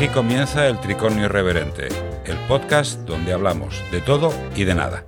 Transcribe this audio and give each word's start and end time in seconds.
Aquí 0.00 0.08
comienza 0.08 0.66
el 0.66 0.80
Tricornio 0.80 1.26
Irreverente, 1.26 1.88
el 2.24 2.38
podcast 2.48 3.00
donde 3.00 3.34
hablamos 3.34 3.84
de 3.92 4.00
todo 4.00 4.32
y 4.56 4.64
de 4.64 4.74
nada. 4.74 5.04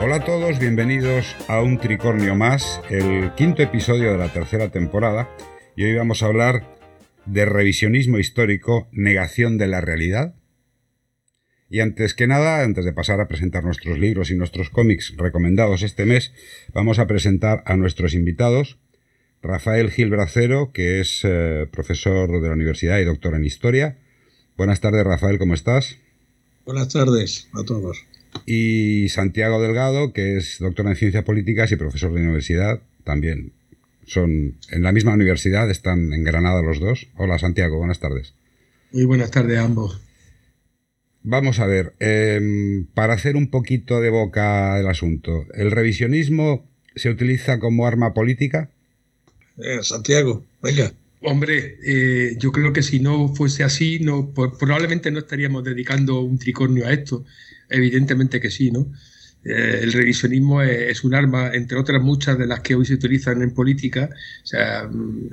Hola 0.00 0.14
a 0.14 0.24
todos, 0.24 0.60
bienvenidos 0.60 1.34
a 1.48 1.60
un 1.60 1.78
Tricornio 1.78 2.36
más, 2.36 2.80
el 2.88 3.32
quinto 3.34 3.64
episodio 3.64 4.12
de 4.12 4.18
la 4.18 4.32
tercera 4.32 4.70
temporada, 4.70 5.28
y 5.74 5.82
hoy 5.82 5.96
vamos 5.96 6.22
a 6.22 6.26
hablar 6.26 6.76
de 7.26 7.44
revisionismo 7.46 8.18
histórico, 8.18 8.88
negación 8.92 9.58
de 9.58 9.66
la 9.66 9.80
realidad. 9.80 10.36
Y 11.68 11.80
antes 11.80 12.14
que 12.14 12.28
nada, 12.28 12.62
antes 12.62 12.84
de 12.84 12.92
pasar 12.92 13.20
a 13.20 13.26
presentar 13.26 13.64
nuestros 13.64 13.98
libros 13.98 14.30
y 14.30 14.36
nuestros 14.36 14.70
cómics 14.70 15.14
recomendados 15.16 15.82
este 15.82 16.06
mes, 16.06 16.32
vamos 16.72 17.00
a 17.00 17.08
presentar 17.08 17.64
a 17.66 17.76
nuestros 17.76 18.14
invitados. 18.14 18.78
Rafael 19.42 19.90
Gil 19.90 20.10
Bracero, 20.10 20.72
que 20.72 21.00
es 21.00 21.20
eh, 21.24 21.66
profesor 21.70 22.40
de 22.40 22.48
la 22.48 22.54
universidad 22.54 22.98
y 22.98 23.04
doctor 23.04 23.34
en 23.34 23.44
historia. 23.44 23.98
Buenas 24.56 24.80
tardes, 24.80 25.04
Rafael, 25.04 25.38
¿cómo 25.38 25.54
estás? 25.54 25.96
Buenas 26.66 26.88
tardes 26.88 27.48
a 27.54 27.64
todos. 27.64 28.04
Y 28.46 29.08
Santiago 29.08 29.60
Delgado, 29.60 30.12
que 30.12 30.36
es 30.36 30.58
doctor 30.60 30.86
en 30.86 30.96
ciencias 30.96 31.24
políticas 31.24 31.72
y 31.72 31.76
profesor 31.76 32.12
de 32.12 32.20
universidad, 32.20 32.82
también. 33.04 33.52
Son 34.06 34.56
en 34.70 34.82
la 34.82 34.92
misma 34.92 35.14
universidad, 35.14 35.70
están 35.70 36.12
en 36.12 36.24
Granada 36.24 36.62
los 36.62 36.78
dos. 36.78 37.08
Hola, 37.16 37.38
Santiago, 37.38 37.78
buenas 37.78 38.00
tardes. 38.00 38.34
Muy 38.92 39.04
buenas 39.04 39.30
tardes 39.30 39.58
a 39.58 39.64
ambos. 39.64 40.00
Vamos 41.22 41.60
a 41.60 41.66
ver, 41.66 41.94
em, 42.00 42.86
para 42.94 43.14
hacer 43.14 43.36
un 43.36 43.50
poquito 43.50 44.00
de 44.00 44.10
boca 44.10 44.78
el 44.78 44.88
asunto, 44.88 45.46
¿el 45.54 45.70
revisionismo 45.70 46.66
se 46.94 47.10
utiliza 47.10 47.58
como 47.58 47.86
arma 47.86 48.14
política? 48.14 48.70
Eh, 49.58 49.82
Santiago, 49.82 50.44
venga. 50.62 50.92
Hombre, 51.22 51.76
eh, 51.84 52.36
yo 52.38 52.50
creo 52.50 52.72
que 52.72 52.82
si 52.82 52.98
no 52.98 53.34
fuese 53.34 53.62
así, 53.62 53.98
no, 54.00 54.32
pues 54.32 54.52
probablemente 54.58 55.10
no 55.10 55.18
estaríamos 55.18 55.64
dedicando 55.64 56.20
un 56.20 56.38
tricornio 56.38 56.86
a 56.86 56.92
esto. 56.92 57.24
Evidentemente 57.68 58.40
que 58.40 58.50
sí, 58.50 58.70
¿no? 58.70 58.90
Eh, 59.44 59.80
el 59.82 59.92
revisionismo 59.92 60.62
es, 60.62 61.04
un 61.04 61.14
arma, 61.14 61.50
entre 61.54 61.78
otras 61.78 62.02
muchas 62.02 62.38
de 62.38 62.46
las 62.46 62.60
que 62.60 62.74
hoy 62.74 62.86
se 62.86 62.94
utilizan 62.94 63.42
en 63.42 63.52
política. 63.52 64.08
O 64.42 64.46
sea, 64.46 64.88
mm, 64.90 65.30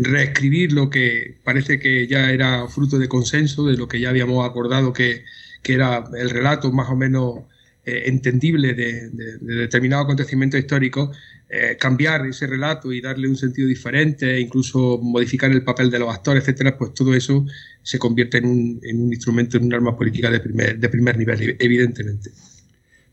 reescribir 0.00 0.72
lo 0.72 0.90
que 0.90 1.38
parece 1.44 1.78
que 1.78 2.06
ya 2.06 2.30
era 2.30 2.68
fruto 2.68 2.98
de 2.98 3.08
consenso, 3.08 3.66
de 3.66 3.76
lo 3.76 3.88
que 3.88 4.00
ya 4.00 4.10
habíamos 4.10 4.46
acordado 4.48 4.92
que, 4.92 5.24
que 5.62 5.74
era 5.74 6.04
el 6.18 6.30
relato 6.30 6.72
más 6.72 6.90
o 6.90 6.96
menos 6.96 7.40
entendible 7.88 8.74
de, 8.74 9.10
de, 9.10 9.38
de 9.38 9.54
determinado 9.54 10.02
acontecimiento 10.02 10.58
histórico, 10.58 11.12
eh, 11.48 11.76
cambiar 11.78 12.26
ese 12.26 12.46
relato 12.46 12.92
y 12.92 13.00
darle 13.00 13.28
un 13.28 13.36
sentido 13.36 13.68
diferente, 13.68 14.40
incluso 14.40 14.98
modificar 15.00 15.50
el 15.52 15.62
papel 15.62 15.90
de 15.90 16.00
los 16.00 16.12
actores, 16.12 16.42
etcétera, 16.42 16.76
pues 16.76 16.92
todo 16.92 17.14
eso 17.14 17.46
se 17.82 17.98
convierte 17.98 18.38
en 18.38 18.46
un, 18.46 18.80
en 18.82 19.00
un 19.00 19.12
instrumento, 19.12 19.56
en 19.56 19.64
un 19.64 19.74
arma 19.74 19.96
política 19.96 20.28
de 20.30 20.40
primer, 20.40 20.78
de 20.78 20.88
primer 20.88 21.16
nivel, 21.16 21.56
evidentemente. 21.60 22.30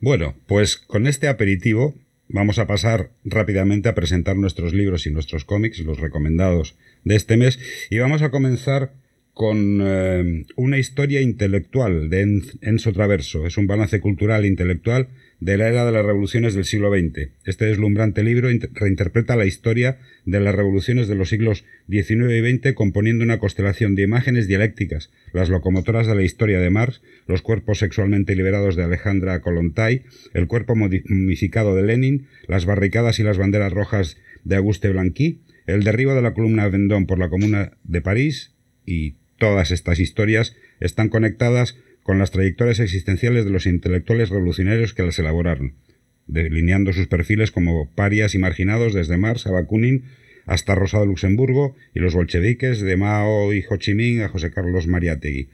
Bueno, 0.01 0.35
pues 0.47 0.77
con 0.77 1.05
este 1.05 1.27
aperitivo 1.27 1.93
vamos 2.27 2.57
a 2.57 2.65
pasar 2.65 3.11
rápidamente 3.23 3.87
a 3.87 3.95
presentar 3.95 4.35
nuestros 4.35 4.73
libros 4.73 5.05
y 5.05 5.11
nuestros 5.11 5.45
cómics, 5.45 5.79
los 5.79 5.99
recomendados 5.99 6.75
de 7.03 7.15
este 7.15 7.37
mes, 7.37 7.59
y 7.91 7.99
vamos 7.99 8.23
a 8.23 8.31
comenzar 8.31 8.93
con 9.33 9.79
eh, 9.81 10.45
una 10.55 10.77
historia 10.77 11.21
intelectual 11.21 12.09
de 12.09 12.41
Enzo 12.61 12.93
Traverso. 12.93 13.45
Es 13.47 13.57
un 13.57 13.67
balance 13.67 13.99
cultural 13.99 14.45
e 14.45 14.47
intelectual 14.47 15.09
de 15.43 15.57
la 15.57 15.67
era 15.67 15.85
de 15.85 15.91
las 15.91 16.05
revoluciones 16.05 16.53
del 16.53 16.63
siglo 16.63 16.89
XX. 16.89 17.31
Este 17.43 17.65
deslumbrante 17.65 18.23
libro 18.23 18.47
reinterpreta 18.71 19.35
la 19.35 19.45
historia 19.45 19.97
de 20.25 20.39
las 20.39 20.55
revoluciones 20.55 21.09
de 21.09 21.15
los 21.15 21.27
siglos 21.27 21.65
XIX 21.89 22.31
y 22.31 22.57
XX 22.57 22.73
componiendo 22.73 23.25
una 23.25 23.39
constelación 23.39 23.93
de 23.95 24.03
imágenes 24.03 24.47
dialécticas, 24.47 25.11
las 25.33 25.49
locomotoras 25.49 26.07
de 26.07 26.15
la 26.15 26.23
historia 26.23 26.61
de 26.61 26.69
Marx, 26.69 27.01
los 27.27 27.41
cuerpos 27.41 27.79
sexualmente 27.79 28.37
liberados 28.37 28.77
de 28.77 28.83
Alejandra 28.83 29.41
Kolontai, 29.41 30.03
el 30.33 30.47
cuerpo 30.47 30.77
modificado 30.77 31.75
de 31.75 31.83
Lenin, 31.83 32.27
las 32.47 32.65
barricadas 32.65 33.19
y 33.19 33.23
las 33.23 33.37
banderas 33.37 33.73
rojas 33.73 34.15
de 34.45 34.55
Auguste 34.55 34.91
Blanqui, 34.91 35.41
el 35.67 35.83
derribo 35.83 36.15
de 36.15 36.21
la 36.21 36.33
columna 36.33 36.69
Vendôme 36.69 37.05
por 37.05 37.19
la 37.19 37.27
Comuna 37.27 37.73
de 37.83 37.99
París 37.99 38.53
y 38.85 39.15
todas 39.37 39.71
estas 39.71 39.99
historias 39.99 40.55
están 40.79 41.09
conectadas 41.09 41.77
con 42.03 42.19
las 42.19 42.31
trayectorias 42.31 42.79
existenciales 42.79 43.45
de 43.45 43.51
los 43.51 43.65
intelectuales 43.65 44.29
revolucionarios 44.29 44.93
que 44.93 45.03
las 45.03 45.17
elaboraron, 45.19 45.75
delineando 46.27 46.93
sus 46.93 47.07
perfiles 47.07 47.51
como 47.51 47.89
parias 47.93 48.35
y 48.35 48.37
marginados 48.37 48.93
desde 48.93 49.17
Marx 49.17 49.47
a 49.47 49.51
Bakunin 49.51 50.03
hasta 50.45 50.75
Rosa 50.75 50.99
de 50.99 51.05
Luxemburgo 51.05 51.75
y 51.93 51.99
los 51.99 52.13
bolcheviques 52.13 52.81
de 52.81 52.97
Mao 52.97 53.53
y 53.53 53.63
Ho 53.69 53.77
Chi 53.77 53.93
Minh 53.93 54.21
a 54.21 54.29
José 54.29 54.51
Carlos 54.51 54.87
Mariátegui. 54.87 55.49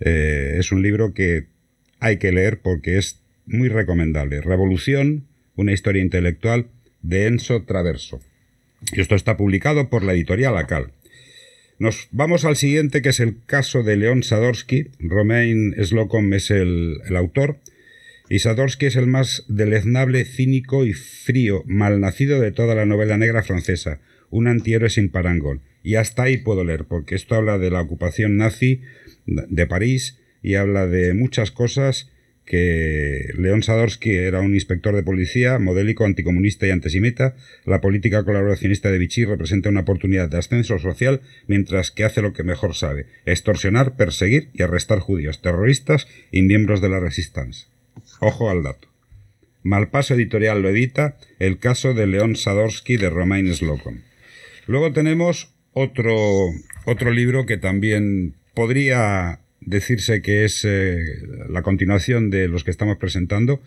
Eh, 0.00 0.56
es 0.58 0.72
un 0.72 0.82
libro 0.82 1.14
que 1.14 1.46
hay 2.00 2.18
que 2.18 2.32
leer 2.32 2.60
porque 2.60 2.98
es 2.98 3.20
muy 3.46 3.68
recomendable. 3.68 4.40
Revolución, 4.40 5.26
una 5.56 5.72
historia 5.72 6.02
intelectual 6.02 6.68
de 7.02 7.26
Enzo 7.26 7.62
Traverso. 7.64 8.20
Y 8.92 9.00
esto 9.00 9.14
está 9.14 9.36
publicado 9.36 9.88
por 9.88 10.04
la 10.04 10.12
editorial 10.12 10.56
Acal. 10.56 10.92
Nos 11.78 12.08
vamos 12.12 12.44
al 12.44 12.54
siguiente, 12.54 13.02
que 13.02 13.08
es 13.08 13.18
el 13.18 13.36
caso 13.46 13.82
de 13.82 13.96
León 13.96 14.22
Sadorsky. 14.22 14.90
Romain 15.00 15.74
Slocum 15.82 16.32
es 16.32 16.50
el, 16.52 17.00
autor. 17.16 17.58
Y 18.28 18.38
Sadorsky 18.38 18.86
es 18.86 18.96
el 18.96 19.08
más 19.08 19.44
deleznable, 19.48 20.24
cínico 20.24 20.86
y 20.86 20.92
frío, 20.92 21.64
malnacido 21.66 22.40
de 22.40 22.52
toda 22.52 22.76
la 22.76 22.86
novela 22.86 23.18
negra 23.18 23.42
francesa. 23.42 24.00
Un 24.30 24.46
antihéroe 24.46 24.88
sin 24.88 25.10
parangón. 25.10 25.62
Y 25.82 25.96
hasta 25.96 26.22
ahí 26.22 26.38
puedo 26.38 26.64
leer, 26.64 26.84
porque 26.84 27.16
esto 27.16 27.34
habla 27.34 27.58
de 27.58 27.70
la 27.70 27.82
ocupación 27.82 28.36
nazi 28.36 28.80
de 29.26 29.66
París 29.66 30.20
y 30.42 30.54
habla 30.54 30.86
de 30.86 31.12
muchas 31.12 31.50
cosas 31.50 32.12
que 32.44 33.28
León 33.38 33.62
Sadorsky 33.62 34.10
era 34.10 34.40
un 34.40 34.54
inspector 34.54 34.94
de 34.94 35.02
policía, 35.02 35.58
modélico, 35.58 36.04
anticomunista 36.04 36.66
y 36.66 36.70
antisemita. 36.70 37.36
La 37.64 37.80
política 37.80 38.24
colaboracionista 38.24 38.90
de 38.90 38.98
Vichy 38.98 39.24
representa 39.24 39.70
una 39.70 39.80
oportunidad 39.80 40.28
de 40.28 40.38
ascenso 40.38 40.78
social, 40.78 41.22
mientras 41.46 41.90
que 41.90 42.04
hace 42.04 42.22
lo 42.22 42.32
que 42.32 42.42
mejor 42.42 42.74
sabe, 42.74 43.06
extorsionar, 43.24 43.96
perseguir 43.96 44.50
y 44.52 44.62
arrestar 44.62 44.98
judíos, 44.98 45.40
terroristas 45.40 46.06
y 46.30 46.42
miembros 46.42 46.80
de 46.80 46.90
la 46.90 47.00
Resistance. 47.00 47.66
Ojo 48.20 48.50
al 48.50 48.62
dato. 48.62 48.88
Malpaso 49.62 50.14
Editorial 50.14 50.60
lo 50.60 50.68
edita, 50.68 51.16
el 51.38 51.58
caso 51.58 51.94
de 51.94 52.06
León 52.06 52.36
Sadorsky 52.36 52.98
de 52.98 53.08
Romain 53.08 53.52
Slocum. 53.54 54.00
Luego 54.66 54.92
tenemos 54.92 55.54
otro, 55.72 56.50
otro 56.84 57.10
libro 57.10 57.46
que 57.46 57.56
también 57.56 58.34
podría 58.52 59.40
decirse 59.66 60.22
que 60.22 60.44
es 60.44 60.64
eh, 60.64 60.98
la 61.48 61.62
continuación 61.62 62.30
de 62.30 62.48
los 62.48 62.64
que 62.64 62.70
estamos 62.70 62.96
presentando, 62.96 63.62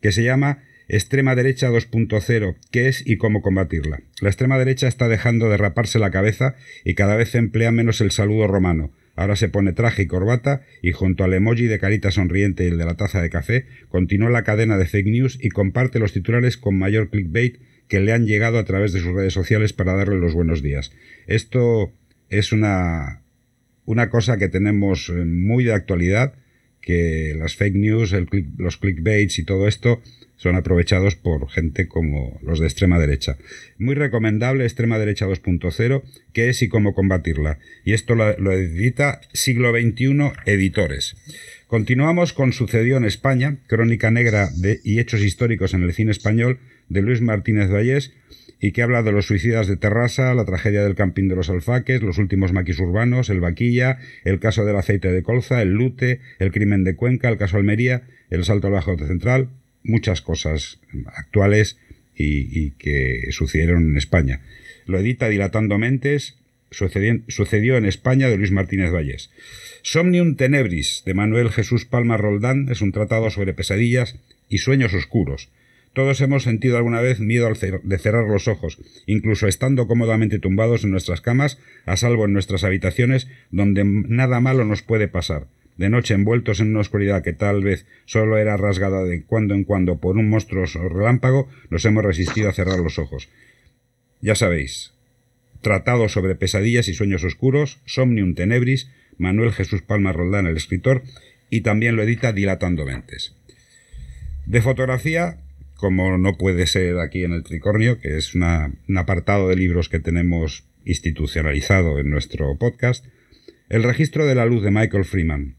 que 0.00 0.12
se 0.12 0.22
llama 0.22 0.62
Extrema 0.88 1.34
Derecha 1.34 1.70
2.0, 1.70 2.56
qué 2.70 2.88
es 2.88 3.06
y 3.06 3.16
cómo 3.16 3.42
combatirla. 3.42 4.02
La 4.20 4.28
extrema 4.28 4.58
derecha 4.58 4.88
está 4.88 5.08
dejando 5.08 5.48
de 5.48 5.56
raparse 5.56 5.98
la 5.98 6.10
cabeza 6.10 6.54
y 6.84 6.94
cada 6.94 7.16
vez 7.16 7.34
emplea 7.34 7.72
menos 7.72 8.00
el 8.00 8.10
saludo 8.10 8.46
romano. 8.46 8.92
Ahora 9.14 9.36
se 9.36 9.48
pone 9.48 9.72
traje 9.72 10.02
y 10.02 10.06
corbata 10.06 10.62
y 10.82 10.92
junto 10.92 11.24
al 11.24 11.34
emoji 11.34 11.66
de 11.66 11.78
carita 11.78 12.10
sonriente 12.10 12.64
y 12.64 12.68
el 12.68 12.78
de 12.78 12.84
la 12.84 12.96
taza 12.96 13.20
de 13.20 13.30
café, 13.30 13.66
continúa 13.88 14.30
la 14.30 14.42
cadena 14.42 14.78
de 14.78 14.86
fake 14.86 15.06
news 15.06 15.38
y 15.40 15.50
comparte 15.50 15.98
los 15.98 16.12
titulares 16.12 16.56
con 16.56 16.78
mayor 16.78 17.10
clickbait 17.10 17.58
que 17.88 18.00
le 18.00 18.12
han 18.12 18.26
llegado 18.26 18.58
a 18.58 18.64
través 18.64 18.92
de 18.92 19.00
sus 19.00 19.14
redes 19.14 19.34
sociales 19.34 19.72
para 19.72 19.94
darle 19.94 20.18
los 20.18 20.34
buenos 20.34 20.62
días. 20.62 20.92
Esto 21.26 21.92
es 22.30 22.52
una 22.52 23.21
una 23.84 24.10
cosa 24.10 24.38
que 24.38 24.48
tenemos 24.48 25.08
eh, 25.08 25.24
muy 25.24 25.64
de 25.64 25.72
actualidad, 25.72 26.34
que 26.80 27.34
las 27.38 27.56
fake 27.56 27.76
news, 27.76 28.14
los 28.58 28.76
clickbaits 28.76 29.38
y 29.38 29.44
todo 29.44 29.68
esto 29.68 30.02
son 30.42 30.56
aprovechados 30.56 31.14
por 31.14 31.48
gente 31.48 31.86
como 31.86 32.40
los 32.42 32.58
de 32.58 32.66
extrema 32.66 32.98
derecha. 32.98 33.36
Muy 33.78 33.94
recomendable 33.94 34.64
Extrema 34.64 34.98
Derecha 34.98 35.28
2.0, 35.28 36.02
que 36.32 36.48
es 36.48 36.62
y 36.62 36.68
cómo 36.68 36.94
combatirla. 36.94 37.60
Y 37.84 37.92
esto 37.92 38.16
lo, 38.16 38.36
lo, 38.38 38.50
edita 38.50 39.20
Siglo 39.32 39.70
XXI 39.70 40.32
Editores. 40.44 41.16
Continuamos 41.68 42.32
con 42.32 42.52
Sucedió 42.52 42.96
en 42.96 43.04
España, 43.04 43.58
crónica 43.68 44.10
negra 44.10 44.50
de, 44.56 44.80
y 44.82 44.98
hechos 44.98 45.20
históricos 45.20 45.74
en 45.74 45.84
el 45.84 45.94
cine 45.94 46.10
español 46.10 46.58
de 46.88 47.02
Luis 47.02 47.20
Martínez 47.20 47.70
Vallés, 47.70 48.12
y 48.64 48.70
que 48.70 48.82
habla 48.82 49.02
de 49.02 49.10
los 49.10 49.26
suicidas 49.26 49.66
de 49.66 49.76
Terrassa, 49.76 50.32
la 50.34 50.44
tragedia 50.44 50.84
del 50.84 50.94
camping 50.94 51.26
de 51.26 51.34
los 51.34 51.50
alfaques, 51.50 52.00
los 52.00 52.18
últimos 52.18 52.52
maquis 52.52 52.78
urbanos, 52.78 53.28
el 53.28 53.40
vaquilla, 53.40 53.98
el 54.24 54.38
caso 54.38 54.64
del 54.64 54.76
aceite 54.76 55.10
de 55.10 55.24
colza, 55.24 55.60
el 55.60 55.70
lute, 55.70 56.20
el 56.38 56.52
crimen 56.52 56.84
de 56.84 56.94
Cuenca, 56.94 57.28
el 57.28 57.38
caso 57.38 57.56
Almería, 57.56 58.04
el 58.30 58.44
salto 58.44 58.68
al 58.68 58.74
bajo 58.74 58.96
central, 58.96 59.48
muchas 59.82 60.22
cosas 60.22 60.78
actuales 61.06 61.76
y, 62.14 62.70
que 62.72 63.32
sucedieron 63.32 63.90
en 63.90 63.96
España. 63.96 64.42
Lo 64.86 65.00
edita 65.00 65.28
Dilatando 65.28 65.76
Mentes, 65.78 66.36
sucedió, 66.70 67.76
en 67.76 67.84
España 67.84 68.28
de 68.28 68.36
Luis 68.36 68.52
Martínez 68.52 68.92
Valles. 68.92 69.30
Somnium 69.82 70.36
Tenebris 70.36 71.02
de 71.04 71.14
Manuel 71.14 71.50
Jesús 71.50 71.84
Palma 71.84 72.16
Roldán 72.16 72.68
es 72.70 72.80
un 72.80 72.92
tratado 72.92 73.28
sobre 73.30 73.54
pesadillas 73.54 74.20
y 74.48 74.58
sueños 74.58 74.94
oscuros 74.94 75.50
Todos 75.92 76.20
hemos 76.20 76.44
sentido 76.44 76.78
alguna 76.78 77.00
vez 77.00 77.20
miedo 77.20 77.48
de 77.82 77.98
cerrar 77.98 78.26
los 78.26 78.48
ojos, 78.48 78.78
incluso 79.06 79.46
estando 79.46 79.86
cómodamente 79.86 80.38
tumbados 80.38 80.84
en 80.84 80.90
nuestras 80.90 81.20
camas, 81.20 81.58
a 81.84 81.96
salvo 81.96 82.24
en 82.24 82.32
nuestras 82.32 82.64
habitaciones, 82.64 83.28
donde 83.50 83.84
nada 83.84 84.40
malo 84.40 84.64
nos 84.64 84.82
puede 84.82 85.08
pasar. 85.08 85.48
De 85.76 85.90
noche 85.90 86.14
envueltos 86.14 86.60
en 86.60 86.70
una 86.70 86.80
oscuridad 86.80 87.22
que 87.22 87.32
tal 87.32 87.62
vez 87.62 87.86
solo 88.04 88.38
era 88.38 88.56
rasgada 88.56 89.04
de 89.04 89.24
cuando 89.24 89.54
en 89.54 89.64
cuando 89.64 89.98
por 89.98 90.16
un 90.16 90.28
monstruoso 90.30 90.88
relámpago, 90.88 91.48
nos 91.70 91.84
hemos 91.84 92.04
resistido 92.04 92.48
a 92.48 92.52
cerrar 92.52 92.78
los 92.78 92.98
ojos. 92.98 93.28
Ya 94.20 94.34
sabéis, 94.34 94.92
Tratado 95.62 96.08
sobre 96.08 96.34
pesadillas 96.34 96.88
y 96.88 96.94
sueños 96.94 97.22
oscuros, 97.22 97.80
Somnium 97.86 98.34
Tenebris, 98.34 98.90
Manuel 99.16 99.52
Jesús 99.52 99.80
Palma 99.80 100.12
Roldán, 100.12 100.46
el 100.46 100.56
escritor, 100.56 101.04
y 101.50 101.60
también 101.60 101.94
lo 101.94 102.02
edita 102.02 102.32
Dilatando 102.32 102.84
Mentes. 102.84 103.36
De 104.44 104.60
fotografía, 104.60 105.38
como 105.82 106.16
no 106.16 106.38
puede 106.38 106.68
ser 106.68 107.00
aquí 107.00 107.24
en 107.24 107.32
el 107.32 107.42
Tricornio, 107.42 107.98
que 107.98 108.16
es 108.16 108.36
un 108.36 108.44
apartado 108.96 109.48
de 109.48 109.56
libros 109.56 109.88
que 109.88 109.98
tenemos 109.98 110.64
institucionalizado 110.84 111.98
en 111.98 112.08
nuestro 112.08 112.56
podcast, 112.56 113.04
el 113.68 113.82
registro 113.82 114.24
de 114.24 114.36
la 114.36 114.46
luz 114.46 114.62
de 114.62 114.70
Michael 114.70 115.04
Freeman. 115.04 115.56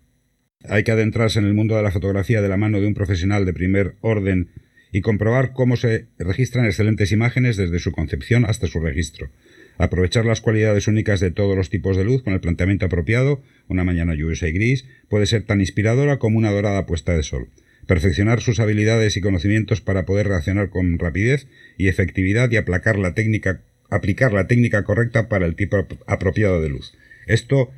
Hay 0.64 0.86
que 0.86 0.94
adentrarse 0.94 1.40
en 1.40 1.46
el 1.46 1.54
mundo 1.54 1.76
de 1.76 1.84
la 1.84 1.92
fotografía 1.92 2.42
de 2.42 2.48
la 2.48 2.56
mano 2.56 2.80
de 2.80 2.88
un 2.88 2.94
profesional 2.94 3.46
de 3.46 3.52
primer 3.52 3.98
orden 4.00 4.50
y 4.94 5.02
comprobar 5.02 5.52
cómo 5.52 5.76
se 5.76 6.08
registran 6.18 6.68
excelentes 6.68 7.12
imágenes 7.12 7.58
desde 7.58 7.80
su 7.80 7.92
concepción 7.92 8.46
hasta 8.46 8.68
su 8.68 8.80
registro. 8.80 9.30
Aprovechar 9.78 10.24
las 10.24 10.40
cualidades 10.40 10.88
únicas 10.88 11.20
de 11.20 11.32
todos 11.32 11.58
los 11.58 11.70
tipos 11.70 11.98
de 11.98 12.06
luz 12.06 12.24
con 12.24 12.32
el 12.32 12.40
planteamiento 12.40 12.86
apropiado, 12.86 13.44
una 13.68 13.84
mañana 13.84 14.16
lluviosa 14.16 14.48
y 14.48 14.54
gris, 14.54 14.86
puede 15.10 15.26
ser 15.26 15.44
tan 15.44 15.60
inspiradora 15.60 16.18
como 16.18 16.38
una 16.38 16.52
dorada 16.52 16.86
puesta 16.86 17.14
de 17.14 17.24
sol. 17.24 17.50
Perfeccionar 17.88 18.42
sus 18.42 18.60
habilidades 18.60 19.18
y 19.18 19.22
conocimientos 19.22 19.82
para 19.82 20.06
poder 20.06 20.28
reaccionar 20.28 20.70
con 20.70 21.00
rapidez 21.00 21.48
y 21.78 21.88
efectividad 21.88 22.50
y 22.52 22.58
aplacar 22.58 22.98
la 22.98 23.14
técnica, 23.14 23.62
aplicar 23.90 24.34
la 24.34 24.48
técnica 24.48 24.84
correcta 24.84 25.28
para 25.28 25.46
el 25.46 25.56
tipo 25.56 25.86
apropiado 26.08 26.62
de 26.62 26.70
luz. 26.70 26.94
Esto 27.28 27.72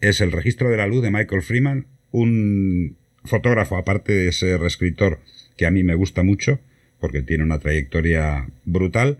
es 0.00 0.20
el 0.20 0.32
registro 0.32 0.70
de 0.70 0.76
la 0.76 0.86
luz 0.86 1.02
de 1.02 1.10
Michael 1.10 1.42
Freeman, 1.42 1.86
un 2.10 2.96
fotógrafo, 3.24 3.76
aparte 3.76 4.12
de 4.12 4.32
ser 4.32 4.62
escritor, 4.64 5.20
que 5.56 5.66
a 5.66 5.70
mí 5.70 5.82
me 5.82 5.94
gusta 5.94 6.22
mucho, 6.22 6.60
porque 7.00 7.22
tiene 7.22 7.44
una 7.44 7.58
trayectoria 7.58 8.48
brutal, 8.64 9.18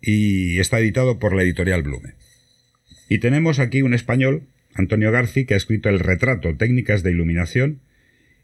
y 0.00 0.58
está 0.58 0.80
editado 0.80 1.18
por 1.18 1.34
la 1.34 1.42
editorial 1.42 1.82
Blume. 1.82 2.14
Y 3.08 3.18
tenemos 3.18 3.58
aquí 3.58 3.82
un 3.82 3.94
español, 3.94 4.42
Antonio 4.74 5.12
Garci, 5.12 5.44
que 5.44 5.54
ha 5.54 5.56
escrito 5.56 5.88
El 5.88 6.00
retrato, 6.00 6.56
técnicas 6.56 7.02
de 7.02 7.12
iluminación, 7.12 7.80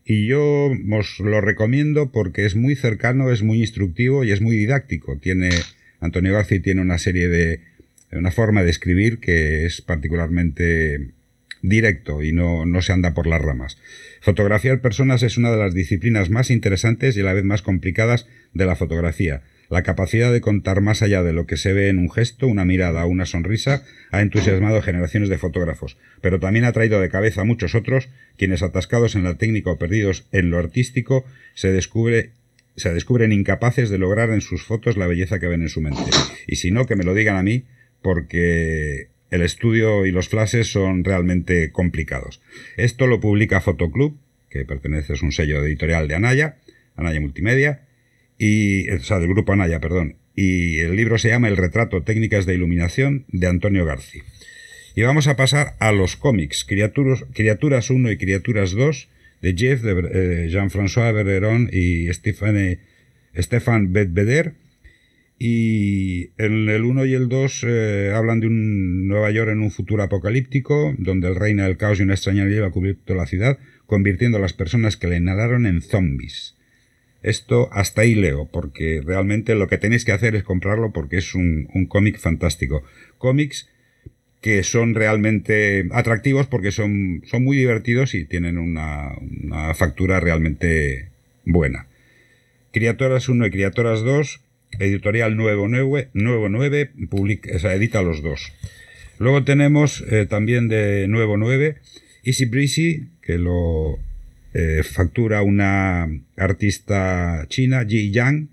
y 0.09 0.27
yo 0.27 0.73
os 0.91 1.21
lo 1.21 1.43
recomiendo 1.43 2.11
porque 2.11 2.47
es 2.47 2.57
muy 2.57 2.75
cercano, 2.75 3.31
es 3.31 3.43
muy 3.43 3.61
instructivo 3.61 4.25
y 4.25 4.33
es 4.33 4.41
muy 4.41 4.57
didáctico. 4.57 5.19
Tiene, 5.19 5.51
Antonio 6.01 6.33
Garci 6.33 6.61
tiene 6.61 6.81
una 6.81 6.97
serie 6.97 7.29
de, 7.29 7.61
una 8.13 8.31
forma 8.31 8.63
de 8.63 8.71
escribir 8.71 9.19
que 9.19 9.67
es 9.67 9.83
particularmente 9.83 11.11
directo 11.61 12.23
y 12.23 12.33
no, 12.33 12.65
no 12.65 12.81
se 12.81 12.95
anda 12.95 13.13
por 13.13 13.27
las 13.27 13.43
ramas. 13.43 13.77
Fotografiar 14.23 14.81
personas 14.81 15.23
es 15.23 15.37
una 15.37 15.51
de 15.51 15.59
las 15.59 15.75
disciplinas 15.75 16.31
más 16.31 16.51
interesantes 16.51 17.15
y 17.19 17.21
a 17.21 17.25
la 17.25 17.35
vez 17.35 17.45
más 17.45 17.61
complicadas 17.61 18.27
de 18.55 18.65
la 18.65 18.77
fotografía 18.77 19.43
la 19.69 19.83
capacidad 19.83 20.33
de 20.33 20.41
contar 20.41 20.81
más 20.81 21.03
allá 21.03 21.23
de 21.23 21.33
lo 21.33 21.47
que 21.47 21.57
se 21.57 21.73
ve 21.73 21.89
en 21.89 21.99
un 21.99 22.11
gesto, 22.11 22.47
una 22.47 22.65
mirada 22.65 23.05
o 23.05 23.09
una 23.09 23.27
sonrisa 23.27 23.85
ha 24.11 24.23
entusiasmado 24.23 24.81
generaciones 24.83 25.29
de 25.29 25.39
fotógrafos, 25.39 25.99
pero 26.21 26.41
también 26.41 26.65
ha 26.65 26.73
traído 26.73 27.01
de 27.01 27.11
cabeza 27.11 27.43
a 27.43 27.45
muchos 27.45 27.75
otros, 27.75 28.09
quienes 28.37 28.63
atascados 28.63 29.15
en 29.15 29.25
la 29.25 29.37
técnica 29.37 29.71
o 29.71 29.79
perdidos 29.79 30.27
en 30.33 30.51
lo 30.51 30.59
artístico, 30.59 31.25
se 31.55 31.71
descubre 31.73 32.33
se 32.79 32.95
descubren 32.95 33.33
incapaces 33.33 33.91
de 33.91 33.99
lograr 33.99 34.31
en 34.31 34.41
sus 34.41 34.63
fotos 34.63 34.97
la 34.97 35.09
belleza 35.09 35.41
que 35.41 35.49
ven 35.49 35.63
en 35.63 35.69
su 35.69 35.81
mente. 35.81 36.11
Y 36.47 36.57
si 36.57 36.71
no, 36.71 36.87
que 36.87 36.95
me 36.95 37.03
lo 37.03 37.13
digan 37.13 37.37
a 37.37 37.43
mí, 37.43 37.65
porque 38.03 39.09
el 39.31 39.43
estudio 39.43 40.07
y 40.07 40.13
los 40.13 40.29
flashes 40.29 40.71
son 40.71 41.05
realmente 41.05 41.73
complicados. 41.73 42.41
Esto 42.77 43.07
lo 43.07 43.21
publica 43.21 43.61
Fotoclub, 43.61 44.17
que 44.49 44.65
pertenece 44.65 45.13
a 45.13 45.17
un 45.23 45.33
sello 45.33 45.65
editorial 45.65 46.09
de 46.09 46.15
Anaya, 46.15 46.57
Anaya 46.97 47.21
Multimedia, 47.21 47.88
y, 48.39 48.89
o 48.91 49.01
sea, 49.01 49.19
del 49.19 49.29
grupo 49.29 49.53
Anaya, 49.53 49.81
perdón. 49.81 50.17
Y 50.35 50.79
el 50.79 50.95
libro 50.95 51.19
se 51.19 51.29
llama 51.29 51.49
El 51.49 51.57
retrato 51.57 52.03
técnicas 52.03 52.47
de 52.47 52.55
iluminación 52.55 53.25
de 53.29 53.49
Antonio 53.49 53.85
Garci. 53.85 54.21
Y 54.95 55.03
vamos 55.03 55.27
a 55.27 55.37
pasar 55.37 55.75
a 55.81 55.93
los 55.93 56.17
cómics, 56.17 56.65
Criaturas, 56.65 57.25
Criaturas 57.33 57.91
1 57.91 58.13
y 58.13 58.17
Criaturas 58.17 58.73
2, 58.73 59.09
de 59.43 59.55
Jeff, 59.57 59.83
de 59.83 59.93
eh, 59.93 60.49
Jean-François 60.49 61.13
Bergeron 61.13 61.69
y 61.73 62.13
Stéphane, 62.13 62.81
Stéphane. 63.37 63.89
Y 65.41 66.31
en 66.37 66.69
el 66.69 66.83
1 66.83 67.07
y 67.07 67.15
el 67.15 67.29
2 67.29 67.65
eh, 67.67 68.13
hablan 68.13 68.41
de 68.41 68.49
un 68.49 69.07
Nueva 69.07 69.31
York 69.31 69.51
en 69.51 69.61
un 69.61 69.71
futuro 69.71 70.03
apocalíptico, 70.03 70.95
donde 70.99 71.29
el 71.29 71.37
reina 71.37 71.65
del 71.65 71.77
caos 71.77 72.01
y 72.01 72.03
una 72.03 72.15
extraña 72.15 72.45
ha 72.65 72.71
cubierto 72.71 73.15
la 73.15 73.27
ciudad, 73.27 73.59
convirtiendo 73.87 74.39
a 74.39 74.41
las 74.41 74.53
personas 74.53 74.97
que 74.97 75.07
le 75.07 75.19
inhalaron 75.19 75.67
en 75.67 75.81
zombies. 75.81 76.58
Esto 77.23 77.69
hasta 77.73 78.03
ahí 78.03 78.15
leo, 78.15 78.49
porque 78.51 79.03
realmente 79.05 79.55
lo 79.55 79.67
que 79.67 79.79
tenéis 79.79 80.05
que 80.05 80.13
hacer 80.13 80.37
es 80.37 80.45
comprarlo 80.45 80.93
porque 80.93 81.19
es 81.19 81.35
un, 81.35 81.69
cómic 81.89 82.19
fantástico. 82.19 82.83
Cómics 83.19 83.69
que 84.41 84.63
son 84.63 84.95
realmente 84.95 85.89
atractivos 85.91 86.47
porque 86.47 86.71
son, 86.71 87.23
son 87.27 87.43
muy 87.43 87.57
divertidos 87.57 88.15
y 88.15 88.25
tienen 88.25 88.57
una, 88.57 89.11
factura 89.75 90.21
realmente 90.21 91.09
buena. 91.45 91.89
Criaturas 92.73 93.29
1 93.29 93.47
y 93.47 93.51
Criaturas 93.51 94.03
2, 94.03 94.41
editorial 94.79 95.37
Nuevo 95.37 95.67
9, 95.67 96.11
Nuevo 96.13 96.49
9 96.49 96.91
publica, 97.11 97.51
edita 97.75 98.03
los 98.03 98.23
dos. 98.23 98.53
Luego 99.19 99.43
tenemos 99.43 100.05
eh, 100.09 100.27
también 100.27 100.69
de 100.69 101.09
Nuevo 101.09 101.37
9 101.37 101.79
Easy 102.23 102.45
Breezy, 102.45 103.09
que 103.23 103.39
lo 103.39 103.99
eh, 104.59 104.83
factura 104.83 105.43
una 105.43 106.09
artista 106.37 107.47
china, 107.49 107.87
Ji 107.87 108.11
Yang. 108.11 108.49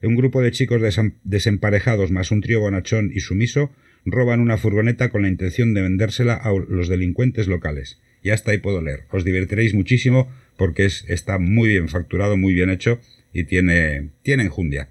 Un 0.00 0.14
grupo 0.14 0.42
de 0.42 0.52
chicos 0.52 0.80
desemparejados 1.24 2.12
más 2.12 2.30
un 2.30 2.40
trío 2.40 2.60
bonachón 2.60 3.10
y 3.12 3.18
sumiso 3.18 3.72
roban 4.04 4.38
una 4.38 4.58
furgoneta 4.58 5.10
con 5.10 5.22
la 5.22 5.28
intención 5.28 5.74
de 5.74 5.82
vendérsela 5.82 6.34
a 6.34 6.52
los 6.52 6.88
delincuentes 6.88 7.48
locales. 7.48 7.98
Y 8.22 8.30
hasta 8.30 8.52
ahí 8.52 8.58
puedo 8.58 8.80
leer. 8.80 9.06
Os 9.10 9.24
divertiréis 9.24 9.74
muchísimo 9.74 10.30
porque 10.56 10.84
es, 10.84 11.04
está 11.08 11.38
muy 11.38 11.70
bien 11.70 11.88
facturado, 11.88 12.36
muy 12.36 12.54
bien 12.54 12.70
hecho 12.70 13.00
y 13.32 13.42
tiene, 13.44 14.10
tiene 14.22 14.44
enjundia. 14.44 14.88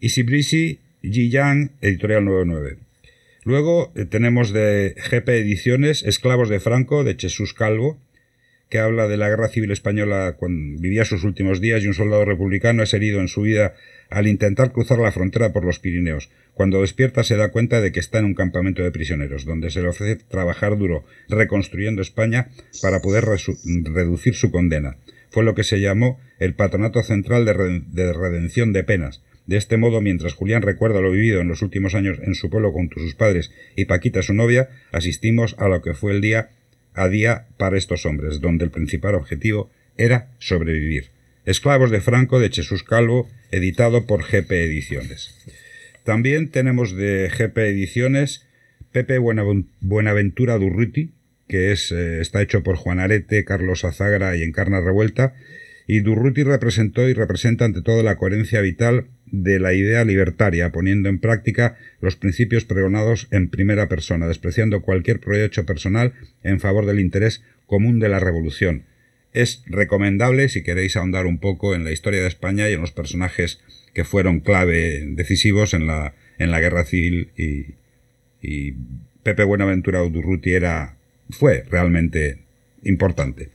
Easy 0.00 0.22
Breezy, 0.22 0.78
Ji 1.02 1.28
Yang, 1.28 1.72
Editorial 1.82 2.24
99. 2.24 2.78
Luego 3.44 3.92
eh, 3.94 4.06
tenemos 4.06 4.52
de 4.54 4.94
GP 5.10 5.28
Ediciones 5.28 6.02
Esclavos 6.02 6.48
de 6.48 6.60
Franco, 6.60 7.04
de 7.04 7.14
Jesús 7.14 7.52
Calvo, 7.52 8.00
que 8.72 8.78
habla 8.78 9.06
de 9.06 9.18
la 9.18 9.28
guerra 9.28 9.48
civil 9.48 9.70
española 9.70 10.36
cuando 10.38 10.80
vivía 10.80 11.04
sus 11.04 11.24
últimos 11.24 11.60
días 11.60 11.84
y 11.84 11.88
un 11.88 11.92
soldado 11.92 12.24
republicano 12.24 12.82
es 12.82 12.94
herido 12.94 13.20
en 13.20 13.28
su 13.28 13.42
vida 13.42 13.74
al 14.08 14.26
intentar 14.26 14.72
cruzar 14.72 14.98
la 14.98 15.12
frontera 15.12 15.52
por 15.52 15.62
los 15.62 15.78
Pirineos. 15.78 16.30
Cuando 16.54 16.80
despierta 16.80 17.22
se 17.22 17.36
da 17.36 17.50
cuenta 17.50 17.82
de 17.82 17.92
que 17.92 18.00
está 18.00 18.18
en 18.18 18.24
un 18.24 18.34
campamento 18.34 18.82
de 18.82 18.90
prisioneros, 18.90 19.44
donde 19.44 19.68
se 19.68 19.82
le 19.82 19.88
ofrece 19.88 20.24
trabajar 20.24 20.78
duro 20.78 21.04
reconstruyendo 21.28 22.00
España 22.00 22.48
para 22.80 23.02
poder 23.02 23.26
reducir 23.26 24.34
su 24.34 24.50
condena. 24.50 24.96
Fue 25.28 25.44
lo 25.44 25.54
que 25.54 25.64
se 25.64 25.78
llamó 25.78 26.18
el 26.38 26.54
Patronato 26.54 27.02
Central 27.02 27.44
de, 27.44 27.82
de 27.88 28.12
Redención 28.14 28.72
de 28.72 28.84
Penas. 28.84 29.22
De 29.44 29.58
este 29.58 29.76
modo, 29.76 30.00
mientras 30.00 30.32
Julián 30.32 30.62
recuerda 30.62 31.02
lo 31.02 31.10
vivido 31.10 31.42
en 31.42 31.48
los 31.48 31.60
últimos 31.60 31.94
años 31.94 32.20
en 32.22 32.34
su 32.34 32.48
pueblo 32.48 32.72
con 32.72 32.88
sus 32.88 33.14
padres 33.16 33.52
y 33.76 33.84
Paquita 33.84 34.22
su 34.22 34.32
novia, 34.32 34.70
asistimos 34.92 35.56
a 35.58 35.68
lo 35.68 35.82
que 35.82 35.92
fue 35.92 36.12
el 36.12 36.22
día 36.22 36.48
a 36.94 37.08
día 37.08 37.46
para 37.56 37.78
estos 37.78 38.06
hombres, 38.06 38.40
donde 38.40 38.64
el 38.64 38.70
principal 38.70 39.14
objetivo 39.14 39.70
era 39.96 40.28
sobrevivir. 40.38 41.10
Esclavos 41.44 41.90
de 41.90 42.00
Franco 42.00 42.38
de 42.38 42.50
Jesús 42.50 42.82
Calvo, 42.82 43.28
editado 43.50 44.06
por 44.06 44.22
GP 44.24 44.50
Ediciones. 44.64 45.34
También 46.04 46.50
tenemos 46.50 46.96
de 46.96 47.30
GP 47.30 47.58
Ediciones 47.58 48.46
Pepe 48.92 49.18
Buenaventura 49.18 50.58
Durruti, 50.58 51.12
que 51.48 51.72
es, 51.72 51.90
eh, 51.92 52.20
está 52.20 52.42
hecho 52.42 52.62
por 52.62 52.76
Juan 52.76 53.00
Arete, 53.00 53.44
Carlos 53.44 53.84
Azagra 53.84 54.36
y 54.36 54.42
Encarna 54.42 54.80
Revuelta, 54.80 55.34
y 55.86 56.00
Durruti 56.00 56.44
representó 56.44 57.08
y 57.08 57.14
representa 57.14 57.64
ante 57.64 57.82
todo 57.82 58.02
la 58.02 58.16
coherencia 58.16 58.60
vital 58.60 59.06
de 59.32 59.58
la 59.58 59.72
idea 59.72 60.04
libertaria, 60.04 60.70
poniendo 60.70 61.08
en 61.08 61.18
práctica 61.18 61.76
los 62.00 62.16
principios 62.16 62.64
pregonados 62.64 63.26
en 63.30 63.48
primera 63.48 63.88
persona, 63.88 64.28
despreciando 64.28 64.82
cualquier 64.82 65.18
provecho 65.18 65.66
personal 65.66 66.12
en 66.44 66.60
favor 66.60 66.86
del 66.86 67.00
interés 67.00 67.42
común 67.66 67.98
de 67.98 68.10
la 68.10 68.20
revolución. 68.20 68.84
Es 69.32 69.64
recomendable 69.66 70.50
si 70.50 70.62
queréis 70.62 70.96
ahondar 70.96 71.24
un 71.26 71.38
poco 71.38 71.74
en 71.74 71.84
la 71.84 71.92
historia 71.92 72.20
de 72.20 72.28
España 72.28 72.68
y 72.68 72.74
en 72.74 72.82
los 72.82 72.92
personajes 72.92 73.60
que 73.94 74.04
fueron 74.04 74.40
clave 74.40 75.02
decisivos 75.06 75.72
en 75.72 75.86
la, 75.86 76.14
en 76.38 76.50
la 76.50 76.60
guerra 76.60 76.84
civil 76.84 77.30
y, 77.36 77.74
y 78.42 78.74
Pepe 79.22 79.44
Buenaventura 79.44 80.02
Udurruti 80.02 80.52
era, 80.52 80.96
fue 81.30 81.64
realmente 81.70 82.38
importante. 82.82 83.48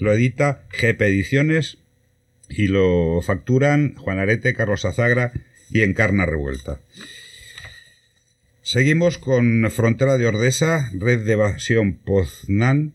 Lo 0.00 0.12
edita 0.12 0.64
GP 0.72 1.02
Ediciones 1.02 1.78
y 2.50 2.66
lo 2.66 3.22
facturan 3.22 3.94
Juan 3.94 4.18
Arete, 4.18 4.54
Carlos 4.54 4.84
Azagra 4.84 5.32
y 5.70 5.82
Encarna 5.82 6.26
Revuelta. 6.26 6.80
Seguimos 8.62 9.18
con 9.18 9.68
Frontera 9.70 10.18
de 10.18 10.26
Ordesa, 10.26 10.90
Red 10.92 11.24
de 11.24 11.32
Evasión 11.32 11.94
Poznan, 11.94 12.94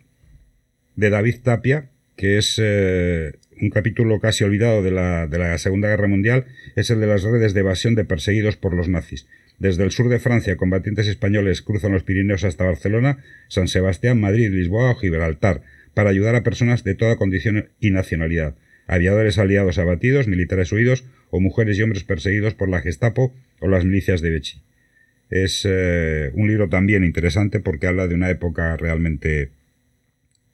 de 0.95 1.09
David 1.09 1.37
Tapia, 1.43 1.89
que 2.15 2.37
es 2.37 2.61
eh, 2.63 3.33
un 3.59 3.69
capítulo 3.69 4.19
casi 4.19 4.43
olvidado 4.43 4.83
de 4.83 4.91
la, 4.91 5.27
de 5.27 5.37
la 5.37 5.57
Segunda 5.57 5.89
Guerra 5.89 6.07
Mundial, 6.07 6.45
es 6.75 6.89
el 6.89 6.99
de 6.99 7.07
las 7.07 7.23
redes 7.23 7.53
de 7.53 7.61
evasión 7.61 7.95
de 7.95 8.05
perseguidos 8.05 8.57
por 8.57 8.73
los 8.73 8.87
nazis. 8.87 9.27
Desde 9.59 9.83
el 9.83 9.91
sur 9.91 10.09
de 10.09 10.19
Francia, 10.19 10.57
combatientes 10.57 11.07
españoles 11.07 11.61
cruzan 11.61 11.93
los 11.93 12.03
Pirineos 12.03 12.43
hasta 12.43 12.65
Barcelona, 12.65 13.23
San 13.47 13.67
Sebastián, 13.67 14.19
Madrid, 14.19 14.51
Lisboa 14.51 14.91
o 14.91 14.95
Gibraltar, 14.95 15.61
para 15.93 16.09
ayudar 16.09 16.35
a 16.35 16.43
personas 16.43 16.83
de 16.83 16.95
toda 16.95 17.15
condición 17.15 17.69
y 17.79 17.91
nacionalidad, 17.91 18.55
aviadores 18.87 19.37
aliados 19.37 19.77
abatidos, 19.77 20.27
militares 20.27 20.71
huidos 20.71 21.05
o 21.29 21.39
mujeres 21.39 21.77
y 21.77 21.81
hombres 21.81 22.03
perseguidos 22.03 22.53
por 22.53 22.69
la 22.69 22.81
Gestapo 22.81 23.33
o 23.59 23.67
las 23.67 23.85
milicias 23.85 24.21
de 24.21 24.31
Bechi. 24.31 24.61
Es 25.29 25.65
eh, 25.65 26.31
un 26.33 26.47
libro 26.47 26.69
también 26.69 27.03
interesante 27.03 27.59
porque 27.59 27.87
habla 27.87 28.07
de 28.07 28.15
una 28.15 28.29
época 28.29 28.77
realmente 28.77 29.51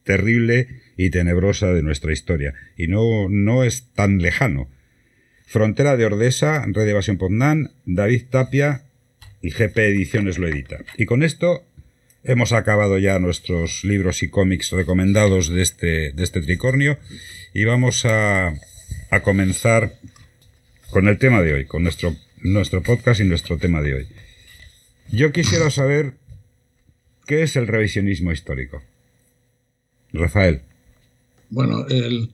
terrible 0.03 0.67
y 0.97 1.09
tenebrosa 1.09 1.73
de 1.73 1.83
nuestra 1.83 2.11
historia, 2.11 2.53
y 2.75 2.87
no, 2.87 3.29
no 3.29 3.63
es 3.63 3.91
tan 3.93 4.19
lejano. 4.19 4.69
Frontera 5.45 5.97
de 5.97 6.05
Ordesa, 6.05 6.65
Red 6.65 6.85
de 6.85 6.91
Evasión 6.91 7.17
Poznan, 7.17 7.71
David 7.85 8.23
Tapia 8.29 8.85
y 9.41 9.51
GP 9.51 9.77
Ediciones 9.77 10.37
lo 10.37 10.47
edita. 10.47 10.77
Y 10.97 11.05
con 11.05 11.23
esto 11.23 11.65
hemos 12.23 12.51
acabado 12.51 12.97
ya 12.97 13.19
nuestros 13.19 13.83
libros 13.83 14.23
y 14.23 14.29
cómics 14.29 14.71
recomendados 14.71 15.49
de 15.49 15.61
este, 15.61 16.11
de 16.11 16.23
este 16.23 16.41
tricornio 16.41 16.97
y 17.53 17.63
vamos 17.65 18.05
a, 18.05 18.53
a 19.09 19.23
comenzar 19.23 19.99
con 20.91 21.07
el 21.07 21.17
tema 21.17 21.41
de 21.41 21.53
hoy, 21.53 21.65
con 21.65 21.83
nuestro, 21.83 22.15
nuestro 22.41 22.83
podcast 22.83 23.21
y 23.21 23.25
nuestro 23.25 23.57
tema 23.57 23.81
de 23.81 23.95
hoy. 23.95 24.07
Yo 25.11 25.31
quisiera 25.31 25.69
saber 25.69 26.13
qué 27.25 27.43
es 27.43 27.55
el 27.55 27.67
revisionismo 27.67 28.31
histórico. 28.31 28.81
Rafael. 30.13 30.61
Bueno, 31.49 31.85
el, 31.87 32.31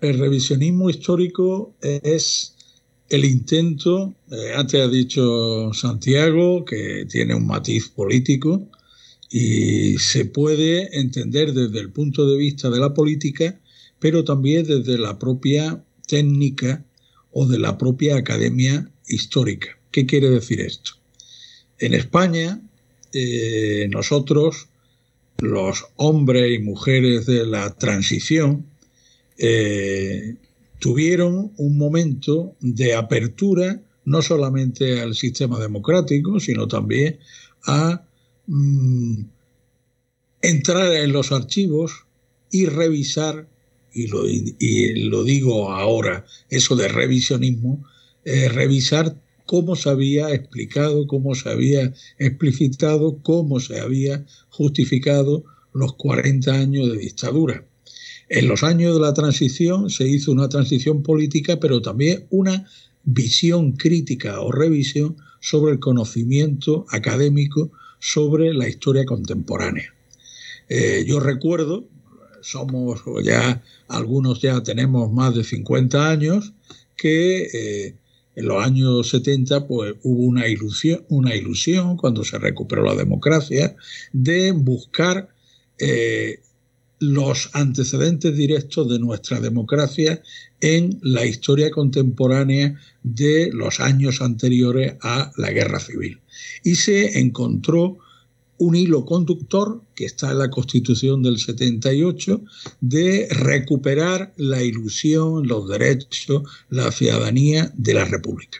el 0.00 0.18
revisionismo 0.18 0.90
histórico 0.90 1.74
es 1.80 2.54
el 3.08 3.24
intento, 3.24 4.14
eh, 4.30 4.52
antes 4.56 4.80
ha 4.80 4.88
dicho 4.88 5.72
Santiago, 5.74 6.64
que 6.64 7.06
tiene 7.08 7.34
un 7.34 7.46
matiz 7.46 7.88
político 7.88 8.68
y 9.34 9.96
se 9.96 10.26
puede 10.26 11.00
entender 11.00 11.54
desde 11.54 11.80
el 11.80 11.90
punto 11.90 12.28
de 12.28 12.36
vista 12.36 12.68
de 12.68 12.78
la 12.78 12.92
política, 12.92 13.58
pero 13.98 14.24
también 14.24 14.66
desde 14.66 14.98
la 14.98 15.18
propia 15.18 15.82
técnica 16.06 16.84
o 17.30 17.46
de 17.46 17.58
la 17.58 17.78
propia 17.78 18.16
academia 18.16 18.90
histórica. 19.08 19.78
¿Qué 19.90 20.04
quiere 20.04 20.28
decir 20.28 20.60
esto? 20.60 20.92
En 21.78 21.94
España, 21.94 22.60
eh, 23.14 23.88
nosotros, 23.90 24.68
los 25.38 25.86
hombres 25.96 26.52
y 26.52 26.62
mujeres 26.62 27.24
de 27.24 27.46
la 27.46 27.74
transición, 27.78 28.66
eh, 29.38 30.36
tuvieron 30.78 31.52
un 31.56 31.78
momento 31.78 32.54
de 32.60 32.94
apertura 32.94 33.80
no 34.04 34.20
solamente 34.20 35.00
al 35.00 35.14
sistema 35.14 35.58
democrático, 35.58 36.38
sino 36.38 36.68
también 36.68 37.18
a 37.66 38.04
mm, 38.52 39.24
entrar 40.42 40.92
en 40.92 41.12
los 41.12 41.32
archivos 41.32 41.92
y 42.50 42.66
revisar, 42.66 43.48
y 43.94 44.06
lo, 44.06 45.24
digo 45.24 45.72
ahora, 45.72 46.26
eso 46.50 46.76
de 46.76 46.88
revisionismo, 46.88 47.84
eh, 48.24 48.48
revisar 48.48 49.16
cómo 49.46 49.74
se 49.76 49.90
había 49.90 50.32
explicado, 50.32 51.06
cómo 51.06 51.34
se 51.34 51.48
había 51.48 51.92
explicitado, 52.18 53.18
cómo 53.22 53.60
se 53.60 53.80
había 53.80 54.24
justificado 54.50 55.44
los 55.72 55.94
40 55.94 56.52
años 56.52 56.92
de 56.92 56.98
dictadura. 56.98 57.66
En 58.28 58.48
los 58.48 58.62
años 58.62 58.94
de 58.94 59.00
la 59.00 59.14
transición 59.14 59.90
se 59.90 60.08
hizo 60.08 60.32
una 60.32 60.48
transición 60.48 61.02
política, 61.02 61.58
pero 61.60 61.82
también 61.82 62.26
una 62.30 62.66
visión 63.04 63.72
crítica 63.72 64.40
o 64.40 64.52
revisión 64.52 65.16
sobre 65.40 65.72
el 65.72 65.80
conocimiento 65.80 66.86
académico 66.90 67.72
sobre 68.02 68.52
la 68.52 68.68
historia 68.68 69.04
contemporánea. 69.04 69.94
Eh, 70.68 71.04
yo 71.06 71.20
recuerdo, 71.20 71.84
somos 72.40 73.00
ya, 73.22 73.62
algunos 73.86 74.40
ya 74.40 74.60
tenemos 74.60 75.12
más 75.12 75.36
de 75.36 75.44
50 75.44 76.10
años, 76.10 76.52
que 76.96 77.42
eh, 77.44 77.94
en 78.34 78.46
los 78.46 78.64
años 78.64 79.08
70 79.08 79.68
pues, 79.68 79.94
hubo 80.02 80.24
una 80.24 80.48
ilusión, 80.48 81.04
una 81.10 81.36
ilusión, 81.36 81.96
cuando 81.96 82.24
se 82.24 82.38
recuperó 82.38 82.82
la 82.82 82.96
democracia, 82.96 83.76
de 84.12 84.50
buscar 84.50 85.28
eh, 85.78 86.40
los 86.98 87.50
antecedentes 87.52 88.36
directos 88.36 88.88
de 88.88 88.98
nuestra 88.98 89.38
democracia 89.38 90.20
en 90.60 90.98
la 91.02 91.24
historia 91.24 91.70
contemporánea 91.70 92.80
de 93.02 93.50
los 93.52 93.80
años 93.80 94.20
anteriores 94.20 94.94
a 95.02 95.32
la 95.36 95.50
guerra 95.50 95.80
civil. 95.80 96.20
Y 96.62 96.76
se 96.76 97.18
encontró 97.18 97.98
un 98.58 98.76
hilo 98.76 99.04
conductor 99.04 99.82
que 99.94 100.04
está 100.04 100.30
en 100.30 100.38
la 100.38 100.50
Constitución 100.50 101.22
del 101.22 101.38
78 101.38 102.42
de 102.80 103.26
recuperar 103.30 104.32
la 104.36 104.62
ilusión, 104.62 105.48
los 105.48 105.68
derechos, 105.68 106.42
la 106.70 106.92
ciudadanía 106.92 107.72
de 107.76 107.94
la 107.94 108.04
República. 108.04 108.58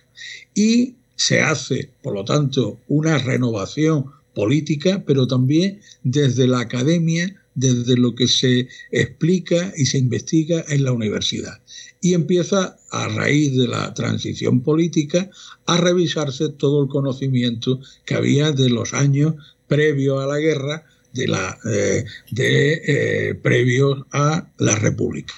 Y 0.54 0.96
se 1.14 1.40
hace, 1.40 1.90
por 2.02 2.14
lo 2.14 2.24
tanto, 2.24 2.80
una 2.88 3.18
renovación 3.18 4.06
política, 4.34 5.04
pero 5.06 5.26
también 5.26 5.80
desde 6.02 6.48
la 6.48 6.60
academia 6.60 7.36
desde 7.54 7.96
lo 7.96 8.14
que 8.14 8.28
se 8.28 8.68
explica 8.90 9.72
y 9.76 9.86
se 9.86 9.98
investiga 9.98 10.64
en 10.68 10.84
la 10.84 10.92
universidad. 10.92 11.60
Y 12.00 12.14
empieza, 12.14 12.78
a 12.92 13.08
raíz 13.08 13.56
de 13.56 13.66
la 13.66 13.92
transición 13.94 14.60
política, 14.60 15.30
a 15.66 15.78
revisarse 15.78 16.50
todo 16.50 16.82
el 16.82 16.88
conocimiento 16.88 17.80
que 18.04 18.14
había 18.14 18.52
de 18.52 18.68
los 18.68 18.92
años 18.92 19.34
previos 19.66 20.22
a 20.22 20.26
la 20.26 20.38
guerra, 20.38 20.84
de, 21.14 21.26
la, 21.26 21.58
eh, 21.70 22.04
de 22.30 22.82
eh, 22.86 23.34
previos 23.34 24.02
a 24.12 24.50
la 24.58 24.76
República. 24.76 25.34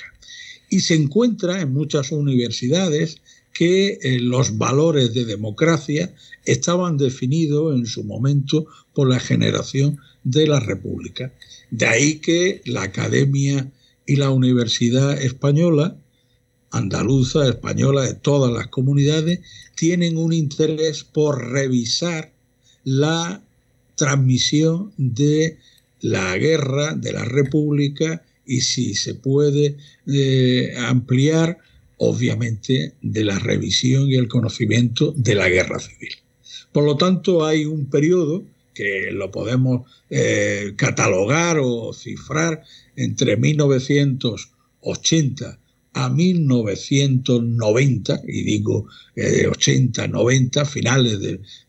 Y 0.68 0.80
se 0.80 0.94
encuentra 0.94 1.60
en 1.60 1.72
muchas 1.72 2.10
universidades 2.10 3.20
que 3.52 3.98
eh, 4.02 4.18
los 4.18 4.58
valores 4.58 5.14
de 5.14 5.24
democracia 5.24 6.12
estaban 6.44 6.96
definidos 6.96 7.76
en 7.76 7.86
su 7.86 8.02
momento 8.02 8.66
por 8.92 9.08
la 9.08 9.20
generación 9.20 9.98
de 10.24 10.48
la 10.48 10.58
República. 10.58 11.32
De 11.70 11.86
ahí 11.86 12.16
que 12.16 12.62
la 12.64 12.82
Academia 12.82 13.70
y 14.06 14.16
la 14.16 14.30
Universidad 14.30 15.22
Española, 15.22 15.96
andaluza, 16.74 17.48
española, 17.48 18.02
de 18.02 18.14
todas 18.14 18.52
las 18.52 18.68
comunidades, 18.68 19.40
tienen 19.76 20.18
un 20.18 20.32
interés 20.32 21.04
por 21.04 21.50
revisar 21.50 22.32
la 22.84 23.42
transmisión 23.96 24.92
de 24.96 25.58
la 26.00 26.36
guerra, 26.36 26.94
de 26.94 27.12
la 27.12 27.24
República 27.24 28.22
y 28.44 28.60
si 28.60 28.94
se 28.94 29.14
puede 29.14 29.76
eh, 30.06 30.74
ampliar, 30.76 31.58
obviamente, 31.96 32.94
de 33.00 33.24
la 33.24 33.38
revisión 33.38 34.08
y 34.08 34.16
el 34.16 34.28
conocimiento 34.28 35.14
de 35.16 35.34
la 35.34 35.48
guerra 35.48 35.78
civil. 35.78 36.12
Por 36.72 36.84
lo 36.84 36.96
tanto, 36.96 37.46
hay 37.46 37.64
un 37.64 37.86
periodo 37.86 38.44
que 38.74 39.10
lo 39.12 39.30
podemos 39.30 39.88
eh, 40.10 40.74
catalogar 40.76 41.58
o 41.62 41.92
cifrar 41.92 42.64
entre 42.96 43.36
1980 43.36 45.60
a 45.94 46.10
1990, 46.10 48.22
y 48.26 48.42
digo 48.42 48.88
80, 49.16 50.04
eh, 50.04 50.08
90, 50.08 50.64
finales 50.64 51.20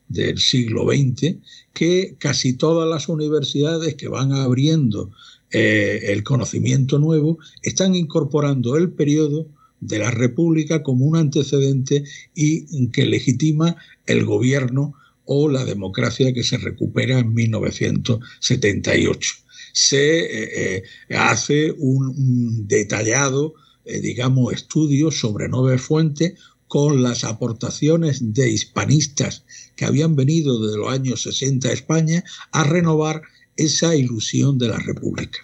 del 0.07 0.37
siglo 0.37 0.87
XX, 0.87 1.37
que 1.73 2.15
casi 2.19 2.53
todas 2.53 2.87
las 2.89 3.07
universidades 3.07 3.95
que 3.95 4.07
van 4.07 4.33
abriendo 4.33 5.11
eh, 5.51 6.11
el 6.11 6.23
conocimiento 6.23 6.97
nuevo 6.99 7.37
están 7.61 7.95
incorporando 7.95 8.75
el 8.75 8.91
periodo 8.91 9.47
de 9.79 9.99
la 9.99 10.11
República 10.11 10.83
como 10.83 11.05
un 11.05 11.15
antecedente 11.17 12.03
y 12.33 12.89
que 12.89 13.05
legitima 13.05 13.77
el 14.05 14.25
gobierno 14.25 14.95
o 15.25 15.49
la 15.49 15.65
democracia 15.65 16.33
que 16.33 16.43
se 16.43 16.57
recupera 16.57 17.19
en 17.19 17.33
1978. 17.33 19.31
Se 19.73 20.19
eh, 20.19 20.83
eh, 21.09 21.15
hace 21.15 21.73
un, 21.77 22.67
detallado, 22.67 23.55
eh, 23.85 23.99
digamos, 23.99 24.53
estudio 24.53 25.11
sobre 25.11 25.47
nueve 25.47 25.77
fuentes 25.77 26.33
con 26.67 27.03
las 27.03 27.23
aportaciones 27.23 28.33
de 28.33 28.49
hispanistas 28.49 29.45
que 29.75 29.85
habían 29.85 30.15
venido 30.15 30.59
desde 30.59 30.77
los 30.77 30.91
años 30.91 31.21
60 31.21 31.69
a 31.69 31.73
España 31.73 32.23
a 32.51 32.63
renovar 32.63 33.21
esa 33.55 33.95
ilusión 33.95 34.57
de 34.57 34.69
la 34.69 34.77
República. 34.77 35.39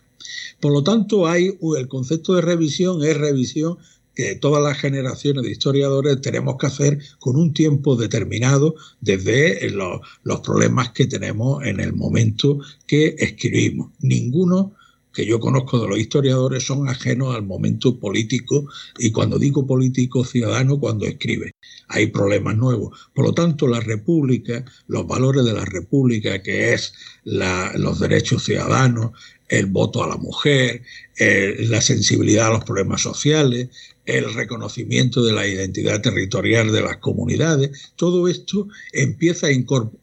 Por 0.60 0.74
lo 0.74 0.84
tanto, 0.84 1.28
hay 1.28 1.58
el 1.78 1.88
concepto 1.88 2.36
de 2.36 2.42
revisión 2.42 3.04
es 3.04 3.18
revisión 3.18 3.78
que 4.16 4.36
todas 4.36 4.62
las 4.62 4.78
generaciones 4.78 5.44
de 5.44 5.52
historiadores 5.52 6.20
tenemos 6.22 6.58
que 6.58 6.68
hacer 6.68 7.00
con 7.20 7.36
un 7.38 7.54
tiempo 7.54 7.96
determinado 7.96 8.76
desde 9.00 9.70
los, 9.70 10.02
los 10.24 10.42
problemas 10.42 10.92
que 10.92 11.08
tenemos 11.08 11.64
en 11.64 11.80
el 11.80 11.94
momento 11.94 12.60
que 12.88 13.16
escribimos. 13.18 13.92
Ninguno 14.02 14.74
que 15.14 15.26
yo 15.26 15.40
conozco 15.40 15.80
de 15.80 15.88
los 15.88 16.00
historiadores 16.00 16.64
son 16.64 16.88
ajenos 16.88 17.36
al 17.36 17.44
momento 17.44 18.00
político 18.00 18.68
y 18.98 19.12
cuando 19.12 19.38
digo 19.38 19.66
político 19.68 20.24
ciudadano 20.24 20.80
cuando 20.80 21.06
escribe. 21.06 21.52
Hay 21.88 22.08
problemas 22.08 22.56
nuevos. 22.56 23.10
Por 23.14 23.26
lo 23.26 23.34
tanto 23.34 23.68
la 23.68 23.80
república 23.80 24.64
los 24.88 25.06
valores 25.08 25.44
de 25.46 25.54
la 25.54 25.66
república 25.66 26.42
que 26.42 26.74
es 26.74 26.94
los 27.24 28.00
derechos 28.00 28.44
ciudadanos 28.44 29.12
el 29.50 29.66
voto 29.66 30.04
a 30.04 30.08
la 30.08 30.18
mujer 30.18 30.84
la 31.18 31.82
sensibilidad 31.82 32.48
a 32.48 32.52
los 32.52 32.64
problemas 32.64 33.02
sociales 33.02 33.70
el 34.06 34.34
reconocimiento 34.34 35.24
de 35.24 35.34
la 35.34 35.48
identidad 35.48 36.02
territorial 36.02 36.72
de 36.72 36.82
las 36.82 36.98
comunidades, 36.98 37.92
todo 37.96 38.28
esto 38.28 38.68
empieza 38.92 39.48
a, 39.48 39.52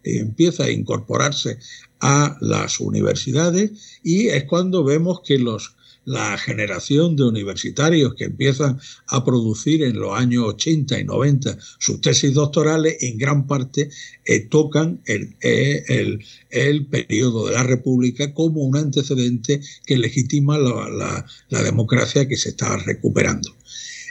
empieza 0.05 0.65
a 0.65 0.71
incorporarse 0.71 1.59
a 2.01 2.37
las 2.41 2.81
universidades 2.81 4.01
y 4.03 4.29
es 4.29 4.45
cuando 4.45 4.85
vemos 4.85 5.21
que 5.25 5.39
los, 5.39 5.75
la 6.05 6.39
generación 6.39 7.17
de 7.17 7.25
universitarios 7.25 8.15
que 8.15 8.25
empiezan 8.25 8.81
a 9.09 9.25
producir 9.25 9.83
en 9.83 9.99
los 9.99 10.19
años 10.19 10.45
80 10.47 11.01
y 11.01 11.05
90 11.05 11.59
sus 11.79 12.01
tesis 12.01 12.33
doctorales 12.33 12.97
en 13.03 13.19
gran 13.19 13.47
parte 13.47 13.91
eh, 14.25 14.41
tocan 14.41 15.03
el, 15.05 15.37
eh, 15.43 15.85
el, 15.89 16.25
el, 16.51 16.87
periodo 16.87 17.49
de 17.49 17.53
la 17.53 17.63
República 17.63 18.33
como 18.33 18.63
un 18.63 18.77
antecedente 18.77 19.61
que 19.85 19.99
legitima 19.99 20.57
la, 20.57 20.89
la, 20.89 21.27
la 21.51 21.63
democracia 21.63 22.27
que 22.27 22.37
se 22.37 22.51
está 22.51 22.79
recuperando. 22.79 23.55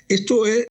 Esto 0.07 0.45
es 0.45 0.67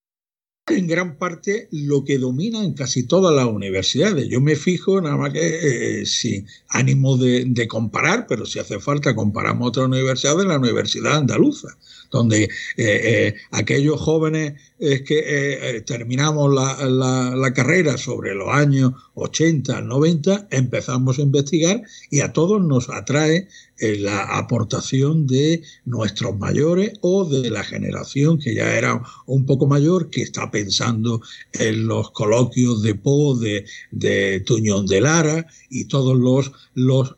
en 0.68 0.86
gran 0.88 1.16
parte 1.16 1.68
lo 1.70 2.04
que 2.04 2.18
domina 2.18 2.64
en 2.64 2.74
casi 2.74 3.04
todas 3.04 3.34
las 3.34 3.46
universidades. 3.46 4.28
Yo 4.28 4.40
me 4.40 4.56
fijo, 4.56 5.00
nada 5.00 5.16
más 5.16 5.32
que 5.32 6.00
eh, 6.00 6.06
sin 6.06 6.46
ánimo 6.68 7.16
de, 7.16 7.68
comparar, 7.68 8.26
pero 8.28 8.46
si 8.46 8.58
hace 8.58 8.80
falta 8.80 9.14
comparamos 9.14 9.68
otras 9.68 9.86
universidades, 9.86 10.46
la 10.46 10.58
Universidad 10.58 11.18
Andaluza, 11.18 11.68
donde 12.10 12.44
eh, 12.44 12.48
eh, 12.76 13.34
aquellos 13.50 14.00
jóvenes 14.00 14.54
que 14.78 15.04
eh, 15.08 15.80
terminamos 15.86 16.52
la, 16.52 16.86
la, 16.86 17.34
la, 17.34 17.54
carrera 17.54 17.96
sobre 17.96 18.34
los 18.34 18.48
años 18.50 18.92
80, 19.14 19.80
90, 19.80 20.48
empezamos 20.50 21.18
a 21.18 21.22
investigar 21.22 21.82
y 22.10 22.20
a 22.20 22.34
todos 22.34 22.62
nos 22.62 22.90
atrae 22.90 23.48
la 23.78 24.38
aportación 24.38 25.26
de 25.26 25.62
nuestros 25.84 26.38
mayores 26.38 26.92
o 27.00 27.24
de 27.26 27.50
la 27.50 27.62
generación 27.62 28.38
que 28.38 28.54
ya 28.54 28.76
era 28.76 29.02
un 29.26 29.46
poco 29.46 29.66
mayor, 29.66 30.10
que 30.10 30.22
está 30.22 30.50
pensando 30.50 31.20
en 31.52 31.86
los 31.86 32.10
coloquios 32.10 32.82
de 32.82 32.94
Poe, 32.94 33.64
de, 33.90 34.40
Tuñón 34.40 34.86
de 34.86 35.00
Lara 35.00 35.46
y 35.70 35.86
todos 35.86 36.16
los, 36.16 36.52
los 36.74 37.16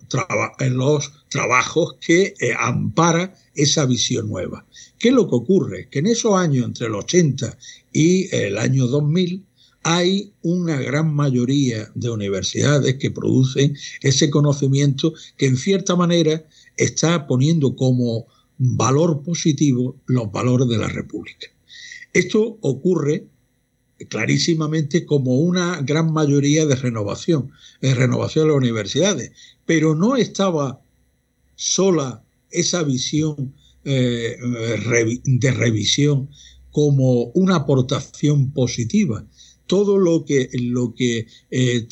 trabajos 1.29 1.97
que 2.01 2.35
eh, 2.41 2.55
ampara 2.59 3.35
esa 3.55 3.87
visión 3.87 4.29
nueva. 4.29 4.65
¿Qué 4.99 5.09
es 5.09 5.15
lo 5.15 5.29
que 5.29 5.37
ocurre? 5.37 5.89
Que 5.89 6.01
en 6.01 6.07
esos 6.07 6.35
años, 6.35 6.65
entre 6.65 6.87
el 6.87 6.95
80 6.95 7.57
y 7.93 8.35
el 8.35 8.59
año 8.59 8.87
2000, 8.87 9.45
hay 9.85 10.33
una 10.43 10.77
gran 10.77 11.15
mayoría 11.15 11.91
de 11.95 12.11
universidades 12.11 12.97
que 12.97 13.11
producen 13.11 13.77
ese 14.03 14.29
conocimiento 14.29 15.15
que 15.37 15.47
en 15.47 15.57
cierta 15.57 15.95
manera 15.97 16.45
está 16.77 17.27
poniendo 17.27 17.77
como 17.77 18.27
valor 18.59 19.23
positivo 19.23 19.97
los 20.07 20.31
valores 20.33 20.69
de 20.69 20.79
la 20.79 20.89
República. 20.89 21.47
Esto 22.13 22.59
ocurre 22.61 23.27
clarísimamente 24.09 25.07
como 25.07 25.39
una 25.39 25.81
gran 25.83 26.13
mayoría 26.13 26.67
de 26.67 26.77
renovación, 26.77 27.51
de 27.81 27.95
renovación 27.95 28.47
de 28.47 28.49
las 28.53 28.59
universidades, 28.59 29.33
pero 29.65 29.95
no 29.95 30.17
estaba 30.17 30.81
sola 31.55 32.23
esa 32.51 32.83
visión 32.83 33.55
eh, 33.89 34.37
de 35.25 35.51
revisión 35.51 36.29
como 36.71 37.25
una 37.35 37.57
aportación 37.57 38.53
positiva. 38.53 39.27
Todo 39.67 39.99
lo 39.99 40.25
que, 40.25 40.49
lo 40.53 40.95
que 40.95 41.19
eh, 41.19 41.27
eh, 41.51 41.87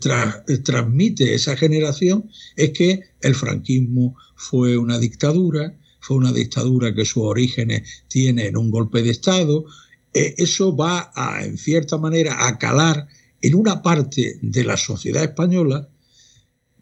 tra, 0.00 0.44
transmite 0.64 1.34
esa 1.34 1.56
generación 1.56 2.30
es 2.56 2.70
que 2.70 3.00
el 3.20 3.34
franquismo 3.34 4.16
fue 4.34 4.76
una 4.76 4.98
dictadura, 4.98 5.78
fue 6.00 6.16
una 6.16 6.32
dictadura 6.32 6.94
que 6.94 7.04
sus 7.04 7.22
orígenes 7.22 8.04
tiene 8.08 8.46
en 8.46 8.56
un 8.56 8.70
golpe 8.70 9.02
de 9.02 9.10
Estado. 9.10 9.64
Eh, 10.12 10.34
eso 10.38 10.74
va 10.76 11.12
a, 11.14 11.44
en 11.44 11.56
cierta 11.56 11.98
manera, 11.98 12.46
a 12.46 12.58
calar 12.58 13.06
en 13.40 13.54
una 13.54 13.82
parte 13.82 14.38
de 14.42 14.64
la 14.64 14.76
sociedad 14.76 15.22
española, 15.22 15.88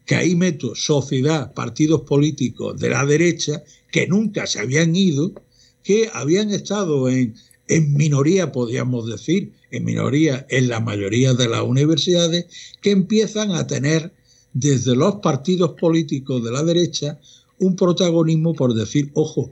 que 0.05 0.15
ahí 0.15 0.35
meto 0.35 0.75
sociedad, 0.75 1.53
partidos 1.53 2.01
políticos 2.01 2.79
de 2.79 2.89
la 2.89 3.05
derecha, 3.05 3.63
que 3.93 4.07
nunca 4.07 4.47
se 4.47 4.59
habían 4.59 4.95
ido, 4.95 5.33
que 5.83 6.09
habían 6.13 6.49
estado 6.49 7.07
en, 7.09 7.35
en 7.67 7.93
minoría, 7.93 8.51
podríamos 8.51 9.07
decir, 9.07 9.53
en 9.69 9.85
minoría 9.85 10.47
en 10.49 10.67
la 10.67 10.79
mayoría 10.79 11.35
de 11.35 11.47
las 11.47 11.61
universidades, 11.61 12.47
que 12.81 12.89
empiezan 12.89 13.51
a 13.51 13.67
tener 13.67 14.11
desde 14.51 14.95
los 14.95 15.17
partidos 15.17 15.75
políticos 15.79 16.43
de 16.43 16.51
la 16.51 16.63
derecha 16.63 17.19
un 17.59 17.75
protagonismo 17.75 18.55
por 18.55 18.73
decir, 18.73 19.11
ojo, 19.13 19.51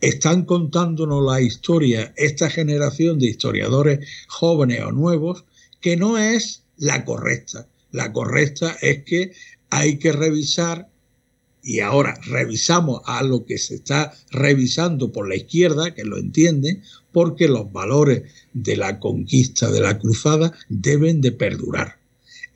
están 0.00 0.46
contándonos 0.46 1.22
la 1.22 1.42
historia, 1.42 2.14
esta 2.16 2.48
generación 2.48 3.18
de 3.18 3.26
historiadores 3.26 4.08
jóvenes 4.26 4.80
o 4.80 4.90
nuevos, 4.90 5.44
que 5.82 5.98
no 5.98 6.16
es 6.16 6.62
la 6.78 7.04
correcta. 7.04 7.68
La 7.90 8.10
correcta 8.10 8.74
es 8.80 9.04
que 9.04 9.32
hay 9.68 9.98
que 9.98 10.12
revisar 10.12 10.88
y 11.62 11.80
ahora 11.80 12.18
revisamos 12.26 13.02
a 13.06 13.22
lo 13.22 13.44
que 13.44 13.56
se 13.56 13.76
está 13.76 14.12
revisando 14.30 15.12
por 15.12 15.28
la 15.28 15.36
izquierda, 15.36 15.94
que 15.94 16.04
lo 16.04 16.18
entiende, 16.18 16.82
porque 17.12 17.46
los 17.48 17.72
valores 17.72 18.22
de 18.52 18.76
la 18.76 18.98
conquista 18.98 19.70
de 19.70 19.80
la 19.80 19.98
cruzada 19.98 20.52
deben 20.68 21.20
de 21.20 21.32
perdurar. 21.32 21.98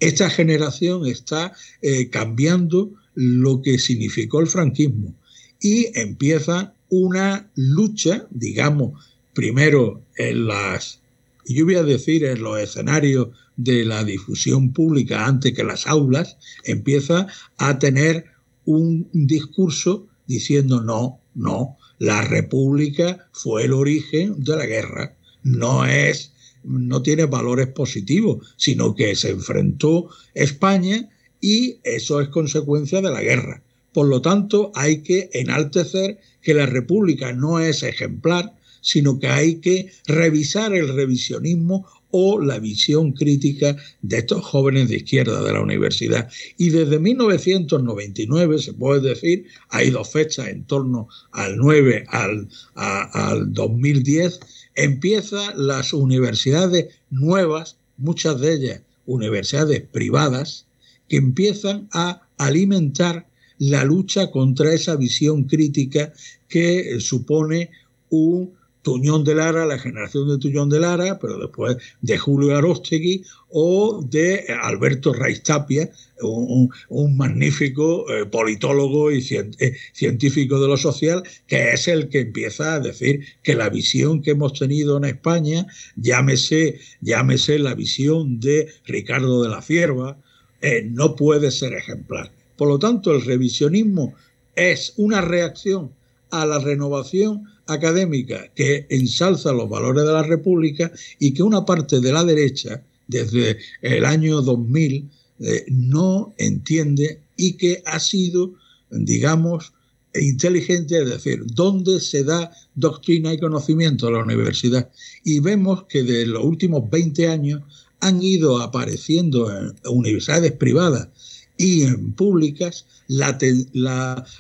Esta 0.01 0.29
generación 0.29 1.07
está 1.07 1.53
eh, 1.83 2.11
cambiando 2.11 2.93
lo 3.15 3.63
que 3.63 3.79
significó 3.79 4.41
el 4.41 4.47
franquismo 4.47 5.15
y 5.61 5.87
empieza 5.99 6.75
una 6.89 7.51
lucha, 7.55 8.27
digamos, 8.31 9.05
primero 9.33 10.03
en 10.17 10.47
las, 10.47 11.01
yo 11.47 11.65
voy 11.65 11.77
a 11.77 11.83
decir 11.83 12.25
en 12.25 12.43
los 12.43 12.59
escenarios 12.59 13.29
de 13.57 13.85
la 13.85 14.05
difusión 14.05 14.73
pública 14.73 15.27
antes 15.27 15.55
que 15.55 15.65
las 15.65 15.87
aulas, 15.87 16.37
empieza 16.65 17.27
a 17.57 17.79
tener 17.79 18.36
un 18.67 19.09
discurso 19.13 20.07
diciendo 20.27 20.83
no, 20.83 21.21
no, 21.35 21.79
la 21.99 22.23
república 22.23 23.29
fue 23.33 23.65
el 23.65 23.73
origen 23.73 24.45
de 24.45 24.57
la 24.57 24.67
guerra, 24.67 25.17
no 25.43 25.87
es 25.87 26.33
no 26.67 27.01
tiene 27.01 27.27
valores 27.27 27.69
positivos, 27.69 28.55
sino 28.57 28.95
que 28.95 29.15
se 29.15 29.31
enfrentó 29.31 30.09
España 30.35 31.09
y 31.41 31.79
eso 31.85 32.21
es 32.21 32.29
consecuencia 32.29 33.01
de 33.01 33.11
la 33.11 33.23
guerra. 33.23 33.63
Por 33.93 34.09
lo 34.09 34.21
tanto, 34.21 34.73
hay 34.75 35.03
que 35.03 35.31
enaltecer 35.33 36.19
que 36.43 36.55
la 36.55 36.67
República 36.67 37.33
no 37.33 37.61
es 37.61 37.83
ejemplar, 37.83 38.57
sino 38.81 39.19
que 39.19 39.29
hay 39.29 39.57
que 39.57 39.91
revisar 40.07 40.75
el 40.75 40.89
revisionismo 40.95 41.87
o 42.19 42.41
la 42.41 42.59
visión 42.59 43.13
crítica 43.13 43.77
de 44.01 44.17
estos 44.17 44.43
jóvenes 44.43 44.89
de 44.89 44.97
izquierda 44.97 45.43
de 45.43 45.53
la 45.53 45.61
universidad. 45.61 46.31
Y 46.57 46.71
desde 46.71 46.99
1999, 46.99 48.59
se 48.59 48.73
puede 48.73 49.07
decir, 49.07 49.45
hay 49.69 49.91
dos 49.91 50.11
fechas 50.11 50.49
en 50.49 50.65
torno 50.65 51.09
al 51.33 51.59
9 51.59 52.07
al, 52.09 52.49
al 52.75 53.53
2010, 53.53 54.41
empiezan 54.77 55.53
las 55.57 55.93
universidades 55.93 56.87
nuevas, 57.11 57.77
muchas 57.99 58.41
de 58.41 58.55
ellas 58.55 58.81
universidades 59.05 59.83
privadas, 59.83 60.67
que 61.09 61.19
empiezan 61.19 61.87
a 61.93 62.23
alimentar 62.39 63.29
la 63.59 63.85
lucha 63.85 64.31
contra 64.31 64.73
esa 64.73 64.97
visión 64.97 65.45
crítica 65.45 66.15
que 66.49 66.99
supone 66.99 67.73
un 68.09 68.56
Tuñón 68.87 69.25
de 69.25 69.35
Lara, 69.35 69.67
la 69.67 69.81
generación 69.81 70.29
de 70.29 70.39
Tuñón 70.39 70.69
de 70.71 70.79
Lara, 70.79 71.19
pero 71.19 71.41
después 71.41 71.77
de 72.03 72.17
Julio 72.17 72.57
Arostegui 72.57 73.25
o 73.49 74.01
de 74.09 74.47
Alberto 74.63 75.13
Raistapia, 75.13 75.91
un, 76.23 76.71
un 76.89 77.17
magnífico 77.17 78.09
eh, 78.09 78.27
politólogo 78.27 79.11
y 79.11 79.19
eh, 79.19 79.77
científico 79.93 80.61
de 80.61 80.69
lo 80.69 80.77
social, 80.77 81.25
que 81.49 81.73
es 81.73 81.89
el 81.89 82.09
que 82.09 82.21
empieza 82.21 82.75
a 82.75 82.79
decir 82.79 83.25
que 83.43 83.57
la 83.57 83.71
visión 83.71 84.23
que 84.23 84.31
hemos 84.31 84.53
tenido 84.53 84.99
en 84.99 85.07
España, 85.07 85.67
llámese, 85.97 86.79
llámese 87.01 87.59
la 87.59 87.75
visión 87.75 88.39
de 88.39 88.69
Ricardo 88.85 89.43
de 89.43 89.49
la 89.49 89.63
Cierva, 89.63 90.17
eh, 90.63 90.87
no 90.89 91.17
puede 91.17 91.51
ser 91.51 91.73
ejemplar. 91.73 92.31
Por 92.57 92.69
lo 92.69 92.79
tanto, 92.79 93.11
el 93.13 93.25
revisionismo 93.25 94.15
es 94.55 94.95
una 94.97 95.23
reacción 95.23 95.91
a 96.31 96.47
la 96.47 96.61
renovación 96.61 97.56
académica 97.67 98.51
que 98.55 98.87
ensalza 98.91 99.53
los 99.53 99.69
valores 99.69 100.05
de 100.05 100.13
la 100.13 100.23
República 100.23 100.93
y 101.19 101.33
que 101.33 101.43
una 101.43 101.65
parte 101.65 102.01
de 102.01 102.13
la 102.13 102.25
derecha, 102.25 102.83
desde 103.07 103.59
el 103.83 104.05
año 104.05 104.43
2000, 104.43 105.11
eh, 105.39 105.65
no 105.69 106.35
entiende 106.39 107.21
y 107.37 107.53
que 107.55 107.83
ha 107.85 108.01
sido, 108.01 108.55
digamos, 108.91 109.73
inteligente, 110.21 111.03
es 111.03 111.09
decir, 111.09 111.43
dónde 111.47 112.01
se 112.01 112.25
da 112.25 112.51
doctrina 112.75 113.33
y 113.33 113.39
conocimiento 113.39 114.09
a 114.09 114.13
la 114.13 114.23
universidad. 114.23 114.91
Y 115.25 115.41
vemos 115.41 115.85
que 115.85 116.03
de 116.03 116.27
los 116.27 116.45
últimos 116.45 116.89
20 116.91 117.29
años 117.29 117.63
han 118.01 118.23
ido 118.23 118.61
apareciendo 118.61 119.51
en 119.51 119.75
universidades 119.85 120.53
privadas 120.53 121.09
y 121.57 121.83
en 121.83 122.13
públicas 122.13 122.87
la, 123.09 123.39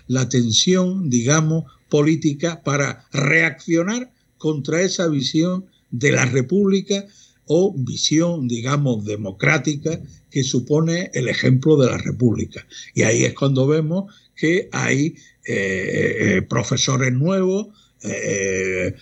la, 0.08 0.28
tensión, 0.28 1.08
digamos, 1.08 1.64
política 1.88 2.62
para 2.62 3.06
reaccionar 3.12 4.10
contra 4.38 4.82
esa 4.82 5.08
visión 5.08 5.66
de 5.90 6.12
la 6.12 6.24
República 6.26 7.06
o 7.46 7.72
visión, 7.76 8.48
digamos, 8.48 9.04
democrática 9.04 10.00
que 10.30 10.42
supone 10.42 11.10
el 11.14 11.28
ejemplo 11.28 11.76
de 11.76 11.86
la 11.86 11.98
República. 11.98 12.66
Y 12.94 13.02
ahí 13.02 13.24
es 13.24 13.34
cuando 13.34 13.66
vemos 13.66 14.12
que 14.34 14.68
hay 14.72 15.14
eh, 15.46 16.36
eh, 16.36 16.42
profesores 16.42 17.12
nuevos, 17.12 17.68
eh, 18.02 18.94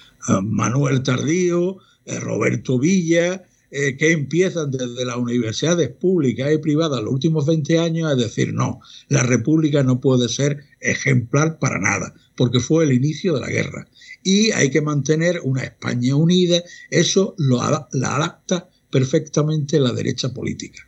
Manuel 0.43 1.03
Tardío, 1.03 1.79
Roberto 2.07 2.79
Villa, 2.79 3.43
que 3.71 4.13
empiezan 4.13 4.71
desde 4.71 5.05
las 5.05 5.17
universidades 5.17 5.89
públicas 5.89 6.53
y 6.53 6.59
privadas 6.59 7.03
los 7.03 7.13
últimos 7.13 7.45
20 7.45 7.81
años 7.81 8.09
a 8.09 8.15
decir, 8.15 8.55
no, 8.55 8.79
la 9.09 9.25
República 9.25 9.83
no 9.83 10.01
puede 10.01 10.29
ser 10.29 10.65
ejemplar 10.81 11.59
para 11.59 11.81
nada, 11.81 12.15
porque 12.37 12.61
fue 12.61 12.85
el 12.85 12.93
inicio 12.93 13.35
de 13.35 13.41
la 13.41 13.49
guerra. 13.49 13.87
Y 14.23 14.51
hay 14.53 14.71
que 14.71 14.81
mantener 14.81 15.41
una 15.43 15.63
España 15.63 16.17
unida, 16.17 16.63
eso 16.91 17.35
lo, 17.39 17.59
la 17.59 18.17
adapta 18.17 18.69
perfectamente 18.91 19.79
la 19.81 19.93
derecha 19.93 20.33
política 20.33 20.83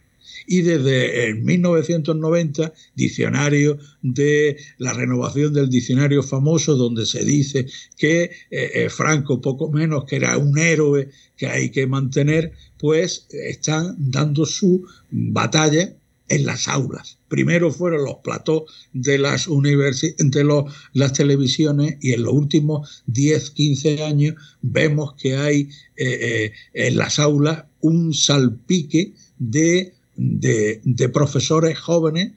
y 0.46 0.62
desde 0.62 1.26
el 1.26 1.42
1990, 1.42 2.72
diccionario 2.94 3.78
de 4.02 4.56
la 4.78 4.92
renovación 4.92 5.52
del 5.52 5.68
diccionario 5.68 6.22
famoso, 6.22 6.76
donde 6.76 7.04
se 7.04 7.24
dice 7.24 7.66
que 7.96 8.22
eh, 8.22 8.30
eh, 8.50 8.88
Franco, 8.88 9.40
poco 9.40 9.70
menos 9.70 10.04
que 10.04 10.16
era 10.16 10.38
un 10.38 10.56
héroe 10.59 11.09
que 11.37 11.48
hay 11.48 11.70
que 11.70 11.87
mantener, 11.87 12.52
pues 12.78 13.26
están 13.30 13.96
dando 13.98 14.46
su 14.46 14.87
batalla 15.11 15.94
en 16.28 16.46
las 16.46 16.68
aulas. 16.68 17.18
Primero 17.28 17.70
fueron 17.70 18.04
los 18.04 18.16
platós 18.24 18.64
de 18.92 19.18
las 19.18 19.46
de 19.46 20.64
las 20.92 21.12
televisiones 21.12 21.96
y 22.00 22.12
en 22.12 22.22
los 22.22 22.34
últimos 22.34 23.04
10, 23.06 23.50
15 23.50 24.02
años 24.02 24.34
vemos 24.62 25.14
que 25.14 25.36
hay 25.36 25.68
eh, 25.96 26.52
en 26.74 26.96
las 26.96 27.18
aulas 27.18 27.64
un 27.80 28.12
salpique 28.12 29.14
de 29.38 29.96
de, 30.16 31.10
profesores 31.12 31.78
jóvenes, 31.78 32.32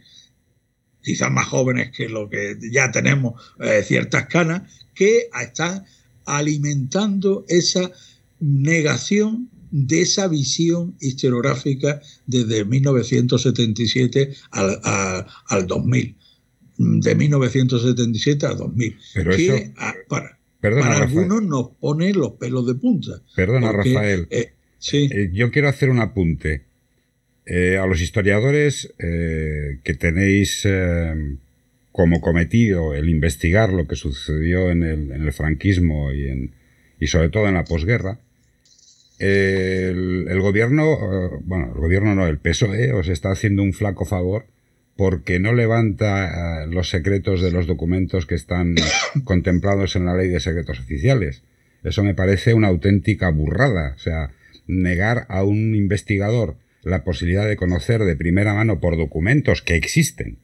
quizás 1.02 1.32
más 1.32 1.48
jóvenes 1.48 1.92
que 1.96 2.10
lo 2.10 2.30
que 2.30 2.58
ya 2.72 2.92
tenemos 2.92 3.42
eh, 3.60 3.84
ciertas 3.84 4.28
canas, 4.28 4.64
que 4.94 5.30
están 5.42 5.86
alimentando 6.26 7.46
esa 7.48 7.92
negación 8.40 9.50
de 9.72 10.02
esa 10.02 10.28
visión 10.28 10.96
historiográfica 11.00 12.02
desde 12.26 12.66
1977 12.66 14.34
al, 14.52 14.82
al 15.48 15.68
2000 15.68 16.16
de 16.80 17.14
1977 17.16 18.46
al 18.46 18.58
2000. 18.58 18.98
Pero 19.14 19.32
que 19.32 19.74
para, 20.08 20.40
algunos 20.96 21.44
nos 21.44 21.70
pone 21.80 22.14
los 22.14 22.34
pelos 22.34 22.66
de 22.66 22.76
punta. 22.76 23.22
Perdona, 23.36 23.72
Rafael. 23.72 24.28
Eh, 24.30 24.54
sí. 24.78 25.10
Eh, 25.12 25.30
yo 25.34 25.52
quiero 25.52 25.68
hacer 25.68 25.90
un 25.90 26.00
apunte. 26.00 26.64
Eh, 27.46 27.78
a 27.78 27.88
los 27.88 28.00
historiadores 28.02 28.94
que 29.00 29.94
tenéis 29.98 30.68
como 31.92 32.22
cometido 32.22 32.94
el 32.94 33.10
investigar 33.10 33.74
lo 33.74 33.88
que 33.88 33.96
sucedió 33.96 34.70
en 34.70 34.84
el, 34.84 35.34
franquismo 35.34 36.12
y, 36.12 36.28
en, 36.28 36.52
y 37.00 37.08
sobre 37.08 37.30
todo 37.30 37.48
en 37.48 37.56
la 37.56 37.66
posguerra, 37.66 38.20
el, 39.20 40.40
gobierno, 40.42 41.40
bueno, 41.44 41.72
el 41.74 41.80
gobierno 41.80 42.16
no, 42.16 42.28
el 42.28 42.40
PSOE 42.40 42.94
os 42.94 43.10
está 43.10 43.32
haciendo 43.32 43.64
un 43.64 43.74
flaco 43.74 44.06
favor 44.06 44.46
porque 44.96 45.40
no 45.40 45.54
levanta 45.54 46.66
los 46.66 46.90
secretos 46.90 47.42
de 47.42 47.52
los 47.52 47.68
documentos 47.68 48.26
que 48.26 48.36
están 48.36 48.76
contemplados 49.24 49.96
en 49.96 50.06
la 50.06 50.16
ley 50.16 50.28
de 50.28 50.40
secretos 50.40 50.80
oficiales. 50.80 51.44
Eso 51.84 52.04
me 52.04 52.14
parece 52.14 52.54
una 52.54 52.68
auténtica 52.68 53.30
burrada. 53.30 53.94
O 53.96 54.00
sea, 54.00 54.32
negar 54.68 55.26
a 55.30 55.44
un 55.44 55.76
investigador 55.76 56.58
la 56.84 57.04
posibilidad 57.04 57.48
de 57.48 57.58
conocer 57.58 58.04
de 58.04 58.16
primera 58.16 58.54
mano 58.54 58.80
por 58.80 58.98
documentos 58.98 59.62
que 59.62 59.76
existen, 59.76 60.38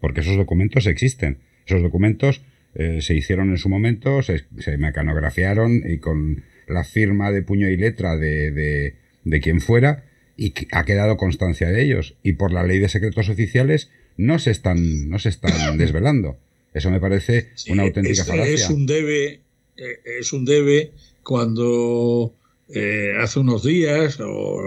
porque 0.00 0.20
esos 0.20 0.36
documentos 0.36 0.86
existen. 0.86 1.38
Esos 1.66 1.82
documentos 1.82 2.42
eh, 2.74 3.00
se 3.02 3.14
hicieron 3.14 3.50
en 3.50 3.58
su 3.58 3.68
momento, 3.68 4.22
se, 4.22 4.44
mecanografiaron 4.78 5.82
y 5.84 5.98
con 5.98 6.42
la 6.68 6.84
firma 6.84 7.30
de 7.32 7.42
puño 7.42 7.68
y 7.68 7.76
letra 7.76 8.16
de, 8.16 8.94
de, 9.24 9.40
quien 9.40 9.60
fuera 9.60 10.04
y 10.36 10.52
ha 10.72 10.84
quedado 10.84 11.16
constancia 11.16 11.68
de 11.68 11.82
ellos. 11.82 12.14
Y 12.22 12.34
por 12.34 12.52
la 12.52 12.64
ley 12.64 12.78
de 12.78 12.88
secretos 12.88 13.28
oficiales 13.28 13.90
no 14.16 14.38
se 14.38 14.50
están, 14.50 15.08
no 15.08 15.18
se 15.18 15.28
están 15.28 15.52
desvelando. 15.78 16.36
Eso 16.74 16.90
me 16.90 17.00
parece 17.00 17.50
una 17.68 17.84
auténtica 17.84 18.24
falacia. 18.24 18.54
Es 18.54 18.70
un 18.70 18.86
debe, 18.86 19.40
eh, 19.76 20.00
es 20.20 20.32
un 20.32 20.44
debe 20.44 20.92
cuando 21.22 22.34
eh, 22.70 23.12
hace 23.18 23.38
unos 23.38 23.62
días 23.62 24.18
o 24.20 24.60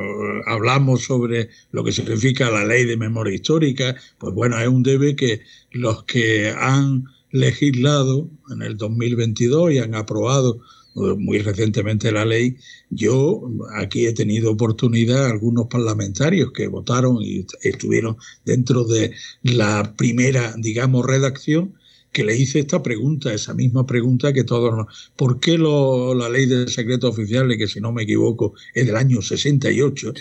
hablamos 0.47 1.03
sobre 1.03 1.49
lo 1.71 1.83
que 1.83 1.91
significa 1.91 2.49
la 2.49 2.65
ley 2.65 2.85
de 2.85 2.97
memoria 2.97 3.35
histórica, 3.35 3.95
pues 4.17 4.33
bueno, 4.33 4.59
es 4.59 4.67
un 4.67 4.81
debe 4.81 5.15
que 5.15 5.41
los 5.71 6.03
que 6.05 6.51
han 6.57 7.05
legislado 7.31 8.27
en 8.51 8.63
el 8.63 8.77
2022 8.77 9.73
y 9.73 9.77
han 9.77 9.93
aprobado 9.93 10.61
muy 10.93 11.39
recientemente 11.39 12.11
la 12.11 12.25
ley, 12.25 12.57
yo 12.89 13.49
aquí 13.75 14.05
he 14.05 14.13
tenido 14.13 14.51
oportunidad, 14.51 15.25
algunos 15.25 15.67
parlamentarios 15.67 16.51
que 16.51 16.67
votaron 16.67 17.17
y 17.21 17.45
estuvieron 17.61 18.17
dentro 18.45 18.83
de 18.83 19.13
la 19.43 19.93
primera, 19.95 20.53
digamos, 20.57 21.05
redacción, 21.05 21.75
que 22.11 22.25
le 22.25 22.35
hice 22.35 22.59
esta 22.59 22.83
pregunta, 22.83 23.33
esa 23.33 23.53
misma 23.53 23.85
pregunta 23.85 24.33
que 24.33 24.43
todos 24.43 24.75
nos... 24.75 25.11
¿Por 25.15 25.39
qué 25.39 25.57
la 25.57 26.29
ley 26.29 26.45
de 26.45 26.67
secretos 26.67 27.11
oficiales, 27.11 27.57
que 27.57 27.67
si 27.67 27.79
no 27.79 27.91
me 27.91 28.03
equivoco 28.03 28.53
es 28.73 28.85
del 28.85 28.97
año 28.97 29.21
68, 29.21 30.13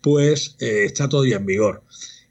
pues 0.00 0.56
eh, 0.58 0.82
está 0.84 1.08
todavía 1.08 1.36
en 1.36 1.46
vigor? 1.46 1.82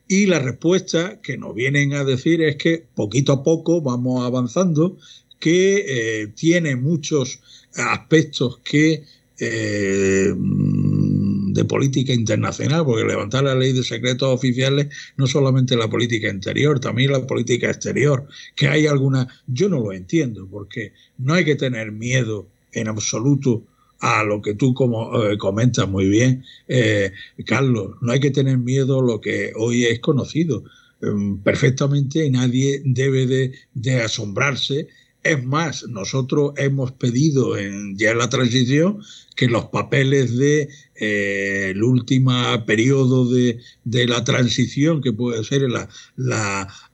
Y 0.08 0.26
la 0.28 0.40
respuesta 0.40 1.22
que 1.22 1.38
nos 1.38 1.56
vienen 1.56 1.94
a 1.94 2.04
decir 2.04 2.42
es 2.42 2.58
que 2.58 2.86
poquito 2.94 3.32
a 3.32 3.44
poco 3.44 3.82
vamos 3.82 4.24
avanzando, 4.24 4.98
que 5.40 5.86
eh, 5.88 6.28
tiene 6.28 6.76
muchos 6.76 7.40
aspectos 7.76 8.60
que 8.60 9.04
eh, 9.38 10.34
de 10.36 11.66
política 11.66 12.14
internacional, 12.14 12.86
porque 12.86 13.04
levantar 13.06 13.44
la 13.44 13.56
ley 13.56 13.74
de 13.74 13.84
secretos 13.84 14.34
oficiales 14.34 14.88
no 15.18 15.28
solamente 15.28 15.76
la 15.76 15.90
política 15.90 16.30
interior, 16.30 16.80
también 16.80 17.12
la 17.12 17.26
política 17.26 17.70
exterior, 17.70 18.28
que 18.56 18.68
hay 18.68 18.88
alguna, 18.88 19.28
yo 19.48 19.70
no 19.70 19.80
lo 19.80 19.94
entiendo, 19.94 20.48
porque 20.50 20.94
no 21.18 21.34
hay 21.34 21.46
que 21.46 21.56
tener 21.56 21.92
miedo 21.92 22.48
en 22.74 22.88
absoluto 22.88 23.64
a 24.00 24.24
lo 24.24 24.42
que 24.42 24.54
tú 24.54 24.74
como 24.74 25.24
eh, 25.24 25.38
comentas 25.38 25.88
muy 25.88 26.08
bien, 26.08 26.44
eh, 26.68 27.12
Carlos, 27.46 27.96
no 28.02 28.12
hay 28.12 28.20
que 28.20 28.32
tener 28.32 28.58
miedo 28.58 29.00
a 29.00 29.04
lo 29.04 29.22
que 29.22 29.54
hoy 29.56 29.86
es 29.86 30.00
conocido. 30.00 30.64
Em, 31.02 31.38
perfectamente 31.40 32.30
nadie 32.30 32.82
debe 32.86 33.28
de, 33.28 33.54
de 33.74 34.02
asombrarse 34.02 34.88
es 35.26 35.44
más, 35.44 35.88
nosotros 35.90 36.54
hemos 36.56 36.92
pedido 36.92 37.58
en, 37.58 37.98
ya 37.98 38.12
en 38.12 38.20
la 38.20 38.30
transición 38.30 39.02
que 39.36 39.48
los 39.48 39.66
papeles 39.66 40.38
de 40.38 40.70
eh, 40.96 41.72
el 41.72 41.84
último 41.84 42.32
periodo 42.68 43.28
de, 43.34 43.60
la 43.84 44.24
transición, 44.24 45.02
que 45.02 45.14
puede 45.14 45.44
ser 45.44 45.64
la, 45.64 45.90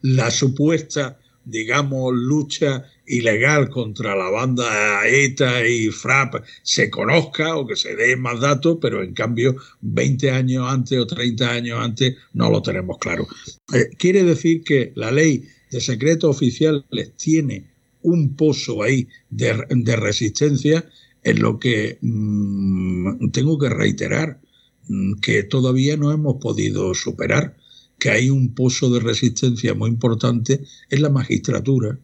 la, 0.01 0.31
supuesta, 0.31 1.19
digamos, 1.43 2.13
lucha 2.15 2.85
ilegal 3.05 3.69
contra 3.69 4.15
la 4.15 4.29
banda 4.29 5.05
ETA 5.05 5.67
y 5.67 5.89
FRAP 5.89 6.35
se 6.63 6.89
conozca 6.89 7.57
o 7.57 7.67
que 7.67 7.75
se 7.75 7.97
dé 7.97 8.15
más 8.15 8.39
datos, 8.39 8.77
pero 8.81 9.03
en 9.03 9.13
cambio 9.13 9.57
20 9.81 10.31
años 10.31 10.65
antes 10.69 10.97
o 10.97 11.05
30 11.05 11.51
años 11.51 11.79
antes 11.81 12.15
no 12.31 12.49
lo 12.49 12.61
tenemos 12.61 12.97
claro. 12.97 13.27
Eh, 13.73 13.89
quiere 13.97 14.23
decir 14.23 14.63
que 14.63 14.93
la 14.95 15.11
ley 15.11 15.43
de 15.69 15.81
secretos 15.81 16.33
oficiales 16.33 16.85
tiene 17.17 17.70
un 18.03 18.35
pozo 18.35 18.83
ahí 18.83 19.07
de, 19.29 19.53
resistencia 19.95 20.85
en 21.23 21.41
lo 21.41 21.59
que 21.59 21.97
mm, 22.01 23.29
tengo 23.31 23.57
que 23.57 23.69
reiterar 23.69 24.39
mm, 24.87 25.19
que 25.21 25.43
todavía 25.43 25.97
no 25.97 26.11
hemos 26.11 26.37
podido 26.37 26.93
superar, 26.93 27.57
que 27.99 28.09
hay 28.09 28.29
un 28.29 28.53
pozo 28.55 28.89
de 28.89 28.99
resistencia 28.99 29.73
muy 29.73 29.89
importante 29.89 30.61
en 30.89 31.01
la 31.01 31.09
magistratura 31.09 31.99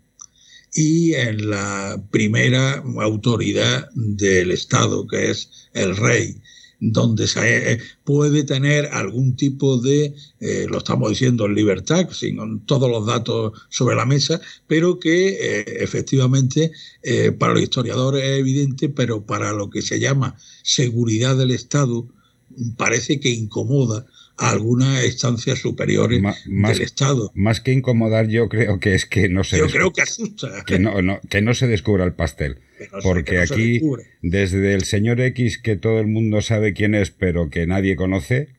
y 0.73 1.13
en 1.13 1.49
la 1.49 2.03
primera 2.11 2.83
autoridad 2.99 3.89
del 3.95 4.51
Estado, 4.51 5.07
que 5.07 5.31
es 5.31 5.69
el 5.73 5.95
rey 5.95 6.35
donde 6.79 7.27
se 7.27 7.73
eh, 7.73 7.79
puede 8.03 8.43
tener 8.43 8.87
algún 8.87 9.35
tipo 9.35 9.77
de, 9.77 10.13
eh, 10.39 10.67
lo 10.69 10.77
estamos 10.77 11.09
diciendo 11.09 11.45
en 11.45 11.55
libertad, 11.55 12.09
sin 12.11 12.59
todos 12.65 12.89
los 12.89 13.05
datos 13.05 13.53
sobre 13.69 13.95
la 13.95 14.05
mesa, 14.05 14.39
pero 14.67 14.99
que 14.99 15.29
eh, 15.29 15.65
efectivamente 15.79 16.71
para 17.39 17.53
los 17.53 17.63
historiadores 17.63 18.23
es 18.23 18.39
evidente, 18.39 18.89
pero 18.89 19.25
para 19.25 19.53
lo 19.53 19.69
que 19.69 19.81
se 19.81 19.99
llama 19.99 20.35
seguridad 20.61 21.37
del 21.37 21.51
Estado 21.51 22.07
parece 22.75 23.19
que 23.19 23.29
incomoda 23.29 24.05
a 24.37 24.51
algunas 24.51 25.03
estancias 25.03 25.59
superiores 25.59 26.21
del 26.45 26.81
Estado. 26.81 27.31
Más 27.33 27.61
que 27.61 27.71
incomodar, 27.71 28.27
yo 28.27 28.49
creo 28.49 28.79
que 28.79 28.93
es 28.93 29.05
que 29.05 29.29
no 29.29 29.43
se. 29.43 29.57
Yo 29.57 29.67
creo 29.67 29.91
que 29.93 30.01
asusta. 30.01 30.63
Que 30.65 30.79
no, 30.79 30.93
que 31.29 31.41
no 31.41 31.53
se 31.53 31.67
descubra 31.67 32.03
el 32.03 32.13
pastel. 32.13 32.59
Porque 33.03 33.39
aquí, 33.39 33.81
desde 34.21 34.73
el 34.73 34.83
señor 34.83 35.21
X, 35.21 35.57
que 35.57 35.75
todo 35.75 35.99
el 35.99 36.07
mundo 36.07 36.41
sabe 36.41 36.73
quién 36.73 36.95
es, 36.95 37.11
pero 37.11 37.49
que 37.49 37.65
nadie 37.67 37.95
conoce, 37.95 38.49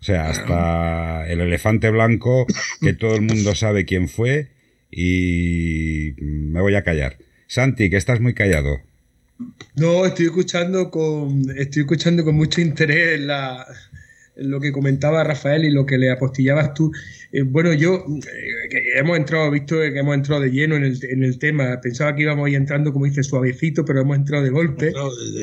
o 0.00 0.04
sea, 0.04 0.28
hasta 0.28 1.28
el 1.28 1.40
elefante 1.40 1.90
blanco, 1.90 2.46
que 2.80 2.92
todo 2.92 3.14
el 3.14 3.22
mundo 3.22 3.54
sabe 3.54 3.84
quién 3.84 4.08
fue, 4.08 4.48
y 4.90 6.14
me 6.20 6.60
voy 6.60 6.74
a 6.74 6.84
callar. 6.84 7.18
Santi, 7.46 7.90
que 7.90 7.96
estás 7.96 8.20
muy 8.20 8.34
callado. 8.34 8.80
No, 9.76 10.04
estoy 10.04 10.26
escuchando 10.26 10.90
con, 10.90 11.44
estoy 11.56 11.82
escuchando 11.82 12.24
con 12.24 12.34
mucho 12.34 12.60
interés 12.60 13.20
la, 13.20 13.66
lo 14.38 14.60
que 14.60 14.72
comentaba 14.72 15.24
Rafael 15.24 15.64
y 15.64 15.70
lo 15.70 15.86
que 15.86 15.98
le 15.98 16.10
apostillabas 16.10 16.74
tú. 16.74 16.92
Eh, 17.32 17.42
bueno, 17.42 17.72
yo 17.72 18.04
eh, 18.06 18.98
hemos 18.98 19.16
entrado, 19.16 19.50
visto 19.50 19.76
que 19.76 19.98
hemos 19.98 20.14
entrado 20.14 20.42
de 20.42 20.50
lleno 20.50 20.76
en 20.76 20.84
el, 20.84 20.98
en 21.04 21.24
el, 21.24 21.38
tema, 21.38 21.80
pensaba 21.80 22.14
que 22.14 22.22
íbamos 22.22 22.46
a 22.46 22.50
ir 22.50 22.56
entrando, 22.56 22.92
como 22.92 23.04
dice, 23.04 23.22
suavecito, 23.22 23.84
pero 23.84 24.00
hemos 24.00 24.16
entrado 24.16 24.44
de 24.44 24.50
golpe, 24.50 24.92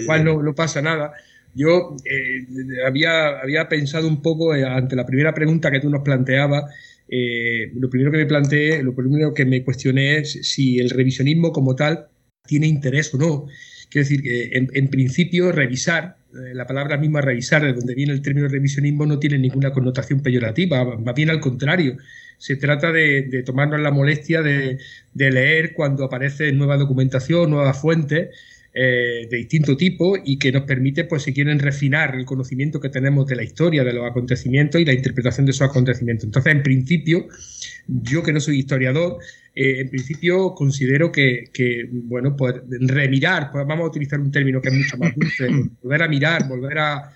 cual 0.06 0.24
no, 0.24 0.42
no, 0.42 0.56
pasa 0.56 0.82
nada. 0.82 1.14
Yo 1.54 1.96
eh, 2.06 2.46
había, 2.86 3.40
había 3.40 3.70
pensado 3.70 4.08
un 4.08 4.22
poco 4.22 4.52
ante 4.52 4.96
la 4.96 5.06
primera 5.06 5.34
pregunta 5.34 5.72
que 5.72 5.80
tú 5.80 5.90
nos 5.90 6.02
planteabas. 6.02 6.64
lo 7.08 7.90
primero 7.90 8.12
que 8.12 8.18
me 8.18 8.26
planteé, 8.26 8.84
lo 8.84 8.94
primero 8.94 9.34
que 9.34 9.46
me 9.46 9.64
cuestioné 9.64 10.18
es 10.18 10.40
si 10.42 10.80
el 10.80 10.90
revisionismo 10.90 11.52
como 11.52 11.76
tal 11.76 12.08
tiene 12.46 12.68
interés 12.68 13.14
o 13.14 13.18
no. 13.18 13.46
Quiero 13.90 14.10
decir 14.10 14.24
que, 14.24 14.50
en, 14.52 14.88
principio, 14.90 15.52
revisar, 15.52 16.18
eh, 16.25 16.25
la 16.54 16.66
palabra 16.66 16.98
misma 16.98 17.22
revisar, 17.22 17.64
de 17.64 17.74
donde 17.74 17.96
viene 17.96 18.14
el 18.14 18.22
término 18.22 18.48
revisionismo, 18.48 19.06
no 19.06 19.20
tiene 19.20 19.38
ninguna 19.38 19.72
connotación 19.72 20.22
peyorativa, 20.22 20.84
va 20.84 21.14
bien 21.14 21.30
al 21.30 21.40
contrario. 21.40 21.98
Se 22.38 22.58
trata 22.58 22.92
de, 22.92 23.44
tomarnos 23.46 23.80
la 23.80 23.92
molestia 23.92 24.42
de, 24.42 24.78
leer 25.14 25.74
cuando 25.74 26.06
aparece 26.06 26.52
nueva 26.52 26.78
documentación, 26.78 27.50
nuevas 27.50 27.80
fuentes. 27.80 28.30
Eh, 28.78 29.26
de 29.32 29.38
distinto 29.38 29.78
tipo 29.78 30.18
y 30.22 30.38
que 30.38 30.52
nos 30.52 30.64
permite, 30.64 31.06
pues 31.06 31.24
si 31.24 31.34
quieren, 31.34 31.60
refinar 31.60 32.14
el 32.14 32.26
conocimiento 32.26 32.82
que 32.82 32.90
tenemos 32.90 33.26
de 33.26 33.38
la 33.38 33.44
historia, 33.44 33.86
de 33.86 33.94
los 33.94 34.06
acontecimientos 34.06 34.82
y 34.82 34.84
la 34.84 34.92
interpretación 34.92 35.46
de 35.46 35.54
esos 35.54 35.70
acontecimientos. 35.70 36.26
Entonces, 36.26 36.52
en 36.52 36.62
principio, 36.62 37.26
yo 37.88 38.22
que 38.22 38.34
no 38.34 38.42
soy 38.42 38.60
historiador, 38.60 39.20
eh, 39.56 39.80
en 39.80 39.90
principio 39.90 40.54
considero 40.54 41.10
que, 41.10 41.46
bueno, 41.90 42.36
pues 42.36 42.56
remirar, 42.82 43.50
pues 43.50 43.66
vamos 43.66 43.86
a 43.86 43.88
utilizar 43.88 44.20
un 44.20 44.30
término 44.30 44.60
que 44.60 44.68
es 44.68 44.76
mucho 44.76 44.98
más 44.98 45.16
dulce, 45.16 45.48
volver 45.82 46.04
a 46.04 46.08
mirar, 46.10 46.50
volver 46.50 46.78
a, 46.78 47.12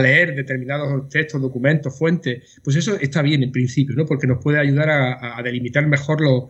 leer 0.00 0.36
determinados 0.36 1.08
textos, 1.08 1.42
documentos, 1.42 1.98
fuentes, 1.98 2.60
pues 2.62 2.76
eso 2.76 2.94
está 3.00 3.22
bien 3.22 3.42
en 3.42 3.50
principio, 3.50 3.96
¿no? 3.96 4.06
Porque 4.06 4.28
nos 4.28 4.40
puede 4.40 4.60
ayudar 4.60 4.88
a, 4.88 5.42
delimitar 5.42 5.84
mejor 5.88 6.20
los 6.20 6.44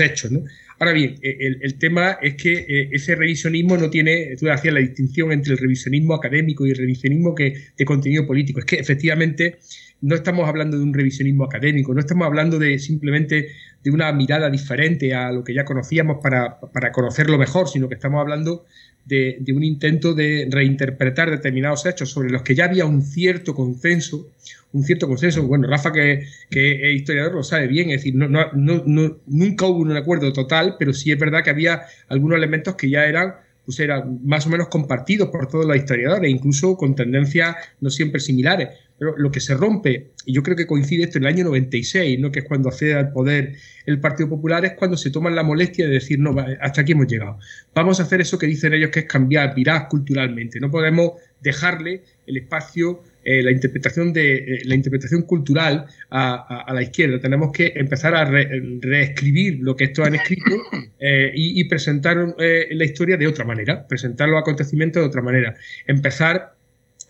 hechos, 0.00 0.30
¿no? 0.30 0.40
Ahora 0.78 0.92
bien, 0.92 1.14
e, 1.22 1.56
el, 1.60 1.78
tema 1.78 2.18
es 2.20 2.34
que 2.34 2.52
eh, 2.54 2.88
ese 2.90 3.14
revisionismo 3.14 3.76
no 3.76 3.88
tiene, 3.88 4.34
tú 4.36 4.50
hacías 4.50 4.74
la 4.74 4.80
distinción 4.80 5.30
entre 5.30 5.52
el 5.52 5.58
revisionismo 5.58 6.14
académico 6.14 6.66
y 6.66 6.70
el 6.70 6.76
revisionismo 6.76 7.34
que, 7.34 7.54
de 7.76 7.84
contenido 7.84 8.26
político. 8.26 8.58
Es 8.58 8.64
que 8.66 8.76
efectivamente 8.76 9.58
no 10.00 10.16
estamos 10.16 10.48
hablando 10.48 10.76
de 10.76 10.82
un 10.82 10.92
revisionismo 10.92 11.44
académico, 11.44 11.94
no 11.94 12.00
estamos 12.00 12.26
hablando 12.26 12.58
de 12.58 12.80
simplemente 12.80 13.48
de 13.82 13.90
una 13.90 14.12
mirada 14.12 14.50
diferente 14.50 15.14
a 15.14 15.30
lo 15.30 15.44
que 15.44 15.54
ya 15.54 15.64
conocíamos 15.64 16.18
para, 16.20 16.58
conocerlo 16.92 17.38
mejor, 17.38 17.68
sino 17.68 17.88
que 17.88 17.94
estamos 17.94 18.20
hablando 18.20 18.64
de, 19.04 19.44
un 19.54 19.64
intento 19.64 20.14
de 20.14 20.48
reinterpretar 20.50 21.30
determinados 21.30 21.86
hechos 21.86 22.10
sobre 22.10 22.30
los 22.30 22.42
que 22.42 22.54
ya 22.54 22.66
había 22.66 22.84
un 22.84 23.02
cierto 23.02 23.54
consenso, 23.54 24.28
un 24.72 24.84
cierto 24.84 25.08
consenso. 25.08 25.46
Bueno, 25.46 25.68
Rafa, 25.68 25.92
que, 25.92 26.26
que 26.50 26.90
es 26.90 26.96
historiador, 26.96 27.34
lo 27.34 27.42
sabe 27.42 27.66
bien, 27.66 27.90
es 27.90 27.98
decir, 27.98 28.14
no, 28.14 28.28
no, 28.28 29.20
nunca 29.26 29.66
hubo 29.66 29.78
un 29.78 29.96
acuerdo 29.96 30.32
total, 30.32 30.76
pero 30.78 30.92
sí 30.92 31.10
es 31.10 31.18
verdad 31.18 31.42
que 31.42 31.50
había 31.50 31.82
algunos 32.08 32.38
elementos 32.38 32.76
que 32.76 32.90
ya 32.90 33.04
eran 33.04 33.34
pues 33.64 33.78
eran 33.78 34.18
más 34.24 34.44
o 34.46 34.50
menos 34.50 34.66
compartidos 34.68 35.28
por 35.28 35.46
todos 35.46 35.64
los 35.64 35.76
historiadores, 35.76 36.28
incluso 36.28 36.76
con 36.76 36.96
tendencias 36.96 37.54
no 37.80 37.90
siempre 37.90 38.20
similares. 38.20 38.70
Pero 38.98 39.16
lo 39.16 39.30
que 39.30 39.40
se 39.40 39.54
rompe, 39.54 40.10
y 40.26 40.32
yo 40.32 40.42
creo 40.42 40.56
que 40.56 40.66
coincide 40.66 41.04
esto 41.04 41.18
en 41.18 41.24
el 41.24 41.32
año 41.32 41.44
96, 41.44 42.18
¿no? 42.20 42.30
que 42.30 42.40
es 42.40 42.44
cuando 42.44 42.68
accede 42.68 42.94
al 42.94 43.12
poder 43.12 43.56
el 43.86 44.00
Partido 44.00 44.28
Popular, 44.28 44.64
es 44.64 44.72
cuando 44.74 44.96
se 44.96 45.10
toman 45.10 45.34
la 45.34 45.42
molestia 45.42 45.86
de 45.86 45.94
decir, 45.94 46.18
no, 46.18 46.34
hasta 46.60 46.82
aquí 46.82 46.92
hemos 46.92 47.06
llegado. 47.06 47.38
Vamos 47.74 48.00
a 48.00 48.04
hacer 48.04 48.20
eso 48.20 48.38
que 48.38 48.46
dicen 48.46 48.72
ellos, 48.72 48.90
que 48.90 49.00
es 49.00 49.06
cambiar, 49.06 49.54
virar 49.54 49.88
culturalmente. 49.88 50.60
No 50.60 50.70
podemos 50.70 51.12
dejarle 51.40 52.02
el 52.26 52.36
espacio 52.36 53.02
eh, 53.24 53.40
la 53.42 53.52
interpretación 53.52 54.12
de 54.12 54.34
eh, 54.34 54.62
la 54.64 54.74
interpretación 54.74 55.22
cultural 55.22 55.86
a, 56.10 56.72
la 56.72 56.82
izquierda. 56.82 57.20
Tenemos 57.20 57.52
que 57.52 57.72
empezar 57.76 58.16
a 58.16 58.24
reescribir 58.24 59.60
lo 59.60 59.76
que 59.76 59.84
estos 59.84 60.06
han 60.06 60.16
escrito 60.16 60.56
eh, 60.98 61.30
y, 61.34 61.62
presentar 61.64 62.34
la 62.36 62.84
historia 62.84 63.16
de 63.16 63.28
otra 63.28 63.44
manera, 63.44 63.86
presentar 63.86 64.28
los 64.28 64.40
acontecimientos 64.40 65.02
de 65.02 65.06
otra 65.06 65.22
manera, 65.22 65.54
empezar 65.86 66.54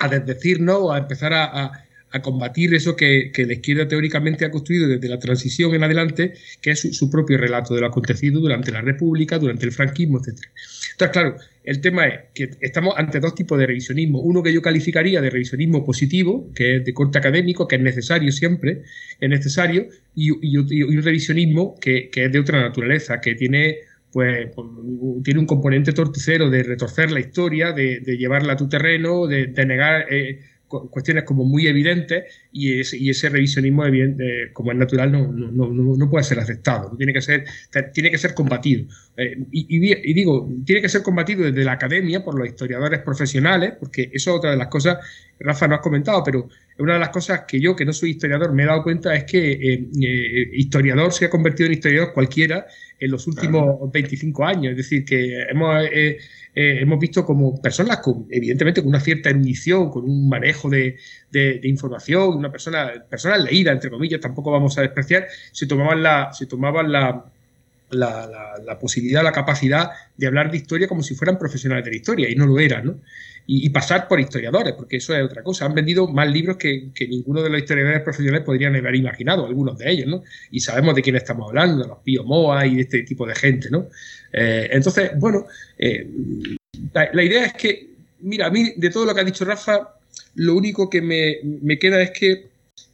a 0.03 0.09
desdecirnos 0.09 0.79
o 0.81 0.93
a 0.93 0.99
empezar 0.99 1.33
a, 1.33 1.87
combatir 2.23 2.75
eso 2.75 2.95
que, 2.95 3.33
la 3.35 3.55
izquierda 3.55 3.89
teóricamente 3.89 4.45
ha 4.45 4.51
construido 4.51 4.87
desde 4.87 5.09
la 5.09 5.19
transición 5.19 5.75
en 5.75 5.83
adelante, 5.83 6.35
que 6.61 6.73
es 6.73 6.81
su, 6.81 7.11
propio 7.11 7.39
relato 7.39 7.75
de 7.75 7.81
lo 7.81 7.87
acontecido 7.87 8.39
durante 8.39 8.71
la 8.71 8.83
República, 8.83 9.39
durante 9.39 9.65
el 9.65 9.73
franquismo, 9.73 10.19
etc. 10.19 10.39
Entonces, 10.91 11.11
claro, 11.11 11.37
el 11.65 11.81
tema 11.81 12.07
es 12.07 12.21
que 12.35 12.51
estamos 12.61 12.93
ante 12.99 13.19
dos 13.19 13.35
tipos 13.35 13.59
de 13.59 13.67
revisionismo. 13.67 14.21
Uno 14.21 14.43
que 14.43 14.53
yo 14.53 14.61
calificaría 14.61 15.23
de 15.23 15.31
revisionismo 15.31 15.87
positivo, 15.87 16.51
que 16.55 16.77
es 16.77 16.85
de 16.85 16.93
corte 16.93 17.17
académico, 17.17 17.67
que 17.67 17.77
es 17.77 17.83
necesario 17.83 18.31
siempre, 18.31 18.83
es 19.19 19.29
necesario, 19.31 19.87
y, 20.15 20.31
un 20.31 21.03
revisionismo 21.03 21.77
que, 21.81 22.11
es 22.13 22.31
de 22.33 22.39
otra 22.39 22.61
naturaleza, 22.61 23.23
que 23.23 23.35
tiene 23.37 23.79
pues 24.13 24.51
tiene 25.25 25.41
un 25.41 25.47
componente 25.47 25.93
torticero 25.93 26.51
de 26.51 26.63
retorcer 26.63 27.11
la 27.11 27.21
historia, 27.21 27.73
de, 27.73 28.01
llevarla 28.19 28.53
a 28.53 28.57
tu 28.57 28.69
terreno, 28.69 29.27
de, 29.27 29.49
negar 29.65 30.07
eh, 30.11 30.41
cuestiones 30.91 31.25
como 31.25 31.45
muy 31.45 31.67
evidentes 31.67 32.25
y 32.51 32.81
ese, 32.81 32.97
y 32.97 33.11
ese 33.11 33.29
revisionismo, 33.29 33.85
como 34.53 34.73
es 34.73 34.79
natural, 34.79 35.13
no, 35.13 35.31
no, 35.33 35.69
no, 35.71 36.11
puede 36.11 36.25
ser 36.25 36.39
aceptado, 36.39 36.95
tiene 36.97 37.13
que 37.13 37.21
ser, 37.21 37.45
tiene 37.93 38.11
que 38.11 38.19
ser 38.19 38.35
combatido. 38.35 38.87
Eh, 39.17 39.39
y, 39.51 40.13
digo, 40.15 40.49
tiene 40.65 40.81
que 40.81 40.89
ser 40.89 41.03
combatido 41.03 41.45
desde 41.45 41.65
la 41.65 41.73
academia 41.73 42.25
por 42.25 42.39
los 42.39 42.49
historiadores 42.49 43.01
profesionales, 43.01 43.75
porque 43.79 44.11
eso 44.13 44.31
es 44.31 44.37
otra 44.39 44.51
de 44.53 44.57
las 44.57 44.69
cosas, 44.69 44.99
Rafa 45.39 45.69
no 45.69 45.75
has 45.75 45.81
comentado, 45.81 46.23
pero 46.25 46.49
una 46.79 46.95
de 46.95 47.01
las 47.01 47.11
cosas 47.11 47.43
que 47.47 47.61
yo, 47.61 47.77
que 47.77 47.85
no 47.85 47.93
soy 47.93 48.11
historiador, 48.11 48.53
me 48.53 48.63
he 48.63 48.67
dado 48.67 48.83
cuenta 48.83 49.15
es 49.15 49.25
que 49.25 49.53
eh, 49.53 49.89
eh, 50.01 50.51
historiador 50.55 51.13
se 51.13 51.27
ha 51.27 51.31
convertido 51.31 51.67
en 51.67 51.75
historiador 51.75 52.13
cualquiera 52.13 52.67
en 53.05 53.11
los 53.11 53.27
últimos 53.27 53.91
25 53.91 54.45
años, 54.45 54.71
es 54.73 54.77
decir, 54.77 55.05
que 55.05 55.43
hemos 55.51 55.77
eh, 56.55 56.81
hemos 56.83 56.99
visto 56.99 57.25
como 57.25 57.61
personas 57.63 57.99
con, 57.99 58.27
evidentemente, 58.31 58.83
con 58.83 58.91
una 58.91 59.01
cierta 59.01 59.31
erudición, 59.31 59.91
con 59.91 60.05
un 60.05 60.29
manejo 60.29 60.69
de, 60.69 60.99
información, 61.63 62.37
una 62.37 62.53
persona, 62.53 62.93
personas 63.09 63.43
leídas, 63.43 63.75
entre 63.75 63.91
comillas, 63.91 64.21
tampoco 64.21 64.51
vamos 64.51 64.77
a 64.77 64.83
despreciar, 64.83 65.27
se 65.51 65.67
tomaban 65.67 66.03
la, 66.03 66.31
se 66.33 66.47
tomaban 66.47 66.93
la, 66.93 67.25
la, 67.91 68.79
posibilidad, 68.79 69.23
la 69.23 69.33
capacidad 69.33 69.91
de 70.17 70.27
hablar 70.27 70.51
de 70.51 70.59
historia 70.59 70.89
como 70.89 71.03
si 71.03 71.15
fueran 71.15 71.39
profesionales 71.39 71.85
de 71.87 71.91
la 71.91 71.97
historia, 71.97 72.29
y 72.29 72.35
no 72.35 72.47
lo 72.47 72.59
eran, 72.61 72.85
¿no? 72.87 73.01
Y, 73.47 73.69
pasar 73.71 74.07
por 74.07 74.21
historiadores, 74.21 74.75
porque 74.75 74.97
eso 74.99 75.15
es 75.15 75.25
otra 75.25 75.43
cosa. 75.43 75.67
Han 75.67 75.75
vendido 75.75 76.07
más 76.07 76.31
libros 76.31 76.57
que, 76.57 76.91
ninguno 77.09 77.43
de 77.43 77.51
los 77.51 77.61
historiadores 77.61 78.03
profesionales 78.03 78.45
podrían 78.47 78.77
haber 78.77 78.95
imaginado, 78.95 79.47
algunos 79.47 79.77
de 79.79 79.91
ellos, 79.91 80.07
¿no? 80.07 80.23
Y 80.51 80.61
sabemos 80.61 80.95
de 80.95 81.03
quién 81.03 81.17
estamos 81.17 81.49
hablando, 81.49 81.87
los 81.87 81.99
Pío 81.99 82.25
Moa 82.25 82.67
y 82.67 82.81
este 82.81 83.03
tipo 83.03 83.27
de 83.27 83.35
gente, 83.35 83.69
¿no? 83.71 83.89
Eh, 84.33 84.69
entonces, 84.71 85.11
bueno, 85.19 85.47
eh, 85.79 86.07
la, 86.93 87.23
idea 87.23 87.47
es 87.47 87.53
que, 87.55 87.89
mira, 88.21 88.47
a 88.47 88.51
mí 88.51 88.73
de 88.77 88.91
todo 88.91 89.05
lo 89.05 89.15
que 89.15 89.21
ha 89.21 89.25
dicho 89.25 89.45
Rafa, 89.45 89.97
lo 90.37 90.55
único 90.55 90.89
que 90.89 91.03
me, 91.03 91.79
queda 91.79 92.01
es 92.01 92.13
que 92.13 92.47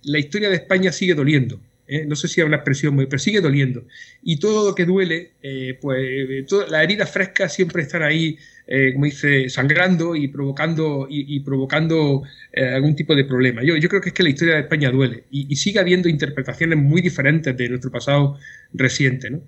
la 0.05 0.19
historia 0.19 0.49
de 0.49 0.57
España 0.57 0.93
sigue 0.93 1.15
doliendo. 1.15 1.61
¿eh? 1.87 2.05
no 2.07 2.17
sé 2.17 2.29
si 2.29 2.41
es 2.41 2.47
una 2.47 2.57
expresión 2.57 2.95
muy, 2.95 3.07
pero 3.07 3.19
sigue 3.19 3.41
doliendo. 3.41 3.85
Y 4.23 4.39
todo 4.39 4.69
lo 4.69 4.75
que 4.75 4.85
duele, 4.85 5.33
pues 5.81 6.51
las 6.71 6.83
heridas 6.83 7.11
frescas 7.11 7.55
siempre 7.55 7.83
están 7.83 8.03
ahí, 8.03 8.39
eh, 8.71 8.93
como 8.93 9.07
dice, 9.07 9.49
sangrando 9.49 10.15
y 10.15 10.29
provocando, 10.29 11.07
y, 11.09 11.41
provocando 11.41 12.23
algún 12.55 12.95
tipo 12.95 13.15
de 13.15 13.25
problema. 13.25 13.63
Yo, 13.63 13.77
yo 13.77 13.89
creo 13.89 14.01
que 14.01 14.11
es 14.11 14.15
que 14.15 14.23
la 14.23 14.29
historia 14.29 14.55
de 14.55 14.61
España 14.61 14.91
duele 14.91 15.25
y, 15.31 15.57
sigue 15.57 15.79
habiendo 15.79 16.09
interpretaciones 16.09 16.79
muy 16.79 17.01
diferentes 17.01 17.57
de 17.57 17.69
nuestro 17.69 17.91
pasado 17.91 18.39
reciente. 18.75 19.31
¿no? 19.31 19.43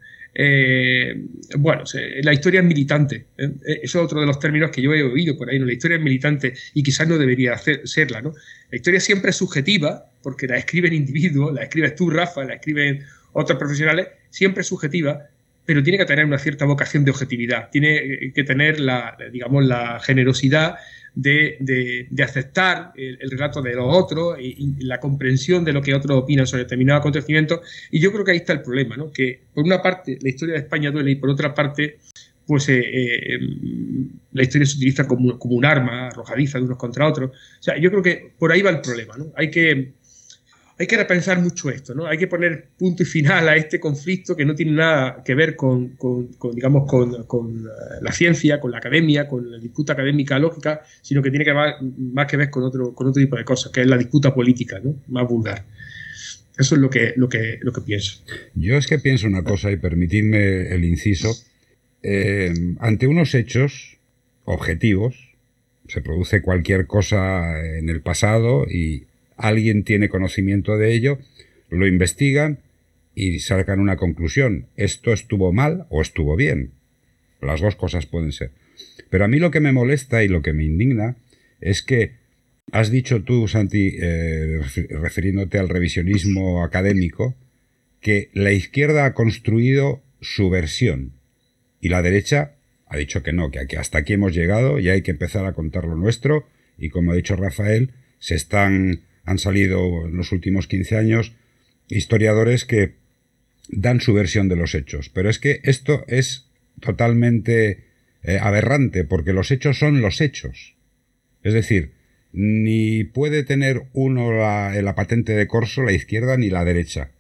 bueno, 1.59 1.85
la 2.23 2.33
historia 2.33 2.61
es 2.61 2.67
militante. 2.67 3.27
Eso 3.37 3.99
es 3.99 4.05
otro 4.05 4.21
de 4.21 4.27
los 4.27 4.39
términos 4.39 4.71
que 4.71 4.81
yo 4.81 4.95
he 4.95 5.03
oído 5.03 5.37
por 5.37 5.51
ahí. 5.51 5.59
¿no? 5.59 5.67
La 5.67 5.73
historia 5.73 5.99
es 5.99 6.03
militante 6.03 6.55
y 6.73 6.83
quizás 6.83 7.07
no 7.07 7.19
debería 7.19 7.57
serla. 7.59 8.23
¿no? 8.23 8.33
La 8.71 8.77
historia 8.77 9.01
siempre 9.01 9.31
es 9.31 9.37
subjetiva, 9.37 10.11
porque 10.23 10.47
la 10.47 10.57
escriben 10.57 10.93
individuos, 10.93 11.53
la 11.53 11.65
escribes 11.65 11.95
tú, 11.95 12.11
Rafa, 12.11 12.45
la 12.45 12.55
escriben 12.55 13.05
otros 13.33 13.59
profesionales, 13.59 14.09
siempre 14.31 14.63
es 14.63 14.69
subjetiva, 14.69 15.29
pero 15.65 15.83
tiene 15.83 15.99
que 15.99 16.05
tener 16.05 16.25
una 16.25 16.39
cierta 16.39 16.65
vocación 16.65 17.05
de 17.05 17.11
objetividad, 17.11 17.71
tiene 17.71 18.33
que 18.35 18.45
tener 18.45 18.81
la, 18.81 19.17
digamos, 19.33 19.65
la 19.65 20.01
generosidad 20.01 20.77
de, 21.15 22.09
aceptar 22.23 22.93
el, 22.97 23.31
relato 23.31 23.63
de 23.63 23.75
los 23.75 23.87
otros 23.89 24.39
y, 24.41 24.85
la 24.85 25.01
comprensión 25.01 25.65
de 25.65 25.73
lo 25.73 25.83
que 25.83 25.95
otros 25.95 26.19
opinan 26.19 26.47
sobre 26.47 26.65
determinados 26.65 27.01
acontecimientos. 27.01 27.61
Y 27.91 28.01
yo 28.01 28.13
creo 28.13 28.25
que 28.25 28.33
ahí 28.33 28.39
está 28.39 28.53
el 28.53 28.63
problema, 28.63 28.97
¿no? 28.97 29.13
que 29.13 29.41
por 29.55 29.65
una 29.65 29.83
parte 29.83 30.19
la 30.21 30.29
historia 30.29 30.55
de 30.55 30.61
España 30.61 30.91
duele 30.91 31.13
y 31.13 31.17
por 31.17 31.31
otra 31.31 31.55
parte 31.55 31.99
pues 32.47 32.69
eh, 32.69 32.81
eh, 32.81 33.39
la 34.33 34.43
historia 34.43 34.67
se 34.67 34.77
utiliza 34.77 35.07
como, 35.07 35.39
como, 35.39 35.55
un 35.55 35.65
arma 35.65 36.09
arrojadiza 36.09 36.59
de 36.59 36.65
unos 36.65 36.79
contra 36.79 37.07
otros. 37.07 37.31
O 37.31 37.63
sea, 37.63 37.79
yo 37.79 37.91
creo 37.91 38.03
que 38.03 38.33
por 38.37 38.51
ahí 38.51 38.61
va 38.61 38.71
el 38.71 38.81
problema. 38.81 39.17
¿no? 39.17 39.27
Hay 39.37 39.53
que 39.53 39.93
hay 40.81 40.87
que 40.87 40.97
repensar 40.97 41.43
mucho 41.43 41.69
esto, 41.69 41.95
¿no? 41.95 42.07
Hay 42.07 42.17
que 42.17 42.27
poner 42.27 42.69
punto 42.79 43.03
y 43.03 43.07
final 43.07 43.47
a 43.51 43.55
este 43.55 43.79
conflicto 43.79 44.35
que 44.35 44.47
no 44.47 44.55
tiene 44.55 44.73
nada 44.73 45.23
que 45.23 45.35
ver 45.35 45.55
con, 45.55 45.99
digamos, 46.55 46.89
con, 46.89 47.13
eh, 47.13 47.69
la 48.01 48.11
ciencia, 48.13 48.59
con 48.59 48.71
la 48.71 48.79
academia, 48.79 49.29
con 49.29 49.51
la 49.51 49.59
disputa 49.59 49.93
académica 49.93 50.39
lógica, 50.39 50.81
sino 51.03 51.21
que 51.21 51.29
tiene 51.29 51.45
que 51.45 51.53
más, 51.53 51.75
más 51.83 52.27
que 52.27 52.39
ver 52.39 52.49
con 52.49 52.63
otro, 52.63 52.95
con 52.95 53.09
otro 53.09 53.21
tipo 53.21 53.37
de 53.37 53.45
cosas, 53.45 53.71
que 53.71 53.83
es 53.83 53.87
la 53.87 53.99
disputa 53.99 54.33
política, 54.35 54.81
¿no? 54.83 54.95
Más 55.09 55.29
vulgar. 55.29 55.67
Eso 56.59 56.77
es 56.77 56.81
lo 56.81 56.89
que, 56.89 57.13
lo 57.15 57.29
que, 57.29 57.59
lo 57.61 57.75
que 57.75 57.83
pienso. 57.83 58.23
Yo 58.55 58.79
es 58.79 58.87
que 58.87 58.99
pienso 58.99 59.27
una 59.27 59.45
cosa, 59.45 59.71
y 59.71 59.77
permitidme 59.77 60.75
el 60.75 60.87
inciso, 60.87 61.31
eh, 62.03 62.55
ante 62.79 63.07
unos 63.07 63.35
hechos 63.35 63.99
objetivos, 64.47 65.37
se 65.89 66.01
produce 66.01 66.41
cualquier 66.41 66.87
cosa 66.87 67.61
en 67.77 67.91
el 67.91 68.01
pasado 68.01 68.65
y 68.67 69.10
alguien 69.41 69.85
tiene 69.85 70.09
conocimiento 70.09 70.77
de 70.77 70.95
ello, 70.95 71.19
lo 71.69 71.87
investigan 71.87 72.61
y 73.15 73.41
sacan 73.41 73.81
una 73.81 73.97
conclusión. 73.97 74.67
Esto 74.77 75.13
estuvo 75.13 75.53
mal 75.53 75.87
o 75.89 76.03
estuvo 76.03 76.37
bien. 76.37 76.73
Las 77.41 77.61
dos 77.61 77.77
cosas 77.77 78.07
pueden 78.07 78.33
ser. 78.33 78.51
Pero 79.09 79.25
a 79.25 79.29
mí 79.29 79.39
lo 79.39 79.51
que 79.51 79.61
me 79.61 79.73
molesta 79.73 80.23
y 80.23 80.29
lo 80.29 80.43
que 80.43 80.53
me 80.53 80.65
indigna 80.65 81.17
es 81.61 81.83
que 81.83 82.13
has 82.73 82.91
dicho 82.91 83.23
tú, 83.23 83.49
Santi, 83.49 83.97
eh, 84.01 84.61
refiriéndote 84.91 85.59
al 85.59 85.69
revisionismo 85.69 86.63
académico, 86.63 87.35
que 88.01 88.31
la 88.33 88.53
izquierda 88.53 89.05
ha 89.05 89.15
construido 89.15 90.03
su 90.21 90.51
versión 90.51 91.13
y 91.81 91.89
la 91.89 92.03
derecha 92.03 92.53
ha 92.87 92.97
dicho 92.97 93.23
que 93.23 93.33
no, 93.33 93.51
que 93.51 93.77
hasta 93.77 93.99
aquí 93.99 94.15
hemos 94.15 94.35
llegado 94.35 94.79
y 94.79 94.89
hay 94.89 95.03
que 95.03 95.13
empezar 95.13 95.47
a 95.47 95.53
contar 95.53 95.85
lo 95.85 95.97
nuestro 95.97 96.47
y 96.79 96.89
como 96.89 97.13
ha 97.13 97.15
dicho 97.15 97.37
Rafael, 97.37 97.91
se 98.19 98.35
están 98.35 99.03
han 99.31 99.39
salido 99.39 100.07
en 100.07 100.17
los 100.17 100.33
últimos 100.33 100.67
15 100.67 100.97
años 100.97 101.33
historiadores 101.89 102.65
que 102.65 102.95
dan 103.69 104.01
su 104.01 104.13
versión 104.13 104.49
de 104.49 104.57
los 104.57 104.75
hechos. 104.75 105.09
Pero 105.09 105.31
es 105.31 105.39
que 105.39 105.61
esto 105.63 106.05
es 106.09 106.51
totalmente 106.81 107.85
eh, 108.25 108.39
aberrante, 108.41 109.05
porque 109.05 109.33
los 109.33 109.53
hechos 109.53 109.79
son 109.79 110.01
los 110.01 110.21
hechos. 110.21 110.75
Es 111.45 111.55
decir, 111.55 111.93
ni 112.33 113.05
puede 113.05 113.45
tener 113.45 113.85
uno 113.93 114.33
la, 114.33 114.73
la 114.83 114.95
patente 114.97 115.35
de 115.35 115.47
corso 115.47 115.85
la 115.85 115.93
izquierda 115.93 116.37
ni 116.37 116.51
la 116.51 116.65
derecha. 116.65 117.13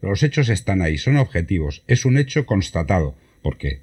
Los 0.00 0.22
hechos 0.22 0.48
están 0.48 0.80
ahí, 0.80 0.96
son 0.96 1.18
objetivos. 1.18 1.84
Es 1.86 2.06
un 2.06 2.16
hecho 2.16 2.46
constatado, 2.46 3.14
porque 3.42 3.80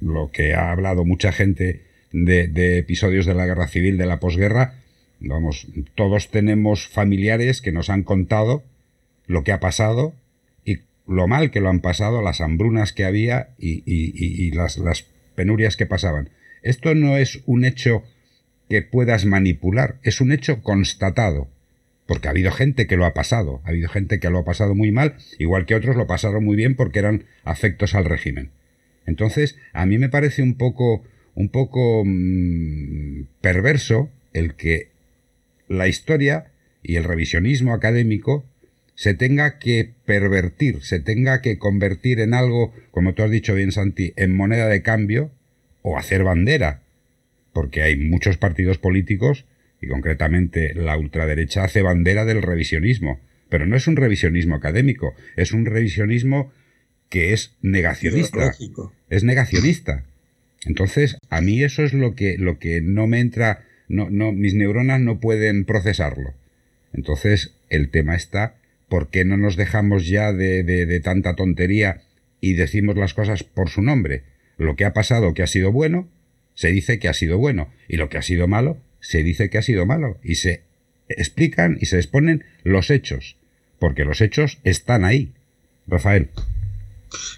lo 0.00 0.32
que 0.32 0.54
ha 0.54 0.72
hablado 0.72 1.04
mucha 1.04 1.30
gente 1.30 1.84
de 2.10 2.78
episodios 2.78 3.26
de 3.26 3.34
la 3.34 3.46
guerra 3.46 3.68
civil, 3.68 3.96
de 3.96 4.06
la 4.06 4.18
posguerra, 4.18 4.74
Vamos, 5.20 5.66
todos 5.94 6.30
tenemos 6.30 6.88
familiares 6.88 7.60
que 7.60 7.72
nos 7.72 7.90
han 7.90 8.04
contado 8.04 8.62
lo 9.26 9.42
que 9.42 9.52
ha 9.52 9.60
pasado 9.60 10.14
y 10.64 10.78
lo 11.06 11.26
mal 11.26 11.50
que 11.50 11.60
lo 11.60 11.68
han 11.68 11.80
pasado, 11.80 12.22
las 12.22 12.40
hambrunas 12.40 12.92
que 12.92 13.04
había 13.04 13.50
y, 13.58 14.50
las, 14.52 14.78
las 14.78 15.06
penurias 15.34 15.76
que 15.76 15.86
pasaban. 15.86 16.30
Esto 16.62 16.94
no 16.94 17.16
es 17.16 17.42
un 17.46 17.64
hecho 17.64 18.02
que 18.68 18.82
puedas 18.82 19.24
manipular, 19.24 19.96
es 20.02 20.20
un 20.20 20.32
hecho 20.32 20.62
constatado. 20.62 21.48
Porque 22.06 22.28
ha 22.28 22.30
habido 22.30 22.52
gente 22.52 22.86
que 22.86 22.96
lo 22.96 23.04
ha 23.04 23.12
pasado, 23.12 23.60
ha 23.64 23.68
habido 23.68 23.90
gente 23.90 24.18
que 24.18 24.30
lo 24.30 24.38
ha 24.38 24.44
pasado 24.44 24.74
muy 24.74 24.90
mal, 24.90 25.16
igual 25.38 25.66
que 25.66 25.74
otros 25.74 25.94
lo 25.94 26.06
pasaron 26.06 26.42
muy 26.42 26.56
bien 26.56 26.74
porque 26.74 27.00
eran 27.00 27.24
afectos 27.44 27.94
al 27.94 28.06
régimen. 28.06 28.50
Entonces, 29.04 29.58
a 29.74 29.84
mí 29.84 29.98
me 29.98 30.08
parece 30.08 30.42
un 30.42 30.54
poco, 30.54 31.02
un 31.34 31.50
poco 31.50 32.02
mm, 32.06 33.24
perverso 33.42 34.08
el 34.32 34.54
que 34.54 34.88
la 35.68 35.88
historia 35.88 36.52
y 36.82 36.96
el 36.96 37.04
revisionismo 37.04 37.74
académico 37.74 38.46
se 38.94 39.14
tenga 39.14 39.58
que 39.58 39.92
pervertir, 40.06 40.82
se 40.82 40.98
tenga 40.98 41.40
que 41.40 41.58
convertir 41.58 42.18
en 42.20 42.34
algo, 42.34 42.74
como 42.90 43.14
tú 43.14 43.22
has 43.22 43.30
dicho 43.30 43.54
bien, 43.54 43.70
Santi, 43.70 44.12
en 44.16 44.34
moneda 44.34 44.66
de 44.66 44.82
cambio 44.82 45.30
o 45.82 45.96
hacer 45.96 46.24
bandera, 46.24 46.82
porque 47.52 47.82
hay 47.82 47.96
muchos 47.96 48.38
partidos 48.38 48.78
políticos, 48.78 49.44
y 49.80 49.86
concretamente 49.86 50.74
la 50.74 50.96
ultraderecha 50.96 51.62
hace 51.62 51.82
bandera 51.82 52.24
del 52.24 52.42
revisionismo, 52.42 53.20
pero 53.48 53.66
no 53.66 53.76
es 53.76 53.86
un 53.86 53.96
revisionismo 53.96 54.56
académico, 54.56 55.14
es 55.36 55.52
un 55.52 55.64
revisionismo 55.64 56.52
que 57.08 57.32
es 57.32 57.56
negacionista. 57.62 58.52
Es 59.08 59.24
negacionista. 59.24 60.04
Entonces, 60.66 61.16
a 61.30 61.40
mí 61.40 61.62
eso 61.62 61.84
es 61.84 61.92
lo 61.92 62.14
que, 62.14 62.36
lo 62.36 62.58
que 62.58 62.80
no 62.80 63.06
me 63.06 63.20
entra 63.20 63.64
no, 63.88 64.10
no, 64.10 64.32
mis 64.32 64.54
neuronas 64.54 65.00
no 65.00 65.20
pueden 65.20 65.64
procesarlo. 65.64 66.34
Entonces, 66.92 67.54
el 67.68 67.90
tema 67.90 68.14
está, 68.14 68.56
¿por 68.88 69.08
qué 69.08 69.24
no 69.24 69.36
nos 69.36 69.56
dejamos 69.56 70.06
ya 70.06 70.32
de, 70.32 70.62
de, 70.62 71.00
tanta 71.00 71.34
tontería 71.36 72.02
y 72.40 72.54
decimos 72.54 72.96
las 72.96 73.14
cosas 73.14 73.42
por 73.42 73.68
su 73.68 73.82
nombre? 73.82 74.22
Lo 74.56 74.76
que 74.76 74.84
ha 74.84 74.92
pasado 74.92 75.34
que 75.34 75.42
ha 75.42 75.46
sido 75.46 75.72
bueno, 75.72 76.08
se 76.54 76.68
dice 76.68 76.98
que 76.98 77.08
ha 77.08 77.14
sido 77.14 77.38
bueno, 77.38 77.70
y 77.88 77.96
lo 77.96 78.08
que 78.08 78.18
ha 78.18 78.22
sido 78.22 78.48
malo, 78.48 78.78
se 79.00 79.22
dice 79.22 79.50
que 79.50 79.58
ha 79.58 79.62
sido 79.62 79.86
malo, 79.86 80.18
y 80.22 80.36
se 80.36 80.62
explican 81.08 81.78
y 81.80 81.86
se 81.86 81.96
exponen 81.96 82.44
los 82.64 82.90
hechos, 82.90 83.36
porque 83.78 84.04
los 84.04 84.20
hechos 84.20 84.58
están 84.64 85.04
ahí. 85.04 85.32
Rafael. 85.86 86.28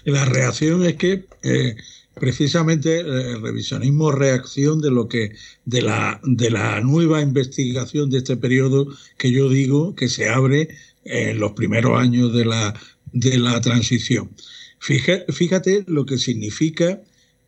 La 0.03 0.25
reacción 0.25 0.85
es 0.85 0.95
que 0.95 1.25
eh, 1.43 1.75
precisamente 2.15 2.99
eh, 2.99 3.03
el 3.03 3.41
revisionismo 3.41 4.11
reacción 4.11 4.81
de 4.81 4.91
lo 4.91 5.07
que 5.07 5.35
de 5.65 5.81
la 5.81 6.19
de 6.23 6.51
la 6.51 6.81
nueva 6.81 7.21
investigación 7.21 8.09
de 8.09 8.19
este 8.19 8.37
periodo 8.37 8.87
que 9.17 9.31
yo 9.31 9.49
digo 9.49 9.95
que 9.95 10.09
se 10.09 10.29
abre 10.29 10.69
en 11.03 11.39
los 11.39 11.53
primeros 11.53 11.99
años 11.99 12.33
de 12.33 12.45
la 12.45 12.79
de 13.13 13.37
la 13.37 13.59
transición. 13.61 14.31
Fíjate, 14.79 15.83
lo 15.87 16.05
que 16.05 16.17
significa 16.17 17.01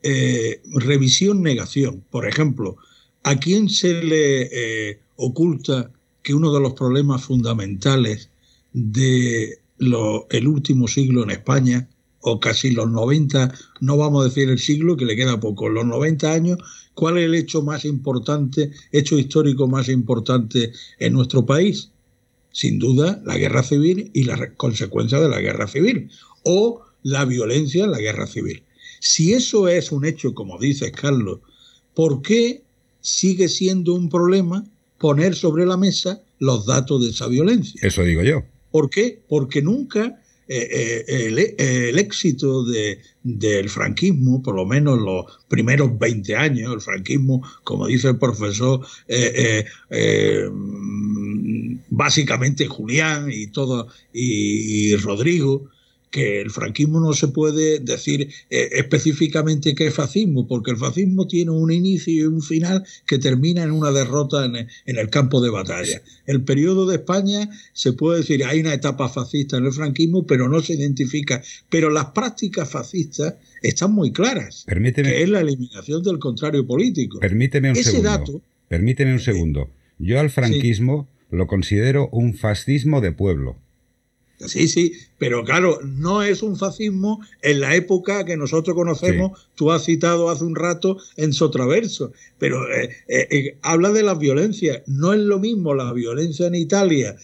eh, 0.03 0.61
revisión 0.73 1.41
negación. 1.41 2.03
Por 2.11 2.27
ejemplo, 2.27 2.77
¿a 3.23 3.39
quién 3.39 3.69
se 3.69 4.03
le 4.03 4.49
eh, 4.51 4.99
oculta 5.15 5.91
que 6.21 6.33
uno 6.33 6.53
de 6.53 6.59
los 6.59 6.73
problemas 6.73 7.23
fundamentales 7.23 8.29
de 8.73 9.59
el 10.29 10.47
último 10.47 10.87
siglo 10.87 11.23
en 11.23 11.31
España 11.31 11.89
o 12.25 12.39
casi 12.39 12.71
los 12.71 12.89
90, 12.89 13.53
no 13.81 13.97
vamos 13.97 14.21
a 14.21 14.29
decir 14.29 14.49
el 14.49 14.57
siglo, 14.57 14.95
que 14.95 15.05
le 15.05 15.15
queda 15.15 15.39
poco, 15.39 15.67
los 15.67 15.85
90 15.85 16.31
años, 16.31 16.57
¿cuál 16.93 17.17
es 17.17 17.25
el 17.25 17.35
hecho 17.35 17.61
más 17.61 17.83
importante, 17.83 18.71
hecho 18.93 19.17
histórico 19.19 19.67
más 19.67 19.89
importante 19.89 20.71
en 20.99 21.13
nuestro 21.13 21.45
país? 21.45 21.89
Sin 22.51 22.79
duda, 22.79 23.21
la 23.25 23.37
guerra 23.37 23.61
civil 23.61 24.09
y 24.13 24.23
las 24.23 24.39
consecuencias 24.55 25.21
de 25.21 25.27
la 25.27 25.41
guerra 25.41 25.67
civil, 25.67 26.09
o 26.43 26.81
la 27.03 27.25
violencia 27.25 27.83
en 27.83 27.91
la 27.91 27.99
guerra 27.99 28.25
civil. 28.25 28.63
Si 29.01 29.33
eso 29.33 29.67
es 29.67 29.91
un 29.91 30.05
hecho, 30.05 30.33
como 30.33 30.57
dices, 30.57 30.93
Carlos, 30.93 31.39
¿por 31.93 32.21
qué 32.21 32.63
sigue 33.01 33.49
siendo 33.49 33.95
un 33.95 34.07
problema 34.07 34.63
poner 34.97 35.35
sobre 35.35 35.65
la 35.65 35.75
mesa 35.75 36.21
los 36.39 36.65
datos 36.65 37.03
de 37.03 37.09
esa 37.09 37.27
violencia? 37.27 37.81
Eso 37.83 38.01
digo 38.03 38.23
yo. 38.23 38.43
¿Por 38.71 38.89
qué? 38.89 39.21
Porque 39.27 39.61
nunca 39.61 40.22
eh, 40.47 41.05
eh, 41.07 41.89
el, 41.89 41.99
éxito 41.99 42.65
del 43.23 43.69
franquismo, 43.69 44.43
por 44.43 44.55
lo 44.55 44.65
menos 44.65 44.99
los 44.99 45.25
primeros 45.47 45.97
20 45.97 46.35
años, 46.35 46.73
el 46.73 46.81
franquismo, 46.81 47.41
como 47.63 47.87
dice 47.87 48.09
el 48.09 48.17
profesor, 48.17 48.85
eh, 49.07 49.65
básicamente 51.89 52.67
Julián 52.67 53.29
y 53.31 53.47
todo, 53.47 53.87
y 54.11 54.95
Rodrigo, 54.97 55.69
que 56.13 56.39
el 56.39 56.51
franquismo 56.51 56.99
no 56.99 57.13
se 57.13 57.29
puede 57.29 57.79
decir 57.79 58.29
eh, 58.51 58.69
específicamente 58.73 59.73
que 59.73 59.87
es 59.87 59.95
fascismo, 59.95 60.47
porque 60.47 60.69
el 60.69 60.77
fascismo 60.77 61.25
tiene 61.25 61.49
un 61.49 61.71
inicio 61.71 62.13
y 62.13 62.23
un 62.25 62.43
final 62.43 62.85
que 63.07 63.17
termina 63.17 63.63
en 63.63 63.71
una 63.71 63.91
derrota 63.91 64.45
en, 64.45 64.67
el 64.85 65.09
campo 65.09 65.41
de 65.41 65.49
batalla. 65.49 66.03
El 66.27 66.43
periodo 66.43 66.85
de 66.85 66.97
España 66.97 67.49
se 67.73 67.93
puede 67.93 68.19
decir, 68.19 68.45
hay 68.45 68.59
una 68.59 68.75
etapa 68.75 69.09
fascista 69.09 69.57
en 69.57 69.65
el 69.65 69.73
franquismo, 69.73 70.27
pero 70.27 70.47
no 70.47 70.61
se 70.61 70.73
identifica. 70.73 71.41
Pero 71.67 71.89
las 71.89 72.05
prácticas 72.11 72.69
fascistas 72.69 73.33
están 73.63 73.91
muy 73.91 74.11
claras, 74.11 74.65
permíteme, 74.67 75.09
que 75.09 75.23
es 75.23 75.29
la 75.29 75.41
eliminación 75.41 76.03
del 76.03 76.19
contrario 76.19 76.67
político. 76.67 77.19
Permíteme 77.21 77.71
un 77.71 77.77
Ese 77.77 77.89
segundo. 77.89 78.09
Dato, 78.09 78.41
permíteme 78.67 79.13
un 79.13 79.19
segundo. 79.19 79.71
Yo 79.97 80.19
al 80.19 80.29
franquismo 80.29 81.07
lo 81.31 81.47
considero 81.47 82.07
un 82.09 82.35
fascismo 82.35 83.01
de 83.01 83.13
pueblo. 83.13 83.57
Sí, 84.47 84.67
sí, 84.67 84.93
pero 85.17 85.43
claro, 85.43 85.79
no 85.83 86.23
es 86.23 86.43
un 86.43 86.57
fascismo 86.57 87.21
en 87.41 87.59
la 87.59 87.75
época 87.75 88.25
que 88.25 88.37
nosotros 88.37 88.75
conocemos, 88.75 89.49
tú 89.55 89.71
has 89.71 89.85
citado 89.85 90.29
hace 90.29 90.43
un 90.43 90.55
rato 90.55 90.97
en 91.17 91.33
Sotraverso, 91.33 92.11
pero 92.37 92.69
eh, 92.73 92.89
eh, 93.07 93.27
eh, 93.29 93.57
habla 93.61 93.91
de 93.91 94.03
la 94.03 94.15
violencia, 94.15 94.83
no 94.87 95.13
es 95.13 95.19
lo 95.19 95.39
mismo 95.39 95.73
la 95.73 95.91
violencia 95.93 96.47
en 96.47 96.55
Italia 96.55 97.15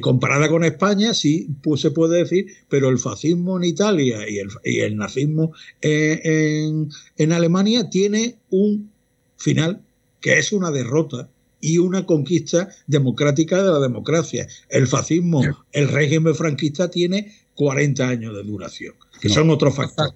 comparada 0.00 0.48
con 0.48 0.62
España, 0.62 1.14
sí 1.14 1.48
pues 1.62 1.80
se 1.80 1.90
puede 1.90 2.18
decir, 2.18 2.46
pero 2.68 2.88
el 2.88 2.98
fascismo 2.98 3.56
en 3.56 3.64
Italia 3.64 4.20
y 4.28 4.38
el, 4.82 4.96
nazismo 4.96 5.52
en, 5.80 6.90
en 7.16 7.32
Alemania 7.32 7.90
tiene 7.90 8.36
un 8.50 8.90
final 9.36 9.82
que 10.20 10.38
es 10.38 10.52
una 10.52 10.70
derrota 10.70 11.28
y 11.60 11.78
una 11.78 12.06
conquista 12.06 12.68
democrática 12.86 13.62
de 13.62 13.70
la 13.70 13.80
democracia. 13.80 14.46
El 14.68 14.86
fascismo, 14.86 15.42
el 15.72 15.88
régimen 15.88 16.34
franquista 16.34 16.90
tiene 16.90 17.32
40 17.54 18.08
años 18.08 18.36
de 18.36 18.44
duración, 18.44 18.94
que 19.20 19.28
son 19.28 19.50
otros 19.50 19.74
factores. 19.74 20.14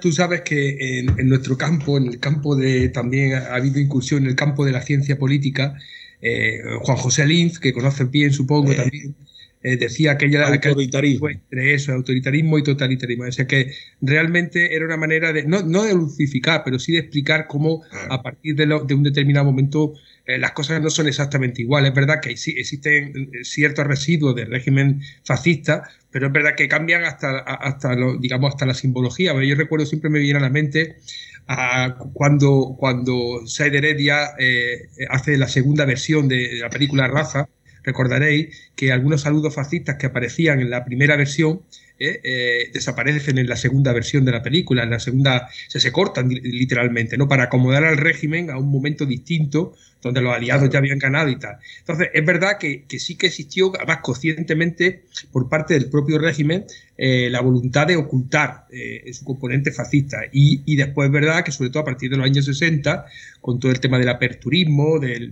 Tú 0.00 0.12
sabes, 0.12 0.42
que 0.42 1.00
en, 1.00 1.28
nuestro 1.28 1.58
campo, 1.58 1.98
en 1.98 2.06
el 2.06 2.20
campo 2.20 2.54
de 2.54 2.88
también 2.88 3.34
ha 3.34 3.56
habido 3.56 3.80
incursión 3.80 4.22
en 4.22 4.30
el 4.30 4.36
campo 4.36 4.64
de 4.64 4.72
la 4.72 4.80
ciencia 4.80 5.18
política. 5.18 5.76
Eh, 6.22 6.60
Juan 6.82 6.96
José 6.96 7.26
Linz, 7.26 7.58
que 7.58 7.72
conocen 7.72 8.12
bien, 8.12 8.32
supongo, 8.32 8.70
eh, 8.70 8.76
también 8.76 9.14
eh, 9.64 9.76
decía 9.76 10.16
que 10.16 10.26
ella 10.26 10.46
autoritarismo. 10.46 11.30
entre 11.30 11.74
eso, 11.74 11.92
autoritarismo 11.92 12.58
y 12.58 12.62
totalitarismo. 12.62 13.24
O 13.24 13.32
sea 13.32 13.46
que 13.46 13.72
realmente 14.00 14.76
era 14.76 14.84
una 14.84 14.96
manera 14.96 15.32
de, 15.32 15.44
no, 15.44 15.62
no 15.62 15.82
de 15.82 15.94
lucificar, 15.94 16.62
pero 16.64 16.78
sí 16.78 16.92
de 16.92 16.98
explicar 16.98 17.46
cómo 17.48 17.82
a 18.08 18.22
partir 18.22 18.54
de, 18.54 18.66
de 18.66 18.94
un 18.94 19.02
determinado 19.02 19.46
momento 19.46 19.94
eh, 20.26 20.38
las 20.38 20.52
cosas 20.52 20.80
no 20.80 20.88
son 20.88 21.06
exactamente 21.06 21.62
iguales. 21.62 21.90
Es 21.90 21.94
verdad 21.94 22.20
que 22.20 22.30
existen 22.30 23.30
eh, 23.32 23.44
ciertos 23.44 23.86
residuos 23.86 24.34
del 24.34 24.50
régimen 24.50 25.02
fascista, 25.24 25.88
pero 26.10 26.28
es 26.28 26.32
verdad 26.32 26.54
que 26.56 26.66
cambian 26.66 27.04
hasta, 27.04 27.40
hasta 27.40 27.94
digamos, 28.18 28.54
hasta 28.54 28.64
la 28.64 28.74
simbología. 28.74 29.34
Yo 29.42 29.54
recuerdo, 29.54 29.84
siempre 29.84 30.08
me 30.08 30.20
viene 30.20 30.38
a 30.38 30.42
la 30.42 30.50
mente 30.50 30.96
cuando, 32.14 32.74
cuando 32.78 33.46
Said 33.46 33.74
Heredia 33.74 34.30
eh, 34.38 34.88
hace 35.10 35.36
la 35.36 35.46
segunda 35.46 35.84
versión 35.84 36.26
de 36.26 36.58
la 36.58 36.70
película 36.70 37.06
Raza, 37.06 37.50
recordaréis 37.82 38.70
que 38.74 38.92
algunos 38.92 39.22
saludos 39.22 39.54
fascistas 39.54 39.96
que 39.96 40.06
aparecían 40.06 40.60
en 40.60 40.70
la 40.70 40.86
primera 40.86 41.16
versión 41.16 41.60
desaparecen 42.72 43.38
en 43.38 43.48
la 43.48 43.56
segunda 43.56 43.92
versión 43.92 44.24
de 44.24 44.32
la 44.32 44.42
película, 44.42 44.82
en 44.82 44.90
la 44.90 44.98
segunda 44.98 45.48
se, 45.68 45.80
se 45.80 45.92
cortan 45.92 46.28
literalmente, 46.28 47.16
¿no? 47.16 47.28
Para 47.28 47.44
acomodar 47.44 47.84
al 47.84 47.98
régimen 47.98 48.50
a 48.50 48.58
un 48.58 48.70
momento 48.70 49.06
distinto 49.06 49.74
donde 50.04 50.20
los 50.20 50.34
aliados 50.34 50.70
ya 50.70 50.78
habían 50.78 50.98
ganado 50.98 51.28
y 51.28 51.38
tal. 51.38 51.58
Entonces, 51.80 52.08
es 52.12 52.24
verdad 52.24 52.58
que, 52.58 52.84
sí 52.98 53.16
que 53.16 53.26
existió, 53.26 53.72
además 53.74 53.98
conscientemente, 54.02 55.04
por 55.32 55.48
parte 55.48 55.74
del 55.74 55.90
propio 55.90 56.18
régimen, 56.18 56.64
eh, 56.96 57.28
la 57.30 57.40
voluntad 57.40 57.86
de 57.86 57.96
ocultar 57.96 58.66
su 59.12 59.24
componente 59.24 59.72
fascista. 59.72 60.18
Y, 60.32 60.76
después 60.76 61.06
es 61.06 61.12
verdad 61.12 61.44
que, 61.44 61.52
sobre 61.52 61.70
todo 61.70 61.82
a 61.82 61.86
partir 61.86 62.10
de 62.10 62.16
los 62.16 62.26
años 62.26 62.44
60, 62.44 63.06
con 63.40 63.58
todo 63.58 63.72
el 63.72 63.80
tema 63.80 63.98
del 63.98 64.08
aperturismo, 64.08 64.98
de, 64.98 65.30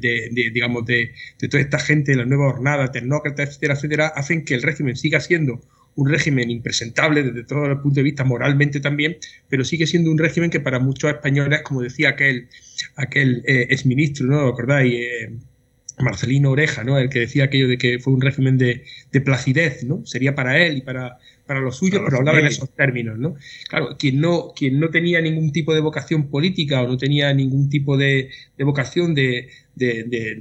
digamos, 0.52 0.84
de, 0.86 1.12
de, 1.38 1.48
toda 1.48 1.62
esta 1.62 1.78
gente, 1.78 2.12
de 2.12 2.18
la 2.18 2.24
nueva 2.24 2.50
jornada, 2.50 2.90
tecnócrata, 2.90 3.42
etcétera, 3.42 3.74
etcétera, 3.74 4.06
hacen 4.08 4.44
que 4.44 4.54
el 4.54 4.62
régimen 4.62 4.96
siga 4.96 5.20
siendo 5.20 5.60
un 5.94 6.08
régimen 6.08 6.50
impresentable 6.50 7.22
desde 7.22 7.44
todo 7.44 7.66
el 7.66 7.78
punto 7.80 7.96
de 7.96 8.04
vista 8.04 8.24
moralmente 8.24 8.80
también, 8.80 9.16
pero 9.48 9.64
sigue 9.64 9.86
siendo 9.86 10.10
un 10.10 10.18
régimen 10.18 10.50
que 10.50 10.60
para 10.60 10.78
muchos 10.78 11.10
españoles, 11.10 11.62
como 11.62 11.82
decía 11.82 12.10
aquel, 12.10 12.48
aquel 12.96 13.42
eh, 13.46 13.66
exministro, 13.70 14.26
¿no? 14.26 14.48
¿Acordáis? 14.48 14.94
Eh, 14.94 15.32
Marcelino 15.98 16.50
Oreja, 16.50 16.84
¿no? 16.84 16.98
El 16.98 17.08
que 17.08 17.20
decía 17.20 17.44
aquello 17.44 17.68
de 17.68 17.78
que 17.78 17.98
fue 17.98 18.12
un 18.12 18.20
régimen 18.20 18.58
de, 18.58 18.84
de 19.10 19.20
placidez, 19.20 19.84
¿no? 19.84 20.04
Sería 20.06 20.34
para 20.34 20.58
él 20.58 20.78
y 20.78 20.80
para, 20.80 21.18
para 21.46 21.60
los 21.60 21.76
suyos, 21.76 22.02
pero 22.04 22.18
hablaba 22.18 22.40
en 22.40 22.46
esos 22.46 22.70
términos, 22.74 23.18
¿no? 23.18 23.34
Claro, 23.68 23.96
quien 23.98 24.20
no, 24.20 24.52
quien 24.54 24.80
no 24.80 24.90
tenía 24.90 25.20
ningún 25.20 25.52
tipo 25.52 25.74
de 25.74 25.80
vocación 25.80 26.28
política 26.28 26.82
o 26.82 26.88
no 26.88 26.96
tenía 26.96 27.32
ningún 27.34 27.68
tipo 27.68 27.96
de, 27.96 28.30
vocación 28.58 29.14
de, 29.14 29.50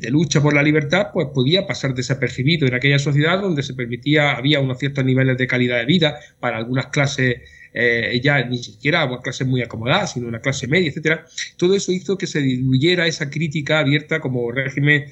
lucha 0.09 0.41
por 0.41 0.53
la 0.53 0.63
libertad, 0.63 1.07
pues 1.13 1.27
podía 1.33 1.65
pasar 1.65 1.93
desapercibido. 1.93 2.67
En 2.67 2.73
aquella 2.73 2.99
sociedad 2.99 3.41
donde 3.41 3.63
se 3.63 3.73
permitía, 3.73 4.31
había 4.31 4.59
unos 4.59 4.79
ciertos 4.79 5.05
niveles 5.05 5.37
de 5.37 5.47
calidad 5.47 5.77
de 5.77 5.85
vida 5.85 6.19
para 6.39 6.57
algunas 6.57 6.87
clases 6.87 7.41
eh, 7.73 8.19
ya 8.21 8.43
ni 8.45 8.57
siquiera 8.57 9.05
una 9.05 9.21
clase 9.21 9.45
muy 9.45 9.61
acomodada, 9.61 10.05
sino 10.07 10.27
una 10.27 10.41
clase 10.41 10.67
media, 10.67 10.89
etcétera. 10.89 11.25
Todo 11.57 11.75
eso 11.75 11.91
hizo 11.91 12.17
que 12.17 12.27
se 12.27 12.41
diluyera 12.41 13.07
esa 13.07 13.29
crítica 13.29 13.79
abierta 13.79 14.19
como 14.19 14.51
régimen 14.51 15.05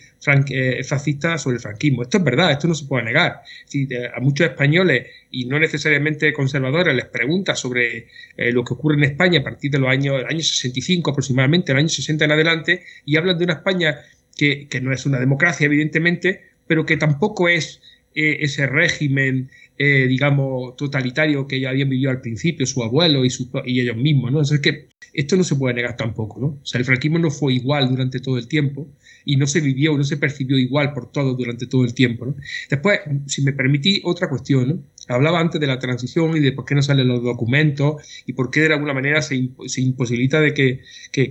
eh, 0.49 0.84
fascista 0.84 1.38
sobre 1.38 1.55
el 1.55 1.62
franquismo. 1.62 2.03
Esto 2.03 2.18
es 2.18 2.24
verdad, 2.24 2.51
esto 2.51 2.68
no 2.68 2.76
se 2.76 2.86
puede 2.86 3.05
negar. 3.05 3.41
Si 3.66 3.88
a 4.14 4.20
muchos 4.20 4.47
españoles 4.47 5.07
y 5.32 5.45
no 5.45 5.60
necesariamente 5.60 6.34
conservadores 6.34 6.93
les 6.93 7.05
pregunta 7.05 7.55
sobre 7.55 8.07
eh, 8.36 8.51
lo 8.51 8.64
que 8.64 8.74
ocurre 8.74 8.95
en 8.95 9.03
España 9.03 9.39
a 9.39 9.43
partir 9.43 9.72
de 9.72 9.80
los 9.80 9.89
años 9.89 10.47
65 10.47 11.12
aproximadamente, 11.12 11.72
el 11.72 11.78
año 11.78 11.89
60 11.89 12.26
en 12.26 12.32
adelante, 12.32 12.84
y 13.05 13.16
hablan 13.16 13.38
de 13.38 13.45
una 13.45 13.53
España 13.53 13.99
que, 14.36 14.68
que 14.68 14.82
no 14.82 14.91
es 14.91 15.05
una 15.05 15.20
democracia, 15.20 15.66
evidentemente, 15.66 16.41
pero 16.68 16.86
que 16.86 16.97
tampoco 16.97 17.47
es 17.47 17.82
ese 18.16 18.68
régimen 18.68 19.49
eh, 19.80 20.07
digamos, 20.07 20.75
totalitario 20.75 21.47
que 21.47 21.59
ya 21.61 21.69
habían 21.69 21.88
vivido 21.88 22.11
al 22.11 22.19
principio, 22.19 22.65
su 22.65 22.84
abuelo 22.84 23.23
y, 23.23 23.30
su, 23.30 23.49
y 23.65 23.80
ellos 23.80 23.95
mismos, 23.95 24.32
¿no? 24.32 24.39
Entonces, 24.39 24.59
es 24.59 24.61
que 24.61 24.89
esto 25.13 25.38
no 25.38 25.43
se 25.45 25.55
puede 25.55 25.73
negar 25.73 25.95
tampoco, 25.95 26.39
¿no? 26.39 26.47
O 26.47 26.65
sea, 26.65 26.80
el 26.80 26.86
franquismo 26.86 27.17
no 27.17 27.32
fue 27.32 27.53
igual 27.53 27.88
durante 27.89 28.19
todo 28.19 28.38
el 28.38 28.47
tiempo 28.49 28.89
y 29.26 29.36
no 29.36 29.47
se 29.47 29.61
vivió, 29.61 29.97
no 29.97 30.03
se 30.03 30.17
percibió 30.17 30.57
igual 30.57 30.93
por 30.93 31.11
todos 31.11 31.38
durante 31.38 31.67
todo 31.67 31.84
el 31.84 31.93
tiempo. 31.93 32.36
Después, 32.70 32.99
si 33.28 33.41
me 33.41 33.53
permití, 33.53 34.01
otra 34.03 34.30
cuestión. 34.30 34.86
Hablaba 35.07 35.39
antes 35.39 35.59
de 35.59 35.65
la 35.65 35.80
transición 35.80 36.38
y 36.38 36.39
de 36.39 36.51
por 36.51 36.65
qué 36.65 36.76
no 36.76 36.84
salen 36.84 37.07
los 37.07 37.24
documentos 37.24 37.95
y 38.28 38.34
por 38.34 38.51
qué 38.51 38.61
de 38.61 38.74
alguna 38.74 38.93
manera 38.93 39.24
se, 39.24 39.36
imposibilita 39.78 40.39
de 40.39 40.53
que, 40.53 40.82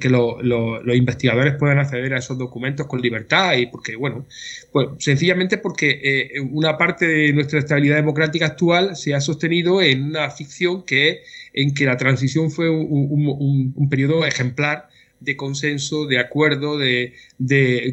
los 0.09 0.97
investigadores 0.97 1.55
puedan 1.55 1.79
acceder 1.79 2.13
a 2.15 2.19
esos 2.19 2.37
documentos 2.37 2.87
con 2.89 3.01
libertad 3.01 3.57
y 3.57 3.67
porque, 3.67 3.95
bueno, 3.95 4.27
pues 4.73 4.89
sencillamente 4.99 5.59
porque 5.59 6.01
eh, 6.03 6.41
una 6.41 6.77
parte 6.77 7.07
de 7.07 7.33
nuestra 7.33 7.61
estabilidad 7.61 7.97
democrática 7.97 8.47
actual 8.47 8.97
se 8.97 9.15
ha 9.15 9.21
sostenido 9.21 9.81
en 9.81 10.07
una 10.07 10.29
ficción 10.31 10.85
que 10.85 11.23
en 11.55 11.73
que 11.73 11.85
la 11.85 11.97
transición 11.97 12.51
fue 12.51 12.69
un 12.71 13.89
periodo 13.89 14.25
ejemplar 14.27 14.89
de 15.21 15.37
consenso, 15.37 16.07
de 16.07 16.19
acuerdo, 16.19 16.79
de, 16.79 17.13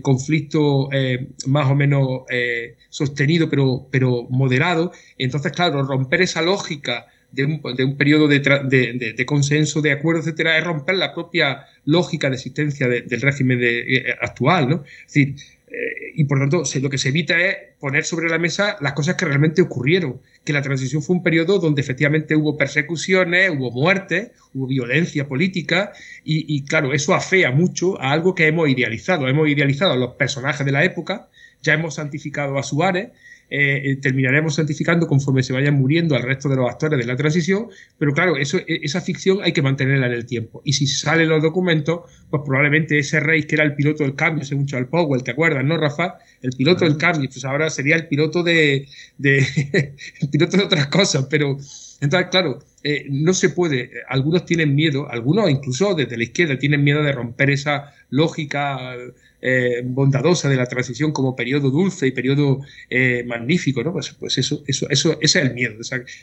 conflicto 0.02 0.90
eh, 0.92 1.28
más 1.48 1.70
o 1.70 1.76
menos 1.76 2.22
eh, 2.30 2.76
sostenido, 2.90 3.50
pero, 3.50 3.88
pero 3.92 4.28
moderado. 4.30 4.92
Entonces, 5.18 5.52
claro, 5.52 5.84
romper 5.84 6.22
esa 6.22 6.42
lógica 6.42 7.08
de 7.32 7.46
un, 7.46 7.62
de 7.76 7.84
un 7.84 7.98
periodo 7.98 8.28
de, 8.28 8.40
de, 8.40 9.26
consenso, 9.26 9.82
de 9.82 9.92
acuerdo, 9.92 10.22
etcétera, 10.22 10.58
es 10.58 10.64
romper 10.64 10.96
la 10.96 11.14
propia 11.14 11.66
lógica 11.84 12.30
de 12.30 12.36
existencia 12.36 12.88
del 12.88 13.22
régimen 13.22 13.60
eh, 13.62 14.16
actual, 14.22 14.70
¿no? 14.70 14.84
Es 15.06 15.14
decir, 15.14 15.36
y 16.16 16.24
por 16.26 16.40
tanto 16.40 16.64
lo 16.82 16.90
que 16.90 16.98
se 16.98 17.10
evita 17.10 17.40
es 17.40 17.58
poner 17.80 18.06
sobre 18.06 18.30
la 18.30 18.40
mesa 18.40 18.78
las 18.82 18.94
cosas 18.94 19.16
que 19.16 19.26
realmente 19.26 19.62
ocurrieron, 19.62 20.22
que 20.44 20.54
la 20.54 20.62
transición 20.62 21.02
fue 21.02 21.18
un 21.18 21.24
periodo 21.24 21.60
donde 21.60 21.82
efectivamente 21.82 22.36
hubo 22.36 22.58
persecuciones, 22.58 23.50
hubo 23.50 23.72
muertes, 23.72 24.32
hubo 24.54 24.68
violencia 24.68 25.28
política 25.28 25.92
y, 26.24 26.64
claro, 26.66 26.94
eso 26.94 27.14
afea 27.14 27.52
mucho 27.52 28.00
a 28.02 28.12
algo 28.12 28.34
que 28.34 28.48
hemos 28.48 28.70
idealizado. 28.70 29.28
Hemos 29.28 29.50
idealizado 29.50 29.94
a 29.94 29.98
los 29.98 30.16
personajes 30.16 30.66
de 30.66 30.72
la 30.72 30.84
época, 30.84 31.30
ya 31.62 31.74
hemos 31.74 31.96
santificado 31.96 32.58
a 32.58 32.64
Suárez, 32.64 33.10
eh, 33.50 33.82
eh, 33.92 33.96
terminaremos 33.98 34.56
santificando 34.56 35.06
conforme 35.06 35.44
se 35.44 35.54
vayan 35.54 35.76
muriendo 35.76 36.16
al 36.16 36.24
resto 36.24 36.50
de 36.50 36.56
los 36.56 36.68
actores 36.68 36.98
de 36.98 37.06
la 37.06 37.16
transición, 37.16 37.68
pero 37.98 38.12
claro, 38.12 38.38
eso, 38.38 38.58
e, 38.58 38.80
esa 38.82 39.02
ficción 39.02 39.40
hay 39.44 39.54
que 39.54 39.62
mantenerla 39.62 40.08
en 40.08 40.14
el 40.14 40.26
tiempo. 40.26 40.62
Y 40.66 40.74
si 40.74 40.88
salen 40.88 41.30
los 41.30 41.44
documentos, 41.44 42.10
pues 42.30 42.42
probablemente 42.44 42.98
ese 42.98 43.20
rey 43.20 43.44
que 43.44 43.56
era 43.56 43.64
el 43.64 43.76
piloto 43.76 44.04
del 44.04 44.16
cambio, 44.16 44.44
según 44.46 44.66
Charles 44.66 44.90
Powell, 44.90 45.24
¿te 45.24 45.32
acuerdas, 45.32 45.64
no, 45.64 45.78
Rafa? 45.78 46.16
El 46.42 46.52
piloto 46.58 46.86
del 46.86 46.98
cambio, 46.98 47.30
pues 47.30 47.46
ahora 47.46 47.70
sería 47.70 47.96
el 47.96 48.08
piloto 48.08 48.42
de, 48.42 48.88
de 49.18 49.38
el 50.22 50.30
piloto 50.30 50.58
de 50.58 50.64
otras 50.64 50.88
cosas, 50.88 51.28
pero 51.30 51.58
Entonces, 52.02 52.30
claro, 52.32 52.60
eh, 52.84 53.06
no 53.10 53.34
se 53.34 53.50
puede, 53.50 53.92
algunos 54.10 54.46
tienen 54.46 54.76
miedo, 54.76 55.10
algunos 55.10 55.50
incluso 55.50 55.94
desde 55.94 56.18
la 56.18 56.24
izquierda 56.24 56.58
tienen 56.58 56.84
miedo 56.84 57.04
de 57.04 57.12
romper 57.12 57.52
esa 57.52 57.94
lógica 58.10 58.96
eh, 59.48 59.84
bondadosa 59.86 60.50
de 60.50 60.56
la 60.56 60.66
transición 60.66 61.12
como 61.12 61.36
periodo 61.36 61.70
dulce 61.70 62.08
y 62.08 62.12
periodo 62.12 62.62
eh, 62.90 63.24
magnífico, 63.28 63.84
¿no? 63.84 63.94
Pues, 63.94 64.12
pues, 64.20 64.40
eso, 64.40 64.64
eso, 64.66 64.88
eso, 64.90 65.20
ese 65.22 65.40
es 65.40 65.46
el 65.46 65.54
miedo 65.54 65.76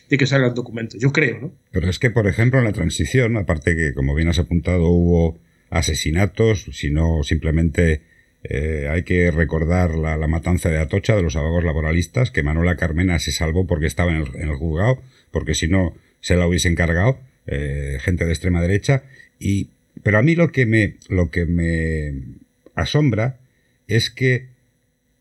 de, 0.08 0.18
que 0.18 0.26
salgan 0.26 0.54
documentos, 0.54 1.00
yo 1.00 1.12
creo, 1.12 1.38
¿no? 1.38 1.52
Pero 1.70 1.88
es 1.88 2.00
que, 2.00 2.10
por 2.10 2.26
ejemplo, 2.26 2.58
en 2.58 2.64
la 2.64 2.72
transición, 2.72 3.36
aparte 3.36 3.76
que, 3.76 3.94
como 3.94 4.16
bien 4.16 4.26
has 4.26 4.40
apuntado, 4.40 4.88
hubo 4.88 5.38
asesinatos, 5.70 6.66
sino 6.72 7.22
simplemente 7.22 8.00
eh, 8.42 8.88
hay 8.90 9.04
que 9.04 9.30
recordar 9.30 9.94
la, 9.94 10.18
matanza 10.26 10.70
de 10.70 10.80
Atocha 10.80 11.14
de 11.14 11.22
los 11.22 11.36
abogados 11.36 11.62
laboralistas, 11.62 12.32
que 12.32 12.42
Manuela 12.42 12.74
Carmena 12.74 13.20
se 13.20 13.30
salvó 13.30 13.68
porque 13.68 13.86
estaba 13.86 14.10
en 14.10 14.16
el, 14.34 14.56
juzgado, 14.56 15.00
porque 15.30 15.54
si 15.54 15.68
no 15.68 15.94
se 16.20 16.34
la 16.34 16.48
hubiese 16.48 16.66
encargado, 16.66 17.20
gente 17.46 18.24
de 18.24 18.32
extrema 18.32 18.60
derecha. 18.60 19.04
Y, 19.38 19.68
pero 20.02 20.18
a 20.18 20.22
mí 20.22 20.34
lo 20.34 20.50
que 20.50 20.66
me, 20.66 20.96
lo 21.08 21.30
que 21.30 21.46
me 21.46 22.41
asombra 22.74 23.38
es 23.86 24.10
que 24.10 24.48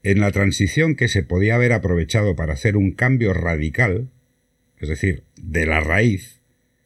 en 0.03 0.19
la 0.19 0.31
transición 0.31 0.95
que 0.95 1.07
se 1.07 1.23
podía 1.23 1.55
haber 1.55 1.73
aprovechado 1.73 2.35
para 2.35 2.53
hacer 2.53 2.75
un 2.77 2.91
cambio 2.91 3.33
radical, 3.33 4.09
es 4.79 4.89
decir, 4.89 5.23
de 5.35 5.65
la 5.65 5.79
raíz, 5.79 6.39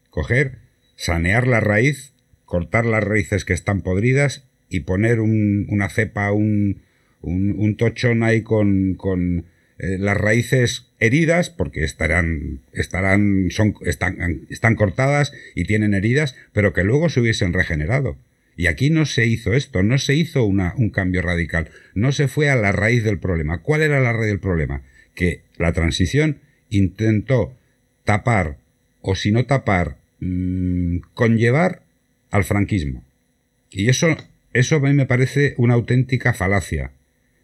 coger, 0.10 0.60
sanear 0.96 1.48
la 1.48 1.60
raíz, 1.60 2.14
cortar 2.46 2.86
las 2.86 3.04
raíces 3.04 3.46
que 3.46 3.54
están 3.54 3.82
podridas 3.82 4.46
y 4.70 4.82
poner 4.82 5.20
una 5.20 5.90
cepa, 5.90 6.32
un, 6.32 6.82
un, 7.22 7.76
tochón 7.78 8.24
ahí 8.24 8.42
con, 8.42 8.96
con 8.96 9.46
eh, 9.78 9.98
las 9.98 10.18
raíces 10.18 10.92
heridas, 11.00 11.50
porque 11.50 11.84
estarán, 11.84 12.62
estarán, 12.74 13.48
son, 13.52 13.76
están, 13.82 14.46
están 14.50 14.76
cortadas 14.76 15.34
y 15.54 15.66
tienen 15.66 15.94
heridas, 15.94 16.36
pero 16.54 16.74
que 16.74 16.84
luego 16.84 17.10
se 17.10 17.22
hubiesen 17.22 17.54
regenerado. 17.54 18.18
Y 18.58 18.68
aquí 18.68 18.90
no 18.90 19.06
se 19.06 19.26
hizo 19.26 19.54
esto, 19.54 19.84
no 19.84 19.98
se 19.98 20.16
hizo 20.16 20.46
una, 20.46 20.74
un 20.78 20.90
cambio 20.90 21.22
radical, 21.22 21.70
no 21.94 22.12
se 22.12 22.28
fue 22.28 22.50
a 22.50 22.56
la 22.56 22.72
raíz 22.72 23.04
del 23.04 23.20
problema. 23.20 23.62
¿Cuál 23.62 23.82
era 23.82 24.00
la 24.00 24.14
raíz 24.14 24.28
del 24.28 24.40
problema? 24.40 24.82
Que 25.14 25.42
la 25.58 25.74
transición 25.74 26.40
intentó 26.70 27.54
tapar, 28.04 28.58
o 29.02 29.16
si 29.16 29.32
no 29.32 29.46
tapar, 29.46 29.98
mmm, 30.20 30.98
conllevar 31.14 31.82
al 32.32 32.44
franquismo. 32.44 33.04
Y 33.70 33.90
eso 33.90 34.16
eso 34.56 34.78
a 34.78 34.80
mí 34.80 34.94
me 34.94 35.06
parece 35.06 35.54
una 35.58 35.74
auténtica 35.74 36.34
falacia. 36.34 36.92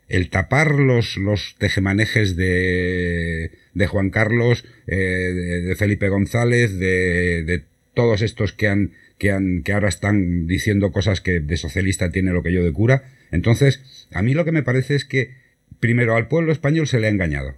El 0.07 0.29
tapar 0.29 0.75
los, 0.75 1.17
los 1.17 1.57
tejemanejes 1.57 2.37
de, 2.37 3.51
de 3.73 3.87
Juan 3.87 4.09
Carlos, 4.11 4.63
eh, 4.87 4.95
de, 4.95 5.75
Felipe 5.75 6.07
González, 6.07 6.79
de, 6.79 7.43
de 7.43 7.65
todos 7.93 8.21
estos 8.21 8.53
que 8.53 8.69
han, 8.69 8.93
que 9.21 9.73
ahora 9.73 9.87
están 9.87 10.47
diciendo 10.47 10.91
cosas 10.91 11.21
que 11.21 11.39
de 11.39 11.57
socialista 11.57 12.09
tiene 12.09 12.31
lo 12.31 12.41
que 12.41 12.51
yo 12.51 12.63
de 12.63 12.73
cura. 12.73 13.03
Entonces, 13.31 14.07
a 14.11 14.23
mí 14.23 14.33
lo 14.33 14.45
que 14.45 14.51
me 14.51 14.63
parece 14.63 14.95
es 14.95 15.05
que, 15.05 15.35
primero, 15.79 16.15
al 16.15 16.27
pueblo 16.27 16.51
español 16.51 16.87
se 16.87 16.99
le 16.99 17.05
ha 17.05 17.11
engañado. 17.11 17.55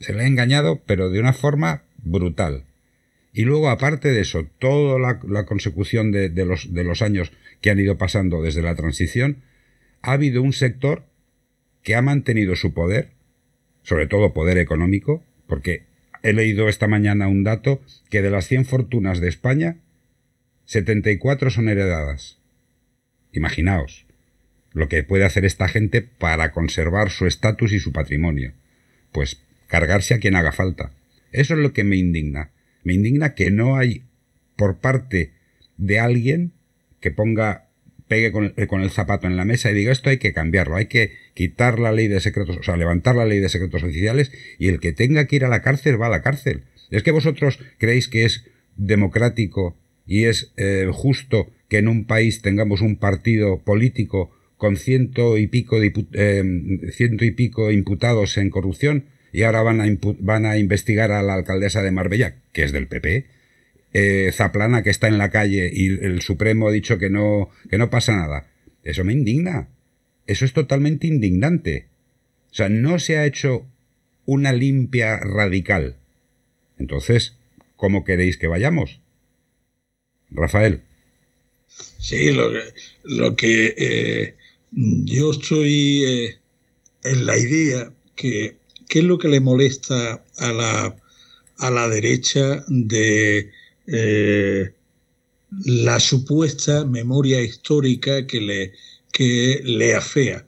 Se 0.00 0.14
le 0.14 0.22
ha 0.22 0.26
engañado, 0.26 0.80
pero 0.86 1.10
de 1.10 1.20
una 1.20 1.34
forma 1.34 1.82
brutal. 1.98 2.64
Y 3.34 3.42
luego, 3.42 3.68
aparte 3.68 4.08
de 4.08 4.22
eso, 4.22 4.46
toda 4.58 4.98
la, 4.98 5.44
consecución 5.44 6.12
de, 6.12 6.30
los, 6.46 6.72
de 6.72 6.84
los 6.84 7.02
años 7.02 7.32
que 7.60 7.70
han 7.70 7.78
ido 7.80 7.98
pasando 7.98 8.40
desde 8.40 8.62
la 8.62 8.74
transición, 8.74 9.42
ha 10.00 10.12
habido 10.12 10.40
un 10.40 10.54
sector 10.54 11.04
que 11.82 11.94
ha 11.94 12.00
mantenido 12.00 12.56
su 12.56 12.72
poder, 12.72 13.10
sobre 13.82 14.06
todo 14.06 14.32
poder 14.32 14.56
económico, 14.56 15.22
porque 15.46 15.82
he 16.22 16.32
leído 16.32 16.70
esta 16.70 16.88
mañana 16.88 17.28
un 17.28 17.44
dato 17.44 17.82
que 18.08 18.22
de 18.22 18.30
las 18.30 18.48
100 18.48 18.64
fortunas 18.64 19.20
de 19.20 19.28
España, 19.28 19.76
74 20.66 21.50
son 21.50 21.68
heredadas. 21.68 22.38
Imaginaos 23.32 24.06
lo 24.72 24.88
que 24.88 25.04
puede 25.04 25.24
hacer 25.24 25.44
esta 25.44 25.68
gente 25.68 26.02
para 26.02 26.52
conservar 26.52 27.10
su 27.10 27.26
estatus 27.26 27.72
y 27.72 27.78
su 27.78 27.92
patrimonio. 27.92 28.52
Pues 29.12 29.40
cargarse 29.68 30.14
a 30.14 30.18
quien 30.18 30.36
haga 30.36 30.52
falta. 30.52 30.92
Eso 31.32 31.54
es 31.54 31.60
lo 31.60 31.72
que 31.72 31.84
me 31.84 31.96
indigna. 31.96 32.50
Me 32.82 32.94
indigna 32.94 33.34
que 33.34 33.50
no 33.50 33.76
hay 33.76 34.04
por 34.56 34.78
parte 34.78 35.32
de 35.76 35.98
alguien 36.00 36.52
que 37.00 37.10
ponga, 37.10 37.68
pegue 38.08 38.32
eh, 38.56 38.66
con, 38.66 38.82
el 38.82 38.90
zapato 38.90 39.26
en 39.26 39.36
la 39.36 39.44
mesa 39.44 39.70
y 39.70 39.74
diga 39.74 39.92
esto 39.92 40.10
hay 40.10 40.18
que 40.18 40.32
cambiarlo, 40.32 40.76
hay 40.76 40.86
que 40.86 41.12
quitar 41.34 41.78
la 41.78 41.92
ley 41.92 42.08
de 42.08 42.20
secretos, 42.20 42.56
o 42.56 42.62
sea, 42.62 42.76
levantar 42.76 43.16
la 43.16 43.26
ley 43.26 43.40
de 43.40 43.48
secretos 43.48 43.82
oficiales 43.82 44.32
y 44.58 44.68
el 44.68 44.80
que 44.80 44.92
tenga 44.92 45.26
que 45.26 45.36
ir 45.36 45.44
a 45.44 45.48
la 45.48 45.62
cárcel 45.62 46.00
va 46.00 46.06
a 46.06 46.10
la 46.10 46.22
cárcel. 46.22 46.64
Es 46.90 47.02
que 47.02 47.10
vosotros 47.10 47.58
creéis 47.78 48.08
que 48.08 48.24
es 48.24 48.44
democrático 48.76 49.76
y 50.06 50.24
es 50.24 50.52
eh, 50.56 50.88
justo 50.92 51.50
que 51.68 51.78
en 51.78 51.88
un 51.88 52.04
país 52.04 52.42
tengamos 52.42 52.80
un 52.80 52.96
partido 52.96 53.62
político 53.62 54.30
con 54.56 54.76
ciento 54.76 55.38
y 55.38 55.46
pico, 55.46 55.78
eh, 55.82 56.44
ciento 56.92 57.24
y 57.24 57.30
pico 57.32 57.70
imputados 57.70 58.36
en 58.38 58.50
corrupción 58.50 59.06
y 59.32 59.42
ahora 59.42 59.62
van 59.62 59.80
a, 59.80 59.86
van 60.20 60.46
a 60.46 60.58
investigar 60.58 61.10
a 61.10 61.22
la 61.22 61.34
alcaldesa 61.34 61.82
de 61.82 61.90
Marbella, 61.90 62.36
que 62.52 62.62
es 62.62 62.72
del 62.72 62.86
PP, 62.86 63.26
eh, 63.92 64.30
Zaplana 64.32 64.82
que 64.82 64.90
está 64.90 65.08
en 65.08 65.18
la 65.18 65.30
calle 65.30 65.70
y 65.72 65.86
el 66.04 66.20
Supremo 66.20 66.68
ha 66.68 66.72
dicho 66.72 66.98
que 66.98 67.10
no, 67.10 67.50
que 67.68 67.78
no 67.78 67.90
pasa 67.90 68.16
nada. 68.16 68.46
Eso 68.82 69.04
me 69.04 69.12
indigna. 69.12 69.68
Eso 70.26 70.44
es 70.44 70.52
totalmente 70.52 71.06
indignante. 71.06 71.86
O 72.50 72.54
sea, 72.54 72.68
no 72.68 72.98
se 72.98 73.18
ha 73.18 73.26
hecho 73.26 73.66
una 74.26 74.52
limpia 74.52 75.16
radical. 75.18 75.96
Entonces, 76.78 77.36
¿cómo 77.76 78.04
queréis 78.04 78.36
que 78.36 78.46
vayamos? 78.46 79.00
Rafael. 80.34 80.82
Sí, 81.98 82.32
lo 82.32 82.50
que, 82.52 82.60
lo 83.04 83.36
que 83.36 83.74
eh, 83.76 84.36
yo 84.70 85.30
estoy 85.30 86.04
eh, 86.04 86.38
en 87.04 87.26
la 87.26 87.38
idea 87.38 87.90
que 88.14 88.58
¿Qué 88.88 89.00
es 89.00 89.04
lo 89.04 89.18
que 89.18 89.28
le 89.28 89.40
molesta 89.40 90.24
a 90.36 90.52
la, 90.52 90.96
a 91.58 91.70
la 91.70 91.88
derecha 91.88 92.64
de 92.68 93.50
eh, 93.86 94.72
la 95.64 96.00
supuesta 96.00 96.84
memoria 96.84 97.40
histórica 97.40 98.26
que 98.26 98.40
le, 98.40 98.72
que 99.12 99.60
le 99.64 99.94
afea? 99.94 100.46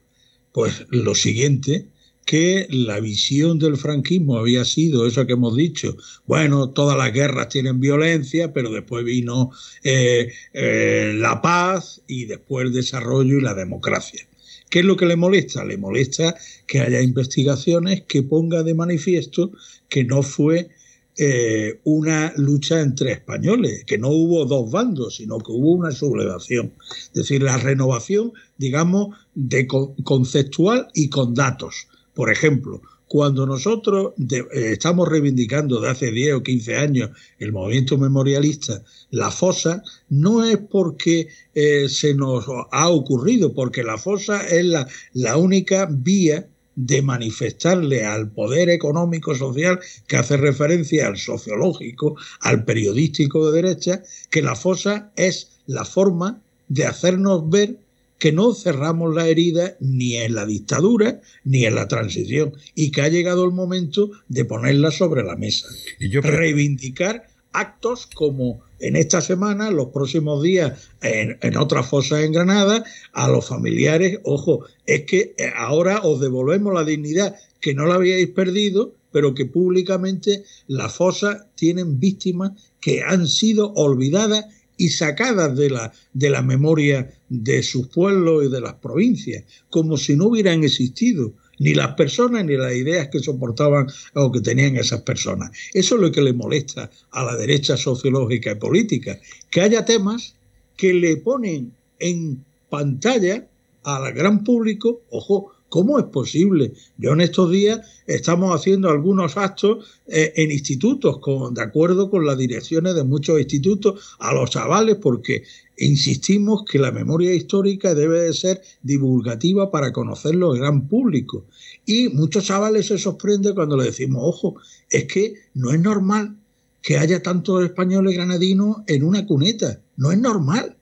Pues 0.53 0.87
lo 0.91 1.15
siguiente, 1.15 1.89
que 2.27 2.67
la 2.71 2.99
visión 2.99 3.59
del 3.61 3.77
franquismo 3.77 4.37
había 4.37 4.65
sido 4.65 5.07
eso 5.07 5.25
que 5.27 5.35
hemos 5.35 5.57
dicho. 5.57 5.97
Bueno, 6.27 6.71
todas 6.71 6.99
las 6.99 7.13
guerras 7.13 7.49
tienen 7.49 7.81
violencia, 7.81 8.53
pero 8.53 8.71
después 8.71 9.05
vino 9.05 9.53
eh, 9.85 10.33
eh, 10.53 11.13
la 11.15 11.41
paz 11.41 12.03
y 12.09 12.25
después 12.25 12.67
el 12.67 12.73
desarrollo 12.73 13.39
y 13.39 13.43
la 13.43 13.55
democracia. 13.55 14.27
¿Qué 14.69 14.81
es 14.81 14.85
lo 14.85 14.97
que 14.97 15.07
le 15.07 15.15
molesta? 15.15 15.65
Le 15.65 15.79
molesta 15.79 16.37
que 16.67 16.81
haya 16.81 17.01
investigaciones 17.01 18.03
que 18.09 18.25
ponga 18.25 18.65
de 18.65 18.75
manifiesto 18.75 19.53
que 19.89 20.03
no 20.03 20.25
fue 20.25 20.69
eh, 21.17 21.81
una 21.85 22.33
lucha 22.37 22.81
entre 22.81 23.13
españoles, 23.13 23.85
que 23.87 23.99
no 23.99 24.09
hubo 24.09 24.45
dos 24.47 24.69
bandos, 24.69 25.17
sino 25.17 25.39
que 25.39 25.53
hubo 25.53 25.75
una 25.75 25.93
sublevación. 25.93 26.75
Es 26.91 27.13
decir, 27.13 27.45
la 27.45 27.57
renovación, 27.57 28.33
digamos, 28.59 29.17
de 29.37 29.69
conceptual 29.69 30.89
y 30.93 31.09
con 31.09 31.33
datos. 31.33 31.87
Por 32.17 32.33
ejemplo, 32.33 32.81
cuando 33.09 33.45
nosotros 33.45 34.15
eh, 34.19 34.43
estamos 34.73 35.07
reivindicando 35.07 35.83
de 35.83 35.91
hace 35.91 36.11
10 36.11 36.37
o 36.37 36.43
15 36.43 36.77
años 36.77 37.11
el 37.39 37.53
movimiento 37.53 37.99
memorialista, 37.99 38.83
la 39.11 39.31
fosa, 39.31 39.83
no 40.09 40.43
es 40.43 40.57
porque 40.57 41.29
eh, 41.55 41.91
se 41.91 42.15
nos 42.15 42.47
ha 42.73 42.89
ocurrido, 42.89 43.53
porque 43.53 43.85
la 43.85 43.99
fosa 43.99 44.49
es 44.49 44.65
la, 44.65 44.89
la 45.13 45.37
única 45.37 45.87
vía 45.91 46.49
de 46.75 47.03
manifestarle 47.03 48.07
al 48.07 48.31
poder 48.31 48.71
económico 48.71 49.35
social 49.35 49.79
que 50.07 50.17
hace 50.17 50.39
referencia 50.39 51.07
al 51.07 51.19
sociológico, 51.19 52.17
al 52.41 52.65
periodístico 52.65 53.51
de 53.51 53.63
derecha, 53.63 54.03
que 54.31 54.41
la 54.41 54.57
fosa 54.57 55.13
es 55.17 55.51
la 55.67 55.85
forma 55.85 56.41
de 56.69 56.87
hacernos 56.87 57.49
ver 57.51 57.77
que 58.19 58.33
no 58.33 58.55
cerramos 58.55 59.15
la 59.15 59.29
herida 59.29 59.77
ni 59.81 60.17
en 60.17 60.35
la 60.35 60.47
dictadura 60.47 61.21
ni 61.45 61.67
en 61.67 61.75
la 61.75 61.89
transición 61.89 62.55
y 62.75 62.91
que 62.91 63.03
ha 63.03 63.09
llegado 63.09 63.45
el 63.45 63.53
momento 63.53 64.11
de 64.29 64.45
ponerla 64.45 64.91
sobre 64.91 65.23
la 65.23 65.37
mesa. 65.37 65.69
Y 65.99 66.09
yo 66.09 66.21
Reivindicar 66.21 67.27
actos 67.53 68.07
como 68.07 68.61
en 68.79 68.97
esta 68.97 69.23
semana, 69.23 69.71
los 69.71 69.89
próximos 69.89 70.43
días, 70.43 70.91
en, 71.01 71.39
en 71.41 71.57
otras 71.57 71.89
fosas 71.89 72.25
en 72.25 72.33
Granada, 72.33 72.85
a 73.13 73.29
los 73.29 73.49
familiares, 73.49 74.19
ojo, 74.25 74.67
es 74.85 75.05
que 75.05 75.35
eh, 75.39 75.51
ahora 75.57 76.01
os 76.03 76.21
devolvemos 76.21 76.75
la 76.75 76.85
dignidad 76.85 77.37
que 77.61 77.75
no 77.75 77.87
la 77.87 77.95
habíais 77.95 78.29
perdido, 78.29 78.95
pero 79.13 79.35
que 79.35 79.47
públicamente 79.47 80.45
las 80.67 80.95
fosas 80.95 81.47
tienen 81.55 81.99
víctimas 81.99 82.53
que 82.81 83.03
han 83.03 83.27
sido 83.27 83.73
olvidadas 83.73 84.45
y 84.77 84.91
sacadas 84.91 85.57
de 85.57 85.71
la, 85.71 85.93
de 86.13 86.31
la 86.31 86.43
memoria 86.43 87.11
de 87.29 87.63
sus 87.63 87.89
pueblos 87.89 88.45
y 88.45 88.51
de 88.51 88.61
las 88.61 88.75
provincias, 88.75 89.45
como 89.71 89.97
si 89.97 90.17
no 90.17 90.27
hubieran 90.27 90.65
existido. 90.65 91.33
ni 91.59 91.73
las 91.73 91.95
personas 91.95 92.45
ni 92.45 92.55
las 92.55 92.75
ideas 92.75 93.09
que 93.09 93.19
soportaban 93.19 93.87
o 94.13 94.31
que 94.31 94.43
tenían 94.43 94.77
esas 94.77 95.01
personas. 95.01 95.51
Eso 95.73 95.95
es 95.95 96.01
lo 96.03 96.13
que 96.13 96.21
le 96.21 96.35
molesta 96.35 96.91
a 97.13 97.25
la 97.25 97.35
derecha 97.35 97.79
sociológica 97.79 98.53
y 98.53 98.57
política, 98.57 99.19
que 99.51 99.63
haya 99.63 99.83
temas 99.83 100.35
que 100.77 100.93
le 100.93 101.17
ponen 101.17 101.73
en 101.99 102.45
pantalla 102.69 103.49
al 103.85 104.13
gran 104.13 104.45
público, 104.45 105.01
ojo, 105.11 105.56
¿Cómo 105.77 105.99
es 105.99 106.07
posible? 106.07 106.73
Yo 106.97 107.13
en 107.13 107.21
estos 107.21 107.51
días 107.51 107.87
estamos 108.07 108.59
haciendo 108.59 108.89
algunos 108.89 109.37
actos 109.37 109.85
eh, 110.07 110.33
en 110.37 110.51
institutos, 110.51 111.21
de 111.53 111.63
acuerdo 111.63 112.09
con 112.09 112.25
las 112.25 112.39
direcciones 112.39 112.95
de 112.95 113.05
muchos 113.05 113.39
institutos, 113.39 114.17
a 114.19 114.33
los 114.33 114.49
chavales, 114.49 114.97
porque 114.97 115.43
insistimos 115.77 116.65
que 116.65 116.79
la 116.79 116.93
memoria 116.93 117.35
histórica 117.35 117.95
debe 117.95 118.23
de 118.23 118.33
ser 118.33 118.63
divulgativa 118.81 119.71
para 119.71 119.93
conocerlo 119.93 120.55
el 120.55 120.61
gran 120.61 120.89
público. 120.89 121.45
Y 121.85 122.09
muchos 122.09 122.47
chavales 122.47 122.87
se 122.87 122.97
sorprenden 122.97 123.55
cuando 123.55 123.77
le 123.77 123.85
decimos, 123.85 124.23
ojo, 124.25 124.55
es 124.89 125.05
que 125.05 125.35
no 125.53 125.73
es 125.73 125.79
normal 125.79 126.39
que 126.81 126.97
haya 126.97 127.23
tantos 127.23 127.63
españoles 127.63 128.15
granadinos 128.15 128.79
en 128.87 129.05
una 129.05 129.27
cuneta, 129.27 129.83
no 129.99 130.11
es 130.11 130.19
normal 130.19 130.76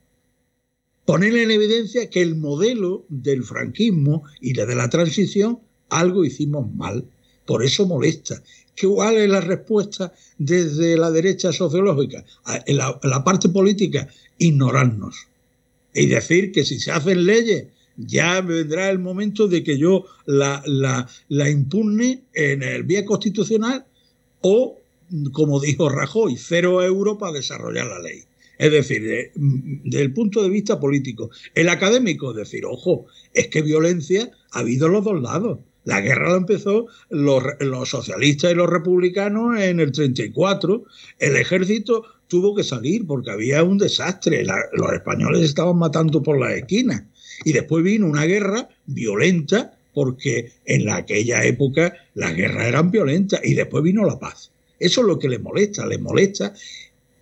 poner 1.05 1.35
en 1.37 1.51
evidencia 1.51 2.09
que 2.09 2.21
el 2.21 2.35
modelo 2.35 3.05
del 3.09 3.43
franquismo 3.43 4.23
y 4.41 4.53
la 4.53 4.65
de 4.65 4.75
la 4.75 4.89
transición 4.89 5.59
algo 5.89 6.25
hicimos 6.25 6.73
mal. 6.73 7.05
Por 7.45 7.63
eso 7.63 7.85
molesta. 7.85 8.41
¿Cuál 8.81 9.17
es 9.17 9.29
la 9.29 9.39
respuesta 9.39 10.11
desde 10.37 10.97
la 10.97 11.11
derecha 11.11 11.53
sociológica? 11.53 12.25
En 12.65 12.77
la, 12.77 13.23
parte 13.23 13.49
política, 13.49 14.07
ignorarnos. 14.37 15.27
Y 15.93 16.07
decir 16.07 16.51
que 16.51 16.65
si 16.65 16.79
se 16.79 16.91
hacen 16.91 17.25
leyes, 17.25 17.67
ya 17.95 18.41
vendrá 18.41 18.89
el 18.89 18.99
momento 18.99 19.47
de 19.47 19.63
que 19.63 19.77
yo 19.77 20.05
la, 20.25 20.61
la, 20.65 21.07
la 21.29 21.49
impugne 21.49 22.23
en 22.33 22.63
el 22.63 22.83
vía 22.83 23.05
constitucional 23.05 23.85
o, 24.41 24.77
como 25.31 25.61
dijo 25.61 25.87
Rajoy, 25.87 26.35
cero 26.35 26.83
euros 26.83 27.17
para 27.17 27.33
desarrollar 27.33 27.87
la 27.87 27.99
ley. 27.99 28.23
Es 28.57 28.71
decir, 28.71 29.31
desde 29.35 30.01
el 30.01 30.13
punto 30.13 30.41
de 30.43 30.49
vista 30.49 30.79
político. 30.79 31.29
El 31.53 31.69
académico, 31.69 32.33
decir, 32.33 32.65
ojo, 32.65 33.05
es 33.33 33.47
que 33.47 33.61
violencia 33.61 34.31
ha 34.51 34.59
habido 34.59 34.87
en 34.87 34.93
los 34.93 35.03
dos 35.03 35.21
lados. 35.21 35.59
La 35.85 36.01
guerra 36.01 36.31
la 36.31 36.37
empezó 36.37 36.87
los, 37.09 37.43
socialistas 37.87 38.51
y 38.51 38.55
los 38.55 38.69
republicanos 38.69 39.59
en 39.59 39.79
el 39.79 39.91
34. 39.91 40.83
El 41.19 41.35
ejército 41.35 42.03
tuvo 42.27 42.55
que 42.55 42.63
salir 42.63 43.05
porque 43.05 43.31
había 43.31 43.63
un 43.63 43.77
desastre. 43.77 44.43
los 44.73 44.93
españoles 44.93 45.43
estaban 45.43 45.77
matando 45.77 46.23
por 46.23 46.39
las 46.39 46.53
esquinas. 46.53 47.03
Y 47.43 47.53
después 47.53 47.83
vino 47.83 48.07
una 48.07 48.25
guerra 48.25 48.67
violenta 48.87 49.77
porque 49.93 50.51
en 50.65 50.89
aquella 50.89 51.45
época 51.45 51.93
las 52.15 52.35
guerras 52.35 52.67
eran 52.67 52.89
violentas 52.89 53.41
y 53.43 53.53
después 53.53 53.83
vino 53.83 54.05
la 54.05 54.17
paz. 54.17 54.51
Eso 54.79 55.01
es 55.01 55.07
lo 55.07 55.19
que 55.19 55.29
le 55.29 55.39
molesta, 55.39 55.85
le 55.85 55.97
molesta 55.97 56.53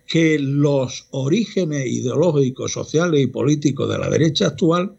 que 0.06 0.38
los 0.38 1.06
orígenes 1.10 1.86
ideológicos, 1.86 2.72
sociales 2.72 3.22
y 3.22 3.26
políticos 3.26 3.90
de 3.90 3.98
la 3.98 4.10
derecha 4.10 4.48
actual, 4.48 4.94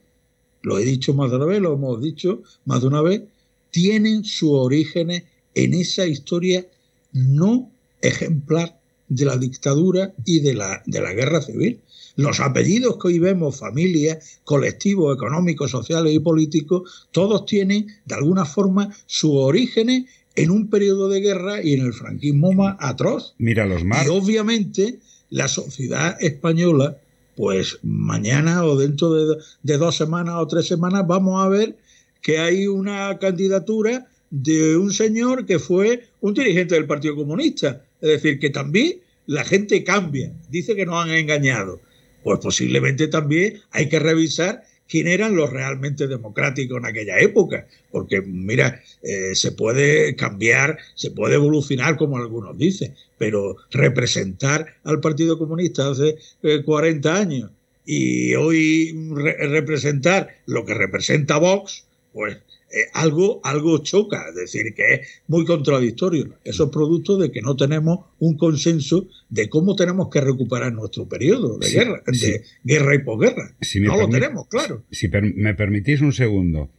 lo 0.61 0.79
he 0.79 0.83
dicho 0.83 1.13
más 1.13 1.29
de 1.29 1.37
una 1.37 1.45
vez, 1.45 1.61
lo 1.61 1.73
hemos 1.73 2.01
dicho 2.01 2.41
más 2.65 2.81
de 2.81 2.87
una 2.87 3.01
vez, 3.01 3.21
tienen 3.69 4.23
sus 4.23 4.51
orígenes 4.51 5.23
en 5.53 5.73
esa 5.73 6.05
historia 6.05 6.65
no 7.11 7.69
ejemplar 8.01 8.79
de 9.07 9.25
la 9.25 9.37
dictadura 9.37 10.13
y 10.25 10.39
de 10.39 10.53
la, 10.53 10.81
de 10.85 11.01
la 11.01 11.13
guerra 11.13 11.41
civil. 11.41 11.79
Los 12.15 12.39
apellidos 12.39 12.97
que 12.97 13.09
hoy 13.09 13.19
vemos, 13.19 13.59
familias, 13.59 14.39
colectivos 14.43 15.15
económicos, 15.15 15.71
sociales 15.71 16.13
y 16.13 16.19
políticos, 16.19 17.07
todos 17.11 17.45
tienen 17.45 17.87
de 18.05 18.15
alguna 18.15 18.45
forma 18.45 18.95
sus 19.05 19.31
orígenes 19.33 20.05
en 20.35 20.51
un 20.51 20.69
periodo 20.69 21.09
de 21.09 21.21
guerra 21.21 21.61
y 21.63 21.73
en 21.73 21.85
el 21.85 21.93
franquismo 21.93 22.51
más 22.51 22.75
atroz. 22.79 23.35
Mira 23.37 23.65
los 23.65 23.83
más. 23.83 24.05
Y 24.05 24.09
obviamente 24.09 24.99
la 25.29 25.47
sociedad 25.47 26.17
española, 26.21 26.97
pues 27.35 27.79
mañana 27.83 28.65
o 28.65 28.77
dentro 28.77 29.13
de, 29.13 29.37
de, 29.63 29.77
dos 29.77 29.95
semanas 29.95 30.35
o 30.37 30.47
tres 30.47 30.67
semanas 30.67 31.05
vamos 31.07 31.43
a 31.43 31.49
ver 31.49 31.77
que 32.21 32.39
hay 32.39 32.67
una 32.67 33.17
candidatura 33.19 34.07
de 34.29 34.75
un 34.77 34.91
señor 34.91 35.45
que 35.45 35.59
fue 35.59 36.07
un 36.21 36.33
dirigente 36.33 36.75
del 36.75 36.87
Partido 36.87 37.15
Comunista. 37.15 37.83
Es 38.01 38.09
decir, 38.09 38.39
que 38.39 38.49
también 38.49 38.99
la 39.27 39.43
gente 39.43 39.83
cambia, 39.83 40.31
dice 40.49 40.75
que 40.75 40.85
nos 40.85 41.03
han 41.03 41.11
engañado. 41.11 41.79
Pues 42.23 42.39
posiblemente 42.39 43.07
también 43.07 43.61
hay 43.71 43.87
que 43.87 43.99
revisar 43.99 44.63
quién 44.87 45.07
eran 45.07 45.35
los 45.35 45.49
realmente 45.49 46.07
democráticos 46.07 46.77
en 46.77 46.85
aquella 46.85 47.19
época, 47.19 47.67
porque 47.91 48.21
mira, 48.21 48.81
eh, 49.01 49.35
se 49.35 49.51
puede 49.51 50.15
cambiar, 50.15 50.77
se 50.95 51.11
puede 51.11 51.35
evolucionar 51.35 51.97
como 51.97 52.17
algunos 52.17 52.57
dicen, 52.57 52.93
pero 53.17 53.57
representar 53.71 54.75
al 54.83 54.99
Partido 54.99 55.37
Comunista 55.37 55.89
hace 55.89 56.17
40 56.63 57.09
eh, 57.09 57.21
años 57.21 57.51
y 57.85 58.33
hoy 58.35 58.95
representar 59.13 60.29
lo 60.45 60.65
que 60.65 60.73
representa 60.73 61.37
Vox, 61.37 61.85
pues 62.13 62.37
eh, 62.71 62.89
algo, 62.93 63.39
algo 63.43 63.77
choca, 63.77 64.25
es 64.29 64.35
decir, 64.35 64.73
que 64.73 64.95
es 64.95 65.21
muy 65.27 65.45
contradictorio. 65.45 66.37
Eso 66.43 66.65
es 66.65 66.69
producto 66.71 67.17
de 67.17 67.31
que 67.31 67.41
no 67.41 67.55
tenemos 67.55 67.99
un 68.19 68.37
consenso 68.37 69.07
de 69.29 69.47
cómo 69.49 69.75
tenemos 69.75 70.09
que 70.09 70.19
recuperar 70.19 70.73
nuestro 70.73 71.07
periodo 71.07 71.57
de 71.59 71.69
guerra, 71.69 72.03
de 72.05 72.43
guerra 72.63 72.95
y 72.95 72.99
posguerra. 72.99 73.55
no 73.81 73.97
lo 73.97 74.09
tenemos, 74.09 74.47
claro. 74.47 74.83
Si 74.91 75.07
me 75.07 75.53
permitís 75.53 76.01
un 76.01 76.11
segundo, 76.11 76.69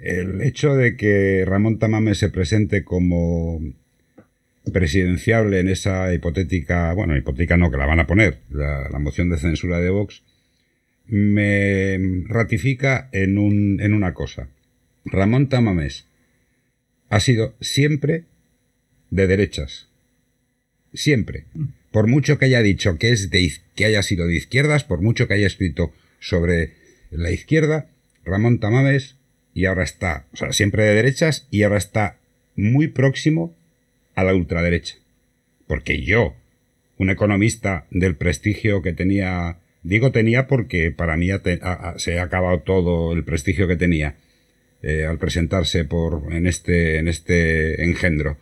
el 0.00 0.42
hecho 0.42 0.74
de 0.74 0.96
que 0.96 1.44
Ramón 1.46 1.78
Tamame 1.78 2.14
se 2.14 2.28
presente 2.28 2.84
como 2.84 3.60
presidenciable 4.72 5.60
en 5.60 5.68
esa 5.68 6.12
hipotética, 6.12 6.92
bueno, 6.92 7.16
hipotética 7.16 7.56
no, 7.56 7.70
que 7.70 7.76
la 7.76 7.86
van 7.86 8.00
a 8.00 8.06
poner, 8.06 8.40
la, 8.50 8.98
moción 8.98 9.30
de 9.30 9.38
censura 9.38 9.78
de 9.78 9.90
Vox, 9.90 10.22
me 11.06 12.24
ratifica 12.26 13.08
en, 13.12 13.38
un, 13.38 13.80
en 13.80 13.94
una 13.94 14.12
cosa 14.12 14.48
Ramón 15.04 15.48
Tamamés 15.48 16.06
ha 17.08 17.20
sido 17.20 17.54
siempre 17.60 18.24
de 19.10 19.26
derechas. 19.26 19.88
Siempre. 20.94 21.44
Por 21.90 22.06
mucho 22.06 22.38
que 22.38 22.46
haya 22.46 22.62
dicho 22.62 22.98
que, 22.98 23.10
es 23.10 23.30
de, 23.30 23.52
que 23.74 23.84
haya 23.84 24.02
sido 24.02 24.26
de 24.26 24.36
izquierdas, 24.36 24.84
por 24.84 25.02
mucho 25.02 25.26
que 25.26 25.34
haya 25.34 25.46
escrito 25.46 25.92
sobre 26.20 26.74
la 27.10 27.30
izquierda, 27.30 27.88
Ramón 28.24 28.60
Tamames, 28.60 29.16
y 29.54 29.64
ahora 29.64 29.82
está, 29.82 30.26
o 30.32 30.36
sea, 30.36 30.52
siempre 30.52 30.84
de 30.84 30.94
derechas, 30.94 31.48
y 31.50 31.62
ahora 31.62 31.78
está 31.78 32.18
muy 32.54 32.88
próximo 32.88 33.56
a 34.14 34.22
la 34.22 34.34
ultraderecha. 34.34 34.96
Porque 35.66 36.02
yo, 36.02 36.34
un 36.96 37.10
economista 37.10 37.86
del 37.90 38.14
prestigio 38.14 38.82
que 38.82 38.92
tenía, 38.92 39.58
digo 39.82 40.12
tenía 40.12 40.46
porque 40.46 40.92
para 40.92 41.16
mí 41.16 41.28
se 41.96 42.18
ha 42.18 42.22
acabado 42.22 42.60
todo 42.60 43.12
el 43.12 43.24
prestigio 43.24 43.66
que 43.66 43.76
tenía, 43.76 44.16
eh, 44.82 45.04
al 45.04 45.18
presentarse 45.18 45.84
por, 45.84 46.32
en, 46.32 46.46
este, 46.46 46.98
en 46.98 47.08
este 47.08 47.82
engendro 47.84 48.38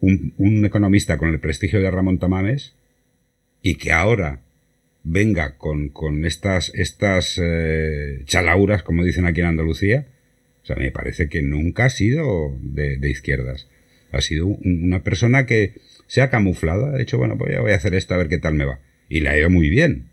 un, 0.00 0.64
economista 0.64 1.18
con 1.18 1.28
el 1.28 1.40
prestigio 1.40 1.80
de 1.80 1.90
Ramón 1.90 2.18
Tamames 2.18 2.74
y 3.62 3.76
que 3.76 3.92
ahora 3.92 4.42
venga 5.02 5.56
con, 5.56 5.88
con 5.90 6.24
estas, 6.24 6.72
estas 6.74 7.38
eh, 7.42 8.22
chalauras, 8.24 8.82
como 8.82 9.04
dicen 9.04 9.26
aquí 9.26 9.40
en 9.40 9.46
Andalucía, 9.46 10.06
o 10.62 10.66
sea, 10.66 10.76
me 10.76 10.90
parece 10.90 11.28
que 11.28 11.42
nunca 11.42 11.86
ha 11.86 11.90
sido 11.90 12.56
de, 12.60 12.98
izquierdas. 13.10 13.68
Ha 14.12 14.20
sido 14.20 14.46
una 14.46 15.02
persona 15.02 15.46
que 15.46 15.74
se 16.06 16.20
ha 16.20 16.30
camuflado, 16.30 16.86
ha 16.86 16.98
dicho, 16.98 17.16
bueno, 17.16 17.38
pues 17.38 17.52
ya 17.52 17.60
voy 17.60 17.72
a 17.72 17.76
hacer 17.76 17.94
esto 17.94 18.14
a 18.14 18.18
ver 18.18 18.28
qué 18.28 18.38
tal 18.38 18.54
me 18.54 18.64
va. 18.64 18.80
Y 19.08 19.20
le 19.20 19.28
ha 19.30 19.38
ido 19.38 19.50
muy 19.50 19.70
bien. 19.70 20.10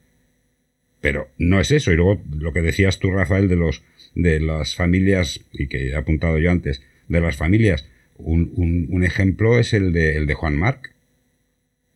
Pero 1.01 1.29
no 1.37 1.59
es 1.59 1.71
eso. 1.71 1.91
Y 1.91 1.95
luego 1.95 2.21
lo 2.31 2.53
que 2.53 2.61
decías 2.61 2.99
tú, 2.99 3.11
Rafael, 3.11 3.47
de 3.47 3.55
los 3.55 3.83
de 4.17 4.39
las 4.39 4.75
familias, 4.75 5.41
y 5.53 5.67
que 5.67 5.89
he 5.89 5.95
apuntado 5.95 6.39
yo 6.39 6.49
antes, 6.49 6.81
de 7.07 7.21
las 7.21 7.35
familias, 7.35 7.85
un, 8.17 9.03
ejemplo 9.03 9.59
es 9.59 9.73
el 9.73 9.93
de, 9.93 10.17
el 10.17 10.25
de 10.25 10.33
Juan 10.33 10.55
Marc, 10.57 10.91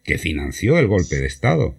que 0.04 0.20
financió 0.20 0.78
el 0.78 0.88
golpe 0.88 1.18
de 1.18 1.26
Estado. 1.26 1.76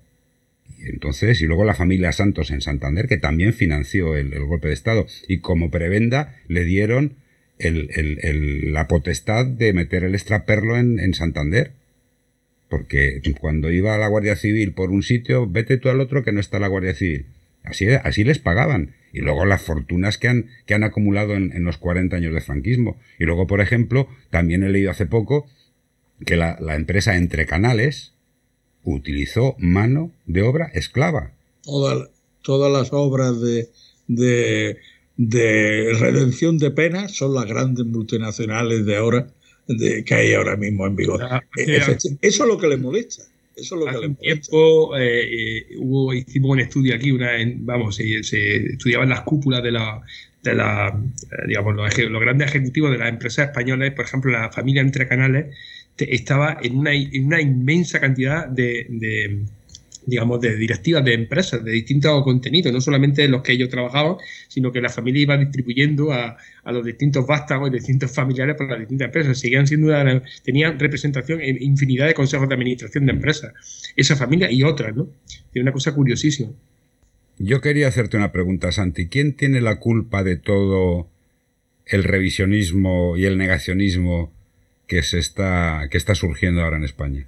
Y 0.79 0.89
entonces, 0.89 1.41
y 1.41 1.47
luego 1.47 1.65
la 1.65 1.75
familia 1.75 2.11
Santos 2.11 2.51
en 2.51 2.61
Santander, 2.61 3.07
que 3.07 3.19
también 3.19 3.55
financió 3.55 4.17
el, 4.17 4.37
golpe 4.45 4.69
de 4.69 4.75
Estado. 4.75 5.07
Y 5.29 5.39
como 5.39 5.71
prebenda 5.71 6.37
le 6.49 6.65
dieron 6.65 7.15
la 7.59 8.89
potestad 8.89 9.47
de 9.47 9.73
meter 9.73 10.03
el 10.03 10.15
extraperlo 10.15 10.77
en, 10.77 10.99
en 10.99 11.15
Santander. 11.15 11.71
Porque 12.69 13.23
cuando 13.41 13.71
iba 13.71 13.95
a 13.95 13.99
la 13.99 14.09
Guardia 14.09 14.35
Civil 14.35 14.73
por 14.73 14.91
un 14.91 15.05
sitio, 15.05 15.47
vete 15.47 15.77
tú 15.77 15.89
al 15.89 16.01
otro 16.01 16.25
que 16.25 16.33
no 16.33 16.41
está 16.41 16.59
la 16.59 16.69
Guardia 16.69 16.95
Civil. 16.95 17.27
Así, 17.63 17.87
así 17.87 18.25
les 18.25 18.41
pagaban 18.41 18.95
y 19.13 19.21
luego 19.21 19.45
las 19.45 19.63
fortunas 19.63 20.19
que 20.19 20.29
han, 20.29 20.47
que 20.67 20.75
han 20.75 20.85
acumulado 20.85 21.35
en, 21.35 21.65
los 21.65 21.77
40 21.77 22.17
años 22.17 22.35
de 22.35 22.41
franquismo. 22.41 22.97
Y 23.19 23.25
luego, 23.25 23.47
por 23.47 23.61
ejemplo, 23.61 24.09
también 24.31 24.63
he 24.63 24.71
leído 24.71 24.91
hace 24.91 25.07
poco 25.07 25.47
que 26.25 26.37
la, 26.37 26.57
empresa 26.75 27.17
Entre 27.17 27.47
Canales 27.47 28.15
utilizó 28.85 29.55
mano 29.59 30.11
de 30.27 30.43
obra 30.43 30.71
esclava. 30.73 31.33
todas 31.63 32.73
las 32.73 32.93
obras 32.93 33.41
de, 33.41 33.69
de 35.17 35.93
redención 35.99 36.59
de 36.59 36.71
penas 36.71 37.13
son 37.13 37.35
las 37.35 37.47
grandes 37.47 37.85
multinacionales 37.87 38.87
de 38.87 38.97
ahora 38.97 39.29
de, 39.69 40.05
que 40.05 40.15
hay 40.15 40.35
ahora 40.35 40.57
mismo 40.57 40.87
en 40.87 40.97
vigor. 40.97 41.23
Ah, 41.23 41.43
eso 41.57 42.09
es 42.21 42.39
lo 42.39 42.59
que 42.59 42.69
le 42.69 42.77
molesta. 42.77 43.23
Eso 43.57 43.75
es 43.75 43.81
lo 43.81 43.87
que 43.87 43.93
le 43.93 44.09
molesta. 44.09 44.23
tiempo 44.23 44.97
eh, 44.97 45.23
eh, 45.23 45.67
hubo, 45.79 46.15
hicimos 46.15 46.51
un 46.51 46.61
estudio 46.61 46.95
aquí, 46.95 47.11
una 47.11 47.31
vamos, 47.57 47.97
se, 47.97 48.23
se, 48.23 48.57
estudiaban 48.73 49.09
las 49.09 49.23
cúpulas 49.23 49.63
de 49.63 49.73
la, 49.73 50.03
de 50.43 50.55
la 50.55 50.89
eh, 50.89 51.49
digamos, 51.49 51.75
los, 51.75 52.21
grandes 52.21 52.49
ejecutivos 52.49 52.91
de 52.91 52.99
las 52.99 53.09
empresas 53.09 53.49
españolas, 53.49 53.93
por 53.93 54.05
ejemplo, 54.05 54.31
la 54.33 54.51
familia 54.51 54.83
Entre 54.83 55.07
Canales, 55.07 55.55
estaba 55.99 56.59
en 56.63 56.79
una, 56.79 56.95
en 56.95 57.27
una 57.27 57.41
inmensa 57.41 58.01
cantidad 58.01 58.49
de 58.49 59.45
digamos, 60.07 60.41
de 60.41 60.57
directivas 60.57 61.05
de 61.05 61.15
empresas 61.15 61.65
de 61.65 61.73
distintos 61.73 62.23
contenidos, 62.25 62.73
no 62.73 62.81
solamente 62.81 63.29
los 63.29 63.43
que 63.43 63.53
ellos 63.53 63.69
trabajaban, 63.69 64.17
sino 64.49 64.73
que 64.73 64.81
la 64.81 64.89
familia 64.89 65.23
iba 65.23 65.37
distribuyendo 65.37 66.13
a, 66.13 66.37
a 66.65 66.73
los 66.73 66.85
distintos 66.85 67.27
vástagos 67.27 67.71
y 67.71 67.75
distintos 67.75 68.11
familiares 68.13 68.57
por 68.57 68.69
las 68.69 68.79
distintas 68.79 69.07
empresas. 69.07 69.39
Seguían 69.39 69.67
siendo 69.67 69.93
tenían 70.45 70.79
representación 70.79 71.41
en 71.41 71.63
infinidad 71.63 72.07
de 72.07 72.15
consejos 72.15 72.49
de 72.49 72.55
administración 72.55 73.07
de 73.07 73.13
empresas, 73.13 73.53
esa 73.97 74.17
familia 74.17 74.51
y 74.51 74.63
otras, 74.63 74.95
¿no? 74.95 75.09
Es 75.55 75.63
una 75.63 75.73
cosa 75.73 75.95
curiosísima. 75.95 76.51
Yo 77.39 77.61
quería 77.61 77.89
hacerte 77.89 78.17
una 78.17 78.33
pregunta, 78.33 78.71
Santi. 78.73 79.09
¿Quién 79.09 79.35
tiene 79.35 79.61
la 79.61 79.77
culpa 79.77 80.23
de 80.23 80.37
todo 80.37 81.09
el 81.87 82.05
revisionismo 82.05 83.17
y 83.17 83.25
el 83.25 83.39
negacionismo 83.39 84.33
que 84.87 85.03
se 85.03 85.19
está, 85.19 85.89
que 85.91 85.99
está 85.99 86.15
surgiendo 86.15 86.63
ahora 86.63 86.77
en 86.77 86.85
España? 86.85 87.27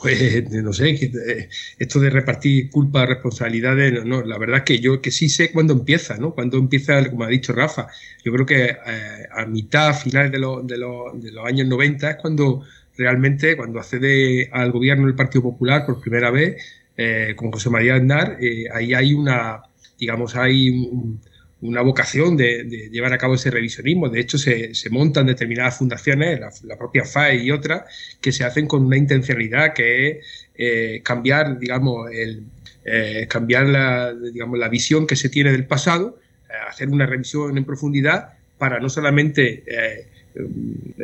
Pues 0.00 0.50
no 0.50 0.72
sé, 0.72 0.90
eh, 0.90 1.48
esto 1.78 2.00
de 2.00 2.10
repartir 2.10 2.70
culpa, 2.70 3.06
responsabilidades, 3.06 4.04
no, 4.04 4.22
la 4.22 4.38
verdad 4.38 4.58
es 4.58 4.64
que 4.64 4.78
yo 4.78 5.00
que 5.00 5.10
sí 5.10 5.28
sé 5.28 5.50
cuándo 5.50 5.72
empieza, 5.72 6.16
¿no? 6.16 6.34
Cuándo 6.34 6.58
empieza, 6.58 7.08
como 7.10 7.24
ha 7.24 7.28
dicho 7.28 7.52
Rafa, 7.52 7.88
yo 8.24 8.32
creo 8.32 8.46
que 8.46 8.64
eh, 8.64 9.26
a 9.30 9.46
mitad, 9.46 9.94
finales 9.94 10.32
de, 10.32 10.38
de, 10.38 10.76
de, 11.20 11.32
los 11.32 11.46
años 11.46 11.66
90 11.66 12.10
es 12.10 12.16
cuando 12.16 12.62
realmente, 12.96 13.56
cuando 13.56 13.78
accede 13.78 14.48
al 14.52 14.72
gobierno 14.72 15.06
el 15.06 15.14
Partido 15.14 15.42
Popular 15.42 15.86
por 15.86 16.00
primera 16.00 16.30
vez, 16.30 16.62
eh, 16.96 17.34
con 17.36 17.52
José 17.52 17.70
María 17.70 17.94
Aznar, 17.96 18.38
ahí 18.72 18.94
hay 18.94 19.14
una, 19.14 19.62
digamos, 19.98 20.34
hay 20.36 20.70
un, 20.70 21.20
una 21.60 21.82
vocación 21.82 22.36
de, 22.36 22.88
llevar 22.90 23.12
a 23.12 23.18
cabo 23.18 23.34
ese 23.34 23.50
revisionismo. 23.50 24.08
De 24.08 24.20
hecho, 24.20 24.38
se, 24.38 24.72
montan 24.90 25.26
determinadas 25.26 25.78
fundaciones, 25.78 26.40
la, 26.62 26.76
propia 26.76 27.04
FAE 27.04 27.42
y 27.42 27.50
otras, 27.50 27.82
que 28.20 28.32
se 28.32 28.44
hacen 28.44 28.66
con 28.66 28.84
una 28.84 28.96
intencionalidad 28.96 29.72
que 29.74 30.08
es 30.08 30.48
eh, 30.56 31.00
cambiar, 31.02 31.58
digamos, 31.58 32.08
eh, 32.12 33.26
cambiar 33.28 33.66
la, 33.66 34.14
digamos, 34.14 34.58
la 34.58 34.68
visión 34.68 35.06
que 35.06 35.16
se 35.16 35.28
tiene 35.28 35.50
del 35.50 35.66
pasado, 35.66 36.20
eh, 36.48 36.52
hacer 36.68 36.88
una 36.88 37.06
revisión 37.06 37.56
en 37.58 37.64
profundidad 37.64 38.34
para 38.56 38.80
no 38.80 38.88
solamente 38.88 39.64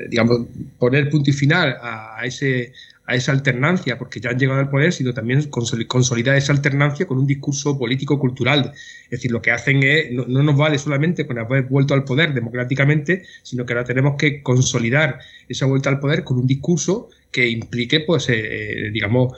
digamos, 0.09 0.47
poner 0.79 1.11
punto 1.11 1.31
y 1.31 1.33
final 1.33 1.77
a, 1.81 2.21
ese, 2.25 2.73
a 3.07 3.15
esa 3.15 3.33
alternancia, 3.33 3.99
porque 3.99 4.21
ya 4.21 4.31
han 4.31 4.39
llegado 4.39 4.61
al 4.61 4.71
poder, 4.71 4.93
sino 4.93 5.13
también 5.13 5.49
consolidar 5.51 6.37
esa 6.37 6.53
alternancia 6.53 7.07
con 7.07 7.19
un 7.19 7.27
discurso 7.27 7.79
político-cultural. 7.79 8.73
Es 9.05 9.11
decir, 9.11 9.31
lo 9.31 9.43
que 9.43 9.51
hacen 9.51 9.83
es, 9.83 10.11
no, 10.13 10.25
nos 10.27 10.57
vale 10.57 10.79
solamente 10.79 11.27
con 11.27 11.39
haber 11.39 11.65
vuelto 11.65 11.93
al 11.95 12.05
poder 12.05 12.33
democráticamente, 12.33 13.25
sino 13.43 13.67
que 13.67 13.75
ahora 13.75 13.85
tenemos 13.85 14.17
que 14.17 14.43
consolidar 14.43 15.19
esa 15.49 15.67
vuelta 15.67 15.91
al 15.91 16.01
poder 16.01 16.25
con 16.25 16.39
un 16.39 16.47
discurso 16.47 17.11
que 17.35 17.49
implique, 17.49 17.99
pues, 17.99 18.29
eh, 18.29 18.35
eh, 18.37 18.91
digamos, 18.93 19.37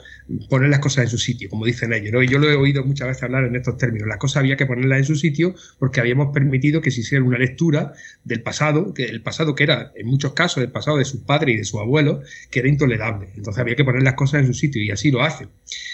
poner 0.49 0.69
las 0.69 0.79
cosas 0.79 1.05
en 1.05 1.09
su 1.09 1.17
sitio, 1.17 1.49
como 1.49 1.65
dicen 1.65 1.91
ellos. 1.93 2.13
¿no? 2.13 2.21
Y 2.21 2.27
yo 2.27 2.37
lo 2.37 2.47
he 2.47 2.55
oído 2.55 2.85
muchas 2.85 3.07
veces 3.07 3.23
hablar 3.23 3.45
en 3.45 3.55
estos 3.55 3.75
términos. 3.79 4.07
Las 4.07 4.17
cosas 4.17 4.37
había 4.37 4.55
que 4.55 4.67
ponerlas 4.67 4.99
en 4.99 5.05
su 5.05 5.15
sitio 5.15 5.55
porque 5.79 5.99
habíamos 5.99 6.31
permitido 6.31 6.79
que 6.79 6.91
se 6.91 7.01
hiciera 7.01 7.25
una 7.25 7.39
lectura 7.39 7.93
del 8.23 8.43
pasado, 8.43 8.93
que 8.93 9.05
el 9.05 9.23
pasado 9.23 9.55
que 9.55 9.63
era, 9.63 9.93
en 9.95 10.05
muchos 10.05 10.33
casos, 10.33 10.63
el 10.63 10.69
pasado 10.69 10.97
de 10.97 11.05
sus 11.05 11.21
padres 11.21 11.55
y 11.55 11.57
de 11.57 11.63
sus 11.63 11.79
abuelos, 11.79 12.23
que 12.51 12.59
era 12.59 12.69
intolerable. 12.69 13.29
Entonces 13.35 13.59
había 13.59 13.75
que 13.75 13.83
poner 13.83 14.03
las 14.03 14.13
cosas 14.13 14.41
en 14.41 14.47
su 14.47 14.53
sitio 14.53 14.79
y 14.83 14.91
así 14.91 15.09
lo 15.09 15.23
hacen. 15.23 15.49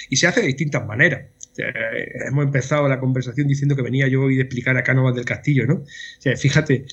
Y 0.09 0.17
se 0.17 0.27
hace 0.27 0.41
de 0.41 0.47
distintas 0.47 0.85
maneras. 0.85 1.21
Eh, 1.57 1.63
hemos 2.27 2.43
empezado 2.43 2.85
la 2.89 2.99
conversación 2.99 3.47
diciendo 3.47 3.77
que 3.77 3.81
venía 3.81 4.09
yo 4.09 4.23
hoy 4.23 4.35
de 4.35 4.41
explicar 4.41 4.75
a 4.75 4.83
Cánovas 4.83 5.15
del 5.15 5.23
Castillo, 5.23 5.65
¿no? 5.65 5.85
fíjate, 6.35 6.83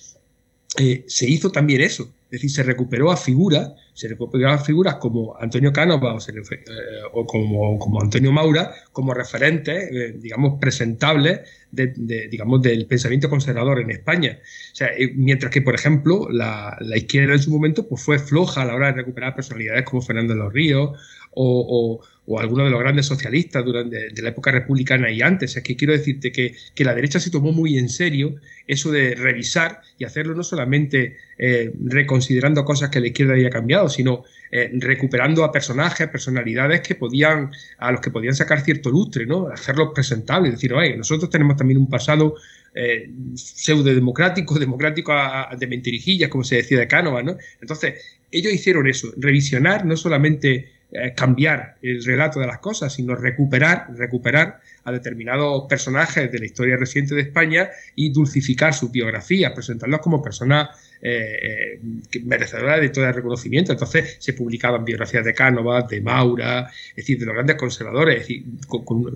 se 1.06 1.28
hizo 1.28 1.50
también 1.50 1.80
eso 1.80 2.12
es 2.30 2.40
decir, 2.40 2.50
se 2.50 2.62
recuperó 2.62 3.10
a 3.10 3.16
figuras, 3.16 3.72
se 4.00 4.08
recuperó 4.08 4.48
a 4.48 4.56
figuras 4.56 4.94
como 4.94 5.36
Antonio 5.38 5.74
Cánova 5.74 6.14
o, 6.14 6.18
eh, 6.18 7.26
como, 7.26 8.00
Antonio 8.00 8.32
Maura 8.32 8.72
como 8.92 9.12
referentes, 9.12 9.90
eh, 9.92 10.14
digamos, 10.18 10.58
presentables 10.58 11.40
digamos, 11.70 12.62
del 12.62 12.86
pensamiento 12.86 13.28
conservador 13.28 13.78
en 13.78 13.90
España. 13.90 14.38
Eh, 14.80 15.12
mientras 15.14 15.52
que, 15.52 15.60
por 15.60 15.74
ejemplo, 15.74 16.28
la, 16.30 16.78
izquierda 16.96 17.34
en 17.34 17.40
su 17.40 17.50
momento 17.50 17.86
pues, 17.86 18.02
fue 18.02 18.18
floja 18.18 18.62
a 18.62 18.64
la 18.64 18.74
hora 18.74 18.86
de 18.86 18.94
recuperar 18.94 19.34
personalidades 19.36 19.84
como 19.84 20.00
Fernando 20.00 20.32
de 20.32 20.40
los 20.40 20.52
Ríos 20.52 20.98
o 21.32 22.00
algunos 22.38 22.66
de 22.66 22.70
los 22.70 22.80
grandes 22.80 23.06
socialistas 23.06 23.64
durante 23.64 24.10
de 24.10 24.22
la 24.22 24.28
época 24.28 24.50
republicana 24.52 25.10
y 25.10 25.22
antes. 25.22 25.56
Es 25.56 25.62
que 25.62 25.76
quiero 25.76 25.92
decirte 25.92 26.30
que, 26.30 26.54
la 26.84 26.94
derecha 26.94 27.18
se 27.18 27.30
tomó 27.30 27.52
muy 27.52 27.78
en 27.78 27.88
serio 27.88 28.36
eso 28.66 28.92
de 28.92 29.14
revisar 29.14 29.80
y 29.98 30.04
hacerlo 30.04 30.34
no 30.34 30.42
solamente 30.42 31.16
eh, 31.38 31.72
reconsiderando 31.84 32.64
cosas 32.64 32.90
que 32.90 33.00
la 33.00 33.08
izquierda 33.08 33.32
había 33.32 33.50
cambiado, 33.50 33.88
sino 33.88 34.24
eh, 34.52 34.70
recuperando 34.74 35.44
a 35.44 35.50
personajes, 35.50 36.08
personalidades 36.08 36.80
que 36.80 36.94
podían, 36.94 37.50
a 37.78 37.92
los 37.92 38.00
que 38.00 38.10
podían 38.10 38.34
sacar 38.34 38.60
cierto 38.60 38.90
lustre, 38.90 39.26
¿no? 39.26 39.48
Hacerlos 39.48 39.90
presentables, 39.94 40.52
decir, 40.52 40.72
oye, 40.72 40.96
nosotros 40.96 41.30
tenemos 41.30 41.56
también 41.56 41.78
un 41.78 41.88
pasado 41.88 42.36
eh, 42.74 43.10
pseudo 43.34 43.92
democrático, 43.92 44.58
democrático 44.58 45.12
de 45.58 45.66
mentirijillas, 45.66 46.30
como 46.30 46.44
se 46.44 46.56
decía 46.56 46.78
de 46.78 46.86
Cánova, 46.86 47.22
¿no? 47.22 47.36
Entonces, 47.60 48.18
ellos 48.30 48.52
hicieron 48.52 48.86
eso, 48.86 49.12
revisionar 49.16 49.84
no 49.84 49.96
solamente 49.96 50.79
eh, 50.92 51.14
cambiar 51.14 51.76
el 51.82 52.04
relato 52.04 52.40
de 52.40 52.48
las 52.48 52.58
cosas, 52.58 52.92
sino 52.92 53.14
recuperar, 53.14 53.86
recuperar 53.94 54.58
a 54.82 54.90
determinados 54.90 55.66
personajes 55.68 56.32
de 56.32 56.38
la 56.40 56.46
historia 56.46 56.76
reciente 56.76 57.14
de 57.14 57.20
España 57.20 57.70
y 57.94 58.12
dulcificar 58.12 58.74
sus 58.74 58.90
biografías, 58.90 59.52
presentarlos 59.52 60.00
como 60.00 60.20
personas 60.20 60.70
eh, 61.00 61.78
eh, 61.80 62.20
merecedoras 62.24 62.80
de 62.80 62.88
todo 62.88 63.06
el 63.06 63.14
reconocimiento. 63.14 63.70
Entonces 63.70 64.16
se 64.18 64.32
publicaban 64.32 64.84
biografías 64.84 65.24
de 65.24 65.32
Cánovas, 65.32 65.86
de 65.86 66.00
Maura, 66.00 66.68
es 66.90 66.96
decir, 66.96 67.20
de 67.20 67.26
los 67.26 67.34
grandes 67.34 67.54
conservadores, 67.54 68.26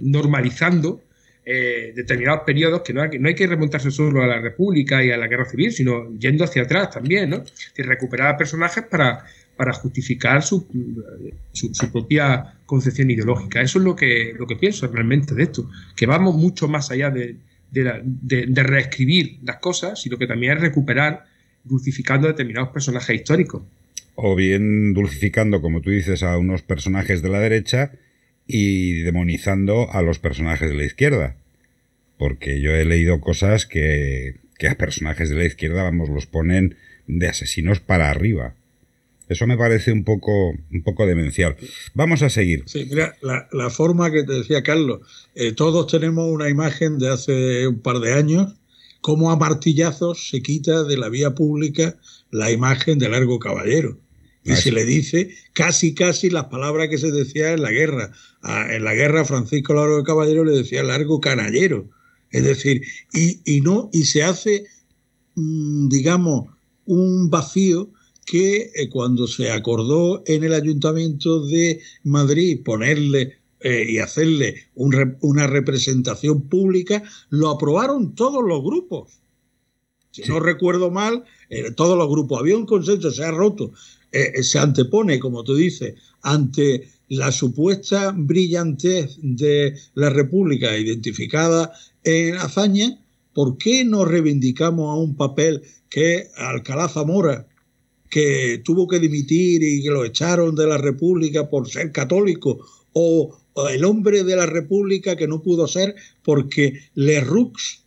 normalizando 0.00 1.02
determinados 1.44 2.40
periodos 2.46 2.80
que 2.80 2.94
no 2.94 3.02
hay, 3.02 3.18
no 3.18 3.28
hay, 3.28 3.34
que 3.34 3.46
remontarse 3.46 3.90
solo 3.90 4.22
a 4.22 4.26
la 4.26 4.40
República 4.40 5.04
y 5.04 5.10
a 5.10 5.18
la 5.18 5.26
Guerra 5.26 5.44
Civil, 5.44 5.72
sino 5.72 6.10
yendo 6.18 6.44
hacia 6.44 6.62
atrás 6.62 6.92
también, 6.92 7.28
¿no? 7.28 7.44
Y 7.76 7.82
recuperar 7.82 8.28
a 8.28 8.36
personajes 8.38 8.84
para, 8.84 9.26
para 9.56 9.72
justificar 9.72 10.42
su, 10.42 10.66
propia 11.92 12.54
concepción 12.66 13.10
ideológica. 13.10 13.60
Eso 13.60 13.78
es 13.78 13.84
lo 13.84 13.94
que, 13.94 14.34
lo 14.38 14.46
que 14.46 14.56
pienso 14.56 14.86
realmente 14.88 15.34
de 15.34 15.44
esto, 15.44 15.70
que 15.96 16.06
vamos 16.06 16.36
mucho 16.36 16.68
más 16.68 16.90
allá 16.90 17.10
de, 17.10 17.36
de, 17.70 18.62
reescribir 18.62 19.38
las 19.42 19.56
cosas, 19.56 20.00
sino 20.00 20.18
que 20.18 20.26
también 20.26 20.52
es 20.52 20.60
recuperar 20.60 21.24
dulcificando 21.64 22.28
determinados 22.28 22.70
personajes 22.70 23.16
históricos. 23.16 23.62
O 24.14 24.36
bien 24.36 24.94
dulcificando, 24.94 25.60
como 25.60 25.80
tú 25.80 25.90
dices, 25.90 26.22
a 26.22 26.38
unos 26.38 26.62
personajes 26.62 27.22
de 27.22 27.28
la 27.28 27.40
derecha 27.40 27.92
y 28.46 29.00
demonizando 29.00 29.90
a 29.90 30.02
los 30.02 30.18
personajes 30.18 30.68
de 30.68 30.76
la 30.76 30.84
izquierda. 30.84 31.36
Porque 32.16 32.60
yo 32.60 32.70
he 32.70 32.84
leído 32.84 33.20
cosas 33.20 33.66
que, 33.66 34.36
que 34.58 34.68
a 34.68 34.76
personajes 34.76 35.30
de 35.30 35.36
la 35.36 35.44
izquierda, 35.44 35.82
vamos, 35.82 36.08
los 36.10 36.26
ponen 36.26 36.76
de 37.06 37.28
asesinos 37.28 37.80
para 37.80 38.10
arriba. 38.10 38.54
Eso 39.28 39.46
me 39.46 39.56
parece 39.56 39.90
un 39.90 40.04
poco, 40.04 40.50
un 40.50 40.82
poco 40.82 41.06
demencial. 41.06 41.56
Vamos 41.94 42.22
a 42.22 42.28
seguir. 42.28 42.64
Sí, 42.66 42.86
mira, 42.88 43.16
la, 43.22 43.70
forma 43.70 44.10
que 44.10 44.22
te 44.22 44.34
decía 44.34 44.62
Carlos, 44.62 45.00
eh, 45.34 45.52
todos 45.52 45.86
tenemos 45.86 46.30
una 46.30 46.50
imagen 46.50 46.98
de 46.98 47.08
hace 47.08 47.66
un 47.66 47.80
par 47.80 48.00
de 48.00 48.12
años, 48.12 48.54
cómo 49.00 49.30
a 49.30 49.36
martillazos 49.36 50.28
se 50.28 50.42
quita 50.42 50.84
de 50.84 50.98
la 50.98 51.08
vía 51.08 51.34
pública 51.34 51.96
la 52.30 52.50
imagen 52.50 52.98
de 52.98 53.08
Largo 53.08 53.38
Caballero. 53.38 53.98
Y 54.44 54.52
ah, 54.52 54.56
se 54.56 54.72
le 54.72 54.84
dice 54.84 55.30
casi, 55.54 55.94
casi 55.94 56.28
las 56.28 56.46
palabras 56.46 56.88
que 56.88 56.98
se 56.98 57.10
decía 57.10 57.52
en 57.52 57.62
la 57.62 57.70
guerra. 57.70 58.12
en 58.42 58.84
la 58.84 58.92
guerra 58.92 59.24
Francisco 59.24 59.72
Largo 59.72 60.04
Caballero 60.04 60.44
le 60.44 60.52
decía 60.52 60.82
Largo 60.82 61.20
Canallero. 61.20 61.88
Es 62.30 62.44
decir, 62.44 62.82
y, 63.14 63.40
y 63.46 63.62
no, 63.62 63.88
y 63.92 64.04
se 64.04 64.22
hace, 64.22 64.66
mm, 65.34 65.88
digamos, 65.88 66.48
un 66.84 67.30
vacío 67.30 67.90
que 68.24 68.72
eh, 68.74 68.88
cuando 68.88 69.26
se 69.26 69.50
acordó 69.50 70.22
en 70.26 70.44
el 70.44 70.54
Ayuntamiento 70.54 71.44
de 71.46 71.80
Madrid 72.02 72.60
ponerle 72.64 73.38
eh, 73.60 73.86
y 73.88 73.98
hacerle 73.98 74.68
una 74.74 75.46
representación 75.46 76.42
pública, 76.48 77.02
lo 77.30 77.50
aprobaron 77.50 78.14
todos 78.14 78.44
los 78.46 78.62
grupos. 78.62 79.20
Si 80.10 80.22
no 80.28 80.38
recuerdo 80.38 80.90
mal, 80.90 81.24
eh, 81.50 81.70
todos 81.72 81.98
los 81.98 82.08
grupos. 82.08 82.40
Había 82.40 82.56
un 82.56 82.66
consenso, 82.66 83.10
se 83.10 83.24
ha 83.24 83.30
roto. 83.30 83.72
se 84.12 84.58
antepone, 84.58 85.18
como 85.18 85.42
tú 85.42 85.56
dices, 85.56 85.94
ante 86.22 86.88
la 87.08 87.32
supuesta 87.32 88.14
brillantez 88.16 89.18
de 89.20 89.76
la 89.94 90.10
República 90.10 90.76
identificada 90.76 91.72
en 92.04 92.36
hazaña, 92.36 92.98
¿por 93.32 93.58
qué 93.58 93.84
no 93.84 94.04
reivindicamos 94.04 94.88
a 94.88 95.00
un 95.00 95.16
papel 95.16 95.62
que 95.88 96.28
Alcalá 96.36 96.88
Zamora, 96.88 97.46
que 98.14 98.62
tuvo 98.64 98.86
que 98.86 99.00
dimitir 99.00 99.60
y 99.64 99.82
que 99.82 99.90
lo 99.90 100.04
echaron 100.04 100.54
de 100.54 100.68
la 100.68 100.78
República 100.78 101.50
por 101.50 101.68
ser 101.68 101.90
católico, 101.90 102.64
o, 102.92 103.36
el 103.68 103.84
hombre 103.84 104.22
de 104.22 104.36
la 104.36 104.46
República 104.46 105.16
que 105.16 105.26
no 105.26 105.42
pudo 105.42 105.66
ser 105.66 105.96
porque 106.22 106.78
Le 106.94 107.20
Rux, 107.20 107.82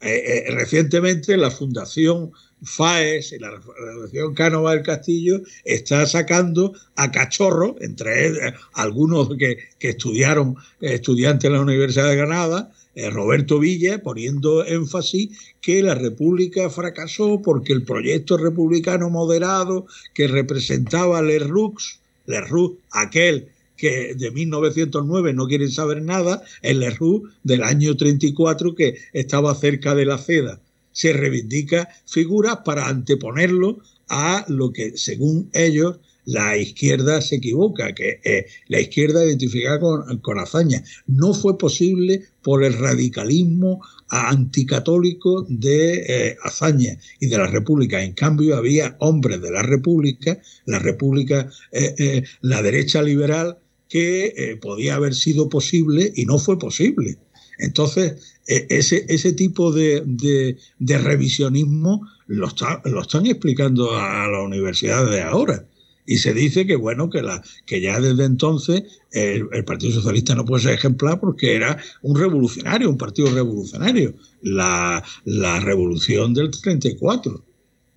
eh, 0.00 0.44
eh, 0.46 0.50
recientemente 0.52 1.36
la 1.36 1.50
Fundación 1.50 2.30
FAES 2.62 3.32
y 3.32 3.40
la 3.40 3.60
Fundación 3.60 4.32
Cánova 4.34 4.74
del 4.74 4.84
Castillo 4.84 5.40
está 5.64 6.06
sacando 6.06 6.72
a 6.94 7.10
cachorro, 7.10 7.74
entre 7.80 8.54
algunos 8.74 9.28
que, 9.38 9.58
que 9.80 9.88
estudiaron, 9.88 10.54
estudiantes 10.80 11.48
en 11.48 11.54
la 11.54 11.62
Universidad 11.62 12.08
de 12.10 12.16
Granada, 12.16 12.72
eh, 12.98 13.10
Roberto 13.10 13.60
Villa 13.60 14.02
poniendo 14.02 14.66
énfasis 14.66 15.54
que 15.60 15.84
la 15.84 15.94
República 15.94 16.68
fracasó 16.68 17.40
porque 17.40 17.72
el 17.72 17.84
proyecto 17.84 18.36
republicano 18.36 19.08
moderado 19.08 19.86
que 20.14 20.26
representaba 20.26 21.22
Lerroux, 21.22 22.00
Lerroux, 22.26 22.76
aquel 22.90 23.50
que 23.76 24.16
de 24.16 24.32
1909 24.32 25.32
no 25.32 25.46
quieren 25.46 25.70
saber 25.70 26.02
nada, 26.02 26.42
el 26.60 26.80
Lerroux 26.80 27.22
del 27.44 27.62
año 27.62 27.96
34 27.96 28.74
que 28.74 28.96
estaba 29.12 29.54
cerca 29.54 29.94
de 29.94 30.04
la 30.04 30.18
seda. 30.18 30.60
Se 30.90 31.12
reivindica 31.12 31.88
figuras 32.04 32.58
para 32.64 32.88
anteponerlo 32.88 33.78
a 34.08 34.44
lo 34.48 34.72
que, 34.72 34.96
según 34.96 35.50
ellos, 35.52 36.00
la 36.28 36.58
izquierda 36.58 37.22
se 37.22 37.36
equivoca, 37.36 37.94
que 37.94 38.20
eh, 38.22 38.46
la 38.66 38.80
izquierda 38.80 39.24
identificada 39.24 39.80
con, 39.80 40.18
con 40.18 40.38
hazaña. 40.38 40.84
No 41.06 41.32
fue 41.32 41.56
posible 41.56 42.22
por 42.42 42.64
el 42.64 42.74
radicalismo 42.74 43.80
anticatólico 44.10 45.46
de 45.48 46.04
eh, 46.06 46.36
Azaña 46.44 46.98
y 47.18 47.28
de 47.28 47.38
la 47.38 47.46
República. 47.46 48.02
En 48.02 48.12
cambio, 48.12 48.56
había 48.56 48.94
hombres 49.00 49.40
de 49.40 49.50
la 49.50 49.62
República, 49.62 50.38
la 50.66 50.78
República, 50.78 51.48
eh, 51.72 52.22
la 52.42 52.60
derecha 52.60 53.00
liberal, 53.00 53.58
que 53.88 54.58
podía 54.60 54.96
haber 54.96 55.14
sido 55.14 55.48
posible 55.48 56.12
y 56.14 56.26
no 56.26 56.38
fue 56.38 56.58
posible. 56.58 57.16
Entonces, 57.58 58.36
ese, 58.46 59.06
ese 59.08 59.32
tipo 59.32 59.72
de, 59.72 60.02
de, 60.04 60.98
revisionismo 60.98 62.06
lo, 62.26 62.48
lo, 62.84 63.00
están 63.00 63.24
explicando 63.24 63.96
a 63.96 64.28
la 64.28 64.42
universidad 64.42 65.10
de 65.10 65.22
ahora. 65.22 65.64
Y 66.10 66.16
se 66.16 66.32
dice 66.32 66.66
que 66.66 66.74
bueno, 66.74 67.10
que, 67.10 67.20
la, 67.20 67.42
que 67.66 67.82
ya 67.82 68.00
desde 68.00 68.24
entonces 68.24 68.82
el, 69.12 69.46
Partido 69.66 69.92
Socialista 69.92 70.34
no 70.34 70.46
puede 70.46 70.62
ser 70.62 70.72
ejemplar 70.72 71.20
porque 71.20 71.54
era 71.54 71.76
un 72.00 72.18
revolucionario, 72.18 72.88
un 72.88 72.96
partido 72.96 73.30
revolucionario. 73.30 74.14
La, 74.40 75.04
la 75.26 75.60
revolución 75.60 76.32
del 76.32 76.50
34, 76.50 77.44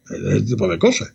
ese 0.10 0.42
tipo 0.42 0.68
de 0.68 0.78
cosas. 0.78 1.14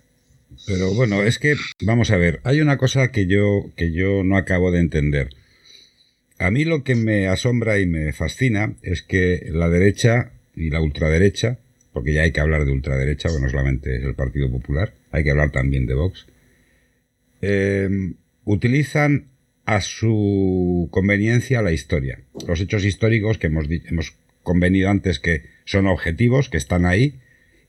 Pero 0.66 0.94
bueno, 0.94 1.22
es 1.22 1.38
que, 1.38 1.56
vamos 1.82 2.10
a 2.10 2.16
ver, 2.16 2.40
hay 2.44 2.62
una 2.62 2.78
cosa 2.78 3.12
que 3.12 3.26
yo, 3.26 3.70
que 3.76 3.92
yo 3.92 4.24
no 4.24 4.38
acabo 4.38 4.70
de 4.70 4.80
entender. 4.80 5.28
A 6.38 6.50
mí 6.50 6.64
lo 6.64 6.82
que 6.82 6.94
me 6.94 7.28
asombra 7.28 7.78
y 7.78 7.84
me 7.84 8.14
fascina 8.14 8.74
es 8.80 9.02
que 9.02 9.50
la 9.52 9.68
derecha 9.68 10.32
y 10.54 10.70
la 10.70 10.80
ultraderecha, 10.80 11.58
porque 11.92 12.14
ya 12.14 12.22
hay 12.22 12.32
que 12.32 12.40
hablar 12.40 12.64
de 12.64 12.72
ultraderecha, 12.72 13.28
bueno, 13.28 13.44
no 13.44 13.50
solamente 13.50 13.96
es 13.96 14.02
el 14.02 14.14
Partido 14.14 14.50
Popular, 14.50 14.94
hay 15.10 15.24
que 15.24 15.30
hablar 15.30 15.52
también 15.52 15.84
de 15.84 15.92
Vox, 15.92 16.24
eh, 17.48 17.88
utilizan 18.44 19.28
a 19.66 19.80
su 19.80 20.88
conveniencia 20.90 21.62
la 21.62 21.70
historia. 21.70 22.20
Los 22.46 22.60
hechos 22.60 22.84
históricos 22.84 23.38
que 23.38 23.46
hemos, 23.46 23.66
hemos 23.70 24.16
convenido 24.42 24.90
antes 24.90 25.20
que 25.20 25.44
son 25.64 25.86
objetivos, 25.86 26.48
que 26.48 26.56
están 26.56 26.86
ahí 26.86 27.20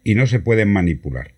y 0.04 0.16
no 0.16 0.26
se 0.26 0.40
pueden 0.40 0.72
manipular. 0.72 1.34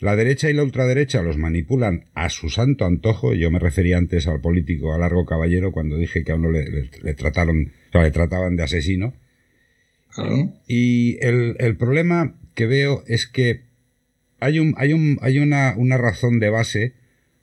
La 0.00 0.14
derecha 0.16 0.48
y 0.48 0.54
la 0.54 0.62
ultraderecha 0.62 1.22
los 1.22 1.38
manipulan 1.38 2.06
a 2.14 2.30
su 2.30 2.50
santo 2.50 2.86
antojo. 2.86 3.34
Yo 3.34 3.50
me 3.50 3.58
refería 3.58 3.98
antes 3.98 4.28
al 4.28 4.40
político 4.40 4.94
a 4.94 4.98
largo 4.98 5.26
caballero 5.26 5.72
cuando 5.72 5.96
dije 5.96 6.24
que 6.24 6.32
a 6.32 6.36
uno 6.36 6.50
le, 6.50 7.14
trataron, 7.14 7.72
le 7.92 8.10
trataban 8.10 8.56
de 8.56 8.62
asesino. 8.62 9.12
Y 10.66 11.18
el, 11.20 11.56
el, 11.58 11.76
problema 11.76 12.36
que 12.54 12.66
veo 12.66 13.04
es 13.06 13.26
que 13.26 13.62
hay, 14.40 14.58
un, 14.58 14.74
hay, 14.76 14.92
un, 14.92 15.18
hay 15.20 15.38
una, 15.38 15.74
una 15.76 15.98
razón 15.98 16.40
de 16.40 16.50
base 16.50 16.99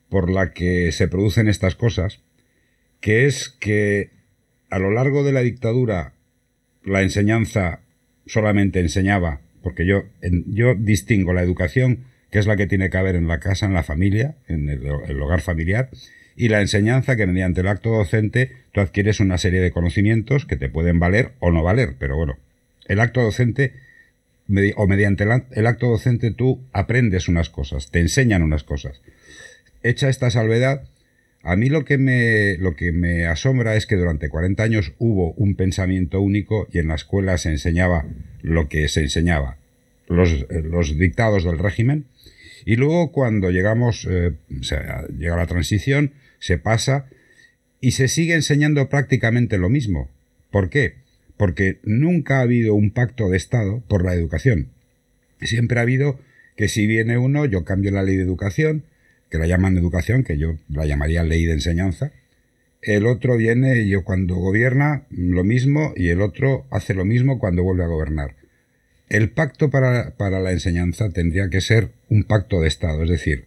por 0.08 0.30
la 0.30 0.52
que 0.52 0.92
se 0.92 1.08
producen 1.08 1.48
estas 1.48 1.74
cosas, 1.74 2.20
que 3.00 3.26
es 3.26 3.48
que 3.48 4.10
a 4.70 4.78
lo 4.78 4.90
largo 4.90 5.24
de 5.24 5.32
la 5.32 5.42
dictadura 5.42 6.12
la 6.84 7.02
enseñanza 7.02 7.80
solamente 8.26 8.80
enseñaba, 8.80 9.40
porque 9.62 9.86
yo, 9.86 10.04
yo 10.46 10.74
distingo 10.74 11.32
la 11.32 11.42
educación, 11.42 12.04
que 12.30 12.38
es 12.38 12.46
la 12.46 12.56
que 12.56 12.66
tiene 12.66 12.90
que 12.90 12.96
haber 12.96 13.16
en 13.16 13.28
la 13.28 13.40
casa, 13.40 13.66
en 13.66 13.74
la 13.74 13.82
familia, 13.82 14.36
en 14.48 14.68
el, 14.68 14.86
el 14.86 15.22
hogar 15.22 15.40
familiar, 15.40 15.90
y 16.36 16.48
la 16.48 16.60
enseñanza 16.60 17.16
que 17.16 17.26
mediante 17.26 17.62
el 17.62 17.68
acto 17.68 17.90
docente 17.90 18.52
tú 18.72 18.80
adquieres 18.80 19.20
una 19.20 19.38
serie 19.38 19.60
de 19.60 19.72
conocimientos 19.72 20.46
que 20.46 20.56
te 20.56 20.68
pueden 20.68 20.98
valer 20.98 21.32
o 21.40 21.50
no 21.50 21.62
valer, 21.62 21.96
pero 21.98 22.16
bueno, 22.16 22.38
el 22.86 23.00
acto 23.00 23.22
docente 23.22 23.74
o 24.76 24.86
mediante 24.86 25.24
el 25.24 25.66
acto 25.66 25.88
docente 25.88 26.30
tú 26.30 26.62
aprendes 26.72 27.28
unas 27.28 27.50
cosas, 27.50 27.90
te 27.90 28.00
enseñan 28.00 28.42
unas 28.42 28.64
cosas 28.64 29.02
hecha 29.82 30.08
esta 30.08 30.30
salvedad, 30.30 30.84
a 31.42 31.56
mí 31.56 31.68
lo 31.68 31.84
que, 31.84 31.98
me, 31.98 32.56
lo 32.58 32.74
que 32.74 32.92
me 32.92 33.26
asombra 33.26 33.76
es 33.76 33.86
que 33.86 33.96
durante 33.96 34.28
40 34.28 34.62
años 34.62 34.92
hubo 34.98 35.32
un 35.32 35.54
pensamiento 35.54 36.20
único 36.20 36.66
y 36.72 36.78
en 36.78 36.88
la 36.88 36.96
escuela 36.96 37.38
se 37.38 37.50
enseñaba 37.50 38.06
lo 38.42 38.68
que 38.68 38.88
se 38.88 39.00
enseñaba, 39.00 39.56
los, 40.08 40.30
eh, 40.32 40.62
los 40.62 40.98
dictados 40.98 41.44
del 41.44 41.58
régimen, 41.58 42.06
y 42.64 42.76
luego 42.76 43.12
cuando 43.12 43.50
llegamos, 43.50 44.06
eh, 44.10 44.34
llega 45.16 45.36
la 45.36 45.46
transición, 45.46 46.12
se 46.38 46.58
pasa 46.58 47.06
y 47.80 47.92
se 47.92 48.08
sigue 48.08 48.34
enseñando 48.34 48.88
prácticamente 48.88 49.58
lo 49.58 49.68
mismo. 49.68 50.10
¿Por 50.50 50.68
qué? 50.68 50.96
Porque 51.36 51.78
nunca 51.84 52.38
ha 52.38 52.42
habido 52.42 52.74
un 52.74 52.90
pacto 52.90 53.28
de 53.28 53.36
Estado 53.36 53.82
por 53.88 54.04
la 54.04 54.14
educación. 54.14 54.68
Siempre 55.40 55.78
ha 55.78 55.82
habido 55.82 56.18
que 56.56 56.68
si 56.68 56.86
viene 56.86 57.16
uno, 57.16 57.46
yo 57.46 57.64
cambio 57.64 57.92
la 57.92 58.02
ley 58.02 58.16
de 58.16 58.24
educación, 58.24 58.82
que 59.30 59.38
la 59.38 59.46
llaman 59.46 59.76
educación, 59.76 60.24
que 60.24 60.38
yo 60.38 60.56
la 60.68 60.86
llamaría 60.86 61.22
ley 61.24 61.44
de 61.44 61.52
enseñanza. 61.52 62.12
El 62.80 63.06
otro 63.06 63.36
viene, 63.36 63.88
yo 63.88 64.04
cuando 64.04 64.36
gobierna, 64.36 65.06
lo 65.10 65.44
mismo, 65.44 65.92
y 65.96 66.08
el 66.08 66.22
otro 66.22 66.66
hace 66.70 66.94
lo 66.94 67.04
mismo 67.04 67.38
cuando 67.38 67.62
vuelve 67.62 67.84
a 67.84 67.88
gobernar. 67.88 68.36
El 69.08 69.30
pacto 69.30 69.70
para, 69.70 70.16
para 70.16 70.40
la 70.40 70.52
enseñanza 70.52 71.10
tendría 71.10 71.50
que 71.50 71.60
ser 71.60 71.92
un 72.08 72.24
pacto 72.24 72.60
de 72.60 72.68
Estado, 72.68 73.02
es 73.02 73.10
decir, 73.10 73.46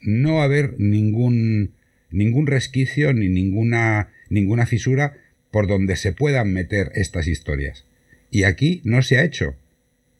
no 0.00 0.42
haber 0.42 0.74
ningún, 0.78 1.72
ningún 2.10 2.46
resquicio 2.46 3.12
ni 3.12 3.28
ninguna, 3.28 4.10
ninguna 4.28 4.66
fisura 4.66 5.14
por 5.50 5.66
donde 5.66 5.96
se 5.96 6.12
puedan 6.12 6.52
meter 6.52 6.92
estas 6.94 7.26
historias. 7.26 7.84
Y 8.30 8.44
aquí 8.44 8.80
no 8.84 9.02
se 9.02 9.18
ha 9.18 9.24
hecho. 9.24 9.54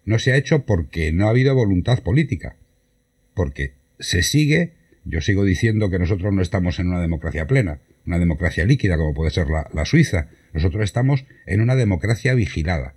No 0.04 0.18
se 0.18 0.32
ha 0.32 0.36
hecho 0.36 0.64
porque 0.64 1.12
no 1.12 1.26
ha 1.26 1.30
habido 1.30 1.54
voluntad 1.54 2.02
política. 2.02 2.56
Porque 3.34 3.72
se 3.98 4.22
sigue 4.22 4.72
yo 5.04 5.20
sigo 5.20 5.44
diciendo 5.44 5.90
que 5.90 5.98
nosotros 5.98 6.32
no 6.32 6.42
estamos 6.42 6.78
en 6.78 6.88
una 6.88 7.00
democracia 7.00 7.46
plena, 7.46 7.80
una 8.06 8.18
democracia 8.18 8.64
líquida 8.64 8.96
como 8.96 9.14
puede 9.14 9.30
ser 9.30 9.46
la, 9.48 9.84
Suiza. 9.84 10.28
Nosotros 10.52 10.84
estamos 10.84 11.24
en 11.46 11.60
una 11.60 11.76
democracia 11.76 12.34
vigilada. 12.34 12.94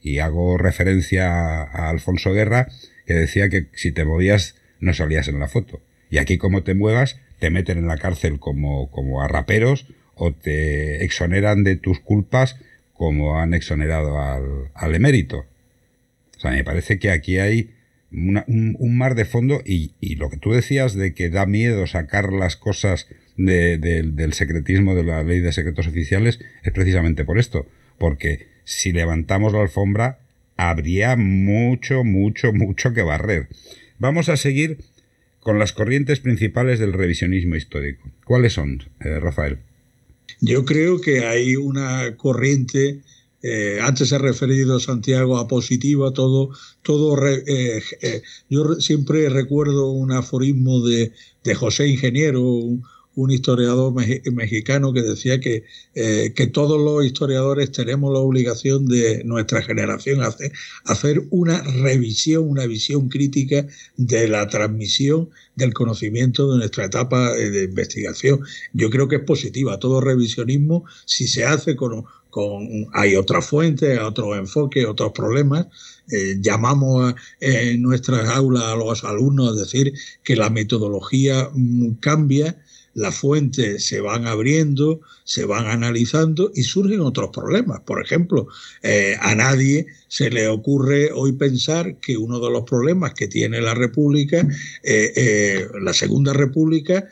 Y 0.00 0.18
hago 0.18 0.56
referencia 0.56 1.62
a, 1.62 1.90
Alfonso 1.90 2.32
Guerra, 2.32 2.68
que 3.06 3.14
decía 3.14 3.48
que 3.48 3.68
si 3.72 3.92
te 3.92 4.04
movías 4.04 4.56
no 4.80 4.92
salías 4.92 5.28
en 5.28 5.40
la 5.40 5.48
foto. 5.48 5.80
Y 6.10 6.18
aquí 6.18 6.38
como 6.38 6.62
te 6.62 6.74
muevas, 6.74 7.20
te 7.38 7.50
meten 7.50 7.78
en 7.78 7.86
la 7.86 7.98
cárcel 7.98 8.38
como, 8.38 8.90
como 8.90 9.22
a 9.22 9.28
raperos 9.28 9.86
o 10.14 10.32
te 10.32 11.04
exoneran 11.04 11.64
de 11.64 11.76
tus 11.76 12.00
culpas 12.00 12.56
como 12.92 13.38
han 13.38 13.52
exonerado 13.54 14.20
al, 14.20 14.70
al 14.74 14.94
emérito. 14.94 15.44
O 16.36 16.40
sea, 16.40 16.50
me 16.50 16.64
parece 16.64 16.98
que 16.98 17.10
aquí 17.10 17.38
hay 17.38 17.75
un, 18.12 18.96
mar 18.96 19.14
de 19.14 19.24
fondo 19.24 19.62
y, 19.64 19.92
lo 20.16 20.30
que 20.30 20.36
tú 20.36 20.52
decías 20.52 20.94
de 20.94 21.14
que 21.14 21.30
da 21.30 21.46
miedo 21.46 21.86
sacar 21.86 22.32
las 22.32 22.56
cosas 22.56 23.08
del 23.36 24.32
secretismo 24.32 24.94
de 24.94 25.04
la 25.04 25.22
ley 25.22 25.40
de 25.40 25.52
secretos 25.52 25.86
oficiales 25.86 26.40
es 26.62 26.72
precisamente 26.72 27.24
por 27.24 27.38
esto, 27.38 27.66
porque 27.98 28.48
si 28.64 28.92
levantamos 28.92 29.52
la 29.52 29.60
alfombra 29.60 30.20
habría 30.56 31.16
mucho, 31.16 32.02
mucho, 32.04 32.52
mucho 32.52 32.92
que 32.94 33.02
barrer. 33.02 33.48
Vamos 33.98 34.28
a 34.28 34.36
seguir 34.36 34.78
con 35.40 35.58
las 35.58 35.72
corrientes 35.72 36.20
principales 36.20 36.78
del 36.78 36.92
revisionismo 36.92 37.56
histórico. 37.56 38.10
¿Cuáles 38.24 38.54
son, 38.54 38.82
eh, 39.00 39.20
Rafael? 39.20 39.58
Yo 40.40 40.64
creo 40.64 41.00
que 41.00 41.24
hay 41.24 41.56
una 41.56 42.16
corriente 42.16 43.00
eh, 43.42 43.78
antes 43.82 44.12
he 44.12 44.18
referido 44.18 44.80
Santiago 44.80 45.38
a 45.38 45.46
positiva, 45.46 46.12
todo, 46.12 46.50
todo 46.82 47.16
eh, 47.26 47.82
eh, 48.00 48.22
yo 48.48 48.74
siempre 48.80 49.28
recuerdo 49.28 49.90
un 49.90 50.12
aforismo 50.12 50.86
de, 50.86 51.12
José 51.54 51.86
Ingeniero, 51.86 52.42
un, 52.42 52.82
un 53.16 53.30
historiador 53.30 53.94
mexicano 53.94 54.92
que 54.92 55.02
decía 55.02 55.40
que, 55.40 55.64
eh, 55.94 56.32
que, 56.36 56.46
todos 56.46 56.78
los 56.78 57.04
historiadores 57.04 57.72
tenemos 57.72 58.12
la 58.12 58.18
obligación 58.18 58.86
de 58.86 59.24
nuestra 59.24 59.62
generación 59.62 60.20
hacer, 60.20 60.52
hacer 60.84 61.22
una 61.30 61.62
revisión, 61.62 62.46
una 62.46 62.66
visión 62.66 63.08
crítica 63.08 63.66
de 63.96 64.28
la 64.28 64.46
transmisión 64.48 65.30
del 65.56 65.72
conocimiento 65.72 66.52
de 66.52 66.58
nuestra 66.58 66.84
etapa 66.84 67.32
de 67.32 67.64
investigación. 67.64 68.40
Yo 68.74 68.90
creo 68.90 69.08
que 69.08 69.16
es 69.16 69.22
positiva. 69.22 69.80
Todo 69.80 70.02
revisionismo, 70.02 70.84
si 71.06 71.26
se 71.26 71.46
hace 71.46 71.74
con, 71.74 72.04
con 72.36 72.86
hay 72.92 73.16
otras 73.16 73.46
fuentes, 73.46 73.98
otros 73.98 74.36
enfoques, 74.36 74.84
otros 74.84 75.12
problemas, 75.12 75.68
eh, 76.10 76.36
llamamos 76.38 77.14
en 77.40 77.80
nuestras 77.80 78.28
aulas 78.28 78.62
a 78.64 78.76
los 78.76 79.04
alumnos 79.04 79.52
a 79.52 79.60
decir 79.60 79.94
que 80.22 80.36
la 80.36 80.50
metodología 80.50 81.48
mm, 81.54 81.92
cambia, 81.92 82.62
las 82.96 83.14
fuentes 83.14 83.84
se 83.84 84.00
van 84.00 84.26
abriendo, 84.26 85.00
se 85.24 85.44
van 85.44 85.66
analizando 85.66 86.50
y 86.54 86.62
surgen 86.62 87.00
otros 87.00 87.30
problemas. 87.30 87.80
Por 87.82 88.02
ejemplo, 88.02 88.48
eh, 88.82 89.16
a 89.20 89.34
nadie 89.34 89.86
se 90.08 90.30
le 90.30 90.48
ocurre 90.48 91.12
hoy 91.12 91.32
pensar 91.32 92.00
que 92.00 92.16
uno 92.16 92.40
de 92.40 92.50
los 92.50 92.64
problemas 92.64 93.12
que 93.14 93.28
tiene 93.28 93.60
la 93.60 93.74
República, 93.74 94.48
eh, 94.82 95.68
la 95.80 95.92
Segunda 95.92 96.32
República, 96.32 97.06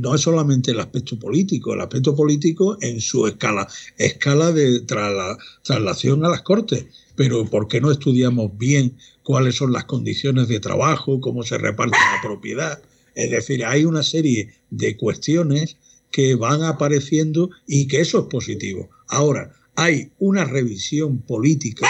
no 0.00 0.14
es 0.14 0.22
solamente 0.22 0.70
el 0.70 0.80
aspecto 0.80 1.18
político, 1.18 1.74
el 1.74 1.82
aspecto 1.82 2.16
político 2.16 2.78
en 2.80 3.00
su 3.02 3.26
escala, 3.26 3.68
escala 3.98 4.50
de 4.50 4.80
traslación 4.80 6.24
a 6.24 6.30
las 6.30 6.40
Cortes 6.40 6.86
pero 7.14 7.44
¿por 7.44 7.68
qué 7.68 7.80
no 7.80 7.90
estudiamos 7.90 8.56
bien 8.56 8.96
cuáles 9.22 9.56
son 9.56 9.72
las 9.72 9.84
condiciones 9.84 10.48
de 10.48 10.60
trabajo, 10.60 11.20
cómo 11.20 11.42
se 11.42 11.58
reparte 11.58 11.96
la 11.98 12.22
propiedad? 12.22 12.82
Es 13.14 13.30
decir, 13.30 13.64
hay 13.64 13.84
una 13.84 14.02
serie 14.02 14.54
de 14.70 14.96
cuestiones 14.96 15.76
que 16.10 16.34
van 16.34 16.62
apareciendo 16.62 17.50
y 17.66 17.88
que 17.88 18.00
eso 18.00 18.20
es 18.20 18.26
positivo. 18.26 18.90
Ahora, 19.08 19.52
hay 19.74 20.10
una 20.18 20.44
revisión 20.44 21.22
política 21.22 21.86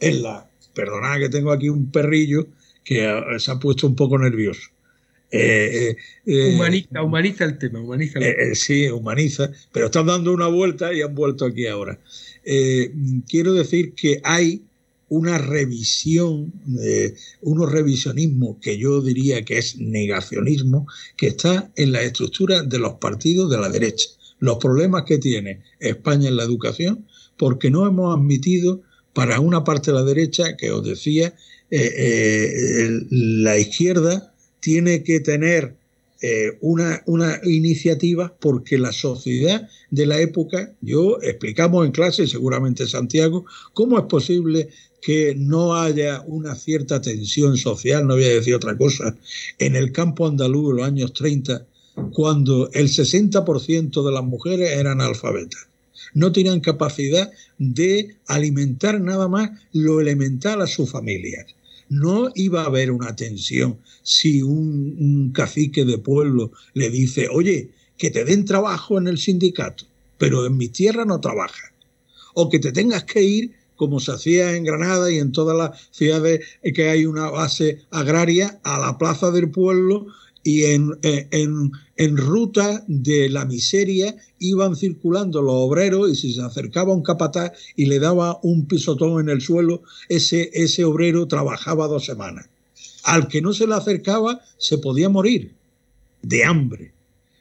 en 0.00 0.22
la... 0.22 0.44
Perdonad 0.74 1.18
que 1.18 1.28
tengo 1.28 1.50
aquí 1.50 1.68
un 1.68 1.90
perrillo 1.90 2.46
que 2.84 3.04
eh, 3.04 3.40
se 3.40 3.50
ha 3.50 3.58
puesto 3.58 3.88
un 3.88 3.96
poco 3.96 4.16
nervioso. 4.16 4.70
Eh, 5.30 5.96
eh, 6.24 6.54
humaniza, 6.54 7.02
humaniza, 7.02 7.44
el 7.44 7.58
tema, 7.58 7.80
humaniza. 7.80 8.20
sí, 8.54 8.88
humaniza, 8.88 9.50
pero 9.72 9.86
están 9.86 10.06
dando 10.06 10.32
una 10.32 10.46
vuelta 10.46 10.94
y 10.94 11.02
han 11.02 11.14
vuelto 11.14 11.46
aquí 11.46 11.66
ahora. 11.66 11.98
Eh, 12.44 12.92
quiero 13.28 13.52
decir 13.52 13.92
que 13.92 14.20
hay 14.24 14.62
una 15.08 15.38
revisión, 15.38 16.52
eh, 16.82 17.14
unos 17.42 17.72
revisionismo 17.72 18.58
que 18.60 18.78
yo 18.78 19.00
diría 19.00 19.44
que 19.44 19.58
es 19.58 19.78
negacionismo, 19.78 20.86
que 21.16 21.28
está 21.28 21.70
en 21.76 21.92
la 21.92 22.02
estructura 22.02 22.62
de 22.62 22.78
los 22.78 22.94
partidos 22.94 23.50
de 23.50 23.58
la 23.58 23.68
derecha. 23.68 24.08
Los 24.38 24.58
problemas 24.58 25.04
que 25.04 25.18
tiene 25.18 25.62
España 25.80 26.28
en 26.28 26.36
la 26.36 26.44
educación, 26.44 27.06
porque 27.36 27.70
no 27.70 27.86
hemos 27.86 28.16
admitido 28.16 28.82
para 29.12 29.40
una 29.40 29.64
parte 29.64 29.90
de 29.90 29.96
la 29.96 30.04
derecha, 30.04 30.56
que 30.56 30.70
os 30.70 30.84
decía, 30.84 31.34
eh, 31.70 32.88
la 33.10 33.58
izquierda 33.58 34.32
tiene 34.60 35.02
que 35.02 35.20
tener 35.20 35.76
eh, 36.20 36.58
una, 36.62 37.00
una, 37.06 37.40
iniciativa 37.44 38.36
porque 38.40 38.76
la 38.76 38.90
sociedad 38.90 39.68
de 39.92 40.04
la 40.04 40.20
época, 40.20 40.74
yo 40.80 41.18
explicamos 41.22 41.86
en 41.86 41.92
clase, 41.92 42.26
seguramente 42.26 42.88
Santiago, 42.88 43.44
cómo 43.72 43.98
es 43.98 44.04
posible 44.06 44.68
que 45.00 45.34
no 45.36 45.74
haya 45.74 46.22
una 46.26 46.54
cierta 46.54 47.00
tensión 47.00 47.56
social, 47.56 48.06
no 48.06 48.14
voy 48.14 48.24
a 48.24 48.34
decir 48.34 48.54
otra 48.54 48.76
cosa, 48.76 49.16
en 49.58 49.76
el 49.76 49.92
campo 49.92 50.26
andaluz 50.26 50.70
en 50.70 50.76
los 50.76 50.86
años 50.86 51.12
30, 51.12 51.66
cuando 52.12 52.70
el 52.72 52.88
60% 52.88 54.04
de 54.04 54.12
las 54.12 54.24
mujeres 54.24 54.70
eran 54.72 55.00
alfabetas. 55.00 55.66
No 56.14 56.32
tenían 56.32 56.60
capacidad 56.60 57.30
de 57.58 58.16
alimentar 58.26 59.00
nada 59.00 59.28
más 59.28 59.50
lo 59.72 60.00
elemental 60.00 60.62
a 60.62 60.66
sus 60.66 60.90
familias 60.90 61.46
no 61.88 62.30
iba 62.34 62.62
a 62.62 62.66
haber 62.66 62.90
una 62.90 63.16
tensión 63.16 63.78
si 64.02 64.42
un, 64.42 65.30
cacique 65.32 65.84
de 65.84 65.98
pueblo 65.98 66.52
le 66.74 66.90
dice, 66.90 67.28
oye, 67.30 67.70
que 67.96 68.10
te 68.10 68.24
den 68.24 68.44
trabajo 68.44 68.98
en 68.98 69.08
el 69.08 69.18
sindicato, 69.18 69.84
pero 70.16 70.46
en 70.46 70.56
mi 70.56 70.68
tierra 70.68 71.04
no 71.04 71.20
trabaja. 71.20 71.72
O 72.34 72.48
que 72.48 72.58
te 72.58 72.72
tengas 72.72 73.04
que 73.04 73.22
ir, 73.22 73.52
como 73.78 74.00
se 74.00 74.12
hacía 74.12 74.56
en 74.56 74.64
Granada 74.64 75.10
y 75.10 75.18
en 75.18 75.32
todas 75.32 75.56
las 75.56 75.88
ciudades 75.92 76.44
que 76.74 76.90
hay 76.90 77.06
una 77.06 77.30
base 77.30 77.78
agraria, 77.90 78.60
a 78.64 78.78
la 78.78 78.98
plaza 78.98 79.30
del 79.30 79.50
pueblo 79.50 80.08
y 80.42 80.64
en, 80.64 80.98
en, 81.02 81.72
en, 81.96 82.16
ruta 82.16 82.84
de 82.88 83.28
la 83.28 83.44
miseria 83.44 84.16
iban 84.40 84.76
circulando 84.76 85.42
los 85.42 85.54
obreros 85.54 86.10
y 86.10 86.16
si 86.16 86.32
se 86.32 86.42
acercaba 86.42 86.92
un 86.92 87.02
capataz 87.02 87.52
y 87.76 87.86
le 87.86 87.98
daba 88.00 88.38
un 88.42 88.66
pisotón 88.66 89.20
en 89.20 89.28
el 89.28 89.40
suelo, 89.40 89.82
ese, 90.08 90.50
ese 90.52 90.84
obrero 90.84 91.28
trabajaba 91.28 91.86
dos 91.86 92.04
semanas. 92.04 92.48
Al 93.04 93.28
que 93.28 93.40
no 93.40 93.52
se 93.52 93.66
le 93.66 93.74
acercaba 93.74 94.40
se 94.58 94.78
podía 94.78 95.08
morir 95.08 95.54
de 96.22 96.44
hambre. 96.44 96.92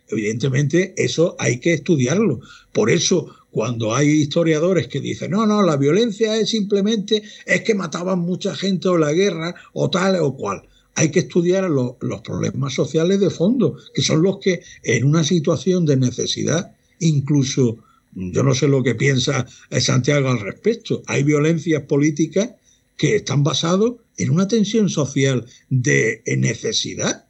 Evidentemente 0.09 0.93
eso 0.97 1.35
hay 1.39 1.59
que 1.59 1.73
estudiarlo. 1.73 2.39
Por 2.73 2.89
eso 2.89 3.33
cuando 3.57 3.95
hay 3.95 4.09
historiadores 4.09 4.85
que 4.87 5.01
dicen, 5.01 5.31
no, 5.31 5.47
no, 5.47 5.63
la 5.63 5.77
violencia 5.77 6.37
es 6.37 6.51
simplemente, 6.51 7.23
es 7.43 7.61
que 7.63 7.73
mataban 7.73 8.19
mucha 8.19 8.53
gente 8.55 8.87
o 8.87 8.99
la 8.99 9.11
guerra 9.13 9.55
o 9.73 9.89
tal 9.89 10.17
o 10.17 10.35
cual 10.35 10.61
hay 10.93 11.09
que 11.09 11.21
estudiar 11.21 11.67
los 11.67 12.21
problemas 12.21 12.75
sociales 12.75 13.19
de 13.19 13.31
fondo, 13.31 13.75
que 13.95 14.03
son 14.03 14.21
los 14.21 14.37
que 14.37 14.61
en 14.83 15.05
una 15.05 15.23
situación 15.23 15.87
de 15.87 15.97
necesidad, 15.97 16.75
incluso 16.99 17.79
yo 18.13 18.43
no 18.43 18.53
sé 18.53 18.67
lo 18.67 18.83
que 18.83 18.93
piensa 18.93 19.47
Santiago 19.79 20.29
al 20.29 20.39
respecto, 20.39 21.01
hay 21.07 21.23
violencias 21.23 21.81
políticas 21.81 22.51
que 22.95 23.15
están 23.15 23.43
basadas 23.43 23.93
en 24.17 24.29
una 24.29 24.47
tensión 24.47 24.87
social 24.87 25.47
de 25.71 26.21
necesidad 26.37 27.26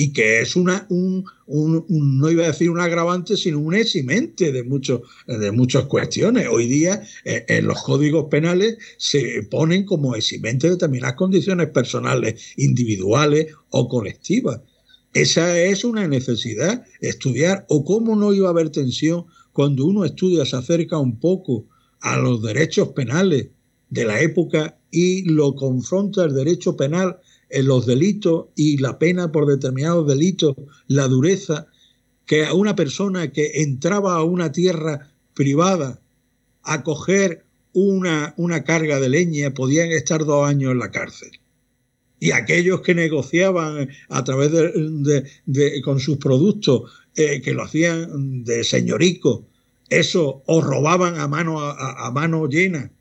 y 0.00 0.14
que 0.14 0.40
es 0.40 0.56
una, 0.56 0.86
un, 0.88 1.26
no 1.46 2.30
iba 2.30 2.44
a 2.44 2.46
decir 2.46 2.70
un 2.70 2.80
agravante, 2.80 3.36
sino 3.36 3.58
un 3.58 3.74
eximente 3.74 4.50
de, 4.50 4.62
muchos 4.62 5.02
de 5.26 5.52
muchas 5.52 5.84
cuestiones. 5.84 6.46
Hoy 6.50 6.66
día 6.66 7.02
eh, 7.26 7.44
en 7.48 7.66
los 7.66 7.82
códigos 7.82 8.28
penales 8.30 8.78
se 8.96 9.46
ponen 9.50 9.84
como 9.84 10.16
eximente 10.16 10.70
determinadas 10.70 11.16
condiciones 11.16 11.68
personales, 11.68 12.54
individuales 12.56 13.48
o 13.68 13.90
colectivas. 13.90 14.62
Esa 15.12 15.60
es 15.60 15.84
una 15.84 16.08
necesidad, 16.08 16.82
estudiar, 17.02 17.66
o 17.68 17.84
cómo 17.84 18.16
no 18.16 18.32
iba 18.32 18.48
a 18.48 18.52
haber 18.52 18.70
tensión 18.70 19.26
cuando 19.52 19.84
uno 19.84 20.06
estudia, 20.06 20.46
se 20.46 20.56
acerca 20.56 20.96
un 20.96 21.20
poco 21.20 21.66
a 22.00 22.16
los 22.16 22.42
derechos 22.42 22.88
penales 22.88 23.48
de 23.90 24.06
la 24.06 24.18
época 24.22 24.78
y 24.90 25.24
lo 25.24 25.54
confronta 25.54 26.24
el 26.24 26.34
derecho 26.34 26.74
penal 26.74 27.18
en 27.18 27.29
los 27.52 27.86
delitos 27.86 28.46
y 28.54 28.78
la 28.78 28.98
pena 28.98 29.32
por 29.32 29.46
determinados 29.46 30.06
delitos, 30.06 30.56
la 30.86 31.08
dureza, 31.08 31.66
que 32.26 32.46
a 32.46 32.54
una 32.54 32.76
persona 32.76 33.32
que 33.32 33.62
entraba 33.62 34.14
a 34.14 34.22
una 34.22 34.52
tierra 34.52 35.10
privada 35.34 36.00
a 36.62 36.82
coger 36.84 37.44
una, 37.72 38.34
una 38.36 38.62
carga 38.62 39.00
de 39.00 39.08
leña 39.08 39.52
podían 39.52 39.90
estar 39.90 40.24
dos 40.24 40.48
años 40.48 40.72
en 40.72 40.78
la 40.78 40.90
cárcel. 40.90 41.30
Y 42.20 42.32
aquellos 42.32 42.82
que 42.82 42.94
negociaban 42.94 43.88
a 44.08 44.24
través 44.24 44.52
de, 44.52 45.82
con 45.82 45.98
sus 45.98 46.18
productos, 46.18 46.92
eh, 47.16 47.40
que 47.40 47.54
lo 47.54 47.62
hacían 47.62 48.44
de 48.44 48.62
señorico, 48.62 49.46
eso, 49.88 50.42
o 50.46 50.60
robaban 50.60 51.18
a 51.18 51.26
mano, 51.26 51.58
a 51.60 52.10
mano 52.12 52.46
llena, 52.46 52.92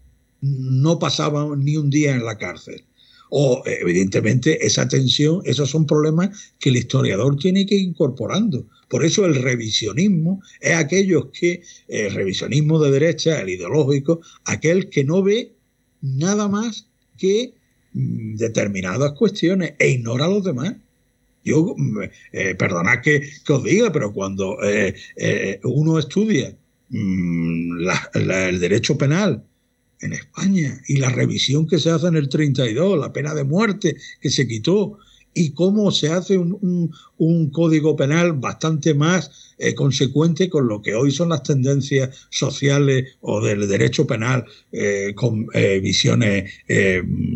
no 0.41 0.97
pasaban 0.97 1.59
ni 1.59 1.75
un 1.75 1.89
día 1.89 2.15
en 2.15 2.25
la 2.25 2.37
cárcel 2.37 2.83
o 3.29 3.63
evidentemente 3.65 4.65
esa 4.65 4.87
tensión, 4.87 5.41
esos 5.45 5.69
son 5.69 5.85
problemas 5.85 6.53
que 6.59 6.69
el 6.69 6.77
historiador 6.77 7.37
tiene 7.37 7.65
que 7.65 7.75
ir 7.75 7.83
incorporando. 7.83 8.65
Por 8.89 9.05
eso 9.05 9.25
el 9.25 9.35
revisionismo 9.35 10.41
es 10.59 10.75
aquellos 10.75 11.27
que, 11.31 11.61
el 11.87 12.13
revisionismo 12.13 12.79
de 12.79 12.91
derecha, 12.91 13.39
el 13.39 13.49
ideológico, 13.49 14.21
aquel 14.45 14.89
que 14.89 15.03
no 15.03 15.21
ve 15.21 15.53
nada 16.01 16.47
más 16.47 16.87
que 17.17 17.53
mm, 17.93 18.35
determinadas 18.35 19.13
cuestiones 19.13 19.73
e 19.77 19.89
ignora 19.89 20.25
a 20.25 20.29
los 20.29 20.43
demás. 20.43 20.75
Yo, 21.45 21.75
mm, 21.77 21.99
eh, 22.33 22.55
perdonad 22.55 23.01
que, 23.01 23.29
os 23.47 23.63
diga, 23.63 23.91
pero 23.91 24.11
cuando 24.11 24.57
eh, 24.63 24.95
eh, 25.17 25.59
uno 25.63 25.99
estudia 25.99 26.55
mm, 26.89 27.87
el 28.15 28.59
derecho 28.59 28.97
penal 28.97 29.43
en 30.01 30.13
España 30.13 30.81
y 30.87 30.97
la 30.97 31.09
revisión 31.09 31.67
que 31.67 31.79
se 31.79 31.91
hace 31.91 32.07
en 32.07 32.15
el 32.15 32.29
32, 32.29 32.99
la 32.99 33.13
pena 33.13 33.33
de 33.33 33.43
muerte 33.43 33.95
que 34.21 34.29
se 34.29 34.47
quitó 34.47 34.97
y 35.33 35.51
cómo 35.51 35.91
se 35.91 36.09
hace 36.09 36.37
un, 36.37 36.91
código 37.51 37.95
penal 37.95 38.33
bastante 38.33 38.93
más 38.93 39.53
eh, 39.57 39.75
consecuente 39.75 40.49
con 40.49 40.67
lo 40.67 40.81
que 40.81 40.95
hoy 40.95 41.11
son 41.11 41.29
las 41.29 41.43
tendencias 41.43 42.27
sociales 42.29 43.17
o 43.21 43.41
del 43.41 43.67
derecho 43.67 44.07
penal 44.07 44.45
eh, 44.71 45.13
con 45.15 45.47
eh, 45.53 45.79
visiones 45.79 46.51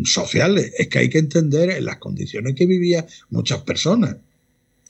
sociales. 0.05 0.74
Es 0.78 0.88
que 0.88 0.99
hay 0.99 1.09
que 1.09 1.20
entender 1.20 1.82
las 1.84 1.97
condiciones 1.97 2.55
que 2.55 2.66
vivían 2.66 3.05
muchas 3.30 3.61
personas. 3.61 4.18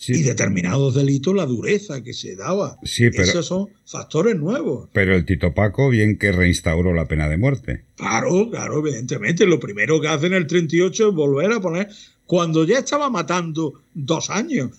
Y 0.07 0.23
determinados 0.23 0.95
delitos 0.95 1.35
la 1.35 1.45
dureza 1.45 2.03
que 2.03 2.13
se 2.13 2.35
daba. 2.35 2.77
Sí, 2.83 3.09
pero, 3.09 3.23
Esos 3.23 3.45
son 3.45 3.69
factores 3.85 4.35
nuevos. 4.35 4.89
Pero 4.93 5.15
el 5.15 5.25
Tito 5.25 5.53
Paco, 5.53 5.89
bien 5.89 6.17
que 6.17 6.31
reinstauró 6.31 6.93
la 6.93 7.07
pena 7.07 7.29
de 7.29 7.37
muerte. 7.37 7.83
Claro, 7.95 8.49
claro, 8.49 8.79
evidentemente. 8.79 9.45
Lo 9.45 9.59
primero 9.59 9.99
que 10.01 10.07
hace 10.07 10.27
en 10.27 10.33
el 10.33 10.47
38 10.47 11.09
es 11.09 11.15
volver 11.15 11.51
a 11.51 11.61
poner, 11.61 11.89
cuando 12.25 12.65
ya 12.65 12.79
estaba 12.79 13.09
matando 13.09 13.81
dos 13.93 14.29
años, 14.29 14.71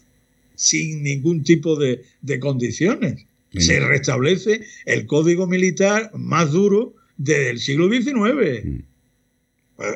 sin 0.54 1.02
ningún 1.02 1.42
tipo 1.42 1.76
de, 1.76 2.02
de 2.22 2.38
condiciones. 2.38 3.26
Se 3.56 3.78
restablece 3.78 4.62
el 4.84 5.06
código 5.06 5.46
militar 5.46 6.10
más 6.14 6.50
duro 6.50 6.94
del 7.16 7.60
siglo 7.60 7.88
XIX. 7.88 8.64
Mm. 8.64 8.78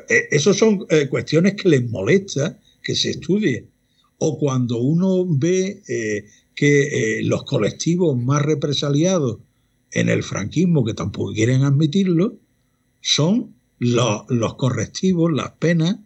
Eh, 0.09 0.29
Esas 0.31 0.57
son 0.57 0.87
eh, 0.91 1.09
cuestiones 1.09 1.55
que 1.55 1.69
les 1.69 1.89
molesta 1.89 2.59
que 2.83 2.95
se 2.95 3.11
estudie. 3.11 3.67
O 4.19 4.39
cuando 4.39 4.79
uno 4.79 5.25
ve 5.29 5.83
eh, 5.89 6.25
que 6.55 7.21
los 7.25 7.45
colectivos 7.45 8.17
más 8.21 8.43
represaliados 8.43 9.39
en 9.93 10.09
el 10.09 10.23
franquismo, 10.23 10.85
que 10.85 10.95
tampoco 10.95 11.33
quieren 11.33 11.63
admitirlo, 11.63 12.37
son 13.01 13.55
los, 13.79 14.55
correctivos, 14.57 15.33
las 15.33 15.53
penas 15.53 15.99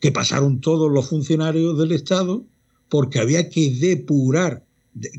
que 0.00 0.12
pasaron 0.12 0.60
todos 0.60 0.90
los 0.90 1.08
funcionarios 1.08 1.78
del 1.78 1.92
Estado 1.92 2.44
porque 2.88 3.20
había 3.20 3.48
que 3.48 3.70
depurar. 3.70 4.66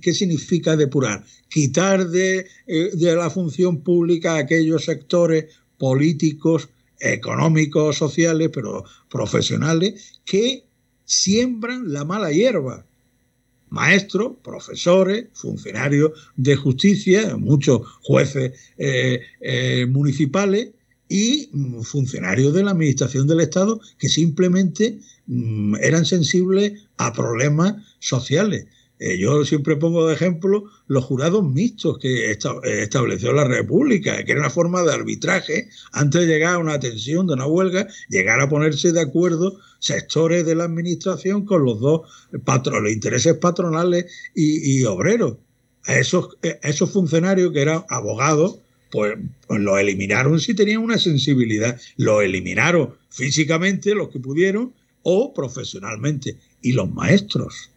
¿Qué 0.02 0.14
significa 0.14 0.76
depurar? 0.76 1.24
Quitar 1.50 2.10
de, 2.10 2.46
de 2.66 3.16
la 3.16 3.30
función 3.30 3.82
pública 3.82 4.36
aquellos 4.36 4.86
sectores 4.86 5.46
políticos 5.78 6.70
económicos, 7.00 7.98
sociales, 7.98 8.50
pero 8.52 8.84
profesionales, 9.10 10.22
que 10.26 10.66
siembran 11.08 11.91
la 11.91 12.05
mala 12.05 12.32
hierba. 12.32 12.86
Maestros, 13.70 14.34
profesores, 14.43 15.28
funcionarios 15.34 16.12
de 16.36 16.55
justicia, 16.55 17.36
muchos 17.38 17.82
jueces 18.03 18.53
eh, 18.78 19.22
eh, 19.41 19.86
municipales 19.88 20.70
y 21.10 21.49
mm, 21.51 21.82
funcionarios 21.82 22.53
de 22.53 22.64
la 22.64 22.72
Administración 22.72 23.28
del 23.28 23.39
Estado 23.39 23.80
que 23.97 24.10
simplemente 24.10 24.99
mm, 25.26 25.76
eran 25.82 26.05
sensibles 26.05 26.84
a 26.97 27.14
problemas 27.14 27.76
sociales. 27.99 28.68
Eh, 29.00 29.18
yo 29.20 29.45
siempre 29.45 29.76
pongo 29.76 30.08
de 30.08 30.16
ejemplo 30.16 30.66
los 30.88 31.06
jurados 31.06 31.43
mixtos 31.43 32.00
que 32.00 32.32
estableció 32.32 33.32
la 33.32 33.43
República, 33.43 34.24
que 34.24 34.32
era 34.32 34.41
una 34.41 34.50
forma 34.50 34.82
de 34.84 34.93
arbitraje 34.93 35.70
antes 35.91 36.22
de 36.22 36.28
llegar 36.28 36.56
a 36.56 36.60
una 36.60 36.80
tensión 36.80 37.28
de 37.28 37.34
una 37.34 37.45
huelga, 37.45 37.88
llegar 38.10 38.41
a 38.41 38.50
ponerse 38.50 38.91
de 38.91 39.02
acuerdo 39.02 39.60
sectores 39.80 40.45
de 40.45 40.56
la 40.56 40.64
administración 40.64 41.45
con 41.45 41.64
los 41.64 41.80
dos 41.80 42.02
patrones, 42.43 42.93
intereses 42.93 43.36
patronales 43.36 44.06
y, 44.34 44.84
obreros. 44.86 45.38
A 45.86 46.00
esos, 46.00 46.38
eh, 46.41 46.60
esos 46.64 46.91
funcionarios 46.91 47.54
que 47.54 47.62
eran 47.62 47.86
abogados, 47.89 48.60
pues, 48.91 49.14
pues 49.48 49.62
los 49.62 49.80
eliminaron 49.80 50.39
si 50.39 50.54
tenían 50.54 50.82
una 50.82 50.98
sensibilidad, 50.98 51.80
los 51.98 52.24
eliminaron 52.24 52.95
físicamente 53.10 53.95
los 53.95 54.10
que 54.10 54.20
pudieron 54.20 54.74
o 55.04 55.34
profesionalmente. 55.34 56.36
Y 56.62 56.74
los 56.74 56.91
maestros 56.91 57.70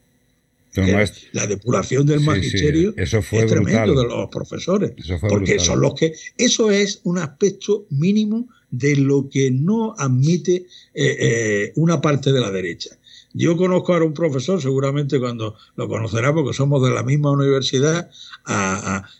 la 1.32 1.46
depuración 1.46 2.06
del 2.06 2.20
magisterio 2.20 2.94
eso 2.96 3.22
fue 3.22 3.40
es 3.40 3.46
tremendo 3.46 4.00
de 4.00 4.08
los 4.08 4.28
profesores. 4.28 4.92
porque 5.28 5.58
son 5.58 5.80
los 5.80 5.94
que. 5.94 6.14
Eso 6.36 6.70
es 6.70 7.00
un 7.04 7.18
aspecto 7.18 7.86
mínimo 7.90 8.48
de 8.70 8.96
lo 8.96 9.28
que 9.28 9.50
no 9.50 9.94
admite 9.98 10.66
eh, 10.94 11.16
eh, 11.18 11.72
una 11.76 12.00
parte 12.00 12.32
de 12.32 12.40
la 12.40 12.50
derecha. 12.50 12.90
Yo 13.32 13.56
conozco 13.56 13.94
a 13.94 14.02
un 14.02 14.12
profesor, 14.12 14.60
seguramente 14.60 15.20
cuando 15.20 15.56
lo 15.76 15.88
conocerá, 15.88 16.32
porque 16.34 16.52
somos 16.52 16.82
de 16.82 16.90
la 16.90 17.04
misma 17.04 17.30
universidad, 17.30 18.10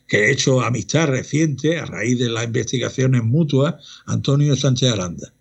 que 0.09 0.18
he 0.18 0.32
hecho 0.32 0.62
amistad 0.62 1.09
reciente 1.09 1.78
a 1.78 1.86
raíz 1.86 2.18
de 2.18 2.28
las 2.28 2.44
investigaciones 2.44 3.22
mutuas, 3.22 3.76
Antonio 4.07 4.57
Sánchez 4.57 4.92
Aranda 4.92 5.32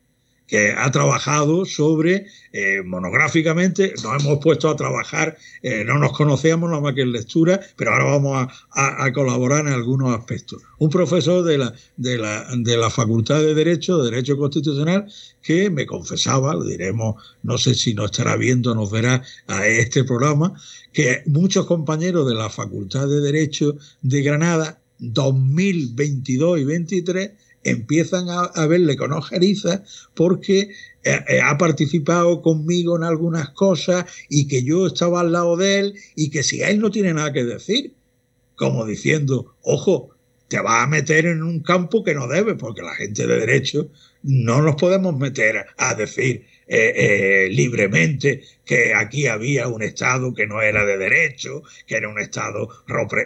que 0.50 0.72
ha 0.76 0.90
trabajado 0.90 1.64
sobre 1.64 2.26
eh, 2.52 2.82
monográficamente, 2.84 3.94
nos 4.04 4.24
hemos 4.24 4.40
puesto 4.40 4.68
a 4.68 4.76
trabajar, 4.76 5.38
eh, 5.62 5.84
no 5.86 6.00
nos 6.00 6.12
conocíamos 6.14 6.70
nada 6.72 6.82
más 6.82 6.96
que 6.96 7.04
en 7.04 7.12
lectura, 7.12 7.60
pero 7.76 7.92
ahora 7.92 8.06
vamos 8.06 8.48
a, 8.72 9.12
colaborar 9.14 9.68
en 9.68 9.74
algunos 9.74 10.18
aspectos. 10.18 10.64
Un 10.80 10.90
profesor 10.90 11.44
de 11.44 11.60
la, 11.60 11.74
de, 11.98 12.18
la, 12.18 12.48
de 12.58 12.78
la 12.78 12.90
Facultad 12.90 13.42
de 13.42 13.54
Derecho, 13.54 14.00
de 14.00 14.10
Derecho 14.10 14.38
Constitucional, 14.38 15.06
que 15.44 15.70
me 15.70 15.86
confesaba, 15.86 16.56
lo 16.56 16.64
diremos, 16.64 17.16
no 17.44 17.58
sé 17.60 17.76
si 17.76 17.94
nos 17.94 18.12
estará 18.12 18.36
viendo, 18.36 18.74
nos 18.74 18.90
verá 18.90 19.22
a 19.48 19.68
este 19.68 20.04
programa, 20.04 20.54
que 20.92 21.22
muchos 21.28 21.68
compañeros 21.68 22.28
de 22.28 22.36
la 22.36 22.50
Facultad 22.50 23.08
de 23.08 23.22
Derecho 23.22 23.76
de 24.02 24.24
Granada, 24.24 24.80
2022 24.98 26.60
y 26.60 26.64
23, 26.64 27.32
empiezan 27.64 28.28
a, 28.30 28.68
verle 28.68 28.96
con 28.96 29.12
ojeriza 29.14 29.84
porque 30.14 30.72
eh, 31.04 31.20
eh, 31.28 31.42
ha 31.42 31.58
participado 31.58 32.42
conmigo 32.42 32.98
en 32.98 33.04
algunas 33.04 33.50
cosas 33.50 34.06
y 34.30 34.48
que 34.48 34.64
yo 34.64 34.88
estaba 34.88 35.22
al 35.22 35.32
lado 35.32 35.58
de 35.58 35.80
él 35.80 35.96
y 36.16 36.30
que 36.30 36.44
si 36.44 36.62
él 36.62 36.80
no 36.80 36.92
tiene 36.92 37.14
nada 37.14 37.34
que 37.34 37.44
decir, 37.44 37.94
como 38.56 38.86
diciendo, 38.86 39.56
ojo, 39.62 40.10
te 40.48 40.60
vas 40.60 40.84
a 40.84 40.88
meter 40.88 41.26
en 41.26 41.44
un 41.44 41.62
campo 41.62 42.04
que 42.04 42.16
no 42.16 42.28
debe, 42.28 42.56
porque 42.56 42.82
la 42.82 42.96
gente 42.96 43.28
de 43.28 43.40
derecho 43.40 43.90
no 44.24 44.62
nos 44.62 44.76
podemos 44.76 45.18
meter 45.18 45.66
a 45.78 45.94
decir 45.96 46.46
eh, 46.72 46.94
eh, 46.96 47.50
libremente 47.50 48.44
que 48.64 48.94
aquí 48.94 49.26
había 49.26 49.68
un 49.68 49.82
Estado 49.82 50.36
que 50.36 50.46
no 50.46 50.62
era 50.62 50.86
de 50.86 51.00
derecho, 51.00 51.64
que 51.88 51.96
era 51.96 52.08
un 52.08 52.20
Estado 52.20 52.70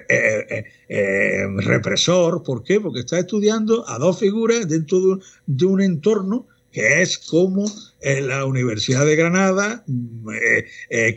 eh, 0.07 1.45
represor. 1.57 2.41
¿Por 2.41 2.63
qué? 2.63 2.79
Porque 2.79 3.01
está 3.01 3.19
estudiando 3.19 3.83
a 3.89 3.97
dos 3.99 4.17
figuras 4.17 4.69
dentro 4.69 5.19
de 5.45 5.65
un, 5.65 5.81
entorno 5.81 6.47
que 6.71 7.01
es 7.01 7.17
como 7.17 7.69
la 8.01 8.45
Universidad 8.45 9.05
de 9.05 9.17
Granada 9.17 9.83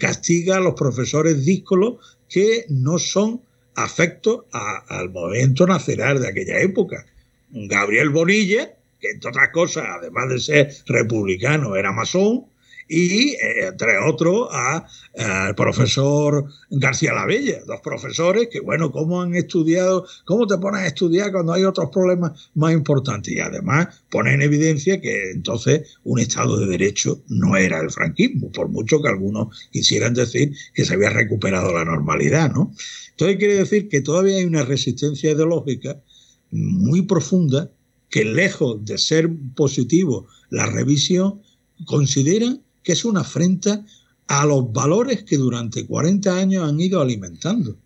castiga 0.00 0.56
a 0.56 0.60
los 0.60 0.74
profesores 0.74 1.44
díscolos 1.44 2.18
que 2.28 2.66
no 2.68 2.98
son 2.98 3.40
afectos 3.76 4.46
al 4.50 5.10
movimiento 5.10 5.64
nacional 5.64 6.20
de 6.20 6.28
aquella 6.28 6.58
época. 6.58 7.06
Gabriel 7.52 8.10
Bonilla 8.10 8.75
entre 9.12 9.30
otras 9.30 9.48
cosas, 9.52 9.84
además 9.98 10.28
de 10.28 10.38
ser 10.38 10.74
republicano, 10.86 11.76
era 11.76 11.92
masón, 11.92 12.46
y 12.88 13.30
eh, 13.30 13.66
entre 13.68 13.98
otros 13.98 14.48
al 14.52 15.54
profesor 15.54 16.44
García 16.70 17.12
Lavella, 17.12 17.60
dos 17.66 17.80
profesores 17.80 18.48
que, 18.50 18.60
bueno, 18.60 18.92
¿cómo 18.92 19.22
han 19.22 19.34
estudiado? 19.34 20.06
¿Cómo 20.24 20.46
te 20.46 20.58
pones 20.58 20.82
a 20.82 20.86
estudiar 20.86 21.32
cuando 21.32 21.52
hay 21.52 21.64
otros 21.64 21.90
problemas 21.90 22.50
más 22.54 22.72
importantes? 22.72 23.32
Y 23.32 23.40
además 23.40 23.88
pone 24.10 24.34
en 24.34 24.42
evidencia 24.42 25.00
que 25.00 25.30
entonces 25.30 25.98
un 26.04 26.20
Estado 26.20 26.58
de 26.58 26.66
Derecho 26.66 27.22
no 27.28 27.56
era 27.56 27.80
el 27.80 27.90
franquismo, 27.90 28.52
por 28.52 28.68
mucho 28.68 29.02
que 29.02 29.08
algunos 29.08 29.68
quisieran 29.70 30.14
decir 30.14 30.52
que 30.74 30.84
se 30.84 30.94
había 30.94 31.10
recuperado 31.10 31.72
la 31.72 31.84
normalidad, 31.84 32.52
¿no? 32.52 32.72
Entonces 33.10 33.38
quiere 33.38 33.56
decir 33.56 33.88
que 33.88 34.02
todavía 34.02 34.36
hay 34.36 34.44
una 34.44 34.64
resistencia 34.64 35.32
ideológica 35.32 36.00
muy 36.50 37.02
profunda 37.02 37.70
que 38.10 38.24
lejos 38.24 38.84
de 38.84 38.98
ser 38.98 39.30
positivo 39.54 40.26
la 40.50 40.66
revisión, 40.66 41.42
considera 41.84 42.56
que 42.82 42.92
es 42.92 43.04
una 43.04 43.20
afrenta 43.20 43.84
a 44.28 44.44
los 44.46 44.72
valores 44.72 45.24
que 45.24 45.36
durante 45.36 45.86
40 45.86 46.36
años 46.36 46.68
han 46.68 46.80
ido 46.80 47.00
alimentando. 47.00 47.76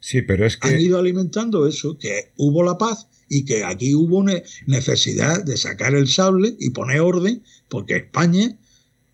Sí, 0.00 0.22
pero 0.22 0.46
es 0.46 0.56
que... 0.56 0.68
Han 0.68 0.80
ido 0.80 0.98
alimentando 0.98 1.66
eso, 1.66 1.98
que 1.98 2.32
hubo 2.36 2.62
la 2.62 2.78
paz 2.78 3.06
y 3.28 3.44
que 3.44 3.64
aquí 3.64 3.94
hubo 3.94 4.24
necesidad 4.66 5.44
de 5.44 5.56
sacar 5.56 5.94
el 5.94 6.08
sable 6.08 6.56
y 6.58 6.70
poner 6.70 7.00
orden, 7.00 7.42
porque 7.68 7.96
España 7.96 8.56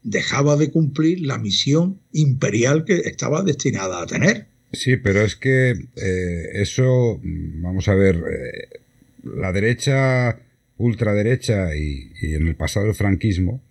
dejaba 0.02 0.56
de 0.56 0.70
cumplir 0.70 1.20
la 1.22 1.38
misión 1.38 2.00
imperial 2.12 2.84
que 2.84 2.96
estaba 2.98 3.42
destinada 3.42 4.02
a 4.02 4.06
tener. 4.06 4.46
Sí, 4.72 4.96
pero 4.96 5.22
es 5.22 5.36
que 5.36 5.88
eh, 5.96 6.48
eso, 6.54 7.20
vamos 7.22 7.88
a 7.88 7.94
ver, 7.94 8.16
eh, 8.16 8.80
la 9.24 9.52
derecha 9.52 10.40
ultraderecha 10.78 11.74
y, 11.74 12.12
en 12.22 12.48
el 12.48 12.56
pasado 12.56 12.86
el 12.86 12.94
franquismo 12.94 13.62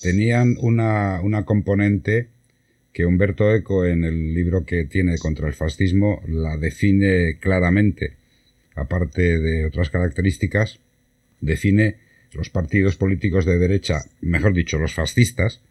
tenían 0.00 0.56
una, 0.60 1.20
una, 1.22 1.44
componente 1.44 2.28
que 2.92 3.06
Humberto 3.06 3.54
Eco 3.54 3.84
en 3.84 4.04
el 4.04 4.34
libro 4.34 4.64
que 4.64 4.84
tiene 4.84 5.18
contra 5.18 5.48
el 5.48 5.54
fascismo 5.54 6.22
la 6.28 6.56
define 6.56 7.38
claramente, 7.38 8.16
aparte 8.74 9.38
de 9.38 9.64
otras 9.64 9.90
características, 9.90 10.80
define 11.40 11.96
los 12.32 12.50
partidos 12.50 12.96
políticos 12.96 13.46
de 13.46 13.58
derecha, 13.58 14.02
mejor 14.20 14.52
dicho, 14.52 14.78
los 14.78 14.94
fascistas, 14.94 15.62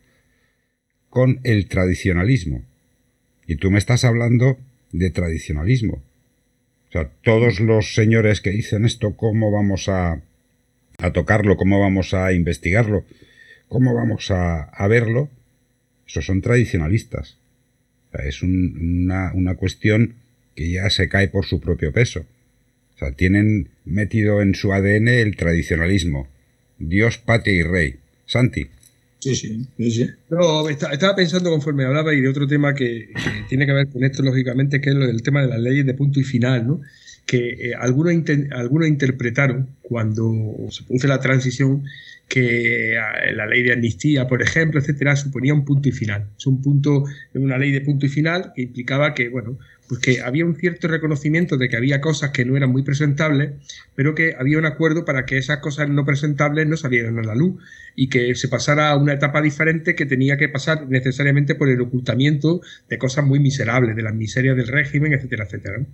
con 1.10 1.40
el 1.44 1.68
tradicionalismo. 1.68 2.64
Y 3.48 3.57
tú 3.57 3.70
me 3.70 3.78
estás 3.78 4.03
hablando 4.06 4.57
de 4.91 5.12
tradicionalismo 5.12 6.02
sea, 6.95 7.12
todos 7.24 7.60
los 7.60 7.94
señores 7.94 8.41
que 8.41 8.52
dicen 8.52 8.86
esto, 8.86 9.18
¿cómo 9.18 9.52
vamos 9.52 9.90
a, 9.90 10.22
tocarlo? 11.14 11.58
¿Cómo 11.58 11.80
vamos 11.80 12.14
a 12.14 12.34
investigarlo? 12.34 13.06
¿Cómo 13.68 13.94
vamos 13.94 14.32
a, 14.32 14.88
verlo? 14.88 15.30
Esos 16.08 16.26
son 16.26 16.42
tradicionalistas. 16.42 17.38
es 18.14 18.42
una, 18.42 19.34
una 19.34 19.56
cuestión 19.56 20.16
que 20.56 20.72
ya 20.72 20.90
se 20.90 21.10
cae 21.10 21.28
por 21.28 21.46
su 21.46 21.60
propio 21.60 21.92
peso. 21.92 22.26
O 22.96 22.98
sea, 22.98 23.12
tienen 23.12 23.70
metido 23.84 24.42
en 24.42 24.56
su 24.56 24.72
ADN 24.72 25.10
el 25.10 25.36
tradicionalismo. 25.36 26.28
Dios, 26.80 27.18
patria 27.18 27.56
y 27.56 27.64
rey. 27.64 27.96
Santi. 28.26 28.68
Sí, 29.20 29.36
sí, 29.36 29.68
sí. 29.78 30.10
No, 30.30 30.70
estaba 30.70 31.16
pensando 31.16 31.50
conforme 31.50 31.84
hablaba 31.84 32.14
y 32.14 32.22
de 32.22 32.28
otro 32.28 32.48
tema 32.48 32.76
que, 32.76 33.10
tiene 33.50 33.66
que 33.66 33.74
ver 33.74 33.88
con 33.90 34.04
esto, 34.04 34.22
lógicamente, 34.22 34.80
que 34.82 34.92
es 34.92 34.96
el 34.96 35.22
tema 35.24 35.42
de 35.42 35.48
las 35.48 35.60
leyes 35.60 35.86
de 35.86 35.94
punto 35.94 36.20
y 36.20 36.24
final, 36.24 36.68
¿no? 36.68 36.82
Que 37.26 37.69
eh, 37.69 37.76
algunos, 37.80 38.14
algunos 38.52 38.88
interpretaron 38.88 39.69
cuando 39.81 40.31
se 40.69 40.84
produce 40.84 41.07
la 41.07 41.19
transición 41.19 41.84
que 42.27 42.93
eh, 42.95 43.34
la 43.35 43.45
ley 43.45 43.64
de 43.64 43.73
amnistía, 43.73 44.27
por 44.27 44.41
ejemplo, 44.41 44.80
etcétera, 44.80 45.15
suponía 45.15 45.53
un 45.53 45.65
punto 45.65 45.89
y 45.89 45.91
final. 45.91 46.27
Es 46.38 46.47
un 46.47 46.61
punto, 46.61 47.06
una 47.34 47.57
ley 47.57 47.72
de 47.72 47.81
punto 47.81 48.06
y 48.06 48.10
final 48.10 48.52
que 48.56 48.64
implicaba 48.64 49.14
que, 49.14 49.30
bueno, 49.30 49.57
pues 49.88 50.02
que 50.02 50.22
había 50.22 50.45
un 50.45 50.56
cierto 50.56 50.88
reconocimiento 50.88 51.57
de 51.57 51.70
que 51.70 51.78
había 51.78 52.02
cosas 52.02 52.32
que 52.32 52.45
no 52.45 52.57
eran 52.57 52.72
muy 52.72 52.84
presentables, 52.84 53.52
pero 53.95 54.16
que 54.16 54.36
había 54.38 54.57
un 54.57 54.66
acuerdo 54.66 55.06
para 55.06 55.26
que 55.26 55.38
esas 55.38 55.60
cosas 55.60 55.90
no 55.90 56.06
presentables 56.06 56.68
no 56.68 56.78
salieran 56.78 57.20
a 57.20 57.24
la 57.24 57.36
luz 57.36 57.62
y 57.95 58.10
que 58.10 58.36
se 58.36 58.48
pasara 58.48 58.90
a 58.90 58.98
una 58.98 59.14
etapa 59.14 59.41
diferente 59.41 59.95
que 59.95 60.06
tenía 60.06 60.38
que 60.38 60.49
pasar 60.49 60.88
necesariamente 60.88 61.56
por 61.56 61.70
el 61.70 61.80
ocultamiento 61.82 62.62
de 62.90 62.98
cosas 62.98 63.26
muy 63.26 63.40
miserables, 63.40 63.95
de 63.95 64.03
las 64.03 64.14
miserias 64.14 64.57
del 64.57 64.68
régimen, 64.68 65.14
etcétera, 65.14 65.45
etcétera. 65.45 65.86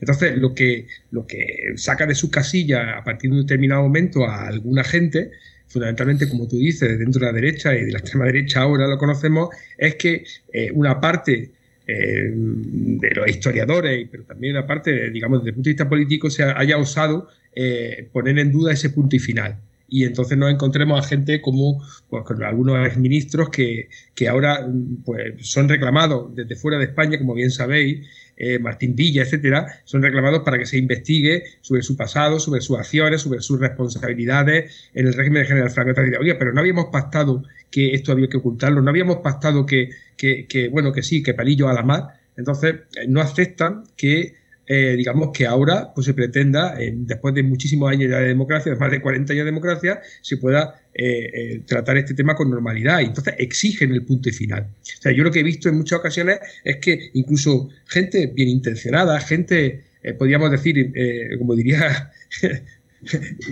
Entonces, 0.00 0.36
lo 0.38 0.54
que, 0.54 0.86
lo 1.10 1.26
que 1.26 1.72
saca 1.76 2.06
de 2.06 2.14
su 2.14 2.30
casilla 2.30 2.98
a 2.98 3.04
partir 3.04 3.30
de 3.30 3.36
un 3.36 3.42
determinado 3.42 3.82
momento 3.82 4.26
a 4.26 4.46
alguna 4.46 4.84
gente 4.84 5.32
fundamentalmente, 5.70 6.28
como 6.28 6.48
tú 6.48 6.56
dices, 6.56 6.98
dentro 6.98 7.20
de 7.20 7.26
la 7.26 7.32
derecha 7.32 7.74
y 7.76 7.84
de 7.84 7.92
la 7.92 7.98
extrema 7.98 8.24
derecha 8.24 8.62
ahora 8.62 8.88
lo 8.88 8.98
conocemos, 8.98 9.50
es 9.78 9.94
que 9.94 10.24
eh, 10.52 10.70
una 10.72 11.00
parte 11.00 11.52
eh, 11.90 12.30
de 12.32 13.10
los 13.14 13.28
historiadores, 13.28 14.06
pero 14.10 14.24
también 14.24 14.56
una 14.56 14.66
parte, 14.66 15.10
digamos, 15.10 15.40
desde 15.40 15.50
el 15.50 15.54
punto 15.54 15.68
de 15.68 15.72
vista 15.72 15.88
político, 15.88 16.30
se 16.30 16.44
haya 16.44 16.78
osado 16.78 17.28
eh, 17.52 18.08
poner 18.12 18.38
en 18.38 18.52
duda 18.52 18.72
ese 18.72 18.90
punto 18.90 19.16
y 19.16 19.18
final. 19.18 19.58
Y 19.88 20.04
entonces 20.04 20.38
nos 20.38 20.52
encontremos 20.52 21.04
a 21.04 21.08
gente 21.08 21.40
como 21.40 21.82
pues, 22.08 22.24
algunos 22.46 22.86
exministros 22.86 23.50
que, 23.50 23.88
que 24.14 24.28
ahora 24.28 24.68
pues, 25.04 25.34
son 25.40 25.68
reclamados 25.68 26.32
desde 26.34 26.54
fuera 26.54 26.78
de 26.78 26.84
España, 26.84 27.18
como 27.18 27.34
bien 27.34 27.50
sabéis, 27.50 28.06
eh, 28.42 28.58
Martín 28.58 28.96
Villa, 28.96 29.22
etcétera, 29.22 29.66
son 29.84 30.02
reclamados 30.02 30.40
para 30.40 30.58
que 30.58 30.64
se 30.64 30.78
investigue 30.78 31.44
sobre 31.60 31.82
su 31.82 31.94
pasado, 31.94 32.40
sobre 32.40 32.62
sus 32.62 32.78
acciones, 32.78 33.20
sobre 33.20 33.42
sus 33.42 33.60
responsabilidades 33.60 34.88
en 34.94 35.06
el 35.06 35.12
régimen 35.12 35.42
de 35.42 35.48
General 35.48 35.68
Franco. 35.68 36.00
Oye, 36.18 36.34
pero 36.36 36.54
no 36.54 36.60
habíamos 36.60 36.86
pactado 36.86 37.42
que 37.70 37.94
esto 37.94 38.12
había 38.12 38.28
que 38.28 38.38
ocultarlo, 38.38 38.80
no 38.80 38.88
habíamos 38.88 39.18
pactado 39.18 39.66
que, 39.66 39.90
que, 40.16 40.68
bueno, 40.72 40.90
que 40.90 41.02
sí, 41.02 41.22
que 41.22 41.34
palillo 41.34 41.68
a 41.68 41.74
la 41.74 41.82
mar. 41.82 42.18
Entonces, 42.34 42.76
eh, 42.96 43.06
no 43.06 43.20
aceptan 43.20 43.84
que 43.94 44.39
eh, 44.72 44.94
digamos 44.96 45.30
que 45.34 45.48
ahora 45.48 45.92
pues 45.92 46.04
se 46.04 46.14
pretenda, 46.14 46.76
después 46.78 47.34
de 47.34 47.42
muchísimos 47.42 47.90
años 47.90 48.08
de 48.08 48.20
democracia, 48.20 48.72
de 48.72 48.78
más 48.78 48.88
de 48.92 49.00
40 49.00 49.32
años 49.32 49.44
de 49.44 49.50
democracia, 49.50 50.00
se 50.22 50.36
pueda 50.36 50.80
eh, 50.94 51.30
eh, 51.34 51.62
tratar 51.66 51.96
este 51.96 52.14
tema 52.14 52.36
con 52.36 52.48
normalidad 52.48 53.00
y 53.00 53.06
entonces 53.06 53.34
exigen 53.38 53.90
el 53.90 54.04
punto 54.04 54.30
final. 54.30 54.68
O 54.80 55.02
sea, 55.02 55.10
yo 55.10 55.24
lo 55.24 55.32
que 55.32 55.40
he 55.40 55.42
visto 55.42 55.68
en 55.68 55.76
muchas 55.76 55.98
ocasiones 55.98 56.38
es 56.62 56.76
que 56.76 57.10
incluso 57.14 57.68
gente 57.86 58.28
bien 58.28 58.48
intencionada, 58.48 59.18
gente, 59.18 59.82
podríamos 60.16 60.52
decir, 60.52 60.92
como 61.36 61.56
diría 61.56 62.12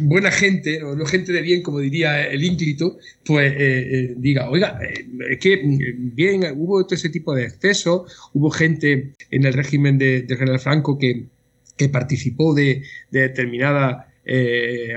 buena 0.01 0.31
gente, 0.31 0.83
o 0.83 0.95
no 0.95 1.07
gente 1.07 1.33
de 1.33 1.43
bien, 1.43 1.63
como 1.63 1.81
diría 1.81 2.27
el 2.27 2.45
ínclito, 2.45 2.99
pues 3.25 3.55
diga, 4.17 4.51
oiga, 4.51 4.79
es 5.31 5.39
que 5.39 5.57
mm, 5.57 6.15
bien, 6.15 6.45
hubo 6.57 6.85
todo 6.85 6.95
ese 6.95 7.09
tipo 7.09 7.35
de 7.35 7.45
excesos, 7.45 8.31
hubo 8.35 8.51
gente 8.51 9.13
en 9.31 9.45
el 9.45 9.53
régimen 9.53 9.99
de, 9.99 10.27
General 10.29 10.61
Franco 10.61 10.99
que, 10.99 11.25
que 11.77 11.89
participó 11.89 12.55
de, 12.55 12.83
de 13.11 13.21
determinada 13.21 14.08
eh, 14.31 14.95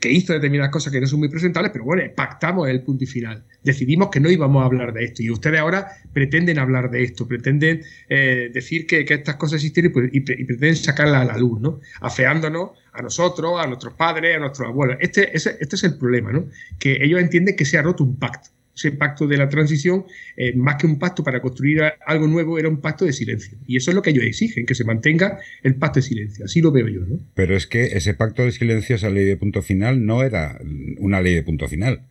que, 0.00 0.10
hizo 0.10 0.32
determinadas 0.32 0.72
cosas 0.72 0.92
que 0.92 1.00
no 1.00 1.06
son 1.06 1.20
muy 1.20 1.28
presentables, 1.28 1.70
pero 1.70 1.84
bueno, 1.84 2.02
pactamos 2.16 2.68
el 2.68 2.82
punto 2.82 3.04
y 3.04 3.06
final. 3.06 3.44
Decidimos 3.62 4.08
que 4.10 4.18
no 4.18 4.28
íbamos 4.28 4.60
a 4.60 4.66
hablar 4.66 4.92
de 4.92 5.04
esto 5.04 5.22
y 5.22 5.30
ustedes 5.30 5.60
ahora 5.60 5.86
pretenden 6.12 6.58
hablar 6.58 6.90
de 6.90 7.04
esto, 7.04 7.28
pretenden 7.28 7.82
eh, 8.08 8.50
decir 8.52 8.88
que, 8.88 9.06
estas 9.08 9.36
cosas 9.36 9.62
existen 9.62 9.92
pues, 9.92 10.10
y, 10.12 10.20
pretenden 10.20 10.74
sacarlas 10.74 11.22
a 11.22 11.24
la 11.24 11.38
luz, 11.38 11.60
¿no? 11.60 11.80
Afeándonos 12.00 12.70
a 12.92 13.02
nosotros, 13.02 13.52
a 13.62 13.68
nuestros 13.68 13.94
padres, 13.94 14.36
a 14.36 14.40
nuestros 14.40 14.68
abuelos. 14.68 14.96
Este, 14.98 15.36
este 15.36 15.76
es 15.76 15.84
el 15.84 15.96
problema, 15.96 16.32
¿no? 16.32 16.46
Que 16.80 16.98
ellos 17.04 17.20
entienden 17.20 17.54
que 17.54 17.64
se 17.64 17.78
ha 17.78 17.82
roto 17.82 18.02
un 18.02 18.18
pacto 18.18 18.55
ese 18.76 18.92
pacto 18.92 19.26
de 19.26 19.38
la 19.38 19.48
transición, 19.48 20.04
eh, 20.36 20.54
más 20.54 20.76
que 20.76 20.86
un 20.86 20.98
pacto 20.98 21.24
para 21.24 21.40
construir 21.40 21.82
algo 22.06 22.26
nuevo, 22.28 22.58
era 22.58 22.68
un 22.68 22.80
pacto 22.80 23.06
de 23.06 23.12
silencio. 23.12 23.58
Y 23.66 23.76
eso 23.76 23.90
es 23.90 23.94
lo 23.94 24.02
que 24.02 24.10
ellos 24.10 24.24
exigen, 24.24 24.66
que 24.66 24.74
se 24.74 24.84
mantenga 24.84 25.40
el 25.62 25.76
pacto 25.76 26.00
de 26.00 26.02
silencio. 26.02 26.44
Así 26.44 26.60
lo 26.60 26.70
veo 26.72 26.86
yo. 26.86 27.00
¿no? 27.00 27.18
Pero 27.34 27.56
es 27.56 27.66
que 27.66 27.84
ese 27.96 28.12
pacto 28.12 28.44
de 28.44 28.52
silencio, 28.52 28.96
esa 28.96 29.08
ley 29.08 29.24
de 29.24 29.38
punto 29.38 29.62
final, 29.62 30.04
no 30.04 30.22
era 30.22 30.60
una 30.98 31.22
ley 31.22 31.34
de 31.34 31.42
punto 31.42 31.68
final. 31.68 32.02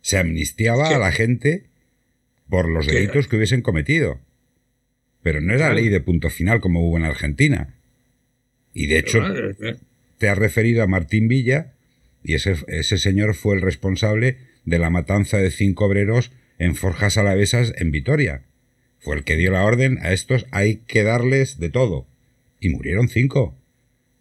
Se 0.00 0.18
amnistiaba 0.18 0.88
a 0.88 0.98
la 0.98 1.12
gente 1.12 1.66
por 2.48 2.68
los 2.68 2.86
delitos 2.86 3.28
que 3.28 3.36
hubiesen 3.36 3.62
cometido. 3.62 4.20
Pero 5.22 5.40
no 5.40 5.54
era 5.54 5.72
ley 5.72 5.88
de 5.88 6.00
punto 6.00 6.30
final 6.30 6.60
como 6.60 6.88
hubo 6.88 6.96
en 6.96 7.04
Argentina. 7.04 7.74
Y 8.74 8.86
de 8.86 8.98
hecho, 8.98 9.20
te 10.18 10.28
has 10.28 10.38
referido 10.38 10.82
a 10.82 10.86
Martín 10.86 11.28
Villa, 11.28 11.74
y 12.24 12.34
ese, 12.34 12.56
ese 12.66 12.98
señor 12.98 13.34
fue 13.34 13.54
el 13.54 13.62
responsable 13.62 14.47
de 14.68 14.78
la 14.78 14.90
matanza 14.90 15.38
de 15.38 15.50
cinco 15.50 15.86
obreros 15.86 16.30
en 16.58 16.74
Forjas 16.74 17.16
Alavesas 17.16 17.72
en 17.76 17.90
Vitoria. 17.90 18.42
Fue 18.98 19.16
el 19.16 19.24
que 19.24 19.36
dio 19.36 19.50
la 19.50 19.64
orden 19.64 19.98
a 20.02 20.12
estos 20.12 20.46
hay 20.50 20.76
que 20.86 21.02
darles 21.02 21.58
de 21.58 21.70
todo. 21.70 22.06
Y 22.60 22.68
murieron 22.68 23.08
cinco. 23.08 23.56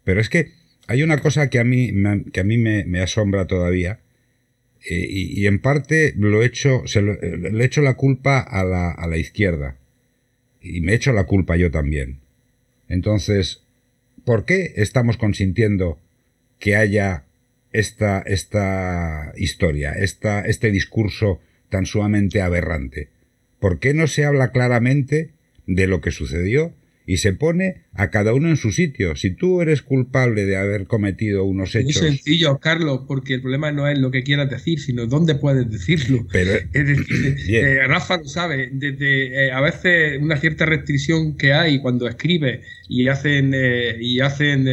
Pero 0.03 0.21
es 0.21 0.29
que 0.29 0.51
hay 0.87 1.03
una 1.03 1.19
cosa 1.19 1.49
que 1.49 1.59
a 1.59 1.63
mí, 1.63 1.91
que 2.31 2.39
a 2.39 2.43
mí 2.43 2.57
me, 2.57 2.99
asombra 3.01 3.47
todavía, 3.47 3.99
eh, 4.89 5.05
y, 5.09 5.47
en 5.47 5.59
parte 5.59 6.13
lo 6.15 6.41
he 6.41 6.45
hecho, 6.45 6.83
se 6.85 7.01
le 7.01 7.61
he 7.61 7.65
hecho 7.65 7.81
la 7.81 7.95
culpa 7.95 8.39
a 8.39 8.63
la, 8.63 8.91
a 8.91 9.07
la 9.07 9.17
izquierda. 9.17 9.77
Y 10.61 10.81
me 10.81 10.93
he 10.93 10.95
hecho 10.95 11.11
la 11.11 11.25
culpa 11.25 11.57
yo 11.57 11.71
también. 11.71 12.19
Entonces, 12.87 13.63
¿por 14.23 14.45
qué 14.45 14.73
estamos 14.77 15.17
consintiendo 15.17 15.99
que 16.59 16.75
haya 16.75 17.26
esta, 17.71 18.21
esta 18.21 19.33
historia, 19.35 19.93
esta, 19.93 20.41
este 20.41 20.71
discurso 20.71 21.39
tan 21.69 21.85
sumamente 21.85 22.41
aberrante? 22.41 23.09
¿Por 23.59 23.79
qué 23.79 23.93
no 23.93 24.07
se 24.07 24.25
habla 24.25 24.51
claramente 24.51 25.31
de 25.65 25.87
lo 25.87 26.01
que 26.01 26.11
sucedió 26.11 26.73
y 27.07 27.17
se 27.17 27.31
pone 27.31 27.85
a 27.93 28.11
cada 28.11 28.33
uno 28.33 28.49
en 28.49 28.57
su 28.57 28.71
sitio. 28.73 29.15
Si 29.15 29.31
tú 29.31 29.61
eres 29.61 29.81
culpable 29.81 30.45
de 30.45 30.57
haber 30.57 30.87
cometido 30.87 31.45
unos 31.45 31.73
hechos. 31.73 32.01
Muy 32.01 32.11
sencillo, 32.11 32.59
Carlos, 32.59 33.05
porque 33.07 33.35
el 33.35 33.41
problema 33.41 33.71
no 33.71 33.87
es 33.87 33.97
lo 33.97 34.11
que 34.11 34.23
quieras 34.23 34.49
decir, 34.49 34.81
sino 34.81 35.07
dónde 35.07 35.35
puedes 35.35 35.71
decirlo. 35.71 36.27
Pero, 36.33 36.51
es 36.51 36.87
decir, 36.87 37.37
eh, 37.55 37.87
Rafa 37.87 38.17
lo 38.17 38.25
sabe, 38.25 38.69
desde 38.73 39.47
eh, 39.47 39.51
a 39.53 39.61
veces 39.61 40.21
una 40.21 40.35
cierta 40.35 40.65
restricción 40.65 41.37
que 41.37 41.53
hay 41.53 41.79
cuando 41.79 42.09
escribe 42.09 42.61
y 42.89 43.07
hacen 43.07 43.53
eh, 43.55 43.95
y 44.01 44.19
hacen 44.19 44.67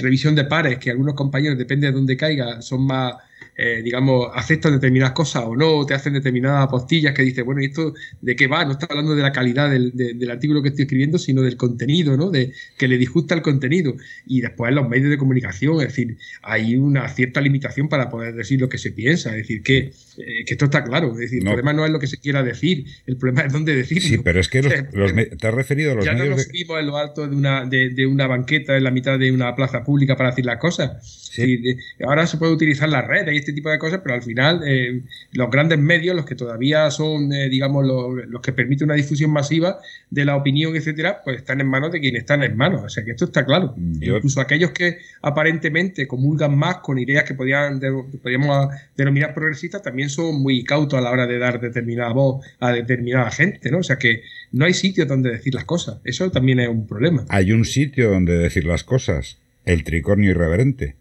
revisión 0.00 0.34
de 0.34 0.44
pares, 0.44 0.78
que 0.78 0.90
algunos 0.90 1.14
compañeros, 1.14 1.58
depende 1.58 1.88
de 1.88 1.92
dónde 1.92 2.16
caiga, 2.16 2.62
son 2.62 2.86
más 2.86 3.12
eh, 3.60 3.82
digamos, 3.82 4.28
aceptan 4.34 4.74
determinadas 4.74 5.14
cosas 5.14 5.42
o 5.44 5.56
no, 5.56 5.84
te 5.84 5.92
hacen 5.92 6.12
determinadas 6.12 6.62
apostillas 6.62 7.12
que 7.12 7.22
dices, 7.22 7.44
bueno, 7.44 7.60
¿y 7.60 7.64
esto 7.64 7.92
de 8.20 8.36
qué 8.36 8.46
va? 8.46 8.64
No 8.64 8.70
está 8.70 8.86
hablando 8.88 9.16
de 9.16 9.22
la 9.22 9.32
calidad 9.32 9.68
del, 9.68 9.90
del, 9.94 10.30
artículo 10.30 10.62
que 10.62 10.68
estoy 10.68 10.84
escribiendo, 10.84 11.18
sino 11.18 11.42
del 11.42 11.56
contenido, 11.56 12.16
¿no? 12.16 12.30
De 12.30 12.52
que 12.76 12.86
le 12.86 12.96
disgusta 12.96 13.34
el 13.34 13.42
contenido. 13.42 13.96
Y 14.28 14.42
después 14.42 14.72
los 14.72 14.88
medios 14.88 15.10
de 15.10 15.18
comunicación, 15.18 15.80
es 15.80 15.88
decir, 15.88 16.18
hay 16.42 16.76
una 16.76 17.08
cierta 17.08 17.40
limitación 17.40 17.88
para 17.88 18.08
poder 18.10 18.36
decir 18.36 18.60
lo 18.60 18.68
que 18.68 18.78
se 18.78 18.92
piensa, 18.92 19.30
es 19.30 19.38
decir, 19.38 19.64
que, 19.64 19.90
eh, 20.18 20.44
que 20.46 20.54
esto 20.54 20.66
está 20.66 20.84
claro, 20.84 21.12
es 21.14 21.18
decir, 21.18 21.38
el 21.38 21.44
problema 21.44 21.72
no 21.72 21.84
es 21.84 21.90
lo 21.90 21.98
que 21.98 22.06
se 22.06 22.18
quiera 22.18 22.44
decir, 22.44 22.84
el 23.06 23.16
problema 23.16 23.42
es 23.42 23.52
dónde 23.52 23.74
decirlo. 23.74 24.08
Sí, 24.08 24.18
pero 24.18 24.38
es 24.38 24.48
que 24.48 24.62
te 25.40 25.48
has 25.48 25.54
referido 25.54 25.90
a 25.90 25.94
los 25.96 26.04
ya 26.04 26.12
medios. 26.12 26.26
Ya 26.26 26.30
no 26.30 26.36
nos 26.36 26.44
subimos 26.44 26.78
en 26.78 26.86
lo 26.86 26.96
alto 26.96 27.26
de 27.26 27.34
una, 27.34 27.64
de, 27.64 27.90
de, 27.90 28.06
una 28.06 28.28
banqueta 28.28 28.76
en 28.76 28.84
la 28.84 28.92
mitad 28.92 29.18
de 29.18 29.32
una 29.32 29.52
plaza 29.56 29.82
pública 29.82 30.16
para 30.16 30.30
decir 30.30 30.46
las 30.46 30.58
cosas. 30.58 31.02
Sí. 31.32 31.76
ahora 32.04 32.26
se 32.26 32.36
puede 32.36 32.52
utilizar 32.52 32.88
las 32.88 33.06
redes 33.06 33.47
este 33.48 33.54
tipo 33.54 33.70
de 33.70 33.78
cosas, 33.78 34.00
pero 34.02 34.14
al 34.14 34.22
final 34.22 34.60
eh, 34.66 35.00
los 35.32 35.50
grandes 35.50 35.78
medios, 35.78 36.14
los 36.14 36.26
que 36.26 36.34
todavía 36.34 36.90
son, 36.90 37.32
eh, 37.32 37.48
digamos, 37.48 37.86
los, 37.86 38.42
que 38.42 38.52
permiten 38.52 38.86
una 38.86 38.94
difusión 38.94 39.30
masiva 39.30 39.78
de 40.10 40.24
la 40.26 40.36
opinión, 40.36 40.76
etcétera, 40.76 41.22
pues 41.24 41.38
están 41.38 41.62
en 41.62 41.66
manos 41.66 41.90
de 41.92 42.00
quienes 42.00 42.20
están 42.20 42.42
en 42.42 42.56
manos. 42.56 42.82
O 42.84 42.88
sea 42.90 43.04
que 43.04 43.12
esto 43.12 43.24
está 43.24 43.46
claro. 43.46 43.74
Incluso 43.78 44.42
aquellos 44.42 44.72
que 44.72 44.98
aparentemente 45.22 46.06
comulgan 46.06 46.58
más 46.58 46.78
con 46.78 46.98
ideas 46.98 47.24
que 47.24 47.34
podían, 47.34 47.80
podríamos 48.22 48.68
denominar 48.96 49.32
progresistas, 49.32 49.80
también 49.80 50.10
son 50.10 50.42
muy 50.42 50.62
cautos 50.62 50.98
a 50.98 51.02
la 51.02 51.10
hora 51.10 51.26
de 51.26 51.38
dar 51.38 51.58
determinada 51.58 52.12
voz 52.12 52.44
a 52.60 52.70
determinada 52.72 53.30
gente, 53.30 53.70
¿no? 53.70 53.78
O 53.78 53.82
sea 53.82 53.96
que 53.96 54.22
no 54.52 54.66
hay 54.66 54.74
sitio 54.74 55.06
donde 55.06 55.30
decir 55.30 55.54
las 55.54 55.64
cosas. 55.64 56.00
Eso 56.04 56.30
también 56.30 56.60
es 56.60 56.68
un 56.68 56.86
problema. 56.86 57.24
Hay 57.30 57.52
un 57.52 57.64
sitio 57.64 58.10
donde 58.10 58.36
decir 58.36 58.66
las 58.66 58.84
cosas. 58.84 59.38
El 59.64 59.84
tricornio 59.84 60.32
irreverente. 60.32 60.96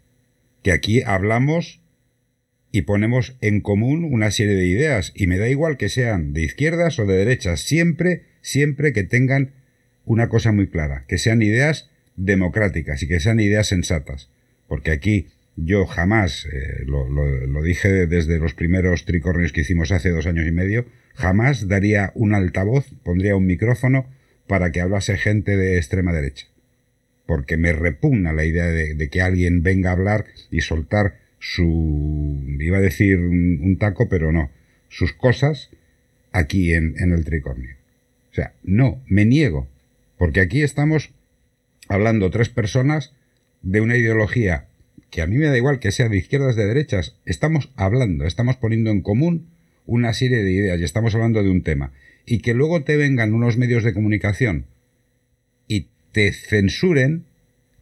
Que 0.64 0.72
aquí 0.72 1.02
hablamos 1.04 1.82
y 2.72 2.84
ponemos 2.84 3.38
en 3.42 3.62
común 3.62 4.04
una 4.04 4.32
serie 4.32 4.56
de 4.56 4.66
ideas 4.66 5.12
y 5.16 5.28
me 5.28 5.38
da 5.38 5.50
igual 5.50 5.78
que 5.78 5.90
sean 5.90 6.34
de 6.34 6.44
izquierdas 6.44 7.00
o 7.00 7.06
de 7.06 7.18
derechas, 7.18 7.62
siempre 7.62 8.24
siempre 8.48 8.94
que 8.94 9.04
tengan 9.04 9.52
una 10.06 10.30
cosa 10.30 10.52
muy 10.52 10.68
clara, 10.68 11.04
que 11.08 11.18
sean 11.18 11.42
ideas 11.42 11.90
democráticas 12.16 13.04
y 13.04 13.08
que 13.08 13.20
sean 13.20 13.40
ideas 13.40 13.68
sensatas. 13.68 14.30
Porque 14.68 14.92
aquí 14.92 15.28
yo 15.58 15.86
jamás, 15.86 16.46
eh, 16.46 16.86
lo, 16.86 17.62
dije 17.62 18.08
desde 18.08 18.40
los 18.40 18.54
primeros 18.54 19.06
tricornios 19.06 19.52
que 19.52 19.62
hicimos 19.62 19.92
hace 19.92 20.12
dos 20.12 20.26
años 20.26 20.48
y 20.48 20.52
medio, 20.52 20.86
jamás 21.14 21.68
daría 21.68 22.12
un 22.16 22.34
altavoz, 22.34 22.86
pondría 23.04 23.36
un 23.36 23.46
micrófono 23.46 24.08
para 24.48 24.72
que 24.72 24.82
hablase 24.82 25.18
gente 25.18 25.58
de 25.58 25.78
extrema 25.78 26.14
derecha. 26.14 26.48
Porque 27.26 27.58
me 27.58 27.74
repugna 27.74 28.32
la 28.32 28.46
idea 28.46 28.68
de, 28.68 29.10
que 29.10 29.22
alguien 29.22 29.62
venga 29.62 29.90
a 29.90 29.94
hablar 29.94 30.26
y 30.50 30.62
soltar 30.62 31.16
su, 31.40 32.42
iba 32.60 32.78
a 32.78 32.82
decir 32.82 33.20
un, 33.20 33.78
taco, 33.80 34.10
pero 34.10 34.32
no, 34.32 34.50
sus 34.90 35.14
cosas 35.14 35.70
aquí 36.32 36.74
en, 36.74 36.96
en 36.98 37.12
el 37.12 37.26
tricornio. 37.26 37.76
O 38.32 38.34
sea, 38.34 38.54
no, 38.64 39.02
me 39.08 39.26
niego, 39.26 39.68
porque 40.18 40.40
aquí 40.42 40.62
estamos 40.62 41.12
hablando 41.88 42.30
tres 42.30 42.50
personas 42.50 43.14
de 43.62 43.82
una 43.82 43.98
ideología 43.98 44.68
que 45.10 45.22
a 45.22 45.28
mí 45.28 45.38
me 45.38 45.48
da 45.48 45.58
igual 45.58 45.80
que 45.80 45.92
sea 45.92 46.10
de 46.10 46.18
izquierdas, 46.18 46.56
de 46.56 46.66
derechas, 46.66 47.16
estamos 47.26 47.72
hablando, 47.76 48.26
estamos 48.26 48.58
poniendo 48.58 48.92
en 48.92 49.02
común 49.02 49.48
una 49.86 50.14
serie 50.14 50.44
de 50.44 50.52
ideas 50.52 50.80
y 50.80 50.84
estamos 50.84 51.16
hablando 51.16 51.42
de 51.44 51.50
un 51.50 51.64
tema. 51.64 51.94
Y 52.26 52.40
que 52.40 52.54
luego 52.54 52.84
te 52.84 52.98
vengan 52.98 53.34
unos 53.34 53.58
medios 53.58 53.84
de 53.84 53.94
comunicación 53.94 54.66
y 55.68 55.88
te 56.12 56.34
censuren 56.34 57.26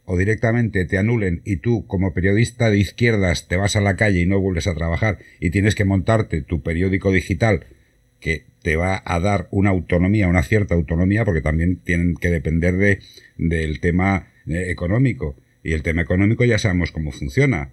o 0.06 0.16
directamente 0.16 0.86
te 0.86 0.98
anulen 0.98 1.42
y 1.44 1.56
tú 1.56 1.86
como 1.86 2.14
periodista 2.14 2.70
de 2.70 2.78
izquierdas 2.78 3.48
te 3.48 3.56
vas 3.56 3.76
a 3.76 3.80
la 3.80 3.96
calle 3.96 4.20
y 4.20 4.26
no 4.26 4.40
vuelves 4.40 4.66
a 4.66 4.74
trabajar 4.74 5.18
y 5.40 5.50
tienes 5.50 5.74
que 5.74 5.84
montarte 5.84 6.40
tu 6.42 6.62
periódico 6.62 7.12
digital 7.12 7.66
que 8.20 8.46
te 8.62 8.76
va 8.76 9.02
a 9.04 9.20
dar 9.20 9.48
una 9.50 9.70
autonomía, 9.70 10.28
una 10.28 10.42
cierta 10.42 10.74
autonomía, 10.74 11.24
porque 11.24 11.40
también 11.40 11.76
tienen 11.76 12.14
que 12.14 12.30
depender 12.30 12.76
de, 12.76 13.00
del 13.36 13.80
tema 13.80 14.28
eh, 14.46 14.70
económico. 14.70 15.36
Y 15.62 15.72
el 15.72 15.82
tema 15.82 16.02
económico 16.02 16.44
ya 16.44 16.58
sabemos 16.58 16.92
cómo 16.92 17.12
funciona. 17.12 17.72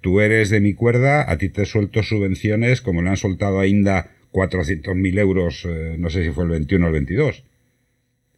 Tú 0.00 0.20
eres 0.20 0.50
de 0.50 0.60
mi 0.60 0.74
cuerda, 0.74 1.30
a 1.30 1.38
ti 1.38 1.48
te 1.48 1.64
suelto 1.64 2.02
subvenciones 2.02 2.82
como 2.82 3.02
le 3.02 3.10
han 3.10 3.16
soltado 3.16 3.60
a 3.60 3.66
Inda 3.66 4.10
400.000 4.32 5.18
euros, 5.18 5.64
eh, 5.68 5.96
no 5.98 6.10
sé 6.10 6.24
si 6.24 6.30
fue 6.30 6.44
el 6.44 6.50
21 6.50 6.84
o 6.84 6.88
el 6.88 6.92
22. 6.92 7.44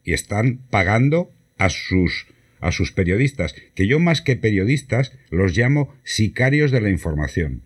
Y 0.05 0.13
están 0.13 0.61
pagando 0.71 1.31
a 1.57 1.71
sus, 1.71 2.27
a 2.65 2.73
sus 2.73 2.93
periodistas, 2.93 3.55
que 3.75 3.87
yo 3.87 4.01
más 4.01 4.23
que 4.23 4.37
periodistas 4.37 5.13
los 5.31 5.57
llamo 5.57 5.95
sicarios 6.03 6.71
de 6.71 6.81
la 6.81 6.89
información, 6.89 7.61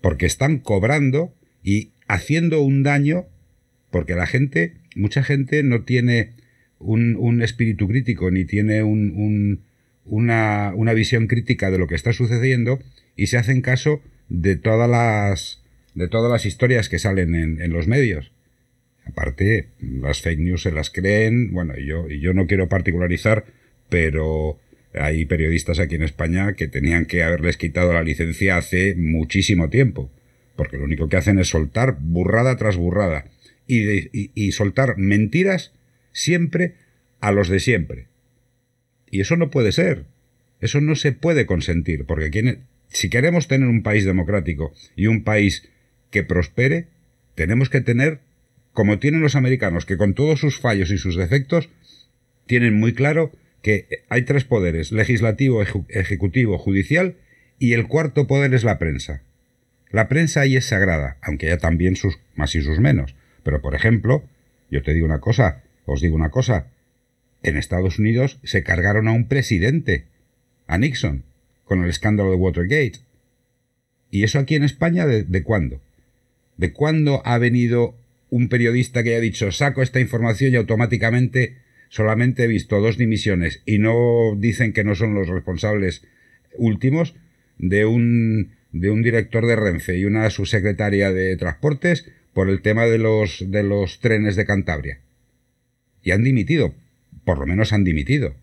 porque 0.00 0.24
están 0.24 0.58
cobrando 0.58 1.34
y 1.62 1.90
haciendo 2.08 2.62
un 2.62 2.82
daño, 2.82 3.26
porque 3.90 4.14
la 4.14 4.26
gente, 4.26 4.78
mucha 4.96 5.22
gente 5.22 5.62
no 5.62 5.82
tiene 5.82 6.30
un, 6.78 7.16
un 7.16 7.42
espíritu 7.42 7.86
crítico 7.86 8.30
ni 8.30 8.46
tiene 8.46 8.82
un, 8.82 9.60
una, 10.06 10.72
una 10.74 10.94
visión 10.94 11.26
crítica 11.26 11.70
de 11.70 11.78
lo 11.78 11.86
que 11.86 11.94
está 11.94 12.14
sucediendo 12.14 12.80
y 13.16 13.26
se 13.26 13.36
hacen 13.36 13.60
caso 13.60 14.00
de 14.30 14.56
todas 14.56 14.88
las, 14.88 15.62
de 15.94 16.08
todas 16.08 16.32
las 16.32 16.46
historias 16.46 16.88
que 16.88 16.98
salen 16.98 17.34
en, 17.34 17.60
en 17.60 17.72
los 17.72 17.88
medios. 17.88 18.32
Aparte, 19.04 19.68
las 19.80 20.22
fake 20.22 20.40
news 20.40 20.62
se 20.62 20.72
las 20.72 20.88
creen, 20.88 21.52
bueno, 21.52 21.74
y 21.76 21.84
yo, 21.86 22.08
y 22.08 22.20
yo 22.20 22.32
no 22.32 22.46
quiero 22.46 22.68
particularizar, 22.68 23.44
pero 23.90 24.58
hay 24.94 25.26
periodistas 25.26 25.78
aquí 25.78 25.96
en 25.96 26.02
España 26.02 26.54
que 26.54 26.66
tenían 26.66 27.04
que 27.04 27.22
haberles 27.22 27.58
quitado 27.58 27.92
la 27.92 28.02
licencia 28.02 28.56
hace 28.56 28.94
muchísimo 28.96 29.68
tiempo, 29.68 30.10
porque 30.56 30.78
lo 30.78 30.84
único 30.84 31.08
que 31.08 31.18
hacen 31.18 31.38
es 31.38 31.48
soltar 31.48 31.98
burrada 32.00 32.56
tras 32.56 32.76
burrada 32.76 33.26
y, 33.66 34.10
y 34.34 34.52
soltar 34.52 34.96
mentiras 34.96 35.72
siempre 36.12 36.74
a 37.20 37.32
los 37.32 37.48
de 37.48 37.60
siempre. 37.60 38.06
Y 39.10 39.20
eso 39.20 39.36
no 39.36 39.50
puede 39.50 39.72
ser. 39.72 40.06
Eso 40.60 40.80
no 40.80 40.94
se 40.94 41.12
puede 41.12 41.46
consentir, 41.46 42.04
porque 42.04 42.30
si 42.88 43.08
queremos 43.08 43.48
tener 43.48 43.68
un 43.68 43.82
país 43.82 44.04
democrático 44.04 44.74
y 44.94 45.06
un 45.06 45.24
país 45.24 45.68
que 46.10 46.22
prospere, 46.22 46.88
tenemos 47.34 47.70
que 47.70 47.80
tener, 47.80 48.20
como 48.72 48.98
tienen 48.98 49.22
los 49.22 49.36
americanos, 49.36 49.86
que 49.86 49.96
con 49.96 50.14
todos 50.14 50.38
sus 50.40 50.58
fallos 50.58 50.90
y 50.90 50.98
sus 50.98 51.16
defectos, 51.16 51.70
tienen 52.46 52.74
muy 52.74 52.92
claro 52.92 53.32
que 53.62 54.04
hay 54.08 54.22
tres 54.22 54.44
poderes, 54.44 54.92
legislativo, 54.92 55.62
ejecutivo, 55.88 56.58
judicial, 56.58 57.16
y 57.58 57.74
el 57.74 57.86
cuarto 57.86 58.26
poder 58.26 58.54
es 58.54 58.64
la 58.64 58.78
prensa. 58.78 59.22
La 59.90 60.08
prensa 60.08 60.42
ahí 60.42 60.56
es 60.56 60.66
sagrada, 60.66 61.18
aunque 61.20 61.46
haya 61.46 61.58
también 61.58 61.96
sus 61.96 62.18
más 62.34 62.54
y 62.54 62.62
sus 62.62 62.78
menos. 62.78 63.14
Pero, 63.42 63.60
por 63.60 63.74
ejemplo, 63.74 64.24
yo 64.70 64.82
te 64.82 64.94
digo 64.94 65.06
una 65.06 65.20
cosa, 65.20 65.62
os 65.84 66.00
digo 66.00 66.14
una 66.14 66.30
cosa, 66.30 66.68
en 67.42 67.56
Estados 67.56 67.98
Unidos 67.98 68.38
se 68.44 68.62
cargaron 68.62 69.08
a 69.08 69.12
un 69.12 69.26
presidente, 69.26 70.04
a 70.66 70.78
Nixon, 70.78 71.24
con 71.64 71.82
el 71.82 71.90
escándalo 71.90 72.30
de 72.30 72.36
Watergate. 72.36 73.00
¿Y 74.10 74.24
eso 74.24 74.38
aquí 74.38 74.54
en 74.54 74.64
España 74.64 75.06
de, 75.06 75.42
cuándo? 75.42 75.80
¿De 76.56 76.72
cuándo 76.72 77.22
ha 77.24 77.38
venido 77.38 77.96
un 78.28 78.48
periodista 78.48 79.02
que 79.02 79.10
haya 79.10 79.20
dicho 79.20 79.50
saco 79.52 79.82
esta 79.82 80.00
información 80.00 80.52
y 80.52 80.56
automáticamente 80.56 81.56
solamente 81.90 82.44
he 82.44 82.46
visto 82.46 82.80
dos 82.80 82.96
dimisiones 82.96 83.60
y 83.66 83.78
no 83.78 84.34
dicen 84.38 84.72
que 84.72 84.84
no 84.84 84.94
son 84.94 85.14
los 85.14 85.28
responsables 85.28 86.02
últimos 86.56 87.14
de 87.58 87.84
un, 87.84 88.52
de 88.72 88.88
un 88.88 89.02
director 89.02 89.46
de 89.46 89.56
Renfe 89.56 89.98
y 89.98 90.06
una 90.06 90.30
subsecretaria 90.30 91.12
de 91.12 91.36
Transportes 91.36 92.10
por 92.32 92.48
el 92.48 92.62
tema 92.62 92.86
de 92.86 92.96
los, 92.96 93.44
de 93.46 93.62
los 93.62 94.00
trenes 94.00 94.36
de 94.36 94.46
Cantabria? 94.46 95.00
Y 96.02 96.12
han 96.12 96.24
dimitido 96.24 96.74
por 97.24 97.38
lo 97.38 97.46
menos 97.46 97.72
han 97.72 97.84
dimitido. 97.84 98.34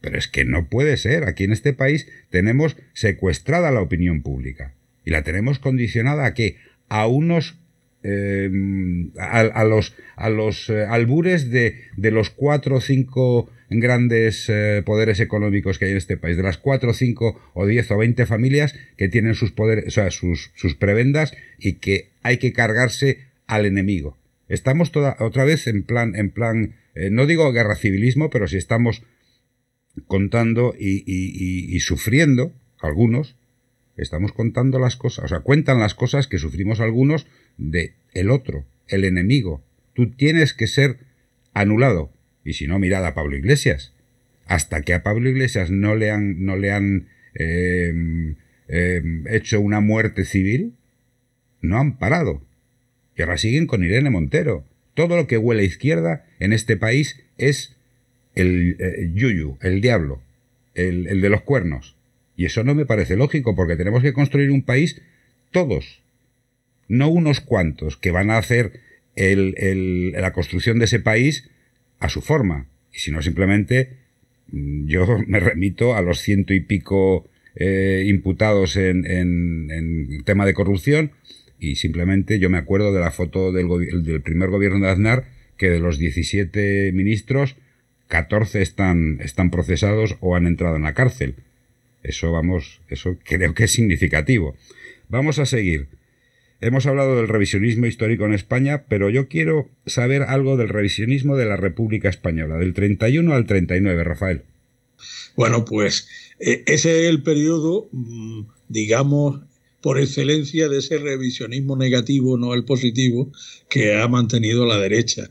Pero 0.00 0.18
es 0.18 0.28
que 0.28 0.44
no 0.44 0.66
puede 0.66 0.96
ser. 0.96 1.24
Aquí 1.24 1.44
en 1.44 1.52
este 1.52 1.72
país 1.72 2.08
tenemos 2.30 2.76
secuestrada 2.92 3.70
la 3.70 3.80
opinión 3.80 4.22
pública. 4.22 4.74
Y 5.04 5.10
la 5.10 5.22
tenemos 5.22 5.58
condicionada 5.58 6.26
a 6.26 6.34
que 6.34 6.56
a 6.88 7.06
unos 7.06 7.56
em, 8.02 9.10
a, 9.18 9.64
los, 9.64 9.94
a 10.16 10.30
los 10.30 10.68
eh, 10.68 10.84
albures 10.84 11.50
de, 11.50 11.80
de, 11.96 12.10
los 12.10 12.30
cuatro 12.30 12.76
o 12.76 12.80
cinco 12.80 13.50
grandes 13.70 14.48
eh, 14.48 14.82
poderes 14.84 15.20
económicos 15.20 15.78
que 15.78 15.86
hay 15.86 15.90
en 15.92 15.96
este 15.96 16.16
país, 16.16 16.36
de 16.36 16.42
las 16.42 16.58
cuatro, 16.58 16.92
cinco 16.92 17.40
o 17.54 17.66
diez 17.66 17.90
o 17.90 17.96
veinte 17.96 18.26
familias 18.26 18.74
que 18.96 19.08
tienen 19.08 19.34
sus 19.34 19.52
poderes, 19.52 19.86
o 19.86 19.90
sea, 19.90 20.10
sus, 20.10 20.52
sus 20.54 20.74
prebendas 20.74 21.34
y 21.58 21.74
que 21.74 22.10
hay 22.22 22.38
que 22.38 22.52
cargarse 22.52 23.18
al 23.46 23.66
enemigo. 23.66 24.18
Estamos 24.48 24.92
toda, 24.92 25.16
otra 25.20 25.44
vez 25.44 25.66
en 25.66 25.82
plan, 25.82 26.14
en 26.14 26.30
plan 26.30 26.74
eh, 26.94 27.10
no 27.10 27.26
digo 27.26 27.52
guerra 27.52 27.74
civilismo, 27.74 28.30
pero 28.30 28.48
si 28.48 28.56
estamos 28.56 29.02
contando 30.06 30.74
y, 30.78 31.78
sufriendo, 31.80 32.52
algunos, 32.80 33.36
estamos 33.96 34.32
contando 34.32 34.78
las 34.78 34.96
cosas, 34.96 35.26
o 35.26 35.28
sea, 35.28 35.40
cuentan 35.40 35.80
las 35.80 35.94
cosas 35.94 36.26
que 36.26 36.38
sufrimos 36.38 36.80
algunos 36.80 37.26
de 37.58 37.94
el 38.12 38.30
otro, 38.30 38.64
el 38.88 39.04
enemigo. 39.04 39.62
Tú 39.94 40.10
tienes 40.10 40.54
que 40.54 40.66
ser 40.66 40.98
anulado. 41.54 42.12
Y 42.44 42.54
si 42.54 42.66
no, 42.66 42.78
mirad 42.78 43.04
a 43.06 43.14
Pablo 43.14 43.36
Iglesias. 43.36 43.92
Hasta 44.46 44.82
que 44.82 44.94
a 44.94 45.02
Pablo 45.02 45.28
Iglesias 45.28 45.70
no 45.70 45.94
le 45.94 46.10
han, 46.10 46.44
no 46.44 46.56
le 46.56 46.72
han 46.72 47.08
em, 47.34 48.36
em, 48.68 49.26
hecho 49.28 49.60
una 49.60 49.80
muerte 49.80 50.24
civil, 50.24 50.74
no 51.60 51.78
han 51.78 51.98
parado. 51.98 52.44
Y 53.16 53.22
ahora 53.22 53.38
siguen 53.38 53.66
con 53.66 53.84
Irene 53.84 54.10
Montero. 54.10 54.64
Todo 54.94 55.16
lo 55.16 55.26
que 55.26 55.38
huele 55.38 55.62
a 55.62 55.66
izquierda 55.66 56.26
en 56.38 56.52
este 56.52 56.76
país 56.76 57.24
es 57.38 57.76
el 58.34 58.76
eh, 58.78 59.10
yuyu, 59.14 59.58
el 59.60 59.80
diablo, 59.80 60.22
el, 60.74 61.20
de 61.20 61.28
los 61.28 61.42
cuernos. 61.42 61.96
Y 62.36 62.46
eso 62.46 62.64
no 62.64 62.74
me 62.74 62.86
parece 62.86 63.16
lógico 63.16 63.54
porque 63.54 63.76
tenemos 63.76 64.02
que 64.02 64.12
construir 64.12 64.50
un 64.50 64.62
país 64.62 65.00
todos, 65.50 66.01
no 66.88 67.08
unos 67.08 67.40
cuantos 67.40 67.96
que 67.96 68.10
van 68.10 68.30
a 68.30 68.38
hacer 68.38 68.80
la 69.14 70.32
construcción 70.32 70.78
de 70.78 70.86
ese 70.86 71.00
país 71.00 71.50
a 71.98 72.08
su 72.08 72.20
forma. 72.22 72.68
Y 72.92 72.98
si 72.98 73.10
no, 73.10 73.22
simplemente 73.22 73.96
mm, 74.48 74.86
yo 74.86 75.06
me 75.26 75.40
remito 75.40 75.96
a 75.96 76.02
los 76.02 76.20
ciento 76.20 76.54
y 76.54 76.60
pico 76.60 77.28
eh, 77.54 78.04
imputados 78.06 78.76
en, 78.76 79.04
en 79.10 80.24
tema 80.24 80.46
de 80.46 80.54
corrupción 80.54 81.12
y 81.62 81.76
simplemente 81.76 82.40
yo 82.40 82.50
me 82.50 82.58
acuerdo 82.58 82.92
de 82.92 82.98
la 82.98 83.12
foto 83.12 83.52
del, 83.52 83.68
del 84.02 84.20
primer 84.20 84.50
gobierno 84.50 84.84
de 84.84 84.90
Aznar, 84.90 85.28
que 85.56 85.70
de 85.70 85.78
los 85.78 85.96
17 85.96 86.90
ministros, 86.92 87.54
14 88.08 88.62
están, 88.62 89.20
están 89.20 89.52
procesados 89.52 90.16
o 90.18 90.34
han 90.34 90.48
entrado 90.48 90.74
en 90.74 90.82
la 90.82 90.92
cárcel. 90.92 91.36
Eso, 92.02 92.32
vamos, 92.32 92.80
eso 92.88 93.16
creo 93.22 93.54
que 93.54 93.64
es 93.64 93.70
significativo. 93.70 94.56
Vamos 95.08 95.38
a 95.38 95.46
seguir. 95.46 95.86
Hemos 96.62 96.86
hablado 96.86 97.16
del 97.16 97.26
revisionismo 97.26 97.86
histórico 97.86 98.24
en 98.24 98.34
España, 98.34 98.84
pero 98.88 99.10
yo 99.10 99.26
quiero 99.26 99.68
saber 99.84 100.22
algo 100.22 100.56
del 100.56 100.68
revisionismo 100.68 101.36
de 101.36 101.44
la 101.44 101.56
República 101.56 102.08
Española, 102.08 102.56
del 102.56 102.72
31 102.72 103.34
al 103.34 103.46
39, 103.46 104.04
Rafael. 104.04 104.42
Bueno, 105.34 105.64
pues 105.64 106.06
eh, 106.38 106.62
ese 106.66 107.02
es 107.02 107.10
el 107.10 107.24
periodo, 107.24 107.88
mm, 107.90 108.42
digamos, 108.68 109.40
por 109.80 109.98
excelencia 109.98 110.68
de 110.68 110.78
ese 110.78 110.98
revisionismo 110.98 111.76
negativo, 111.76 112.38
no 112.38 112.54
el 112.54 112.64
positivo, 112.64 113.32
que 113.68 113.96
ha 113.96 114.06
mantenido 114.06 114.64
la 114.64 114.78
derecha. 114.78 115.30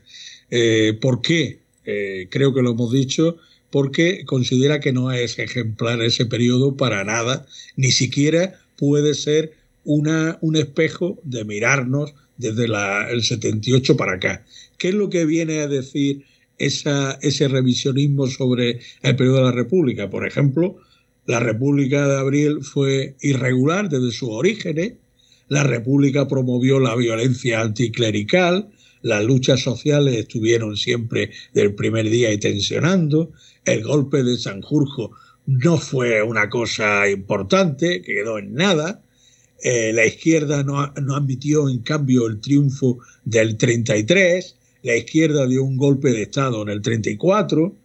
Eh, 0.50 0.98
¿Por 1.00 1.22
qué? 1.22 1.60
Eh, 1.86 2.28
creo 2.30 2.54
que 2.54 2.62
lo 2.62 2.72
hemos 2.72 2.92
dicho, 2.92 3.38
porque 3.70 4.26
considera 4.26 4.82
que 4.82 4.92
no 4.92 5.14
es 5.14 5.40
ejemplar 5.40 6.02
ese 6.02 6.26
periodo 6.26 6.76
para 6.76 7.06
nada, 7.06 7.46
ni 7.78 7.92
siquiera 7.92 8.60
puede 8.76 9.14
ser 9.14 9.61
una, 9.84 10.38
un 10.42 10.56
espejo 10.56 11.20
de 11.24 11.44
mirarnos 11.46 12.14
desde 12.38 12.66
el 12.66 13.24
78 13.24 13.98
para 13.98 14.14
acá. 14.14 14.46
¿Qué 14.78 14.90
es 14.90 14.96
lo 14.96 15.10
que 15.10 15.26
viene 15.26 15.62
a 15.62 15.68
decir 15.68 16.26
esa, 16.58 17.18
ese 17.22 17.48
revisionismo 17.48 18.28
sobre 18.28 18.80
el 19.02 19.16
periodo 19.16 19.38
de 19.38 19.44
la 19.44 19.52
República? 19.52 20.10
Por 20.10 20.26
ejemplo, 20.28 20.78
la 21.26 21.40
República 21.40 22.08
de 22.08 22.18
Abril 22.18 22.64
fue 22.64 23.16
irregular 23.22 23.90
desde 23.90 24.12
sus 24.12 24.30
orígenes, 24.30 24.94
la 25.48 25.64
República 25.64 26.28
promovió 26.28 26.80
la 26.80 26.96
violencia 26.96 27.62
anticlerical, 27.62 28.70
las 29.02 29.24
luchas 29.24 29.60
sociales 29.60 30.16
estuvieron 30.16 30.78
siempre 30.78 31.32
del 31.54 31.76
primer 31.76 32.10
día 32.10 32.32
y 32.32 32.38
tensionando, 32.38 33.32
el 33.66 33.84
golpe 33.84 34.24
de 34.24 34.38
Sanjurjo 34.38 35.12
no 35.46 35.78
fue 35.78 36.22
una 36.24 36.50
cosa 36.50 37.10
importante, 37.10 38.02
quedó 38.02 38.38
en 38.40 38.54
nada, 38.54 39.04
eh, 39.62 39.92
la 39.94 40.06
izquierda 40.06 40.64
no, 40.64 40.94
no, 41.02 41.16
admitió 41.16 41.70
en 41.70 41.80
cambio 41.80 42.28
el 42.28 42.40
triunfo 42.40 43.00
del 43.24 43.58
33, 43.58 44.56
la 44.84 44.96
izquierda 44.96 45.48
dio 45.48 45.64
un 45.64 45.78
golpe 45.78 46.12
de 46.12 46.24
Estado 46.24 46.62
en 46.62 46.70
el 46.70 46.82
34, 46.82 47.76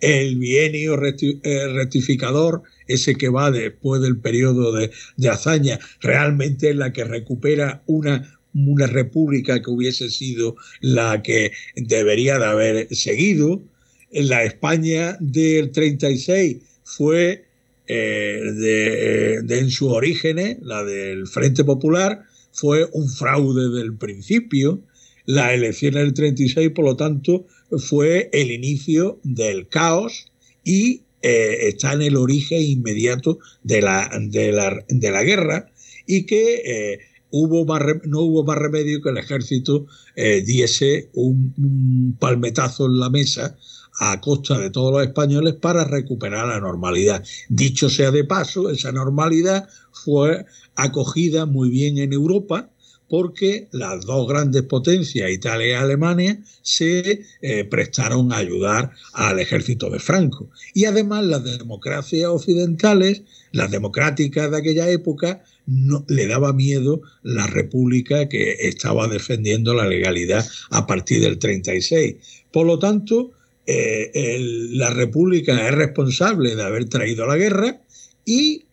el 0.00 0.36
bienio 0.36 0.94
eh, 1.02 1.68
rectificador, 1.72 2.62
ese 2.86 3.14
que 3.14 3.28
va 3.28 3.50
después 3.50 4.00
del 4.02 4.18
periodo 4.18 4.72
de, 4.72 4.90
de 5.16 5.28
hazaña, 5.28 5.78
realmente 6.00 6.70
es 6.70 6.76
la 6.76 6.92
que 6.92 7.04
recupera 7.04 7.82
una 7.86 8.36
una 8.56 8.86
república 8.86 9.60
que 9.60 9.70
hubiese 9.70 10.10
sido 10.10 10.56
la 10.80 11.22
que 11.22 11.52
debería 11.74 12.38
de 12.38 12.46
haber 12.46 12.94
seguido. 12.94 13.62
La 14.10 14.44
España 14.44 15.16
del 15.20 15.72
36 15.72 16.58
fue 16.84 17.45
eh, 17.88 18.40
de, 18.54 19.42
de, 19.42 19.58
en 19.58 19.70
sus 19.70 19.90
orígenes, 19.90 20.58
la 20.62 20.84
del 20.84 21.26
Frente 21.26 21.64
Popular, 21.64 22.24
fue 22.52 22.88
un 22.92 23.08
fraude 23.08 23.68
del 23.70 23.96
principio. 23.96 24.82
La 25.24 25.52
elección 25.54 25.94
del 25.94 26.14
36, 26.14 26.70
por 26.70 26.84
lo 26.84 26.96
tanto, 26.96 27.46
fue 27.78 28.30
el 28.32 28.50
inicio 28.50 29.18
del 29.24 29.68
caos 29.68 30.32
y 30.64 31.02
eh, 31.22 31.68
está 31.68 31.92
en 31.92 32.02
el 32.02 32.16
origen 32.16 32.62
inmediato 32.62 33.38
de 33.62 33.82
la, 33.82 34.10
de 34.20 34.52
la, 34.52 34.84
de 34.88 35.10
la 35.10 35.24
guerra 35.24 35.72
y 36.06 36.24
que 36.24 36.62
eh, 36.64 37.00
hubo 37.30 37.66
no 38.04 38.20
hubo 38.20 38.44
más 38.44 38.58
remedio 38.58 39.02
que 39.02 39.08
el 39.08 39.18
ejército 39.18 39.86
eh, 40.14 40.42
diese 40.46 41.10
un, 41.14 42.16
palmetazo 42.20 42.86
en 42.86 43.00
la 43.00 43.10
mesa 43.10 43.56
a 43.98 44.20
costa 44.20 44.58
de 44.58 44.70
todos 44.70 44.92
los 44.92 45.02
españoles 45.02 45.54
para 45.54 45.84
recuperar 45.84 46.46
la 46.46 46.60
normalidad. 46.60 47.24
Dicho 47.48 47.88
sea 47.88 48.10
de 48.10 48.24
paso, 48.24 48.70
esa 48.70 48.92
normalidad 48.92 49.68
fue 49.92 50.44
acogida 50.74 51.46
muy 51.46 51.70
bien 51.70 51.98
en 51.98 52.12
Europa 52.12 52.70
porque 53.08 53.68
las 53.70 54.04
dos 54.04 54.28
grandes 54.28 54.62
potencias, 54.62 55.30
Italia 55.30 55.68
y 55.68 55.72
Alemania, 55.72 56.40
se 56.62 57.22
eh, 57.40 57.64
prestaron 57.64 58.32
a 58.32 58.38
ayudar 58.38 58.90
al 59.12 59.38
ejército 59.38 59.90
de 59.90 60.00
Franco. 60.00 60.50
Y 60.74 60.86
además 60.86 61.24
las 61.24 61.44
democracias 61.44 62.28
occidentales, 62.28 63.22
las 63.52 63.70
democráticas 63.70 64.50
de 64.50 64.58
aquella 64.58 64.90
época, 64.90 65.44
no, 65.66 66.04
le 66.08 66.26
daba 66.26 66.52
miedo 66.52 67.02
la 67.22 67.46
república 67.46 68.28
que 68.28 68.56
estaba 68.60 69.08
defendiendo 69.08 69.74
la 69.74 69.86
legalidad 69.86 70.46
a 70.70 70.86
partir 70.86 71.20
del 71.20 71.38
36. 71.38 72.16
Por 72.50 72.66
lo 72.66 72.78
tanto, 72.78 73.32
eh, 73.66 74.38
la 74.72 74.90
república 74.90 75.66
es 75.68 75.74
responsable 75.74 76.54
de 76.54 76.62
haber 76.62 76.88
traído 76.88 77.26
la 77.26 77.36
guerra 77.36 77.80
y 78.24 78.64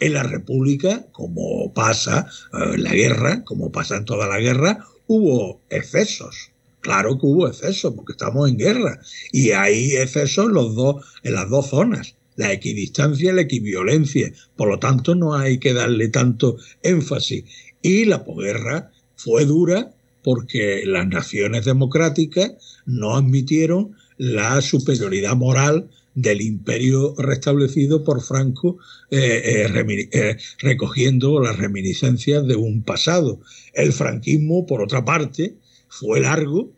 en 0.00 0.12
la 0.14 0.24
república, 0.24 1.06
como 1.12 1.72
pasa 1.72 2.26
en 2.52 2.82
la 2.82 2.92
guerra, 2.92 3.44
como 3.44 3.70
pasa 3.70 3.96
en 3.96 4.04
toda 4.04 4.26
la 4.26 4.40
guerra, 4.40 4.84
hubo 5.06 5.60
excesos. 5.70 6.50
Claro 6.80 7.18
que 7.18 7.26
hubo 7.26 7.48
excesos, 7.48 7.94
porque 7.94 8.12
estamos 8.12 8.48
en 8.48 8.58
guerra. 8.58 9.00
Y 9.32 9.52
hay 9.52 9.92
excesos 9.92 10.50
los 10.50 10.74
dos, 10.74 11.04
en 11.22 11.34
las 11.34 11.48
dos 11.48 11.68
zonas 11.68 12.16
la 12.36 12.52
equidistancia 12.52 13.30
y 13.30 13.34
la 13.34 13.42
equiviolencia. 13.42 14.32
Por 14.56 14.68
lo 14.68 14.78
tanto, 14.78 15.14
no 15.14 15.34
hay 15.34 15.58
que 15.58 15.72
darle 15.72 16.08
tanto 16.08 16.56
énfasis. 16.82 17.44
Y 17.82 18.04
la 18.06 18.24
posguerra 18.24 18.90
fue 19.16 19.44
dura 19.44 19.92
porque 20.22 20.82
las 20.86 21.06
naciones 21.06 21.64
democráticas 21.64 22.52
no 22.86 23.16
admitieron 23.16 23.94
la 24.16 24.60
superioridad 24.60 25.36
moral 25.36 25.88
del 26.14 26.40
imperio 26.40 27.14
restablecido 27.18 28.04
por 28.04 28.22
Franco, 28.22 28.78
eh, 29.10 29.66
eh, 29.66 30.08
eh, 30.12 30.36
recogiendo 30.60 31.40
las 31.40 31.56
reminiscencias 31.56 32.46
de 32.46 32.56
un 32.56 32.82
pasado. 32.82 33.40
El 33.72 33.92
franquismo, 33.92 34.66
por 34.66 34.80
otra 34.80 35.04
parte, 35.04 35.54
fue 35.88 36.20
largo, 36.20 36.70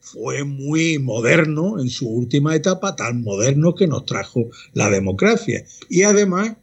fue 0.00 0.44
muy 0.44 0.98
moderno 0.98 1.80
en 1.80 1.90
su 1.90 2.08
última 2.08 2.54
etapa, 2.54 2.96
tan 2.96 3.22
moderno 3.22 3.74
que 3.74 3.86
nos 3.86 4.06
trajo 4.06 4.48
la 4.72 4.88
democracia. 4.90 5.64
Y 5.88 6.02
además, 6.02 6.56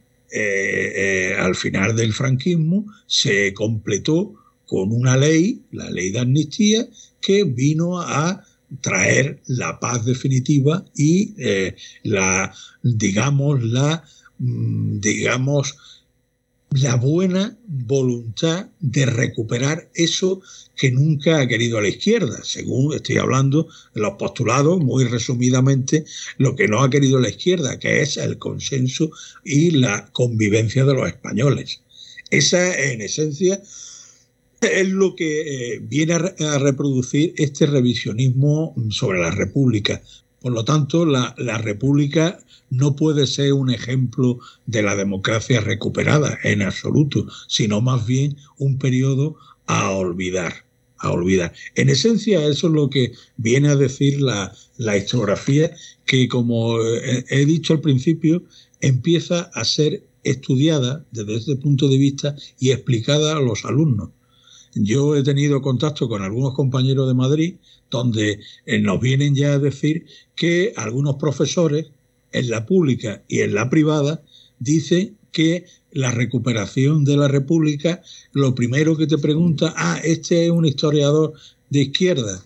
al 1.38 1.54
final 1.54 1.96
del 1.96 2.12
franquismo, 2.12 2.84
se 3.06 3.54
completó 3.54 4.34
con 4.66 4.92
una 4.92 5.16
ley, 5.16 5.62
la 5.72 5.88
ley 5.90 6.10
de 6.10 6.18
amnistía, 6.18 6.86
que 7.20 7.44
vino 7.44 8.00
a 8.00 8.44
traer 8.80 9.40
la 9.46 9.80
paz 9.80 10.04
definitiva 10.04 10.84
y 10.94 11.34
eh, 11.38 11.74
la, 12.02 12.52
digamos, 12.82 13.62
la, 13.62 14.04
mm, 14.38 15.00
digamos, 15.00 15.76
la 16.70 16.96
buena 16.96 17.56
voluntad 17.66 18.68
de 18.80 19.06
recuperar 19.06 19.88
eso 19.94 20.42
que 20.76 20.90
nunca 20.90 21.40
ha 21.40 21.48
querido 21.48 21.80
la 21.80 21.88
izquierda, 21.88 22.40
según 22.44 22.92
estoy 22.94 23.16
hablando 23.16 23.68
de 23.94 24.02
los 24.02 24.14
postulados, 24.18 24.78
muy 24.78 25.04
resumidamente, 25.04 26.04
lo 26.36 26.54
que 26.54 26.68
no 26.68 26.82
ha 26.82 26.90
querido 26.90 27.18
la 27.20 27.30
izquierda, 27.30 27.78
que 27.78 28.02
es 28.02 28.18
el 28.18 28.36
consenso 28.38 29.10
y 29.44 29.70
la 29.70 30.10
convivencia 30.12 30.84
de 30.84 30.94
los 30.94 31.08
españoles. 31.08 31.80
Esa, 32.30 32.78
en 32.78 33.00
esencia, 33.00 33.62
es 34.60 34.88
lo 34.88 35.14
que 35.14 35.74
eh, 35.74 35.78
viene 35.80 36.14
a, 36.14 36.58
reproducir 36.58 37.34
este 37.36 37.66
revisionismo 37.66 38.74
sobre 38.90 39.20
la 39.20 39.30
República. 39.30 40.02
Por 40.40 40.52
lo 40.52 40.64
tanto, 40.64 41.04
la, 41.04 41.34
la 41.38 41.58
República 41.58 42.38
no 42.70 42.94
puede 42.94 43.26
ser 43.26 43.52
un 43.52 43.70
ejemplo 43.70 44.38
de 44.66 44.82
la 44.82 44.94
democracia 44.94 45.60
recuperada 45.60 46.38
en 46.44 46.62
absoluto, 46.62 47.26
sino 47.48 47.80
más 47.80 48.06
bien 48.06 48.36
un 48.58 48.78
periodo 48.78 49.36
a 49.66 49.90
olvidar, 49.90 50.64
a 50.98 51.10
olvidar. 51.10 51.52
En 51.74 51.88
esencia, 51.88 52.46
eso 52.46 52.68
es 52.68 52.72
lo 52.72 52.90
que 52.90 53.12
viene 53.36 53.68
a 53.68 53.76
decir 53.76 54.20
la, 54.20 54.54
la 54.76 54.96
historiografía, 54.96 55.74
que 56.04 56.28
como 56.28 56.78
he 56.82 57.44
dicho 57.44 57.72
al 57.72 57.80
principio, 57.80 58.44
empieza 58.80 59.50
a 59.54 59.64
ser 59.64 60.04
estudiada 60.24 61.04
desde 61.10 61.36
este 61.36 61.56
punto 61.56 61.88
de 61.88 61.98
vista 61.98 62.36
y 62.58 62.70
explicada 62.70 63.36
a 63.36 63.40
los 63.40 63.64
alumnos. 63.64 64.10
Yo 64.74 65.16
he 65.16 65.22
tenido 65.22 65.62
contacto 65.62 66.08
con 66.08 66.22
algunos 66.22 66.54
compañeros 66.54 67.08
de 67.08 67.14
Madrid 67.14 67.54
donde 67.90 68.40
eh, 68.66 68.78
nos 68.78 69.00
vienen 69.00 69.34
ya 69.34 69.54
a 69.54 69.58
decir 69.58 70.06
que 70.34 70.72
algunos 70.76 71.16
profesores 71.16 71.86
en 72.32 72.50
la 72.50 72.66
pública 72.66 73.22
y 73.28 73.40
en 73.40 73.54
la 73.54 73.70
privada, 73.70 74.22
dice 74.58 75.14
que 75.32 75.64
la 75.92 76.10
recuperación 76.10 77.04
de 77.04 77.16
la 77.16 77.28
República, 77.28 78.02
lo 78.32 78.54
primero 78.54 78.96
que 78.96 79.06
te 79.06 79.18
pregunta, 79.18 79.72
ah, 79.76 80.00
este 80.02 80.46
es 80.46 80.50
un 80.50 80.66
historiador 80.66 81.32
de 81.70 81.80
izquierda, 81.80 82.44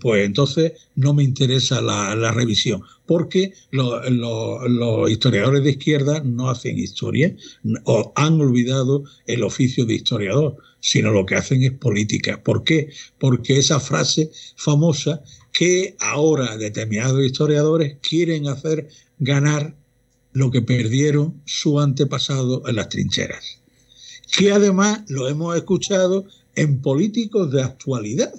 pues 0.00 0.24
entonces 0.24 0.72
no 0.94 1.12
me 1.12 1.22
interesa 1.22 1.82
la, 1.82 2.32
revisión, 2.32 2.82
porque 3.04 3.52
los 3.70 5.10
historiadores 5.10 5.62
de 5.62 5.72
izquierda 5.72 6.22
no 6.24 6.48
hacen 6.48 6.78
historia 6.78 7.36
o 7.84 8.12
han 8.16 8.40
olvidado 8.40 9.04
el 9.26 9.42
oficio 9.42 9.84
de 9.84 9.94
historiador, 9.94 10.56
sino 10.80 11.10
lo 11.10 11.26
que 11.26 11.34
hacen 11.34 11.62
es 11.62 11.72
política. 11.72 12.42
¿Por 12.42 12.64
qué? 12.64 12.90
Porque 13.18 13.58
esa 13.58 13.78
frase 13.78 14.30
famosa 14.56 15.22
que 15.52 15.96
ahora 16.00 16.56
determinados 16.56 17.22
historiadores 17.22 17.98
quieren 18.00 18.48
hacer 18.48 18.88
ganar 19.18 19.76
lo 20.32 20.50
que 20.50 20.62
perdieron 20.62 21.42
su 21.44 21.78
antepasado 21.78 22.66
en 22.66 22.76
las 22.76 22.88
trincheras. 22.88 23.60
Que 24.34 24.50
además 24.50 25.02
lo 25.08 25.28
hemos 25.28 25.54
escuchado 25.56 26.24
en 26.54 26.80
políticos 26.80 27.52
de 27.52 27.62
actualidad. 27.62 28.32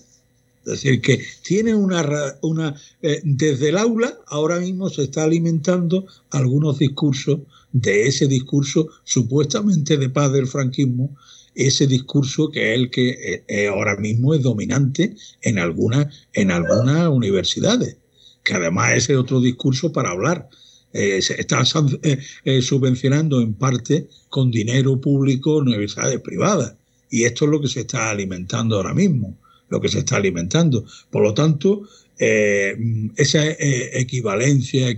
Es 0.65 0.71
decir, 0.71 1.01
que 1.01 1.21
tienen 1.43 1.75
una... 1.75 2.35
una 2.41 2.75
eh, 3.01 3.21
desde 3.23 3.69
el 3.69 3.77
aula 3.77 4.17
ahora 4.27 4.59
mismo 4.59 4.89
se 4.89 5.03
está 5.03 5.23
alimentando 5.23 6.05
algunos 6.31 6.79
discursos 6.79 7.39
de 7.73 8.07
ese 8.07 8.27
discurso 8.27 8.87
supuestamente 9.03 9.97
de 9.97 10.09
paz 10.09 10.31
del 10.31 10.47
franquismo 10.47 11.15
ese 11.55 11.85
discurso 11.85 12.49
que 12.49 12.73
es 12.73 12.79
el 12.79 12.89
que 12.89 13.09
eh, 13.09 13.43
eh, 13.47 13.67
ahora 13.67 13.97
mismo 13.97 14.33
es 14.33 14.41
dominante 14.41 15.15
en 15.41 15.59
algunas 15.59 16.07
en 16.33 16.49
algunas 16.49 17.07
universidades, 17.09 17.97
que 18.43 18.53
además 18.55 18.93
ese 18.93 19.15
otro 19.17 19.39
discurso 19.39 19.91
para 19.91 20.11
hablar. 20.11 20.49
Se 20.93 21.41
está 21.41 21.63
subvencionando 21.65 23.41
en 23.41 23.55
parte 23.55 24.07
con 24.29 24.51
dinero 24.51 25.01
público 25.01 25.57
universidades 25.57 26.21
privadas. 26.21 26.75
Y 27.09 27.23
esto 27.23 27.45
es 27.45 27.51
lo 27.51 27.61
que 27.61 27.67
se 27.67 27.79
está 27.79 28.11
alimentando 28.11 28.75
ahora 28.75 28.93
mismo, 28.93 29.35
lo 29.73 29.81
que 29.81 29.89
se 29.89 29.99
está 29.99 30.17
alimentando. 30.17 30.85
Por 31.09 31.23
lo 31.23 31.33
tanto, 31.33 31.89
esa 32.19 33.43
equivalencia, 33.49 34.95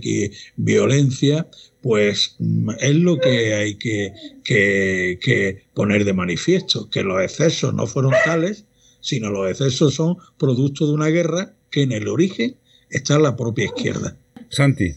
violencia, 0.56 1.48
pues 1.80 2.36
mm, 2.38 2.70
es 2.78 2.94
lo 2.96 3.18
que 3.18 3.54
hay 3.54 3.76
que, 3.76 5.62
poner 5.72 6.04
de 6.04 6.12
manifiesto, 6.12 6.90
que 6.90 7.02
los 7.02 7.22
excesos 7.22 7.72
no 7.72 7.86
fueron 7.86 8.12
tales, 8.24 8.64
sino 9.00 9.30
los 9.30 9.48
excesos 9.48 9.94
son 9.94 10.16
producto 10.36 10.86
de 10.86 10.92
una 10.92 11.06
guerra 11.06 11.54
que 11.70 11.82
en 11.82 11.92
el 11.92 12.08
origen 12.08 12.56
está 12.90 13.14
en 13.14 13.22
la 13.22 13.36
propia 13.36 13.64
izquierda. 13.64 14.16
Santi. 14.50 14.92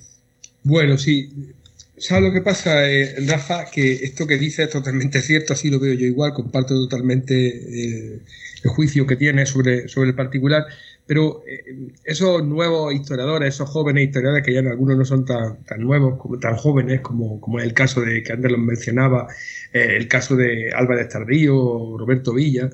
Bueno, 0.63 0.97
sí. 0.97 1.29
¿Sabes 1.99 2.23
lo 2.23 2.33
que 2.33 2.41
pasa, 2.41 2.89
eh, 2.89 3.15
Rafa? 3.27 3.65
Que 3.71 3.91
esto 3.93 4.25
que 4.25 4.37
dice 4.37 4.63
es 4.63 4.69
totalmente 4.69 5.21
cierto, 5.21 5.53
así 5.53 5.69
lo 5.69 5.79
veo 5.79 5.93
yo 5.93 6.05
igual, 6.05 6.33
comparto 6.33 6.73
totalmente 6.75 7.35
eh, 7.35 8.21
el 8.63 8.69
juicio 8.71 9.05
que 9.05 9.15
tiene 9.15 9.45
sobre, 9.45 9.87
sobre 9.87 10.09
el 10.09 10.15
particular. 10.15 10.65
Pero 11.09 11.41
eh, 11.47 11.63
esos 12.03 12.45
nuevos 12.45 12.93
historiadores, 12.93 13.55
esos 13.55 13.67
jóvenes 13.69 14.05
historiadores, 14.05 14.45
que 14.45 14.53
ya 14.53 14.59
algunos 14.59 14.95
no 14.95 15.05
son 15.05 15.25
tan, 15.25 15.63
tan 15.63 15.81
nuevos, 15.81 16.19
como, 16.19 16.37
tan 16.37 16.55
jóvenes, 16.55 17.01
como, 17.01 17.41
como 17.41 17.59
es 17.59 17.65
el 17.65 17.73
caso 17.73 18.01
de 18.01 18.21
que 18.21 18.31
antes 18.31 18.51
los 18.51 18.59
mencionaba, 18.59 19.27
eh, 19.73 19.95
el 19.97 20.07
caso 20.07 20.35
de 20.35 20.71
Álvarez 20.71 21.09
Tardío, 21.09 21.97
Roberto 21.97 22.33
Villa, 22.35 22.69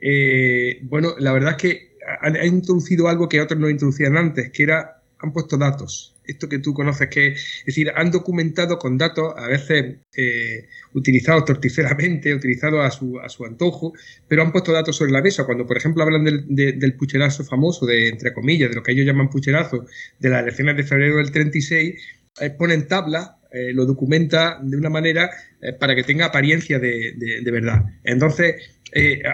eh, 0.00 0.80
bueno, 0.82 1.14
la 1.20 1.32
verdad 1.32 1.52
es 1.52 1.56
que 1.58 1.96
han, 2.22 2.36
han, 2.36 2.46
introducido 2.46 3.06
algo 3.08 3.28
que 3.28 3.40
otros 3.40 3.60
no 3.60 3.70
introducían 3.70 4.16
antes, 4.16 4.50
que 4.50 4.64
era, 4.64 5.00
han 5.20 5.32
puesto 5.32 5.56
datos 5.56 6.15
esto 6.26 6.48
que 6.48 6.58
tú 6.58 6.74
conoces, 6.74 7.08
que 7.08 7.28
es 7.28 7.64
decir, 7.66 7.92
han 7.94 8.10
documentado 8.10 8.78
con 8.78 8.98
datos, 8.98 9.34
a 9.36 9.48
veces 9.48 9.96
eh, 10.16 10.68
utilizados 10.94 11.44
torticeramente, 11.44 12.34
utilizados 12.34 12.84
a 12.84 12.90
su, 12.90 13.18
a 13.20 13.28
su 13.28 13.44
antojo, 13.44 13.92
pero 14.28 14.42
han 14.42 14.52
puesto 14.52 14.72
datos 14.72 14.96
sobre 14.96 15.12
la 15.12 15.22
mesa. 15.22 15.44
Cuando, 15.44 15.66
por 15.66 15.76
ejemplo, 15.76 16.02
hablan 16.02 16.24
del, 16.24 16.44
del 16.78 16.94
pucherazo 16.96 17.44
famoso, 17.44 17.86
de 17.86 18.08
entre 18.08 18.32
comillas, 18.32 18.70
de 18.70 18.76
lo 18.76 18.82
que 18.82 18.92
ellos 18.92 19.06
llaman 19.06 19.30
pucherazo, 19.30 19.86
de 20.18 20.28
las 20.28 20.42
elecciones 20.42 20.76
de 20.76 20.84
febrero 20.84 21.16
del 21.16 21.30
36, 21.30 21.94
eh, 22.40 22.50
ponen 22.50 22.86
tablas 22.86 23.30
eh, 23.50 23.72
lo 23.72 23.86
documenta 23.86 24.58
de 24.62 24.76
una 24.76 24.90
manera 24.90 25.30
eh, 25.62 25.72
para 25.72 25.94
que 25.94 26.02
tenga 26.02 26.26
apariencia 26.26 26.78
de, 26.78 27.14
de, 27.16 27.50
verdad. 27.50 27.84
Entonces, 28.04 28.56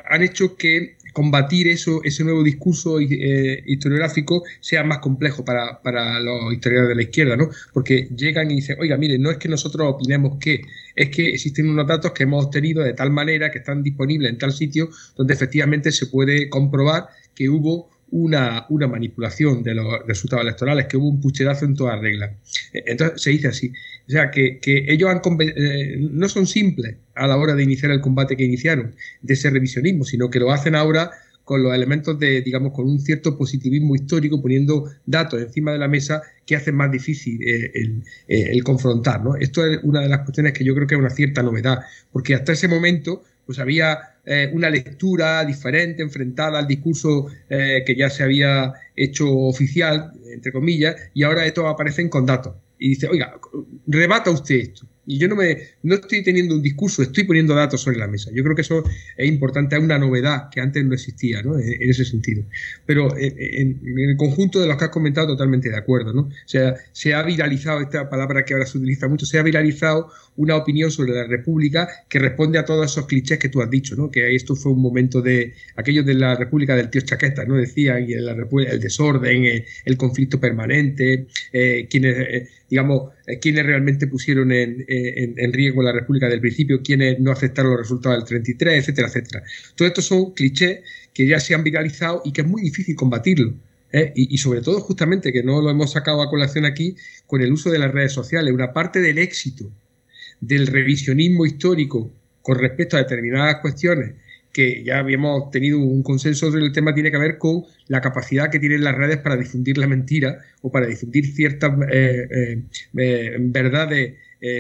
han 0.08 0.22
hecho 0.22 0.56
que 0.56 0.96
combatir 1.12 1.68
eso, 1.68 2.00
ese 2.04 2.24
nuevo 2.24 2.42
discurso 2.42 2.98
eh, 3.00 3.62
historiográfico 3.66 4.42
sea 4.60 4.84
más 4.84 4.98
complejo 4.98 5.44
para, 5.44 5.80
para, 5.82 6.20
los 6.20 6.52
historiadores 6.52 6.90
de 6.90 6.94
la 6.96 7.02
izquierda, 7.02 7.36
¿no? 7.36 7.48
Porque 7.72 8.08
llegan 8.16 8.50
y 8.50 8.56
dicen, 8.56 8.76
oiga, 8.80 8.96
mire, 8.96 9.18
no 9.18 9.30
es 9.30 9.36
que 9.38 9.48
nosotros 9.48 9.86
opinemos 9.94 10.38
que, 10.38 10.62
es 10.96 11.08
que 11.10 11.30
existen 11.30 11.68
unos 11.68 11.86
datos 11.86 12.12
que 12.12 12.24
hemos 12.24 12.46
obtenido 12.46 12.82
de 12.82 12.94
tal 12.94 13.10
manera 13.10 13.50
que 13.50 13.58
están 13.58 13.82
disponibles 13.82 14.30
en 14.30 14.38
tal 14.38 14.52
sitio 14.52 14.90
donde 15.16 15.34
efectivamente 15.34 15.92
se 15.92 16.06
puede 16.06 16.48
comprobar 16.48 17.08
que 17.34 17.48
hubo 17.48 17.90
una, 18.10 18.66
una, 18.68 18.88
manipulación 18.88 19.62
de 19.62 19.74
los 19.74 20.06
resultados 20.06 20.44
electorales, 20.44 20.86
que 20.86 20.98
hubo 20.98 21.08
un 21.08 21.20
pucherazo 21.20 21.64
en 21.64 21.74
todas 21.74 21.98
reglas. 21.98 22.32
Eh, 22.72 22.84
entonces 22.86 23.22
se 23.22 23.30
dice 23.30 23.48
así. 23.48 23.72
O 24.08 24.10
sea, 24.10 24.30
que, 24.30 24.60
ellos 24.64 25.10
han, 25.10 25.20
eh, 25.40 25.96
no 25.98 26.28
son 26.28 26.46
simples 26.46 26.96
a 27.14 27.26
la 27.26 27.36
hora 27.36 27.54
de 27.54 27.62
iniciar 27.62 27.90
el 27.90 28.00
combate 28.00 28.36
que 28.36 28.44
iniciaron, 28.44 28.94
de 29.20 29.34
ese 29.34 29.50
revisionismo, 29.50 30.04
sino 30.04 30.30
que 30.30 30.38
lo 30.38 30.50
hacen 30.50 30.74
ahora 30.74 31.10
con 31.44 31.62
los 31.62 31.74
elementos 31.74 32.18
de, 32.18 32.40
digamos, 32.40 32.72
con 32.72 32.86
un 32.86 33.00
cierto 33.00 33.36
positivismo 33.36 33.94
histórico, 33.94 34.40
poniendo 34.40 34.90
datos 35.06 35.42
encima 35.42 35.72
de 35.72 35.78
la 35.78 35.88
mesa 35.88 36.22
que 36.46 36.56
hacen 36.56 36.74
más 36.74 36.90
difícil 36.90 37.40
eh, 37.42 37.70
el, 37.74 38.04
el, 38.28 38.64
confrontar. 38.64 39.22
¿no? 39.22 39.36
Esto 39.36 39.66
es 39.66 39.80
una 39.82 40.00
de 40.00 40.08
las 40.08 40.20
cuestiones 40.20 40.52
que 40.52 40.64
yo 40.64 40.74
creo 40.74 40.86
que 40.86 40.94
es 40.94 41.00
una 41.00 41.10
cierta 41.10 41.42
novedad, 41.42 41.80
porque 42.12 42.34
hasta 42.34 42.52
ese 42.52 42.68
momento 42.68 43.22
pues 43.44 43.58
había 43.58 43.98
eh, 44.24 44.50
una 44.52 44.70
lectura 44.70 45.44
diferente, 45.44 46.02
enfrentada 46.02 46.58
al 46.58 46.66
discurso 46.66 47.26
eh, 47.50 47.82
que 47.84 47.96
ya 47.96 48.08
se 48.08 48.22
había 48.22 48.72
hecho 48.94 49.28
oficial, 49.30 50.12
entre 50.32 50.52
comillas, 50.52 50.96
y 51.12 51.24
ahora 51.24 51.44
estos 51.44 51.64
aparecen 51.66 52.08
con 52.08 52.24
datos. 52.24 52.54
Y 52.82 52.88
dice, 52.88 53.08
oiga, 53.08 53.38
rebata 53.86 54.32
usted 54.32 54.56
esto. 54.56 54.88
Y 55.06 55.18
yo 55.18 55.28
no 55.28 55.36
me 55.36 55.58
no 55.82 55.96
estoy 55.96 56.22
teniendo 56.22 56.54
un 56.54 56.62
discurso, 56.62 57.02
estoy 57.02 57.24
poniendo 57.24 57.54
datos 57.54 57.80
sobre 57.80 57.98
la 57.98 58.06
mesa. 58.06 58.30
Yo 58.32 58.42
creo 58.44 58.54
que 58.54 58.62
eso 58.62 58.84
es 59.16 59.28
importante, 59.28 59.76
es 59.76 59.82
una 59.82 59.98
novedad 59.98 60.48
que 60.50 60.60
antes 60.60 60.84
no 60.84 60.94
existía, 60.94 61.42
¿no? 61.42 61.58
En, 61.58 61.90
ese 61.90 62.04
sentido. 62.04 62.44
Pero 62.86 63.16
en, 63.16 63.80
en, 63.84 64.10
el 64.10 64.16
conjunto 64.16 64.60
de 64.60 64.66
los 64.66 64.76
que 64.76 64.84
has 64.84 64.90
comentado, 64.90 65.26
totalmente 65.28 65.70
de 65.70 65.76
acuerdo, 65.76 66.12
¿no? 66.12 66.22
O 66.22 66.32
sea, 66.46 66.76
se 66.92 67.14
ha 67.14 67.22
viralizado 67.22 67.80
esta 67.80 68.08
palabra 68.08 68.44
que 68.44 68.54
ahora 68.54 68.66
se 68.66 68.78
utiliza 68.78 69.08
mucho, 69.08 69.26
se 69.26 69.38
ha 69.38 69.42
viralizado 69.42 70.10
una 70.36 70.56
opinión 70.56 70.90
sobre 70.90 71.12
la 71.12 71.26
República 71.26 71.88
que 72.08 72.18
responde 72.18 72.58
a 72.58 72.64
todos 72.64 72.90
esos 72.90 73.06
clichés 73.06 73.38
que 73.38 73.48
tú 73.48 73.60
has 73.60 73.70
dicho, 73.70 73.96
¿no? 73.96 74.10
Que 74.10 74.34
esto 74.34 74.54
fue 74.54 74.72
un 74.72 74.80
momento 74.80 75.20
de 75.20 75.54
aquello 75.76 76.02
de 76.02 76.14
la 76.14 76.36
República 76.36 76.76
del 76.76 76.90
tío 76.90 77.00
Chaqueta, 77.02 77.44
¿no? 77.44 77.56
Decían, 77.56 78.04
y 78.08 78.14
la 78.14 78.34
República, 78.34 78.72
el 78.72 78.80
desorden, 78.80 79.44
el, 79.44 79.64
el 79.84 79.96
conflicto 79.96 80.40
permanente, 80.40 81.26
eh, 81.52 81.86
quienes, 81.90 82.16
eh, 82.18 82.48
digamos, 82.70 83.10
eh, 83.21 83.21
quienes 83.40 83.64
realmente 83.64 84.06
pusieron 84.06 84.52
en, 84.52 84.84
en, 84.88 85.52
riesgo 85.52 85.82
la 85.82 85.92
República 85.92 86.28
del 86.28 86.40
principio, 86.40 86.82
quienes 86.82 87.20
no 87.20 87.30
aceptaron 87.30 87.72
los 87.72 87.80
resultados 87.80 88.18
del 88.18 88.26
33, 88.26 88.78
etcétera, 88.78 89.08
etcétera. 89.08 89.44
Todo 89.76 89.88
esto 89.88 90.02
son 90.02 90.32
clichés 90.32 90.80
que 91.14 91.26
ya 91.26 91.38
se 91.40 91.54
han 91.54 91.62
viralizado 91.62 92.22
y 92.24 92.32
que 92.32 92.40
es 92.40 92.46
muy 92.46 92.62
difícil 92.62 92.96
combatirlo. 92.96 93.54
¿eh? 93.92 94.12
Y, 94.14 94.38
sobre 94.38 94.62
todo, 94.62 94.80
justamente, 94.80 95.32
que 95.32 95.42
no 95.42 95.60
lo 95.60 95.70
hemos 95.70 95.92
sacado 95.92 96.22
a 96.22 96.30
colación 96.30 96.64
aquí, 96.64 96.96
con 97.26 97.42
el 97.42 97.52
uso 97.52 97.70
de 97.70 97.78
las 97.78 97.92
redes 97.92 98.12
sociales. 98.12 98.52
Una 98.52 98.72
parte 98.72 99.00
del 99.00 99.18
éxito 99.18 99.70
del 100.40 100.66
revisionismo 100.66 101.46
histórico 101.46 102.10
con 102.42 102.58
respecto 102.58 102.96
a 102.96 103.00
determinadas 103.00 103.60
cuestiones 103.60 104.14
que 104.52 104.84
ya 104.84 104.98
habíamos 104.98 105.50
tenido 105.50 105.78
un 105.78 106.02
consenso 106.02 106.50
sobre 106.50 106.64
el 106.64 106.72
tema 106.72 106.94
tiene 106.94 107.10
que 107.10 107.18
ver 107.18 107.38
con 107.38 107.64
la 107.88 108.00
capacidad 108.00 108.50
que 108.50 108.58
tienen 108.58 108.84
las 108.84 108.94
redes 108.94 109.18
para 109.18 109.36
difundir 109.36 109.78
la 109.78 109.86
mentira 109.86 110.38
o 110.60 110.70
para 110.70 110.86
difundir 110.86 111.26
ciertas 111.26 111.72
eh, 111.90 112.28
eh, 112.30 112.62
eh, 112.98 113.36
verdades 113.40 114.14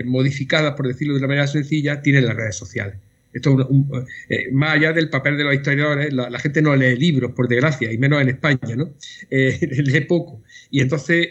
modificadas, 0.04 0.74
por 0.74 0.86
decirlo 0.86 1.14
de 1.14 1.18
una 1.18 1.26
manera 1.26 1.48
sencilla, 1.48 2.00
tienen 2.02 2.24
las 2.24 2.36
redes 2.36 2.54
sociales. 2.54 2.94
Esto 3.32 3.66
un, 3.68 4.06
más 4.52 4.74
allá 4.76 4.92
del 4.92 5.10
papel 5.10 5.36
de 5.36 5.42
los 5.42 5.54
historiadores, 5.54 6.12
la, 6.12 6.30
la, 6.30 6.38
gente 6.38 6.62
no 6.62 6.76
lee 6.76 6.94
libros, 6.94 7.32
por 7.32 7.48
desgracia, 7.48 7.90
y 7.90 7.98
menos 7.98 8.22
en 8.22 8.28
España, 8.28 8.76
¿no? 8.76 8.94
lee 9.30 10.00
poco. 10.02 10.40
Y 10.70 10.82
entonces, 10.82 11.30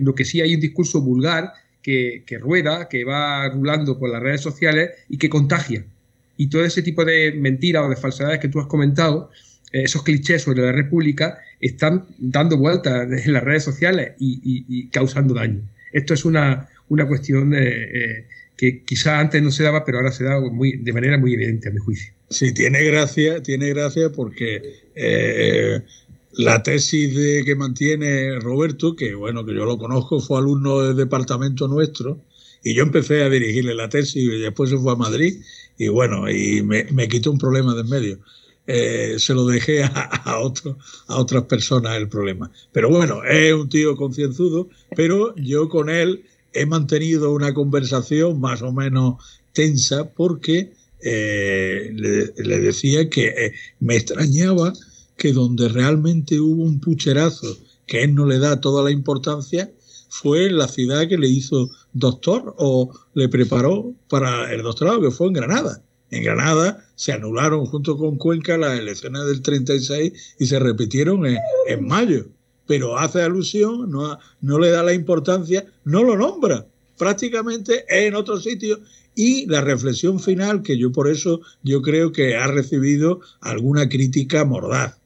lo 0.00 0.16
que 0.16 0.24
sí 0.24 0.40
hay 0.40 0.52
un 0.56 0.60
discurso 0.60 1.00
vulgar 1.00 1.52
que, 1.80 2.24
que, 2.26 2.38
rueda, 2.38 2.88
que 2.88 3.04
va 3.04 3.48
rulando 3.50 4.00
por 4.00 4.10
las 4.10 4.20
redes 4.20 4.40
sociales 4.40 4.90
y 5.08 5.18
que 5.18 5.28
contagia. 5.28 5.84
Y 6.36 6.48
todo 6.48 6.64
ese 6.64 6.82
tipo 6.82 7.04
de 7.04 7.32
mentiras 7.32 7.84
o 7.84 7.88
de 7.88 7.96
falsedades 7.96 8.38
que 8.38 8.48
tú 8.48 8.60
has 8.60 8.66
comentado, 8.66 9.30
eh, 9.72 9.82
esos 9.84 10.02
clichés 10.02 10.42
sobre 10.42 10.62
la 10.62 10.72
República, 10.72 11.38
están 11.60 12.06
dando 12.18 12.56
vueltas 12.56 13.08
en 13.10 13.32
las 13.32 13.42
redes 13.42 13.64
sociales 13.64 14.12
y, 14.18 14.88
causando 14.88 15.34
daño. 15.34 15.62
Esto 15.92 16.14
es 16.14 16.24
una, 16.24 16.68
una 16.88 17.06
cuestión 17.06 17.54
eh, 17.54 18.26
que 18.56 18.82
quizá 18.82 19.20
antes 19.20 19.42
no 19.42 19.50
se 19.50 19.62
daba, 19.62 19.84
pero 19.84 19.98
ahora 19.98 20.12
se 20.12 20.24
da 20.24 20.40
muy, 20.40 20.78
de 20.78 20.92
manera 20.92 21.18
muy 21.18 21.34
evidente, 21.34 21.68
a 21.68 21.72
mi 21.72 21.78
juicio. 21.78 22.12
Sí, 22.30 22.52
tiene 22.52 22.82
gracia, 22.84 23.42
tiene 23.42 23.68
gracia 23.68 24.10
porque 24.10 24.62
eh, 24.94 25.80
la 26.32 26.62
tesis 26.62 27.14
de, 27.14 27.44
que 27.44 27.54
mantiene 27.54 28.38
Roberto, 28.40 28.96
que 28.96 29.14
bueno, 29.14 29.44
que 29.44 29.54
yo 29.54 29.64
lo 29.64 29.78
conozco, 29.78 30.20
fue 30.20 30.38
alumno 30.38 30.82
del 30.82 30.96
departamento 30.96 31.68
nuestro, 31.68 32.20
y 32.64 32.74
yo 32.74 32.82
empecé 32.82 33.22
a 33.22 33.28
dirigirle 33.28 33.74
la 33.74 33.88
tesis 33.88 34.16
y 34.16 34.40
después 34.40 34.70
se 34.70 34.78
fue 34.78 34.92
a 34.92 34.96
Madrid, 34.96 35.40
y 35.78 35.88
bueno, 35.88 36.30
y 36.30 36.62
me, 36.62 37.08
quitó 37.08 37.30
un 37.30 37.38
problema 37.38 37.74
de 37.74 37.80
en 37.82 37.88
medio. 37.88 38.18
Eh, 38.66 39.16
se 39.18 39.34
lo 39.34 39.46
dejé 39.46 39.84
a, 39.84 40.40
otro, 40.40 40.78
a 41.06 41.16
otras 41.16 41.44
personas 41.44 41.96
el 41.96 42.08
problema. 42.08 42.50
Pero 42.72 42.88
bueno, 42.88 43.22
es 43.24 43.52
un 43.54 43.68
tío 43.68 43.96
concienzudo, 43.96 44.68
pero 44.96 45.34
yo 45.36 45.68
con 45.68 45.88
él 45.88 46.24
he 46.52 46.66
mantenido 46.66 47.32
una 47.32 47.54
conversación 47.54 48.40
más 48.40 48.62
o 48.62 48.72
menos 48.72 49.16
tensa 49.52 50.10
porque 50.10 50.72
eh, 51.02 51.92
le, 51.94 52.32
le, 52.36 52.60
decía 52.60 53.08
que 53.08 53.26
eh, 53.26 53.52
me 53.80 53.96
extrañaba 53.96 54.72
que 55.16 55.32
donde 55.32 55.68
realmente 55.68 56.40
hubo 56.40 56.62
un 56.62 56.80
pucherazo 56.80 57.56
que 57.86 58.02
él 58.02 58.14
no 58.14 58.26
le 58.26 58.38
da 58.38 58.60
toda 58.60 58.82
la 58.82 58.90
importancia 58.90 59.70
fue 60.08 60.50
la 60.50 60.68
ciudad 60.68 61.08
que 61.08 61.18
le 61.18 61.28
hizo 61.28 61.70
doctor 61.92 62.54
o 62.58 62.92
le 63.14 63.28
preparó 63.28 63.94
para 64.08 64.52
el 64.52 64.62
doctorado, 64.62 65.00
que 65.00 65.10
fue 65.10 65.28
en 65.28 65.34
Granada. 65.34 65.82
En 66.10 66.22
Granada 66.22 66.84
se 66.94 67.12
anularon 67.12 67.66
junto 67.66 67.96
con 67.96 68.16
Cuenca 68.16 68.56
las 68.56 68.78
elecciones 68.78 69.26
del 69.26 69.42
36 69.42 70.36
y 70.38 70.46
se 70.46 70.58
repitieron 70.58 71.26
en, 71.26 71.38
en 71.66 71.86
mayo. 71.86 72.26
Pero 72.66 72.98
hace 72.98 73.22
alusión, 73.22 73.90
no, 73.90 74.18
no 74.40 74.58
le 74.58 74.70
da 74.70 74.82
la 74.82 74.92
importancia, 74.92 75.66
no 75.84 76.02
lo 76.02 76.16
nombra, 76.16 76.66
prácticamente 76.98 77.84
en 77.88 78.14
otro 78.14 78.38
sitio. 78.38 78.80
Y 79.14 79.46
la 79.46 79.62
reflexión 79.62 80.20
final, 80.20 80.62
que 80.62 80.76
yo 80.76 80.92
por 80.92 81.08
eso 81.08 81.40
yo 81.62 81.80
creo 81.80 82.12
que 82.12 82.36
ha 82.36 82.46
recibido 82.48 83.20
alguna 83.40 83.88
crítica 83.88 84.44
mordaz, 84.44 84.98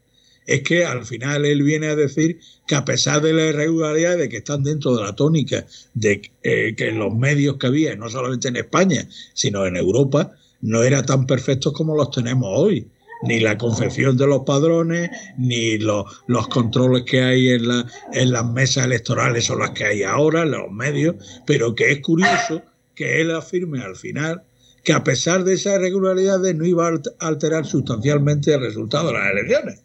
es 0.46 0.62
que 0.62 0.84
al 0.84 1.04
final 1.04 1.44
él 1.44 1.62
viene 1.62 1.88
a 1.88 1.96
decir 1.96 2.40
que 2.66 2.74
a 2.74 2.84
pesar 2.84 3.20
de 3.22 3.32
la 3.32 3.46
irregularidad 3.46 4.16
de 4.16 4.28
que 4.28 4.38
están 4.38 4.62
dentro 4.62 4.96
de 4.96 5.04
la 5.04 5.14
tónica 5.14 5.66
de 5.94 6.22
eh, 6.42 6.74
que 6.76 6.90
los 6.92 7.14
medios 7.14 7.56
que 7.56 7.66
había, 7.66 7.94
no 7.96 8.08
solamente 8.08 8.48
en 8.48 8.56
España, 8.56 9.06
sino 9.34 9.66
en 9.66 9.76
Europa, 9.76 10.32
no 10.60 10.82
eran 10.82 11.06
tan 11.06 11.26
perfectos 11.26 11.72
como 11.72 11.96
los 11.96 12.10
tenemos 12.10 12.48
hoy 12.52 12.88
ni 13.22 13.38
la 13.40 13.58
confección 13.58 14.16
de 14.16 14.26
los 14.26 14.42
padrones, 14.44 15.10
ni 15.36 15.78
los, 15.78 16.04
los 16.26 16.48
controles 16.48 17.04
que 17.04 17.22
hay 17.22 17.48
en, 17.50 17.68
la, 17.68 17.86
en 18.12 18.32
las 18.32 18.46
mesas 18.46 18.86
electorales 18.86 19.44
son 19.44 19.58
las 19.58 19.70
que 19.70 19.84
hay 19.84 20.02
ahora, 20.02 20.42
en 20.42 20.52
los 20.52 20.70
medios, 20.70 21.16
pero 21.46 21.74
que 21.74 21.92
es 21.92 22.00
curioso 22.00 22.62
que 22.94 23.20
él 23.20 23.30
afirme 23.34 23.82
al 23.82 23.96
final 23.96 24.42
que 24.82 24.92
a 24.94 25.04
pesar 25.04 25.44
de 25.44 25.54
esas 25.54 25.76
irregularidades 25.76 26.54
no 26.54 26.64
iba 26.64 26.88
a 26.88 27.00
alterar 27.18 27.66
sustancialmente 27.66 28.54
el 28.54 28.60
resultado 28.60 29.08
de 29.08 29.14
las 29.14 29.30
elecciones. 29.32 29.82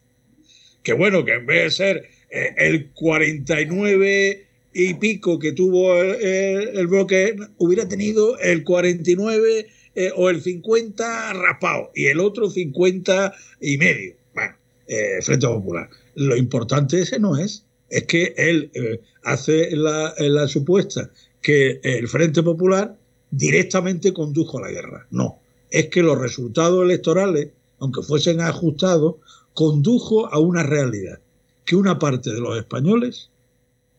Que 0.85 0.93
bueno, 0.93 1.25
que 1.25 1.33
en 1.33 1.45
vez 1.45 1.63
de 1.63 1.71
ser 1.71 2.09
eh, 2.29 2.53
el 2.55 2.91
49 2.91 4.45
y 4.73 4.93
pico 4.93 5.37
que 5.37 5.51
tuvo 5.51 6.01
el 6.01 6.87
bloque, 6.87 7.35
hubiera 7.57 7.87
tenido 7.87 8.39
el 8.39 8.63
49 8.63 9.67
eh, 9.97 10.11
o 10.13 10.29
el 10.29 10.41
50 10.41 11.31
raspado 11.33 11.89
y 11.95 12.07
el 12.07 12.19
otro 12.19 12.49
50 12.49 13.33
y 13.61 13.77
medio. 13.77 14.15
Bueno, 14.33 14.53
eh, 14.87 15.21
Frente 15.21 15.47
Popular. 15.47 15.89
Lo 16.15 16.35
importante 16.35 16.99
ese 16.99 17.17
no 17.17 17.37
es, 17.37 17.63
es 17.89 18.03
que 18.03 18.33
él 18.35 18.71
eh, 18.73 18.99
hace 19.23 19.73
la, 19.73 20.13
la 20.17 20.49
supuesta 20.49 21.09
que 21.41 21.79
el 21.81 22.09
Frente 22.09 22.43
Popular 22.43 22.97
directamente 23.31 24.11
condujo 24.11 24.57
a 24.57 24.63
la 24.63 24.71
guerra. 24.71 25.07
No, 25.11 25.39
es 25.71 25.87
que 25.87 26.03
los 26.03 26.19
resultados 26.19 26.83
electorales, 26.83 27.51
aunque 27.79 28.01
fuesen 28.01 28.41
ajustados, 28.41 29.15
condujo 29.55 30.31
a 30.31 30.37
una 30.37 30.61
realidad, 30.61 31.19
que 31.65 31.75
una 31.75 31.97
parte 31.97 32.31
de 32.31 32.39
los 32.39 32.55
españoles 32.55 33.31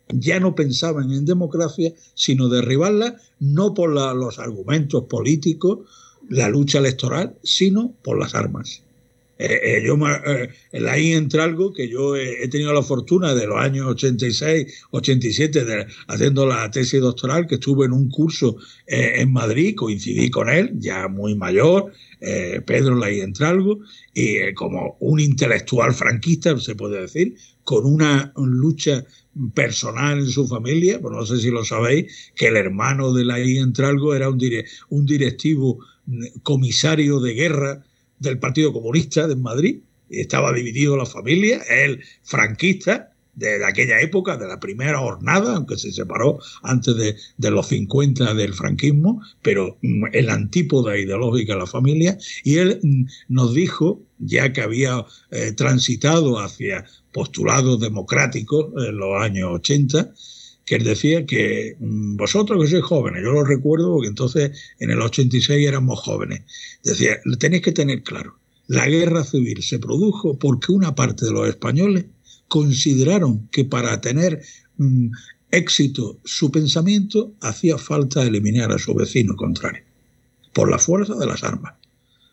ya 0.08 0.38
no 0.38 0.54
pensaban 0.54 1.10
en 1.10 1.24
democracia, 1.24 1.92
sino 2.14 2.48
derribarla 2.48 3.16
no 3.40 3.74
por 3.74 3.90
los 3.90 4.38
argumentos 4.38 5.04
políticos, 5.04 5.80
la 6.28 6.48
lucha 6.48 6.78
electoral, 6.78 7.34
sino 7.42 7.92
por 8.02 8.20
las 8.20 8.36
armas. 8.36 8.82
Eh, 9.38 9.60
eh, 9.62 9.82
yo 9.84 9.98
eh, 10.08 10.88
ahí 10.88 11.12
entra 11.12 11.44
algo 11.44 11.72
que 11.72 11.88
yo 11.88 12.16
he, 12.16 12.48
tenido 12.48 12.72
la 12.72 12.82
fortuna 12.82 13.34
de 13.34 13.46
los 13.46 13.58
años 13.58 13.86
86, 13.86 14.84
87, 14.92 15.64
de, 15.64 15.86
haciendo 16.08 16.46
la 16.46 16.70
tesis 16.70 17.00
doctoral, 17.00 17.46
que 17.46 17.56
estuve 17.56 17.84
en 17.84 17.92
un 17.92 18.08
curso 18.08 18.56
en 18.86 19.32
Madrid, 19.32 19.74
coincidí 19.74 20.30
con 20.30 20.48
él, 20.48 20.72
ya 20.78 21.08
muy 21.08 21.34
mayor, 21.34 21.92
Pedro 22.20 22.96
Laí 22.96 23.20
Entralgo, 23.20 23.80
y 24.14 24.52
como 24.54 24.96
un 25.00 25.20
intelectual 25.20 25.92
franquista, 25.92 26.58
se 26.58 26.74
puede 26.74 27.02
decir, 27.02 27.36
con 27.64 27.84
una 27.84 28.32
lucha 28.36 29.04
personal 29.54 30.20
en 30.20 30.26
su 30.26 30.46
familia, 30.46 31.00
pues 31.00 31.14
no 31.14 31.26
sé 31.26 31.38
si 31.38 31.50
lo 31.50 31.64
sabéis, 31.64 32.32
que 32.34 32.46
el 32.48 32.56
hermano 32.56 33.12
de 33.12 33.24
la 33.24 33.38
Entralgo 33.38 34.14
era 34.14 34.30
un, 34.30 34.40
un 34.88 35.06
directivo 35.06 35.78
mm, 36.06 36.38
comisario 36.42 37.20
de 37.20 37.34
guerra 37.34 37.84
del 38.18 38.38
Partido 38.38 38.72
Comunista 38.72 39.26
de 39.26 39.36
Madrid, 39.36 39.80
estaba 40.08 40.52
dividido 40.52 40.96
la 40.96 41.06
familia, 41.06 41.62
él 41.68 42.02
franquista, 42.22 43.12
de, 43.36 43.64
aquella 43.64 44.00
época, 44.00 44.36
de 44.36 44.48
la 44.48 44.58
primera 44.58 44.98
jornada, 44.98 45.54
aunque 45.54 45.76
se 45.76 45.92
separó 45.92 46.40
antes 46.62 46.96
de, 46.96 47.50
los 47.50 47.68
50 47.68 48.34
del 48.34 48.54
franquismo, 48.54 49.22
pero 49.42 49.78
mm, 49.82 50.06
el 50.12 50.30
antípoda 50.30 50.98
ideológica 50.98 51.52
de 51.52 51.60
la 51.60 51.66
familia, 51.66 52.18
y 52.42 52.56
él 52.56 52.80
mm, 52.82 53.04
nos 53.28 53.54
dijo, 53.54 54.02
ya 54.18 54.52
que 54.52 54.62
había 54.62 55.04
eh, 55.30 55.52
transitado 55.52 56.40
hacia 56.40 56.84
postulados 57.12 57.80
democráticos 57.80 58.72
en 58.84 58.96
los 58.96 59.20
años 59.20 59.50
80, 59.52 60.12
que 60.64 60.74
él 60.74 60.84
decía 60.84 61.26
que 61.26 61.76
mm, 61.78 62.16
vosotros 62.16 62.60
que 62.62 62.70
sois 62.70 62.84
jóvenes, 62.84 63.22
yo 63.22 63.32
lo 63.32 63.44
recuerdo 63.44 63.92
porque 63.92 64.08
entonces 64.08 64.58
en 64.80 64.90
el 64.90 65.00
86 65.00 65.66
éramos 65.66 66.00
jóvenes, 66.00 66.42
decía, 66.82 67.18
tenéis 67.38 67.62
que 67.62 67.72
tener 67.72 68.02
claro, 68.02 68.38
la 68.66 68.88
guerra 68.88 69.22
civil 69.22 69.62
se 69.62 69.78
produjo 69.78 70.38
porque 70.38 70.72
una 70.72 70.94
parte 70.94 71.26
de 71.26 71.32
los 71.32 71.48
españoles 71.48 72.06
consideraron 72.48 73.48
que 73.48 73.64
para 73.64 74.00
tener 74.00 74.42
mm, 74.76 75.08
éxito 75.50 76.18
su 76.24 76.50
pensamiento 76.50 77.34
hacía 77.40 77.78
falta 77.78 78.22
eliminar 78.22 78.72
a 78.72 78.78
su 78.78 78.94
vecino 78.94 79.36
contrario, 79.36 79.84
por 80.52 80.70
la 80.70 80.78
fuerza 80.78 81.14
de 81.14 81.26
las 81.26 81.42
armas 81.44 81.74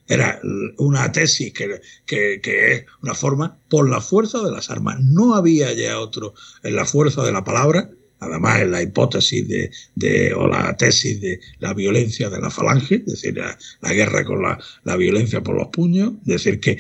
era 0.08 0.40
una 0.78 1.12
tesis 1.12 1.54
que, 1.54 1.82
es 2.08 2.86
una 3.02 3.14
forma 3.14 3.58
por 3.70 3.90
la 3.90 4.02
fuerza 4.02 4.42
de 4.42 4.52
las 4.52 4.70
armas. 4.70 5.00
No 5.00 5.36
había 5.36 5.74
ya 5.74 6.00
otro 6.00 6.34
en 6.64 6.76
la 6.76 6.86
fuerza 6.86 7.24
de 7.24 7.32
la 7.32 7.44
palabra, 7.44 7.90
además 8.20 8.62
en 8.62 8.72
la 8.72 8.82
hipótesis 8.82 9.48
de, 9.96 10.34
o 10.34 10.48
la 10.48 10.76
tesis 10.76 11.22
de 11.22 11.40
la 11.60 11.74
violencia 11.74 12.30
de 12.30 12.40
la 12.40 12.50
falange, 12.50 12.96
es 12.96 13.06
decir, 13.06 13.38
la, 13.38 13.94
guerra 13.94 14.24
con 14.26 14.42
la, 14.42 14.96
violencia 14.98 15.42
por 15.42 15.56
los 15.56 15.68
puños, 15.68 16.14
es 16.22 16.44
decir, 16.44 16.60
que 16.60 16.78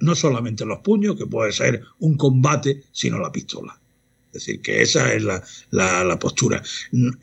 no 0.00 0.14
solamente 0.14 0.64
los 0.64 0.80
puños, 0.80 1.16
que 1.16 1.26
puede 1.26 1.52
ser 1.52 1.82
un 1.98 2.16
combate, 2.16 2.82
sino 2.92 3.18
la 3.18 3.32
pistola. 3.32 3.78
Es 4.28 4.44
decir, 4.44 4.60
que 4.60 4.82
esa 4.82 5.14
es 5.14 5.22
la, 5.22 5.42
la 5.70 6.18
postura. 6.18 6.62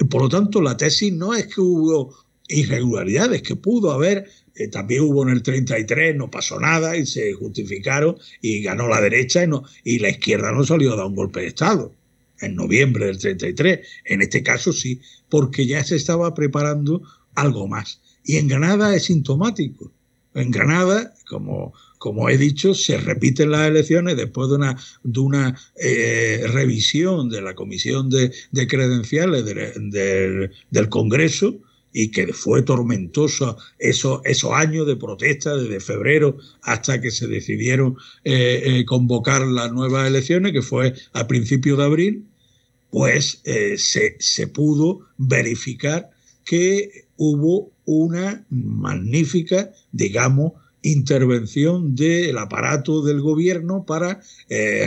Por 0.09 0.23
lo 0.23 0.29
tanto, 0.29 0.61
la 0.61 0.75
tesis 0.75 1.13
no 1.13 1.33
es 1.33 1.47
que 1.47 1.61
hubo 1.61 2.15
irregularidades, 2.47 3.41
que 3.41 3.55
pudo 3.55 3.91
haber 3.91 4.27
eh, 4.55 4.67
también 4.67 5.01
hubo 5.01 5.23
en 5.23 5.29
el 5.29 5.41
33, 5.41 6.15
no 6.15 6.29
pasó 6.29 6.59
nada 6.59 6.95
y 6.95 7.05
se 7.05 7.33
justificaron 7.33 8.17
y 8.41 8.61
ganó 8.61 8.87
la 8.87 9.01
derecha 9.01 9.43
y, 9.43 9.47
no, 9.47 9.63
y 9.83 9.99
la 9.99 10.09
izquierda 10.09 10.51
no 10.51 10.63
salió 10.63 10.93
a 10.93 10.97
dar 10.97 11.07
un 11.07 11.15
golpe 11.15 11.41
de 11.41 11.47
Estado 11.47 11.93
en 12.39 12.55
noviembre 12.55 13.07
del 13.07 13.17
33. 13.17 13.79
En 14.05 14.21
este 14.21 14.43
caso 14.43 14.71
sí, 14.71 15.01
porque 15.29 15.65
ya 15.65 15.83
se 15.83 15.95
estaba 15.95 16.33
preparando 16.35 17.01
algo 17.33 17.67
más. 17.67 18.01
Y 18.23 18.37
en 18.37 18.47
Granada 18.47 18.95
es 18.95 19.05
sintomático. 19.05 19.91
En 20.35 20.51
Granada, 20.51 21.13
como, 21.27 21.73
como 22.03 22.27
he 22.27 22.37
dicho, 22.37 22.73
se 22.73 22.97
repiten 22.97 23.51
las 23.51 23.69
elecciones 23.69 24.17
después 24.17 24.49
de 24.49 24.55
una, 24.55 24.77
de 25.03 25.19
una 25.21 25.57
eh, 25.77 26.43
revisión 26.51 27.29
de 27.29 27.41
la 27.41 27.55
Comisión 27.55 28.09
de, 28.09 28.29
Credenciales 28.67 29.45
del 29.45 30.89
Congreso 30.89 31.61
y 31.93 32.11
que 32.11 32.33
fue 32.33 32.61
tormentoso 32.61 33.55
esos, 33.79 34.19
esos 34.25 34.51
años 34.51 34.85
de 34.85 34.97
protesta 34.97 35.55
desde 35.55 35.79
febrero 35.79 36.35
hasta 36.63 36.99
que 36.99 37.09
se 37.09 37.27
decidieron 37.27 37.95
eh, 38.25 38.63
eh, 38.65 38.83
convocar 38.83 39.47
las 39.47 39.71
nuevas 39.71 40.05
elecciones, 40.05 40.51
que 40.51 40.61
fue 40.61 40.93
a 41.13 41.25
principios 41.25 41.77
de 41.77 41.85
abril, 41.85 42.25
pues 42.91 43.41
se, 43.77 44.17
se 44.19 44.47
pudo 44.47 45.07
verificar 45.17 46.09
que 46.43 47.05
hubo 47.15 47.71
una 47.85 48.45
magnífica, 48.49 49.71
digamos, 49.93 50.51
intervención 50.83 51.95
del 51.95 52.37
aparato 52.37 53.01
del 53.01 53.19
gobierno 53.21 53.83
para 53.85 54.21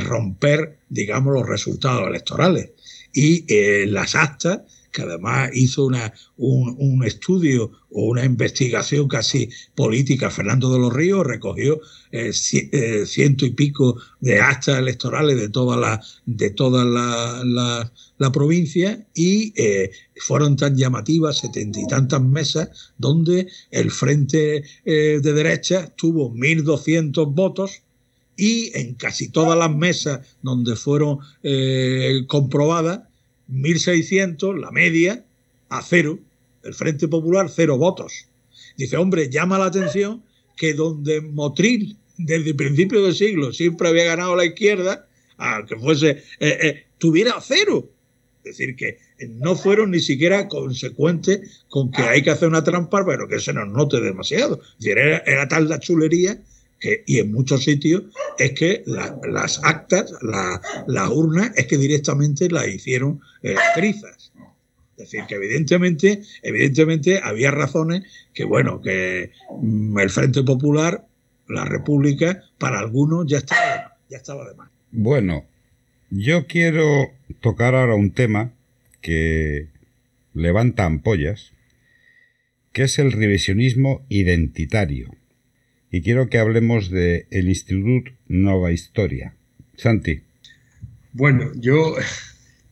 romper, 0.05 0.78
digamos, 0.89 1.35
los 1.35 1.48
resultados 1.48 2.06
electorales. 2.06 2.70
Y 3.12 3.44
las 3.86 4.14
actas 4.14 4.60
que 4.97 5.02
además 5.02 5.51
hizo 5.52 5.85
una, 5.85 6.10
un, 6.39 7.05
estudio 7.05 7.70
o 7.90 8.06
una 8.06 8.24
investigación 8.24 9.06
casi 9.09 9.51
política, 9.74 10.31
Fernando 10.31 10.73
de 10.73 10.78
los 10.78 10.90
Ríos, 10.90 11.27
recogió 11.27 11.82
eh, 12.12 12.32
eh, 12.73 13.05
ciento 13.05 13.44
y 13.44 13.51
pico 13.51 14.01
de 14.20 14.40
actas 14.40 14.78
electorales 14.78 15.36
de 15.39 15.51
toda 15.51 15.77
la, 15.77 16.02
de 16.24 16.48
toda 16.48 16.86
la, 16.86 17.93
la, 18.16 18.32
provincia 18.32 19.06
y 19.14 19.52
eh, 19.60 19.90
fueron 20.16 20.56
tan 20.56 20.74
llamativas, 20.74 21.39
setenta 21.39 21.78
y 21.78 21.86
tantas 21.86 22.23
mesas, 22.23 22.70
donde 22.97 23.48
el 23.70 23.90
Frente 23.90 24.64
de 24.85 25.20
Derecha 25.20 25.93
tuvo 25.94 26.35
1.200 26.35 27.35
votos 27.35 27.82
y 28.35 28.70
en 28.74 28.94
casi 28.94 29.28
todas 29.28 29.59
las 29.59 29.74
mesas 29.74 30.27
donde 30.43 30.74
fueron 30.74 31.18
comprobadas, 32.27 33.05
1.600, 33.51 34.59
la 34.59 34.70
media, 34.70 35.24
a 35.68 35.82
cero. 35.82 36.18
El 36.62 36.74
Frente 36.74 37.09
Popular, 37.09 37.48
cero 37.48 37.78
votos. 37.78 38.27
Dice, 38.77 38.97
hombre, 38.97 39.31
llama 39.31 39.59
la 39.59 39.66
atención 39.66 40.23
que 40.56 40.74
donde 40.74 41.20
Motril, 41.20 41.97
desde 42.18 42.51
el 42.51 42.56
principio 42.56 43.02
del 43.02 43.14
siglo, 43.14 43.52
siempre 43.52 43.89
había 43.89 44.05
ganado 44.05 44.35
la 44.35 44.44
izquierda, 44.44 45.06
aunque 45.36 45.77
fuese, 45.77 46.10
eh, 46.40 46.59
eh, 46.62 46.86
tuviera 46.98 47.35
cero. 47.40 47.89
Es 48.44 48.56
decir, 48.56 48.77
que 48.77 48.98
no 49.28 49.56
fueron 49.56 49.90
ni 49.90 50.01
siquiera 50.01 50.48
consecuentes 50.48 51.64
con 51.68 51.90
que 51.90 52.02
hay 52.02 52.23
que 52.23 52.31
hacer 52.31 52.48
una 52.48 52.62
trampa, 52.62 53.05
pero 53.05 53.28
que 53.28 53.40
se 53.40 53.52
nos 53.52 53.68
note 53.68 54.01
demasiado. 54.01 54.60
era 54.81 55.48
tal 55.48 55.68
la 55.68 55.81
chulería 55.81 56.40
y 57.06 57.18
en 57.18 57.32
muchos 57.32 57.64
sitios 57.64 58.04
es 58.38 58.52
que 58.52 58.84
las 58.86 59.60
actas, 59.64 60.12
las 60.22 61.10
urnas, 61.10 61.52
es 61.56 61.66
que 61.66 61.78
directamente 61.78 62.48
las 62.50 62.68
hicieron 62.68 63.20
eh, 63.42 63.56
trizas. 63.74 64.32
Es 64.96 65.10
decir, 65.10 65.24
que 65.28 65.34
evidentemente, 65.34 66.22
evidentemente 66.42 67.20
había 67.22 67.50
razones 67.50 68.04
que, 68.32 68.44
bueno, 68.44 68.80
que 68.80 69.32
mm, 69.60 69.98
el 69.98 70.10
Frente 70.10 70.42
Popular, 70.42 71.06
la 71.48 71.64
República, 71.66 72.42
para 72.58 72.78
algunos 72.78 73.26
ya 73.26 73.38
estaba, 73.38 73.98
ya 74.08 74.16
estaba 74.16 74.48
de 74.48 74.54
más. 74.54 74.70
Bueno, 74.90 75.44
yo 76.10 76.46
quiero 76.46 77.10
tocar 77.40 77.74
ahora 77.74 77.94
un 77.94 78.12
tema 78.12 78.52
que 79.02 79.68
levanta 80.32 80.84
ampollas, 80.84 81.52
que 82.72 82.84
es 82.84 82.98
el 82.98 83.12
revisionismo 83.12 84.04
identitario. 84.08 85.14
Y 85.90 86.02
quiero 86.02 86.28
que 86.28 86.38
hablemos 86.38 86.90
de 86.90 87.26
el 87.30 87.48
Institut 87.48 88.10
Nova 88.28 88.72
Historia. 88.72 89.34
Santi. 89.76 90.22
Bueno, 91.12 91.50
yo 91.54 91.96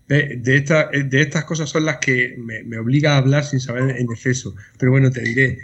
de, 0.08 0.36
de 0.36 1.20
estas 1.22 1.44
cosas 1.44 1.70
son 1.70 1.84
las 1.84 1.98
que 1.98 2.36
me, 2.38 2.78
obliga 2.78 3.14
a 3.14 3.18
hablar 3.18 3.44
sin 3.44 3.60
saber 3.60 3.96
en 3.96 4.10
exceso. 4.10 4.54
Pero 4.78 4.92
bueno, 4.92 5.10
te 5.10 5.22
diré, 5.22 5.58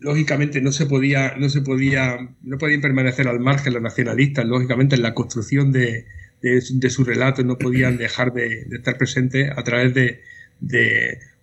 lógicamente 0.00 0.60
no 0.60 0.72
se 0.72 0.86
podía, 0.86 1.36
no 1.36 1.48
se 1.48 1.60
podía, 1.60 2.18
no 2.42 2.58
podían 2.58 2.80
permanecer 2.80 3.28
al 3.28 3.40
margen 3.40 3.74
los 3.74 3.82
nacionalistas, 3.82 4.44
lógicamente 4.44 4.96
en 4.96 5.02
la 5.02 5.14
construcción 5.14 5.72
de, 5.72 6.06
de, 6.42 6.90
su 6.90 7.04
relato 7.04 7.44
no 7.44 7.58
podían 7.58 7.96
dejar 7.96 8.32
de, 8.32 8.66
estar 8.72 8.96
presentes 8.96 9.50
a 9.54 9.62
través 9.62 9.94
de, 9.94 10.20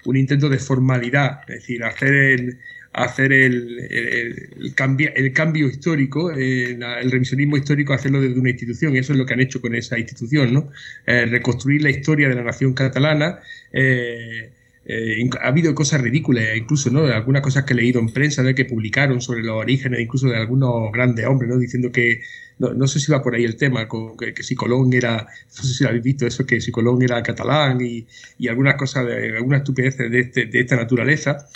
un 0.05 0.15
intento 0.15 0.47
de 0.49 0.57
formalidad, 0.57 1.41
es 1.47 1.55
decir, 1.55 1.84
hacer 1.84 2.14
el, 2.14 2.59
hacer 2.98 3.32
el, 3.32 3.80
el, 3.91 4.74
cambio, 4.74 5.11
el 5.15 5.32
cambio 5.32 5.68
histórico, 5.68 6.32
eh, 6.32 6.72
el 6.72 7.11
revisionismo 7.11 7.56
histórico, 7.56 7.94
hacerlo 7.94 8.19
desde 8.19 8.40
una 8.40 8.49
institución, 8.49 8.95
y 8.95 8.98
eso 8.98 9.14
es 9.14 9.19
lo 9.19 9.26
que 9.26 9.34
han 9.34 9.40
hecho 9.40 9.61
con 9.61 9.76
esa 9.76 9.99
institución, 9.99 10.52
¿no? 10.52 10.72
Eh, 11.06 11.26
reconstruir 11.28 11.84
la 11.84 11.91
historia 11.91 12.28
de 12.28 12.36
la 12.36 12.44
nación 12.44 12.74
catalana. 12.74 13.40
Eh, 13.72 14.49
ha 15.41 15.48
habido 15.48 15.76
cosas 15.76 16.02
ridículas, 16.02 16.45
incluso, 16.56 16.90
¿no? 16.90 17.06
Algunas 17.06 17.41
cosas 17.44 17.65
que 17.65 17.74
he 17.74 17.76
leído 17.76 17.99
en 17.99 18.10
prensa, 18.10 18.41
que 18.56 18.65
publicaron 18.65 19.22
sobre 19.22 19.44
los 19.44 19.57
orígenes, 19.57 19.99
incluso 19.99 20.30
de 20.30 20.38
algunos 20.38 20.91
grandes 20.91 21.26
hombres, 21.28 21.49
¿no? 21.52 21.57
Diciendo 21.60 21.91
que 21.91 22.22
no, 22.57 22.88
sé 22.88 22.99
si 22.99 23.11
va 23.11 23.22
por 23.22 23.36
ahí 23.36 23.44
el 23.44 23.57
tema, 23.57 23.88
que, 24.18 24.41
si 24.41 24.56
Colón 24.56 24.91
era, 24.94 25.28
no 25.57 25.64
sé 25.64 25.74
si 25.74 25.86
habéis 25.86 26.03
visto, 26.03 26.26
eso 26.26 26.45
que 26.45 26.60
si 26.61 26.72
Colón 26.72 27.02
era 27.03 27.22
catalán 27.22 27.80
y, 27.82 28.07
y 28.40 28.48
algunas 28.48 28.76
cosas, 28.76 29.06
de, 29.06 29.38
algunas 29.38 29.60
estupideces 29.60 30.10
de, 30.10 30.19
este, 30.19 30.45
de 30.48 30.61
esta 30.61 30.76
naturaleza. 30.76 31.48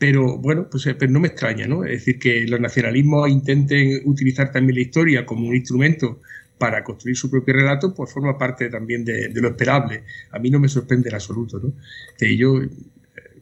Pero 0.00 0.38
bueno, 0.38 0.66
pues 0.70 0.86
eh, 0.86 0.94
pero 0.94 1.12
no 1.12 1.20
me 1.20 1.28
extraña, 1.28 1.66
¿no? 1.66 1.84
Es 1.84 2.00
decir, 2.00 2.18
que 2.18 2.46
los 2.48 2.58
nacionalismos 2.58 3.28
intenten 3.28 4.00
utilizar 4.06 4.50
también 4.50 4.76
la 4.76 4.82
historia 4.82 5.26
como 5.26 5.46
un 5.46 5.54
instrumento 5.54 6.22
para 6.58 6.82
construir 6.82 7.16
su 7.16 7.30
propio 7.30 7.54
relato, 7.54 7.94
pues 7.94 8.10
forma 8.10 8.38
parte 8.38 8.70
también 8.70 9.04
de, 9.04 9.30
lo 9.34 9.48
esperable. 9.48 10.04
A 10.32 10.38
mí 10.38 10.50
no 10.50 10.58
me 10.58 10.68
sorprende 10.68 11.10
en 11.10 11.16
absoluto, 11.16 11.60
¿no? 11.60 11.74
Que 12.18 12.34
yo 12.34 12.60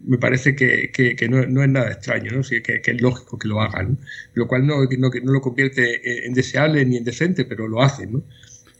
me 0.04 0.18
parece 0.18 0.56
que, 0.56 1.28
no, 1.30 1.62
es 1.62 1.70
nada 1.70 1.92
extraño, 1.92 2.32
¿no? 2.32 2.42
que, 2.42 2.82
es 2.84 3.00
lógico 3.00 3.38
que 3.38 3.48
lo 3.48 3.60
hagan, 3.60 3.98
lo 4.34 4.48
cual 4.48 4.66
no, 4.66 4.84
no, 4.84 5.32
lo 5.32 5.40
convierte 5.40 6.26
en 6.26 6.34
deseable 6.34 6.84
ni 6.84 6.96
en 6.96 7.04
decente, 7.04 7.44
pero 7.44 7.68
lo 7.68 7.82
hacen. 7.82 8.12
¿no? 8.12 8.22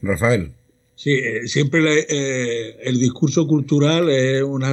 Rafael. 0.03 0.53
Sí, 0.99 1.13
eh, 1.13 1.47
siempre 1.47 2.07
eh, 2.09 2.77
el 2.83 2.99
discurso 2.99 3.47
cultural 3.47 4.11
es 4.11 4.43
un, 4.43 4.65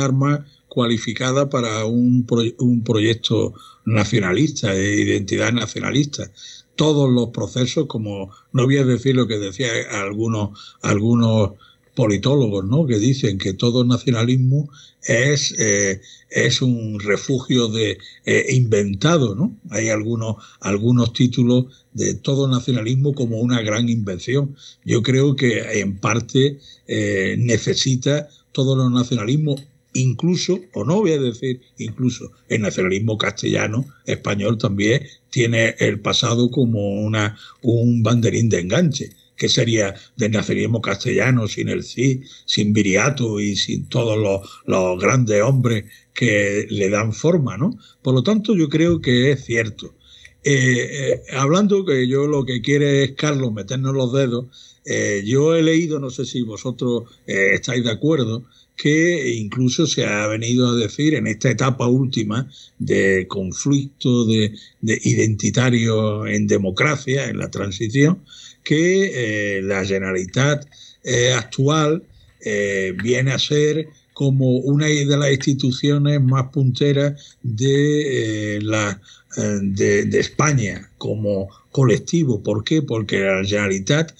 arma 0.00 0.44
cualificada 0.68 1.48
para 1.50 1.84
un, 1.84 2.26
un 2.58 2.84
proyecto 2.84 3.54
nacionalista, 3.84 4.72
de 4.72 5.00
identidad 5.00 5.52
nacionalista 5.52 6.30
todos 6.78 7.10
los 7.10 7.30
procesos, 7.30 7.86
como 7.88 8.30
no 8.52 8.64
voy 8.64 8.78
a 8.78 8.84
decir 8.84 9.16
lo 9.16 9.26
que 9.26 9.38
decía 9.38 9.68
algunos, 9.90 10.76
algunos 10.80 11.54
politólogos, 11.96 12.64
¿no? 12.64 12.86
que 12.86 13.00
dicen 13.00 13.36
que 13.36 13.52
todo 13.52 13.84
nacionalismo 13.84 14.70
es, 15.02 15.52
eh, 15.58 16.00
es 16.30 16.62
un 16.62 17.00
refugio 17.00 17.66
de 17.66 17.98
eh, 18.24 18.46
inventado, 18.50 19.34
¿no? 19.34 19.56
Hay 19.70 19.88
algunos, 19.88 20.36
algunos 20.60 21.12
títulos 21.12 21.64
de 21.92 22.14
todo 22.14 22.46
nacionalismo 22.46 23.12
como 23.14 23.40
una 23.40 23.60
gran 23.62 23.88
invención. 23.88 24.54
Yo 24.84 25.02
creo 25.02 25.34
que 25.34 25.80
en 25.80 25.98
parte 25.98 26.60
eh, 26.86 27.34
necesita 27.38 28.28
todos 28.52 28.76
los 28.78 28.92
nacionalismos 28.92 29.62
incluso, 30.00 30.60
o 30.72 30.84
no 30.84 31.00
voy 31.00 31.12
a 31.12 31.18
decir 31.18 31.60
incluso, 31.78 32.32
el 32.48 32.62
nacionalismo 32.62 33.18
castellano, 33.18 33.84
español 34.06 34.58
también 34.58 35.02
tiene 35.30 35.74
el 35.78 36.00
pasado 36.00 36.50
como 36.50 37.02
una, 37.02 37.36
un 37.62 38.02
banderín 38.02 38.48
de 38.48 38.60
enganche 38.60 39.10
que 39.38 39.48
sería 39.48 39.94
del 40.16 40.32
nacionalismo 40.32 40.82
castellano 40.82 41.46
sin 41.46 41.68
el 41.68 41.84
Cid, 41.84 42.24
sin 42.44 42.72
Viriato 42.72 43.40
y 43.40 43.56
sin 43.56 43.88
todos 43.88 44.18
los, 44.66 45.00
grandes 45.00 45.42
hombres 45.42 45.84
que 46.12 46.66
le 46.68 46.90
dan 46.90 47.12
forma, 47.12 47.56
¿no? 47.56 47.78
Por 48.02 48.14
lo 48.14 48.22
tanto, 48.22 48.56
yo 48.56 48.68
creo 48.68 49.00
que 49.00 49.30
es 49.30 49.44
cierto. 49.44 49.94
Eh, 50.42 50.88
eh, 51.12 51.22
hablando 51.36 51.84
que 51.84 52.08
yo 52.08 52.26
lo 52.26 52.44
que 52.44 52.60
quiere 52.60 53.04
es 53.04 53.12
Carlos 53.12 53.52
meternos 53.52 53.94
los 53.94 54.12
dedos, 54.12 54.46
eh, 54.84 55.22
yo 55.24 55.54
he 55.54 55.62
leído, 55.62 56.00
no 56.00 56.10
sé 56.10 56.24
si 56.24 56.42
vosotros 56.42 57.04
estáis 57.26 57.84
de 57.84 57.90
acuerdo, 57.90 58.44
que 58.78 59.34
incluso 59.34 59.86
se 59.86 60.06
ha 60.06 60.28
venido 60.28 60.68
a 60.68 60.76
decir 60.76 61.14
en 61.14 61.26
esta 61.26 61.50
etapa 61.50 61.88
última 61.88 62.48
de 62.78 63.26
conflicto 63.26 64.24
de 64.24 64.52
identitario 64.80 66.26
en 66.26 66.46
democracia, 66.46 67.28
en 67.28 67.38
la 67.38 67.50
transición, 67.50 68.22
que 68.62 69.56
eh, 69.56 69.62
la 69.62 69.84
Generalitat 69.84 70.64
eh, 71.02 71.32
actual 71.32 72.04
eh, 72.40 72.94
viene 73.02 73.32
a 73.32 73.38
ser 73.38 73.88
como 74.14 74.58
una 74.58 74.86
de 74.86 75.16
las 75.16 75.30
instituciones 75.30 76.20
más 76.20 76.44
punteras 76.52 77.38
de, 77.42 78.60
la, 78.62 79.00
de, 79.36 80.18
España 80.18 80.90
como 80.98 81.48
colectivo. 81.70 82.42
¿Por 82.42 82.62
qué? 82.64 82.82
Porque 82.82 83.20
la 83.20 83.44
Generalitat 83.44 84.12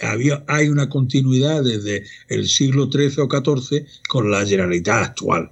había, 0.00 0.44
hay 0.46 0.68
una 0.68 0.88
continuidad 0.88 1.62
desde 1.62 2.04
el 2.28 2.48
siglo 2.48 2.88
XIII 2.90 3.22
o 3.22 3.28
XIV 3.28 3.86
con 4.08 4.30
la 4.30 4.46
Generalitat 4.46 5.04
actual. 5.04 5.50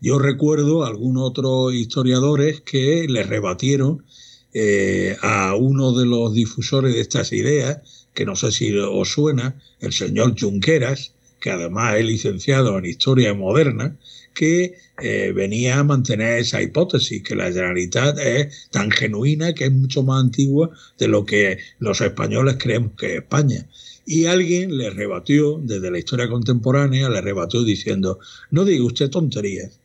Yo 0.00 0.18
recuerdo 0.18 0.84
a 0.84 0.88
algunos 0.88 1.24
otros 1.24 1.74
historiadores 1.74 2.62
que 2.62 3.06
le 3.08 3.22
rebatieron 3.22 4.04
eh, 4.52 5.16
a 5.20 5.54
uno 5.54 5.92
de 5.92 6.06
los 6.06 6.32
difusores 6.32 6.94
de 6.94 7.00
estas 7.00 7.32
ideas, 7.32 8.06
que 8.14 8.24
no 8.24 8.34
sé 8.34 8.50
si 8.50 8.76
os 8.76 9.10
suena, 9.10 9.60
el 9.78 9.92
señor 9.92 10.34
Junqueras, 10.38 11.12
que 11.38 11.50
además 11.50 11.96
es 11.98 12.04
licenciado 12.04 12.78
en 12.78 12.86
Historia 12.86 13.34
Moderna, 13.34 13.96
que 14.34 14.76
eh, 15.02 15.32
venía 15.34 15.78
a 15.78 15.84
mantener 15.84 16.38
esa 16.38 16.62
hipótesis, 16.62 17.22
que 17.22 17.34
la 17.34 17.52
Generalitat 17.52 18.18
es 18.18 18.68
tan 18.70 18.90
genuina 18.90 19.54
que 19.54 19.64
es 19.64 19.72
mucho 19.72 20.02
más 20.02 20.22
antigua 20.22 20.70
de 20.98 21.08
lo 21.08 21.24
que 21.24 21.58
los 21.78 22.00
españoles 22.00 22.56
creemos 22.58 22.92
que 22.96 23.06
es 23.06 23.22
España. 23.22 23.66
Y 24.06 24.26
alguien 24.26 24.76
le 24.76 24.90
rebatió, 24.90 25.58
desde 25.62 25.90
la 25.90 25.98
historia 25.98 26.28
contemporánea, 26.28 27.08
le 27.08 27.20
rebatió 27.20 27.62
diciendo, 27.64 28.18
no 28.50 28.64
diga 28.64 28.84
usted 28.84 29.10
tonterías, 29.10 29.79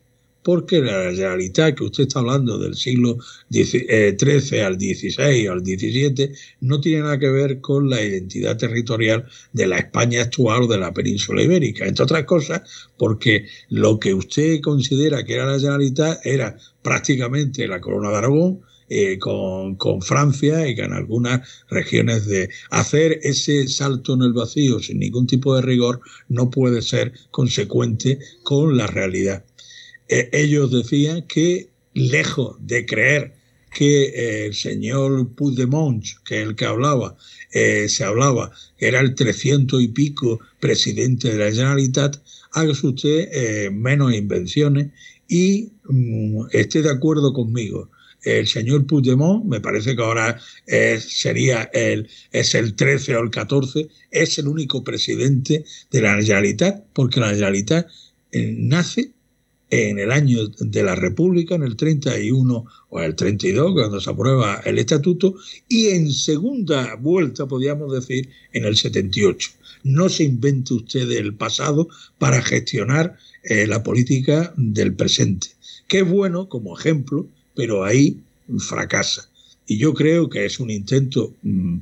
porque 0.45 0.79
la 0.79 1.09
realidad 1.09 1.73
que 1.73 1.85
usted 1.85 2.03
está 2.03 2.19
hablando 2.19 2.59
del 2.59 2.75
siglo 2.75 3.17
XIII 3.51 3.87
eh, 3.89 4.63
al 4.63 4.79
XVI 4.79 5.47
al 5.47 5.65
XVII 5.65 6.33
no 6.61 6.79
tiene 6.79 7.01
nada 7.01 7.17
que 7.17 7.31
ver 7.31 7.61
con 7.61 7.89
la 7.89 7.99
identidad 7.99 8.55
territorial 8.55 9.25
de 9.53 9.65
la 9.65 9.79
España 9.79 10.21
actual 10.21 10.61
o 10.61 10.67
de 10.67 10.77
la 10.77 10.93
península 10.93 11.41
ibérica. 11.41 11.87
Entre 11.87 12.03
otras 12.03 12.25
cosas, 12.25 12.61
porque 12.95 13.47
lo 13.69 13.99
que 13.99 14.13
usted 14.13 14.61
considera 14.61 15.25
que 15.25 15.33
era 15.33 15.47
la 15.47 15.59
Generalitat 15.59 16.23
era 16.23 16.55
prácticamente 16.83 17.67
la 17.67 17.81
corona 17.81 18.11
de 18.11 18.17
Aragón, 18.17 18.61
eh, 18.87 19.17
con, 19.17 19.77
con, 19.77 20.03
Francia 20.03 20.67
y 20.67 20.75
con 20.75 20.93
algunas 20.93 21.65
regiones 21.69 22.27
de 22.27 22.49
hacer 22.69 23.19
ese 23.23 23.67
salto 23.67 24.13
en 24.13 24.21
el 24.21 24.33
vacío 24.33 24.79
sin 24.79 24.99
ningún 24.99 25.25
tipo 25.25 25.55
de 25.55 25.63
rigor 25.63 26.01
no 26.29 26.51
puede 26.51 26.83
ser 26.83 27.13
consecuente 27.31 28.19
con 28.43 28.77
la 28.77 28.85
realidad. 28.85 29.43
Eh, 30.07 30.29
ellos 30.33 30.71
decían 30.71 31.23
que 31.27 31.69
lejos 31.93 32.57
de 32.59 32.85
creer 32.85 33.33
que 33.71 34.03
eh, 34.03 34.45
el 34.47 34.53
señor 34.53 35.33
Puigdemont, 35.35 36.05
que 36.23 36.41
es 36.41 36.47
el 36.47 36.55
que 36.55 36.65
hablaba, 36.65 37.17
eh, 37.51 37.89
se 37.89 38.03
hablaba, 38.03 38.51
era 38.77 38.99
el 38.99 39.15
300 39.15 39.81
y 39.81 39.87
pico 39.89 40.39
presidente 40.59 41.31
de 41.31 41.37
la 41.37 41.51
Generalitat, 41.51 42.17
hágase 42.51 42.87
usted 42.87 43.71
menos 43.71 44.13
invenciones 44.13 44.91
y 45.27 45.71
mm, 45.89 46.47
esté 46.51 46.81
de 46.81 46.91
acuerdo 46.91 47.33
conmigo. 47.33 47.89
El 48.23 48.47
señor 48.47 48.87
Puigdemont, 48.87 49.45
me 49.45 49.59
parece 49.59 49.95
que 49.95 50.01
ahora 50.01 50.39
sería 50.99 51.69
el, 51.73 52.09
es 52.31 52.55
el 52.55 52.75
13 52.75 53.15
o 53.17 53.23
el 53.23 53.29
14, 53.29 53.87
es 54.09 54.39
el 54.39 54.47
único 54.47 54.83
presidente 54.83 55.63
de 55.91 56.01
la 56.01 56.15
Generalitat, 56.15 56.85
porque 56.93 57.19
la 57.19 57.29
Generalitat 57.29 57.87
nace 58.33 59.14
en 59.69 59.99
el 59.99 60.11
año 60.11 60.47
de 60.59 60.83
la 60.83 60.95
República, 60.95 61.55
en 61.55 61.63
el 61.63 61.75
31 61.75 62.65
o 62.89 63.01
el 63.01 63.15
32, 63.15 63.73
cuando 63.73 63.99
se 63.99 64.09
aprueba 64.09 64.61
el 64.65 64.77
estatuto, 64.79 65.35
y 65.67 65.87
en 65.87 66.11
segunda 66.11 66.95
vuelta, 66.95 67.45
podríamos 67.45 67.91
decir, 67.91 68.29
en 68.53 68.65
el 68.65 68.75
78. 68.75 69.51
no 69.83 70.09
se 70.09 70.23
invente 70.23 70.73
usted 70.73 71.11
el 71.11 71.35
pasado 71.35 71.87
para 72.17 72.41
gestionar 72.41 73.17
eh, 73.43 73.67
la 73.67 73.83
política 73.83 74.51
del 74.57 74.93
presente, 74.93 75.49
que 75.87 75.99
es 75.99 76.09
bueno 76.09 76.49
como 76.49 76.77
ejemplo, 76.77 77.27
pero 77.53 77.83
ahí 77.83 78.17
fracasa. 78.57 79.29
Y 79.67 79.77
yo 79.77 79.93
creo 79.93 80.29
que 80.29 80.45
es 80.45 80.59
un 80.59 80.69
intento, 80.69 81.33
mm, 81.43 81.77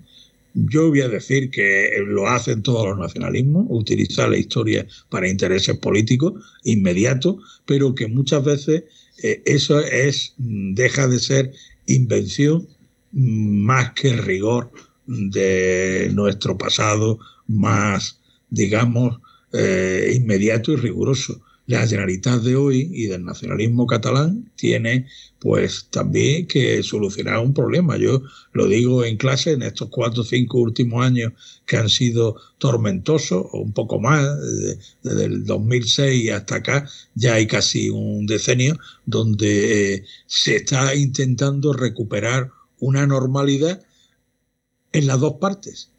yo 0.53 0.89
voy 0.89 1.01
a 1.01 1.09
decir 1.09 1.49
que 1.49 1.91
lo 2.05 2.27
hacen 2.27 2.61
todos 2.61 2.87
los 2.87 2.97
nacionalismos, 2.97 3.65
utilizar 3.69 4.29
la 4.29 4.37
historia 4.37 4.85
para 5.09 5.27
intereses 5.27 5.77
políticos 5.77 6.33
inmediatos, 6.63 7.61
pero 7.65 7.95
que 7.95 8.07
muchas 8.07 8.43
veces 8.43 8.83
eh, 9.23 9.41
eso 9.45 9.79
es, 9.79 10.33
mm, 10.37 10.73
deja 10.73 11.07
de 11.07 11.19
ser 11.19 11.53
invención 11.87 12.67
mm, 13.11 13.65
más 13.65 13.93
que 13.93 14.15
rigor 14.15 14.71
de 15.07 16.09
nuestro 16.13 16.57
pasado 16.57 17.19
más, 17.47 18.19
digamos, 18.49 19.19
eh, 19.53 20.13
inmediato 20.15 20.71
y 20.71 20.77
riguroso 20.77 21.41
la 21.65 21.87
Generalitat 21.87 22.41
de 22.41 22.55
hoy 22.55 22.89
y 22.91 23.07
del 23.07 23.23
nacionalismo 23.23 23.87
catalán 23.87 24.51
tiene 24.55 25.07
pues 25.39 25.87
también 25.89 26.47
que 26.47 26.83
solucionar 26.83 27.39
un 27.39 27.53
problema. 27.53 27.97
Yo 27.97 28.21
lo 28.51 28.67
digo 28.67 29.05
en 29.05 29.17
clase 29.17 29.51
en 29.51 29.61
estos 29.61 29.89
cuatro 29.89 30.21
o 30.21 30.25
cinco 30.25 30.59
últimos 30.59 31.05
años 31.05 31.33
que 31.65 31.77
han 31.77 31.89
sido 31.89 32.35
tormentosos, 32.57 33.45
o 33.51 33.59
un 33.59 33.73
poco 33.73 33.99
más, 33.99 34.25
desde, 35.03 35.25
el 35.25 35.45
2006 35.45 36.31
hasta 36.31 36.55
acá, 36.55 36.89
ya 37.15 37.35
hay 37.35 37.47
casi 37.47 37.89
un 37.89 38.25
decenio, 38.25 38.77
donde 39.05 39.95
eh, 39.95 40.05
se 40.25 40.57
está 40.57 40.95
intentando 40.95 41.73
recuperar 41.73 42.51
una 42.79 43.07
normalidad 43.07 43.81
en 44.91 45.07
las 45.07 45.19
dos 45.19 45.35
partes 45.39 45.92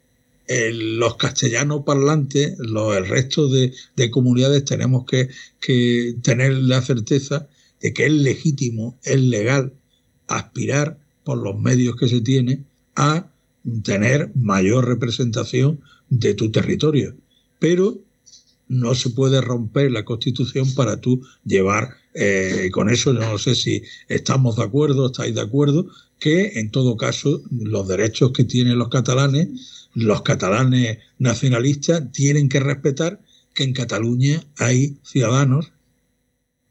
los 0.47 1.15
castellanos 1.17 1.83
parlantes, 1.85 2.57
el 2.59 3.07
resto 3.07 3.49
de, 3.49 3.73
comunidades 4.11 4.65
tenemos 4.65 5.05
que, 5.05 5.29
tener 6.21 6.53
la 6.53 6.81
certeza 6.81 7.47
de 7.81 7.93
que 7.93 8.05
es 8.05 8.11
legítimo, 8.11 8.97
es 9.03 9.19
legal 9.19 9.73
aspirar 10.27 10.97
por 11.23 11.37
los 11.37 11.59
medios 11.59 11.95
que 11.95 12.07
se 12.07 12.21
tiene 12.21 12.63
a 12.95 13.27
tener 13.83 14.31
mayor 14.35 14.87
representación 14.87 15.81
de 16.09 16.33
tu 16.35 16.51
territorio. 16.51 17.15
Pero 17.59 17.99
no 18.67 18.95
se 18.95 19.09
puede 19.09 19.41
romper 19.41 19.91
la 19.91 20.05
constitución 20.05 20.73
para 20.73 20.99
tú 20.99 21.21
llevar, 21.45 21.97
eh, 22.13 22.69
con 22.71 22.89
eso 22.89 23.13
no 23.13 23.37
sé 23.37 23.55
si 23.55 23.83
estamos 24.07 24.55
de 24.55 24.63
acuerdo, 24.63 25.07
estáis 25.07 25.35
de 25.35 25.41
acuerdo, 25.41 25.87
que 26.19 26.59
en 26.59 26.71
todo 26.71 26.97
caso 26.97 27.43
los 27.51 27.87
derechos 27.87 28.31
que 28.31 28.43
tienen 28.43 28.79
los 28.79 28.89
catalanes 28.89 29.84
los 29.95 30.21
catalanes 30.21 30.99
nacionalistas 31.17 32.11
tienen 32.11 32.49
que 32.49 32.59
respetar 32.59 33.21
que 33.53 33.63
en 33.63 33.73
Cataluña 33.73 34.43
hay 34.57 34.97
ciudadanos 35.03 35.71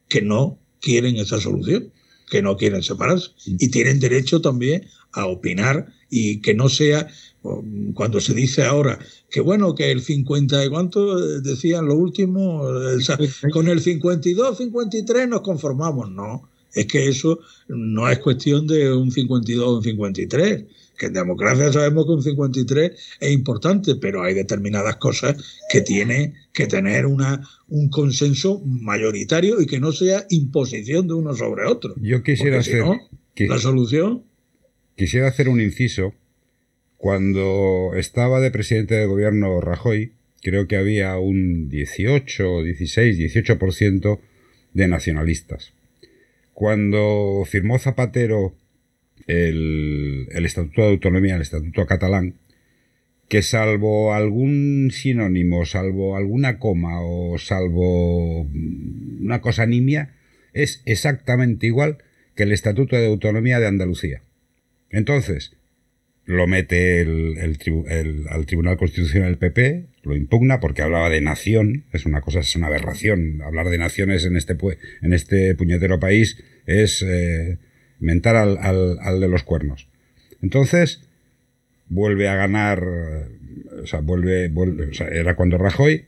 que 0.07 0.21
no 0.21 0.59
quieren 0.79 1.17
esa 1.17 1.41
solución, 1.41 1.91
que 2.29 2.43
no 2.43 2.55
quieren 2.55 2.83
separarse. 2.83 3.31
Y 3.45 3.69
tienen 3.69 3.99
derecho 3.99 4.39
también 4.41 4.85
a 5.11 5.25
opinar 5.25 5.91
y 6.09 6.41
que 6.41 6.53
no 6.53 6.69
sea 6.69 7.07
cuando 7.93 8.19
se 8.19 8.33
dice 8.33 8.63
ahora 8.63 8.97
que 9.29 9.39
bueno 9.39 9.75
que 9.75 9.91
el 9.91 10.01
50 10.01 10.65
y 10.65 10.69
cuánto 10.69 11.19
decían 11.41 11.85
lo 11.85 11.95
último 11.95 12.63
con 13.51 13.67
el 13.67 13.81
52 13.81 14.57
53 14.57 15.27
nos 15.27 15.41
conformamos. 15.41 16.09
No 16.11 16.49
es 16.73 16.85
que 16.85 17.07
eso 17.07 17.39
no 17.67 18.09
es 18.09 18.19
cuestión 18.19 18.67
de 18.67 18.93
un 18.93 19.11
52 19.11 19.67
o 19.67 19.77
un 19.77 19.83
53 19.83 20.65
que 20.97 21.07
en 21.07 21.13
democracia 21.13 21.71
sabemos 21.71 22.05
que 22.05 22.11
un 22.11 22.23
53 22.23 22.91
es 23.19 23.31
importante, 23.31 23.95
pero 23.95 24.23
hay 24.23 24.33
determinadas 24.33 24.95
cosas 24.97 25.35
que 25.69 25.81
tiene 25.81 26.33
que 26.53 26.67
tener 26.67 27.05
una, 27.05 27.47
un 27.67 27.89
consenso 27.89 28.61
mayoritario 28.65 29.61
y 29.61 29.65
que 29.65 29.79
no 29.79 29.91
sea 29.91 30.25
imposición 30.29 31.07
de 31.07 31.13
uno 31.13 31.33
sobre 31.33 31.65
otro. 31.65 31.93
Yo 32.01 32.23
quisiera 32.23 32.59
hacer 32.59 32.83
la 33.35 33.59
solución. 33.59 34.23
Quisiera 34.95 35.27
hacer 35.27 35.49
un 35.49 35.61
inciso. 35.61 36.13
Cuando 36.97 37.91
estaba 37.95 38.39
de 38.39 38.51
presidente 38.51 38.95
de 38.95 39.05
gobierno 39.05 39.59
Rajoy, 39.61 40.13
creo 40.41 40.67
que 40.67 40.77
había 40.77 41.17
un 41.17 41.69
18, 41.69 42.63
16, 42.63 43.17
18% 43.19 44.19
de 44.73 44.87
nacionalistas. 44.87 45.73
Cuando 46.53 47.43
firmó 47.45 47.79
Zapatero 47.79 48.55
el, 49.27 50.27
Estatuto 50.45 50.81
de 50.81 50.89
Autonomía, 50.89 51.35
el 51.35 51.41
Estatuto 51.41 51.85
catalán, 51.85 52.35
que 53.27 53.41
salvo 53.41 54.13
algún 54.13 54.91
sinónimo, 54.91 55.65
salvo 55.65 56.15
alguna 56.15 56.59
coma 56.59 57.01
o 57.01 57.37
salvo 57.37 58.41
una 58.41 59.41
cosa 59.41 59.65
nimia, 59.65 60.13
es 60.53 60.81
exactamente 60.85 61.65
igual 61.67 61.97
que 62.35 62.43
el 62.43 62.51
Estatuto 62.51 62.95
de 62.95 63.07
Autonomía 63.07 63.59
de 63.59 63.67
Andalucía. 63.67 64.21
Entonces, 64.89 65.55
lo 66.25 66.47
mete 66.47 67.01
al 67.01 68.45
Tribunal 68.45 68.77
Constitucional 68.77 69.29
del 69.29 69.37
PP, 69.37 69.85
lo 70.03 70.15
impugna 70.15 70.59
porque 70.59 70.81
hablaba 70.81 71.09
de 71.09 71.21
nación, 71.21 71.85
es 71.93 72.05
una 72.05 72.21
cosa, 72.21 72.39
es 72.39 72.55
una 72.55 72.67
aberración. 72.67 73.41
Hablar 73.41 73.69
de 73.69 73.77
naciones 73.77 74.25
en 74.25 74.35
este, 74.35 74.57
en 75.01 75.13
este 75.13 75.55
puñetero 75.55 75.99
país 75.99 76.43
es 76.65 77.03
eh, 77.03 77.57
mentar 77.99 78.35
al, 78.35 78.57
al, 78.57 79.19
de 79.19 79.27
los 79.27 79.43
cuernos. 79.43 79.87
Entonces, 80.41 81.01
vuelve 81.87 82.27
a 82.27 82.35
ganar, 82.35 82.83
o 83.81 83.87
sea, 83.87 84.01
vuelve, 84.01 84.49
vuelve 84.49 84.87
o 84.87 84.93
sea, 84.93 85.07
era 85.07 85.35
cuando 85.35 85.57
Rajoy, 85.57 86.05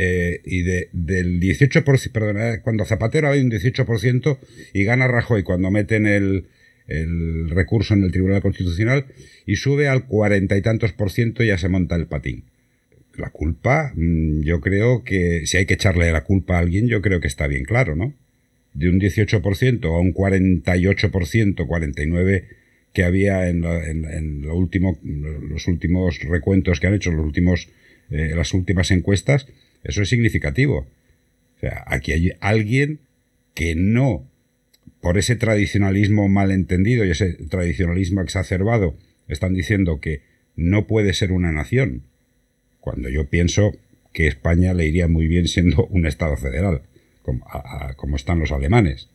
eh, 0.00 0.40
y 0.44 0.62
de, 0.62 0.88
del 0.92 1.40
18%, 1.40 2.12
perdón, 2.12 2.40
eh, 2.40 2.60
cuando 2.62 2.84
Zapatero 2.84 3.28
había 3.28 3.42
un 3.42 3.50
18% 3.50 4.38
y 4.72 4.84
gana 4.84 5.08
Rajoy 5.08 5.42
cuando 5.42 5.72
meten 5.72 6.06
el, 6.06 6.46
el 6.86 7.50
recurso 7.50 7.94
en 7.94 8.04
el 8.04 8.12
Tribunal 8.12 8.40
Constitucional 8.40 9.06
y 9.44 9.56
sube 9.56 9.88
al 9.88 10.06
cuarenta 10.06 10.56
y 10.56 10.62
tantos 10.62 10.92
por 10.92 11.10
ciento 11.10 11.42
y 11.42 11.48
ya 11.48 11.58
se 11.58 11.68
monta 11.68 11.96
el 11.96 12.06
patín. 12.06 12.44
La 13.16 13.30
culpa, 13.30 13.92
mm, 13.96 14.42
yo 14.42 14.60
creo 14.60 15.02
que 15.02 15.42
si 15.46 15.56
hay 15.56 15.66
que 15.66 15.74
echarle 15.74 16.12
la 16.12 16.22
culpa 16.22 16.56
a 16.56 16.60
alguien, 16.60 16.86
yo 16.86 17.02
creo 17.02 17.20
que 17.20 17.26
está 17.26 17.48
bien 17.48 17.64
claro, 17.64 17.96
¿no? 17.96 18.14
De 18.78 18.88
un 18.88 19.00
18% 19.00 19.84
a 19.86 19.98
un 19.98 20.14
48%, 20.14 21.66
49% 21.66 22.44
que 22.92 23.04
había 23.04 23.48
en, 23.48 23.64
en, 23.64 24.42
lo 24.42 24.56
último, 24.56 24.98
los 25.02 25.66
últimos 25.66 26.20
recuentos 26.20 26.80
que 26.80 26.86
han 26.86 26.94
hecho, 26.94 27.10
los 27.10 27.24
últimos, 27.24 27.68
eh, 28.10 28.32
las 28.34 28.54
últimas 28.54 28.90
encuestas, 28.90 29.46
eso 29.84 30.02
es 30.02 30.08
significativo. 30.08 30.86
O 31.56 31.60
sea, 31.60 31.84
aquí 31.86 32.12
hay 32.12 32.32
alguien 32.40 33.00
que 33.54 33.74
no, 33.74 34.26
por 35.00 35.18
ese 35.18 35.36
tradicionalismo 35.36 36.28
malentendido 36.28 37.04
y 37.04 37.10
ese 37.10 37.34
tradicionalismo 37.34 38.22
exacerbado, 38.22 38.96
están 39.26 39.54
diciendo 39.54 40.00
que 40.00 40.22
no 40.56 40.86
puede 40.86 41.14
ser 41.14 41.32
una 41.32 41.52
nación, 41.52 42.04
cuando 42.80 43.08
yo 43.10 43.28
pienso 43.28 43.72
que 44.12 44.28
España 44.28 44.72
le 44.72 44.86
iría 44.86 45.08
muy 45.08 45.26
bien 45.26 45.46
siendo 45.48 45.86
un 45.86 46.06
Estado 46.06 46.36
federal 46.36 46.82
como, 47.96 48.16
están 48.16 48.38
los 48.38 48.52
alemanes. 48.52 49.08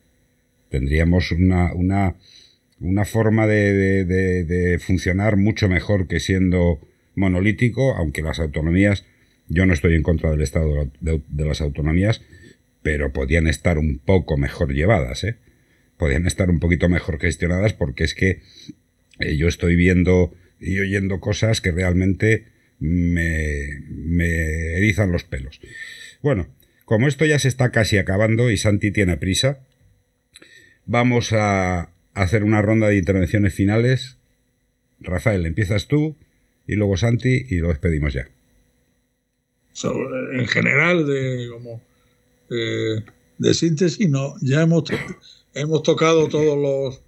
Tendríamos 0.70 1.32
una, 1.32 1.72
una, 1.74 2.16
una 2.80 3.04
forma 3.04 3.46
de, 3.46 4.78
funcionar 4.80 5.36
mucho 5.36 5.68
mejor 5.68 6.06
que 6.06 6.20
siendo 6.20 6.80
monolítico, 7.14 7.94
aunque 7.94 8.22
las 8.22 8.40
autonomías, 8.40 9.04
yo 9.48 9.66
no 9.66 9.72
estoy 9.72 9.94
en 9.94 10.02
contra 10.02 10.30
del 10.30 10.42
estado 10.42 10.90
de, 11.00 11.20
las 11.44 11.60
autonomías, 11.60 12.22
pero 12.82 13.12
podían 13.12 13.46
estar 13.46 13.78
un 13.78 13.98
poco 13.98 14.36
mejor 14.36 14.74
llevadas, 14.74 15.24
¿eh? 15.24 15.36
Podían 15.96 16.26
estar 16.26 16.50
un 16.50 16.58
poquito 16.58 16.88
mejor 16.88 17.20
gestionadas 17.20 17.72
porque 17.72 18.04
es 18.04 18.14
que 18.14 18.42
eh, 19.20 19.36
yo 19.36 19.46
estoy 19.46 19.76
viendo 19.76 20.34
y 20.60 20.80
oyendo 20.80 21.20
cosas 21.20 21.60
que 21.60 21.70
realmente 21.70 22.46
me, 22.80 23.80
me 23.88 24.76
erizan 24.76 25.12
los 25.12 25.24
pelos. 25.24 25.60
Bueno, 26.20 26.48
como 26.84 27.08
esto 27.08 27.24
ya 27.24 27.38
se 27.38 27.48
está 27.48 27.70
casi 27.70 27.98
acabando 27.98 28.50
y 28.50 28.56
Santi 28.56 28.90
tiene 28.90 29.16
prisa, 29.16 29.60
vamos 30.86 31.32
a 31.32 31.90
hacer 32.12 32.44
una 32.44 32.62
ronda 32.62 32.88
de 32.88 32.96
intervenciones 32.96 33.54
finales. 33.54 34.18
Rafael, 35.00 35.46
empiezas 35.46 35.88
tú 35.88 36.16
y 36.66 36.74
luego 36.74 36.96
Santi 36.96 37.46
y 37.48 37.56
lo 37.56 37.68
despedimos 37.68 38.14
ya. 38.14 38.28
en 40.32 40.46
general, 40.46 41.06
de, 41.06 41.48
como, 41.52 41.80
eh, 42.50 43.02
de 43.38 43.54
síntesis, 43.54 44.08
no, 44.08 44.34
ya 44.40 44.62
hemos, 44.62 44.84
hemos 45.54 45.82
tocado 45.82 46.28
todos 46.28 46.58
los, 46.58 47.00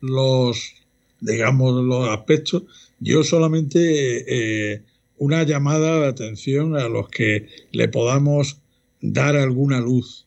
los, 0.00 0.74
digamos, 1.20 1.84
los 1.84 2.08
aspectos. 2.08 2.64
Yo 2.98 3.24
solamente 3.24 4.74
eh, 4.74 4.82
una 5.16 5.42
llamada 5.44 6.00
de 6.00 6.06
atención 6.08 6.76
a 6.76 6.88
los 6.88 7.08
que 7.08 7.48
le 7.70 7.88
podamos 7.88 8.61
dar 9.02 9.36
alguna 9.36 9.80
luz. 9.80 10.26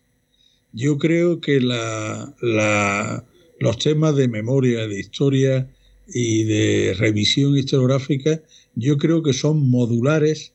Yo 0.73 0.97
creo 0.97 1.39
que 1.39 1.61
los 1.61 3.77
temas 3.79 4.15
de 4.15 4.27
memoria, 4.27 4.87
de 4.87 4.99
historia 4.99 5.71
y 6.07 6.43
de 6.43 6.93
revisión 6.93 7.57
historiográfica, 7.57 8.41
yo 8.75 8.97
creo 8.97 9.23
que 9.23 9.33
son 9.33 9.69
modulares 9.69 10.53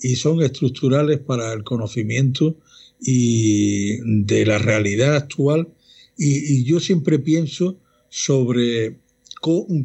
y 0.00 0.16
son 0.16 0.42
estructurales 0.42 1.18
para 1.18 1.52
el 1.52 1.64
conocimiento 1.64 2.56
y 3.00 3.98
de 4.24 4.46
la 4.46 4.58
realidad 4.58 5.16
actual. 5.16 5.68
Y, 6.16 6.64
yo 6.64 6.80
siempre 6.80 7.18
pienso 7.18 7.78
sobre 8.10 8.96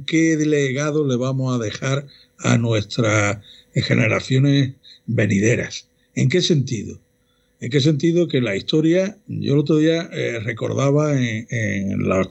qué 0.05 0.35
legado 0.35 1.07
le 1.07 1.15
vamos 1.15 1.55
a 1.55 1.63
dejar 1.63 2.07
a 2.39 2.57
nuestras 2.57 3.37
generaciones 3.73 4.73
venideras. 5.05 5.87
¿En 6.15 6.29
qué 6.29 6.41
sentido? 6.41 7.02
¿En 7.63 7.69
qué 7.69 7.79
sentido? 7.79 8.27
Que 8.27 8.41
la 8.41 8.57
historia, 8.57 9.17
yo 9.25 9.53
el 9.53 9.59
otro 9.59 9.77
día 9.77 10.09
eh, 10.11 10.37
recordaba 10.41 11.17
en, 11.17 11.97
las, 12.09 12.27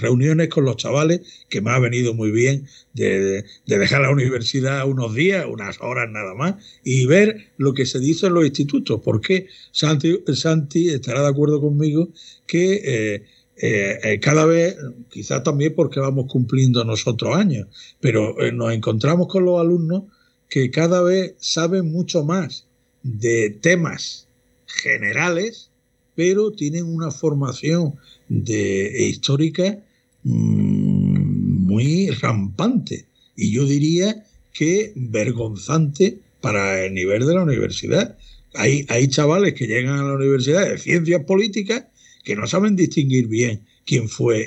reuniones 0.00 0.48
con 0.48 0.64
los 0.64 0.76
chavales, 0.76 1.22
que 1.48 1.60
me 1.60 1.72
ha 1.72 1.80
venido 1.80 2.14
muy 2.14 2.30
bien 2.30 2.68
de, 2.92 3.44
dejar 3.66 4.02
la 4.02 4.12
universidad 4.12 4.88
unos 4.88 5.12
días, 5.12 5.44
unas 5.50 5.80
horas 5.80 6.08
nada 6.12 6.34
más, 6.36 6.54
y 6.84 7.04
ver 7.06 7.48
lo 7.56 7.74
que 7.74 7.84
se 7.84 7.98
dice 7.98 8.28
en 8.28 8.34
los 8.34 8.46
institutos. 8.46 9.00
Porque 9.04 9.48
Santi, 9.72 10.20
Santi 10.32 10.90
estará 10.90 11.22
de 11.22 11.28
acuerdo 11.30 11.60
conmigo 11.60 12.10
que 12.46 12.80
eh, 12.84 13.24
eh, 13.56 14.20
cada 14.20 14.46
vez, 14.46 14.76
quizás 15.10 15.42
también 15.42 15.74
porque 15.74 15.98
vamos 15.98 16.30
cumpliendo 16.30 16.84
nosotros 16.84 17.34
años, 17.34 17.66
pero 17.98 18.36
nos 18.52 18.72
encontramos 18.72 19.26
con 19.26 19.44
los 19.44 19.60
alumnos 19.60 20.04
que 20.48 20.70
cada 20.70 21.02
vez 21.02 21.34
saben 21.40 21.90
mucho 21.90 22.22
más 22.22 22.68
de 23.02 23.50
temas 23.50 24.27
generales, 24.68 25.70
pero 26.14 26.52
tienen 26.52 26.84
una 26.84 27.10
formación 27.10 27.94
de, 28.28 29.08
histórica 29.08 29.78
mm, 30.24 31.66
muy 31.66 32.10
rampante 32.10 33.06
y 33.36 33.52
yo 33.52 33.64
diría 33.64 34.24
que 34.52 34.92
vergonzante 34.94 36.18
para 36.40 36.84
el 36.84 36.94
nivel 36.94 37.26
de 37.26 37.34
la 37.34 37.42
universidad. 37.42 38.16
Hay, 38.54 38.84
hay 38.88 39.08
chavales 39.08 39.54
que 39.54 39.66
llegan 39.66 39.98
a 39.98 40.02
la 40.04 40.14
universidad 40.14 40.68
de 40.68 40.78
ciencias 40.78 41.24
políticas 41.24 41.84
que 42.24 42.36
no 42.36 42.46
saben 42.46 42.76
distinguir 42.76 43.28
bien 43.28 43.64
quién 43.86 44.08
fue 44.08 44.46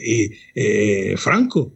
eh, 0.56 1.16
Franco, 1.18 1.74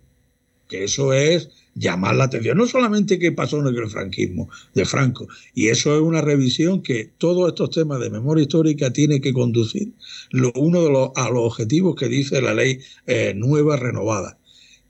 que 0.68 0.84
eso 0.84 1.14
es 1.14 1.50
llamar 1.76 2.16
la 2.16 2.24
atención, 2.24 2.58
no 2.58 2.66
solamente 2.66 3.20
qué 3.20 3.34
pasó 3.34 3.60
en 3.60 3.68
el 3.68 3.90
franquismo 3.90 4.50
de 4.74 4.86
Franco, 4.86 5.28
y 5.54 5.68
eso 5.68 5.94
es 5.96 6.02
una 6.02 6.22
revisión 6.22 6.82
que 6.82 7.12
todos 7.18 7.50
estos 7.50 7.70
temas 7.72 8.00
de 8.00 8.10
memoria 8.10 8.44
histórica 8.44 8.92
tiene 8.94 9.20
que 9.20 9.34
conducir 9.34 9.92
lo, 10.32 10.54
uno 10.56 10.84
de 10.84 10.90
los, 10.90 11.10
a 11.16 11.30
los 11.30 11.44
objetivos 11.44 11.96
que 11.96 12.08
dice 12.08 12.42
la 12.42 12.54
ley 12.54 12.80
eh, 13.06 13.34
nueva 13.36 13.76
renovada, 13.76 14.40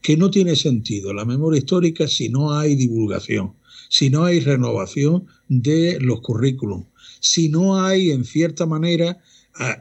que 0.01 0.15
no 0.15 0.29
tiene 0.29 0.55
sentido 0.55 1.11
la 1.11 1.25
memoria 1.25 1.57
histórica 1.57 2.07
si 2.07 2.29
no 2.29 2.53
hay 2.53 2.75
divulgación, 2.75 3.55
si 3.89 4.11
no 4.11 4.23
hay 4.23 4.39
renovación 4.39 5.25
de 5.47 5.97
los 5.99 6.21
currículums, 6.21 6.85
si 7.19 7.49
no 7.49 7.83
hay 7.83 8.11
en 8.11 8.23
cierta 8.23 8.67
manera 8.67 9.19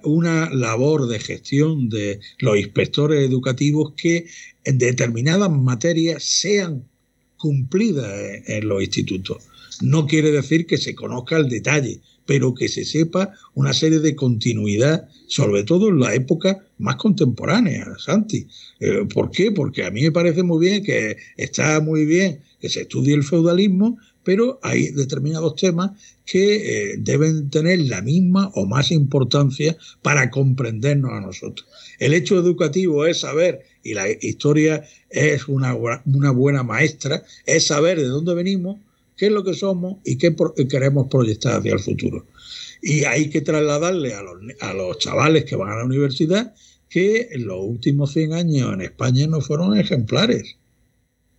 una 0.04 0.50
labor 0.50 1.08
de 1.08 1.18
gestión 1.18 1.88
de 1.88 2.20
los 2.38 2.56
inspectores 2.56 3.28
educativos 3.28 3.92
que 3.96 4.26
en 4.62 4.78
determinadas 4.78 5.50
materias 5.50 6.22
sean 6.22 6.88
cumplida 7.44 8.08
en 8.46 8.66
los 8.66 8.82
institutos. 8.82 9.36
No 9.82 10.06
quiere 10.06 10.30
decir 10.30 10.66
que 10.66 10.78
se 10.78 10.94
conozca 10.94 11.36
el 11.36 11.50
detalle, 11.50 12.00
pero 12.24 12.54
que 12.54 12.68
se 12.68 12.86
sepa 12.86 13.34
una 13.52 13.74
serie 13.74 13.98
de 13.98 14.16
continuidad, 14.16 15.06
sobre 15.26 15.62
todo 15.62 15.90
en 15.90 16.00
la 16.00 16.14
época 16.14 16.64
más 16.78 16.96
contemporánea, 16.96 17.84
Santi. 17.98 18.46
Eh, 18.80 19.04
¿Por 19.12 19.30
qué? 19.30 19.52
Porque 19.52 19.84
a 19.84 19.90
mí 19.90 20.00
me 20.00 20.10
parece 20.10 20.42
muy 20.42 20.66
bien 20.66 20.82
que 20.82 21.18
está 21.36 21.80
muy 21.80 22.06
bien 22.06 22.40
que 22.60 22.70
se 22.70 22.80
estudie 22.80 23.12
el 23.12 23.24
feudalismo, 23.24 23.98
pero 24.22 24.58
hay 24.62 24.88
determinados 24.88 25.54
temas 25.56 25.90
que 26.24 26.46
eh, 26.92 26.94
deben 26.98 27.50
tener 27.50 27.80
la 27.80 28.00
misma 28.00 28.50
o 28.54 28.64
más 28.64 28.90
importancia 28.90 29.76
para 30.00 30.30
comprendernos 30.30 31.12
a 31.12 31.20
nosotros. 31.20 31.68
El 31.98 32.14
hecho 32.14 32.38
educativo 32.38 33.04
es 33.04 33.20
saber, 33.20 33.66
y 33.84 33.94
la 33.94 34.08
historia 34.10 34.82
es 35.10 35.46
una, 35.46 35.76
una 36.06 36.30
buena 36.32 36.62
maestra, 36.62 37.22
es 37.46 37.66
saber 37.66 37.98
de 37.98 38.06
dónde 38.06 38.34
venimos, 38.34 38.78
qué 39.16 39.26
es 39.26 39.32
lo 39.32 39.44
que 39.44 39.54
somos 39.54 39.98
y 40.04 40.16
qué 40.16 40.34
queremos 40.68 41.08
proyectar 41.08 41.58
hacia 41.58 41.74
el 41.74 41.80
futuro. 41.80 42.26
Y 42.82 43.04
hay 43.04 43.30
que 43.30 43.42
trasladarle 43.42 44.14
a 44.14 44.22
los, 44.22 44.36
a 44.60 44.74
los 44.74 44.98
chavales 44.98 45.44
que 45.44 45.56
van 45.56 45.70
a 45.70 45.76
la 45.76 45.84
universidad 45.84 46.54
que 46.88 47.28
en 47.32 47.46
los 47.46 47.58
últimos 47.60 48.12
100 48.12 48.32
años 48.32 48.72
en 48.72 48.80
España 48.80 49.26
no 49.26 49.40
fueron 49.40 49.76
ejemplares, 49.76 50.56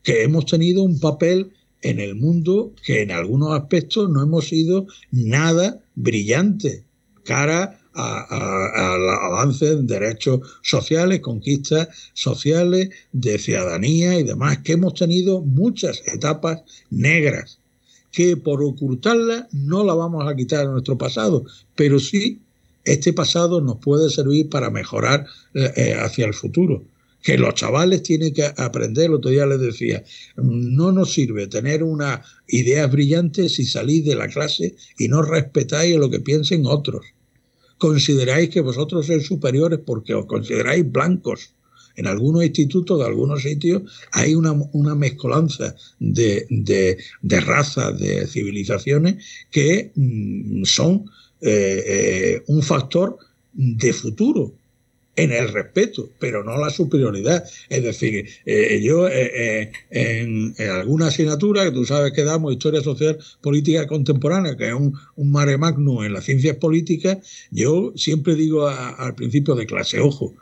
que 0.04 0.24
hemos 0.24 0.46
tenido 0.46 0.84
un 0.84 1.00
papel 1.00 1.52
en 1.82 2.00
el 2.00 2.16
mundo 2.16 2.74
que 2.86 3.02
en 3.02 3.12
algunos 3.12 3.60
aspectos 3.60 4.10
no 4.10 4.24
hemos 4.24 4.48
sido 4.48 4.88
nada 5.12 5.82
brillante 5.96 6.84
cara 7.24 7.80
al 7.96 9.10
avance 9.10 9.72
en 9.72 9.88
derechos 9.88 10.42
sociales, 10.62 11.22
conquistas 11.22 11.88
sociales, 12.14 12.90
de 13.12 13.40
ciudadanía 13.40 14.20
y 14.20 14.24
demás, 14.24 14.60
que 14.60 14.74
hemos 14.74 14.94
tenido 14.94 15.42
muchas 15.42 16.02
etapas 16.08 16.62
negras, 16.90 17.60
que 18.12 18.38
por 18.38 18.64
ocultarlas 18.64 19.46
no 19.54 19.84
la 19.84 19.94
vamos 19.94 20.28
a 20.28 20.36
quitar 20.36 20.68
a 20.68 20.72
nuestro 20.72 20.98
pasado, 20.98 21.46
pero 21.76 22.00
sí 22.00 22.42
este 22.84 23.14
pasado 23.14 23.62
nos 23.62 23.78
puede 23.78 24.10
servir 24.10 24.50
para 24.50 24.70
mejorar 24.70 25.26
eh, 25.54 25.72
eh, 25.76 25.94
hacia 25.96 26.26
el 26.26 26.34
futuro 26.34 26.84
que 27.26 27.40
los 27.40 27.56
chavales 27.56 28.04
tienen 28.04 28.36
que 28.36 28.46
aprender, 28.56 29.06
el 29.06 29.16
otro 29.16 29.32
día 29.32 29.48
les 29.48 29.60
decía, 29.60 30.04
no 30.36 30.92
nos 30.92 31.12
sirve 31.12 31.48
tener 31.48 31.82
unas 31.82 32.20
ideas 32.48 32.92
brillantes 32.92 33.56
si 33.56 33.66
salís 33.66 34.06
de 34.06 34.14
la 34.14 34.28
clase 34.28 34.76
y 35.00 35.08
no 35.08 35.24
respetáis 35.24 35.98
lo 35.98 36.12
que 36.12 36.20
piensen 36.20 36.68
otros. 36.68 37.04
Consideráis 37.78 38.50
que 38.50 38.62
vosotros 38.62 39.06
sois 39.06 39.26
superiores 39.26 39.80
porque 39.86 40.14
os 40.14 40.26
consideráis 40.26 40.90
blancos. 40.90 41.52
En 41.96 42.08
algunos 42.08 42.44
institutos 42.44 43.00
de 43.00 43.06
algunos 43.06 43.42
sitios 43.42 43.84
hay 44.12 44.36
una, 44.36 44.54
mezcolanza 44.96 45.76
de, 46.00 46.46
de, 46.50 47.40
razas, 47.40 47.98
de 48.00 48.28
civilizaciones 48.28 49.24
que 49.52 49.92
mm, 49.96 50.64
son 50.64 51.06
eh, 51.42 51.84
eh, 51.88 52.44
un 52.48 52.62
factor 52.62 53.18
de 53.54 53.94
futuro 53.94 54.54
en 55.16 55.32
el 55.32 55.50
respeto, 55.50 56.10
pero 56.20 56.44
no 56.44 56.58
la 56.58 56.70
superioridad. 56.70 57.44
Es 57.70 57.84
decir, 57.84 58.28
eh, 58.46 58.82
yo 58.84 59.08
eh, 59.08 59.32
eh, 59.34 59.72
en, 59.92 60.56
alguna 60.70 61.08
asignatura 61.08 61.64
que 61.64 61.72
tú 61.72 61.86
sabes 61.86 62.14
que 62.14 62.24
damos, 62.24 62.54
Historia 62.54 62.82
Social 62.82 63.18
Política 63.42 63.88
Contemporánea, 63.88 64.58
que 64.58 64.68
es 64.68 64.74
un, 64.74 64.94
mare 65.32 65.58
magnum 65.58 66.04
en 66.04 66.14
las 66.14 66.26
ciencias 66.26 66.58
políticas, 66.58 67.18
yo 67.52 67.94
siempre 67.96 68.36
digo 68.36 68.68
al 68.68 69.16
principio 69.16 69.56
de 69.56 69.66
clase, 69.66 70.00
ojo, 70.00 70.34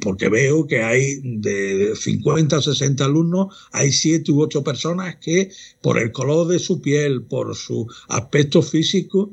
porque 0.00 0.28
veo 0.28 0.66
que 0.66 0.82
hay 0.82 1.20
de 1.22 1.92
50 1.94 2.58
o 2.58 2.62
60 2.62 3.04
alumnos, 3.04 3.54
hay 3.72 3.92
7 3.92 4.30
u 4.32 4.42
8 4.42 4.64
personas 4.64 5.16
que 5.16 5.50
por 5.80 5.98
el 5.98 6.12
color 6.12 6.48
de 6.48 6.58
su 6.58 6.80
piel, 6.80 7.22
por 7.22 7.54
su 7.54 7.86
aspecto 8.08 8.62
físico, 8.62 9.32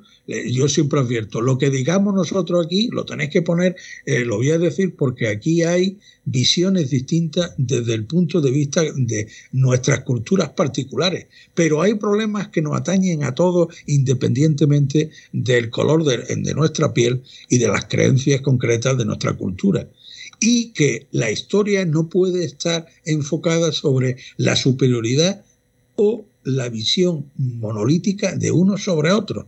yo 0.51 0.67
siempre 0.67 0.99
advierto, 0.99 1.41
lo 1.41 1.57
que 1.57 1.69
digamos 1.69 2.13
nosotros 2.13 2.65
aquí 2.65 2.89
lo 2.91 3.05
tenéis 3.05 3.31
que 3.31 3.41
poner, 3.41 3.75
eh, 4.05 4.25
lo 4.25 4.37
voy 4.37 4.51
a 4.51 4.57
decir 4.57 4.95
porque 4.95 5.27
aquí 5.27 5.63
hay 5.63 5.97
visiones 6.25 6.91
distintas 6.91 7.53
desde 7.57 7.95
el 7.95 8.05
punto 8.05 8.39
de 8.39 8.51
vista 8.51 8.83
de 8.95 9.27
nuestras 9.51 10.01
culturas 10.01 10.49
particulares, 10.49 11.27
pero 11.55 11.81
hay 11.81 11.95
problemas 11.95 12.49
que 12.49 12.61
nos 12.61 12.77
atañen 12.77 13.23
a 13.23 13.33
todos 13.33 13.75
independientemente 13.87 15.09
del 15.31 15.69
color 15.69 16.03
de 16.03 16.53
nuestra 16.53 16.93
piel 16.93 17.23
y 17.49 17.57
de 17.57 17.67
las 17.67 17.85
creencias 17.85 18.41
concretas 18.41 18.97
de 18.97 19.05
nuestra 19.05 19.33
cultura 19.33 19.87
y 20.39 20.71
que 20.71 21.07
la 21.11 21.31
historia 21.31 21.85
no 21.85 22.09
puede 22.09 22.45
estar 22.45 22.85
enfocada 23.05 23.71
sobre 23.71 24.17
la 24.37 24.55
superioridad 24.55 25.43
o 25.95 26.25
la 26.43 26.69
visión 26.69 27.29
monolítica 27.35 28.35
de 28.35 28.51
uno 28.51 28.77
sobre 28.77 29.11
otro. 29.11 29.47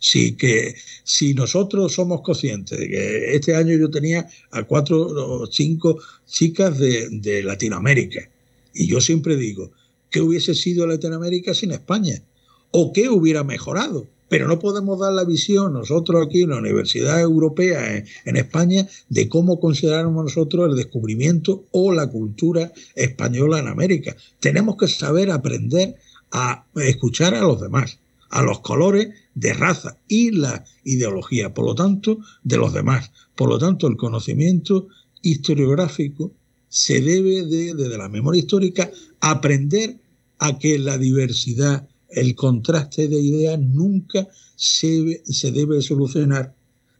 Sí, 0.00 0.36
que 0.36 0.76
si 1.02 1.34
nosotros 1.34 1.92
somos 1.92 2.22
conscientes 2.22 2.78
de 2.78 2.88
que 2.88 3.34
este 3.34 3.56
año 3.56 3.76
yo 3.76 3.90
tenía 3.90 4.28
a 4.52 4.62
cuatro 4.62 5.00
o 5.00 5.46
cinco 5.46 5.98
chicas 6.26 6.78
de, 6.78 7.08
de 7.10 7.42
Latinoamérica, 7.42 8.28
y 8.74 8.86
yo 8.86 9.00
siempre 9.00 9.36
digo, 9.36 9.72
¿qué 10.10 10.20
hubiese 10.20 10.54
sido 10.54 10.86
Latinoamérica 10.86 11.52
sin 11.52 11.72
España? 11.72 12.22
¿O 12.70 12.92
qué 12.92 13.08
hubiera 13.08 13.42
mejorado? 13.42 14.06
Pero 14.28 14.46
no 14.46 14.58
podemos 14.58 15.00
dar 15.00 15.12
la 15.14 15.24
visión 15.24 15.72
nosotros 15.72 16.24
aquí 16.24 16.42
en 16.42 16.50
la 16.50 16.58
Universidad 16.58 17.20
Europea 17.20 18.04
en, 18.24 18.36
España 18.36 18.86
de 19.08 19.28
cómo 19.28 19.58
consideramos 19.58 20.24
nosotros 20.24 20.70
el 20.70 20.76
descubrimiento 20.76 21.64
o 21.70 21.92
la 21.92 22.06
cultura 22.06 22.72
española 22.94 23.58
en 23.58 23.68
América. 23.68 24.16
Tenemos 24.38 24.76
que 24.76 24.86
saber 24.86 25.30
aprender 25.30 25.96
a 26.30 26.66
escuchar 26.76 27.34
a 27.34 27.40
los 27.40 27.60
demás, 27.60 27.98
a 28.28 28.42
los 28.42 28.60
colores 28.60 29.08
de 29.38 29.52
raza 29.52 29.96
y 30.08 30.32
la 30.32 30.64
ideología, 30.84 31.54
por 31.54 31.64
lo 31.64 31.74
tanto, 31.74 32.18
de 32.42 32.56
los 32.56 32.72
demás. 32.72 33.12
Por 33.36 33.48
lo 33.48 33.58
tanto, 33.58 33.86
el 33.86 33.96
conocimiento 33.96 34.88
historiográfico 35.22 36.32
se 36.68 37.00
debe 37.00 37.44
de, 37.44 37.74
desde 37.74 37.98
la 37.98 38.08
memoria 38.08 38.40
histórica, 38.40 38.90
aprender 39.20 39.96
a 40.38 40.58
que 40.58 40.78
la 40.78 40.98
diversidad 40.98 41.88
el 42.10 42.34
contraste 42.34 43.06
de 43.06 43.20
ideas 43.20 43.60
nunca 43.60 44.26
se, 44.56 45.22
se 45.24 45.52
debe 45.52 45.82
solucionar 45.82 46.54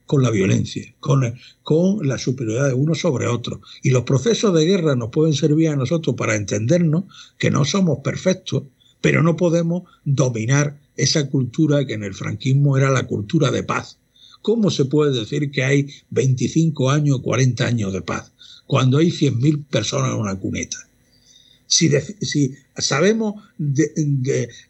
con 0.07 0.23
la 0.23 0.31
violencia, 0.31 0.95
con, 1.01 1.35
con 1.63 2.07
la 2.07 2.19
superioridad 2.19 2.69
de 2.69 2.75
uno 2.75 2.95
sobre 2.95 3.27
otro. 3.27 3.61
Y 3.83 3.91
los 3.91 4.05
procesos 4.05 4.55
de 4.55 4.65
guerra 4.65 4.95
nos 4.95 5.11
pueden 5.11 5.35
servir 5.35 5.71
a 5.71 5.77
nosotros 5.77 6.15
para 6.15 6.37
entendernos 6.37 7.05
que 7.37 7.51
no 7.51 7.65
somos 7.65 7.99
perfectos, 7.99 8.65
pero 9.01 9.23
no 9.23 9.37
podemos 9.37 9.83
dominar 10.05 10.79
esa 10.99 11.31
cultura 11.31 11.87
que 11.87 11.95
en 11.95 12.03
el 12.03 12.13
franquismo 12.13 12.77
era 12.77 12.91
la 12.91 13.07
cultura 13.07 13.51
de 13.51 13.63
paz. 13.63 13.99
¿Cómo 14.43 14.71
se 14.71 14.85
puede 14.85 15.19
decir 15.19 15.51
que 15.51 15.65
hay 15.65 15.89
25 16.11 16.91
años, 16.91 17.21
40 17.23 17.67
años 17.67 17.93
de 17.93 18.03
paz, 18.03 18.33
cuando 18.67 18.99
hay 18.99 19.11
100.000 19.11 19.65
personas 19.67 20.13
en 20.13 20.21
una 20.21 20.39
cuneta? 20.39 20.77
Si, 21.67 21.91
sabemos 22.77 23.43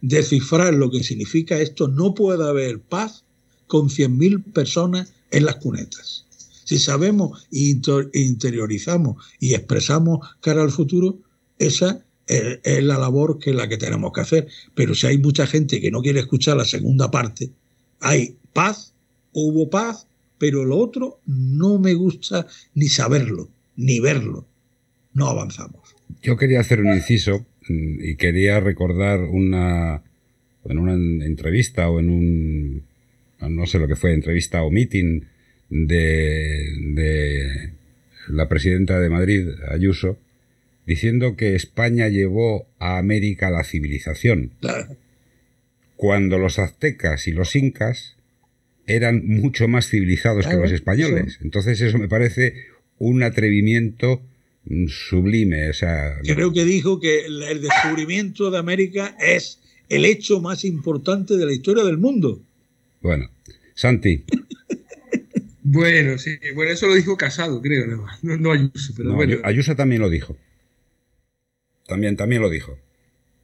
descifrar 0.01 0.75
lo 0.75 0.91
que 0.91 1.03
significa 1.03 1.61
esto, 1.61 1.89
no 1.89 2.15
puede 2.15 2.45
haber 2.45 2.81
paz 2.81 3.25
con 3.67 3.89
100.000 3.89 4.53
personas 4.53 5.13
en 5.31 5.45
las 5.45 5.57
cunetas. 5.57 6.25
Si 6.65 6.79
sabemos 6.79 7.47
e 7.53 7.79
interiorizamos 8.21 9.25
y 9.41 9.55
expresamos 9.55 10.29
cara 10.41 10.63
al 10.63 10.71
futuro, 10.71 11.19
esa 11.59 12.05
es, 12.29 12.83
la 12.83 12.99
labor 12.99 13.39
que 13.39 13.51
es 13.51 13.57
la 13.57 13.69
que 13.69 13.77
tenemos 13.77 14.13
que 14.13 14.21
hacer. 14.21 14.49
Pero 14.75 14.95
si 14.95 15.07
hay 15.07 15.19
mucha 15.19 15.47
gente 15.47 15.81
que 15.81 15.91
no 15.91 16.03
quiere 16.03 16.21
escuchar 16.21 16.57
la 16.57 16.65
segunda 16.65 17.11
parte, 17.11 17.51
hay 18.01 18.37
paz, 18.53 18.95
hubo 19.33 19.71
paz, 19.71 20.07
pero 20.39 20.65
lo 20.65 20.77
otro 20.77 21.21
no 21.27 21.79
me 21.79 21.95
gusta 21.95 22.47
ni 22.75 22.89
saberlo, 22.89 23.49
ni 23.77 24.01
verlo. 24.01 24.47
No 25.15 25.29
avanzamos. 25.29 25.97
Yo 26.23 26.37
quería 26.37 26.61
hacer 26.61 26.81
un 26.81 26.95
inciso 26.95 27.47
mm, 27.69 28.05
y 28.05 28.17
quería 28.17 28.61
recordar 28.61 29.21
una 29.21 30.03
en 30.65 30.79
una 30.79 30.93
entrevista 30.93 31.89
o 31.89 31.99
en 31.99 32.11
un 32.11 32.83
no 33.41 33.67
sé 33.67 33.79
lo 33.79 33.87
que 33.87 33.97
fue, 33.97 34.13
entrevista 34.15 34.63
o 34.63 34.71
meeting 34.71 35.23
de, 35.71 36.65
la 38.29 38.49
presidenta 38.49 38.99
de 38.99 39.09
Madrid, 39.09 39.49
Ayuso, 39.71 40.19
diciendo 40.89 41.37
que 41.37 41.55
España 41.55 42.09
llevó 42.09 42.67
a 42.79 42.97
América 42.97 43.51
la 43.51 43.63
civilización. 43.63 44.53
Cuando 45.97 46.39
los 46.39 46.59
aztecas 46.59 47.29
y 47.29 47.33
los 47.33 47.55
incas 47.55 48.17
eran 48.87 49.27
mucho 49.27 49.69
más 49.69 49.87
civilizados 49.87 50.47
que 50.47 50.57
los 50.57 50.73
españoles. 50.73 51.41
Entonces 51.43 51.79
eso 51.83 51.99
me 51.99 52.09
parece 52.09 52.55
un 52.97 53.23
atrevimiento 53.23 54.23
sublime. 54.89 55.69
O 55.69 55.75
sea, 55.75 56.17
Creo 56.23 56.55
que 56.55 56.65
dijo 56.65 56.99
que 56.99 57.27
el 57.27 57.61
descubrimiento 57.61 58.51
de 58.51 58.57
América 58.57 59.15
es 59.21 59.61
el 59.91 60.07
hecho 60.07 60.41
más 60.41 60.65
importante 60.65 61.37
de 61.37 61.45
la 61.45 61.53
historia 61.53 61.85
del 61.85 61.99
mundo. 61.99 62.41
Bueno, 63.03 63.31
Santi. 63.75 64.25
Bueno, 65.71 66.17
sí, 66.17 66.39
bueno, 66.55 66.73
eso 66.73 66.87
lo 66.87 66.95
dijo 66.95 67.19
Casado, 67.19 67.61
creo, 67.61 67.87
no, 67.87 68.07
no 68.39 68.53
Ayuso, 68.53 68.95
pero 68.97 69.13
bueno. 69.13 69.37
Ayuso 69.45 69.77
también 69.77 70.01
lo 70.01 70.09
dijo. 70.09 70.35
También, 71.89 72.17
también 72.17 72.43
lo 72.43 72.51
dijo. 72.51 72.79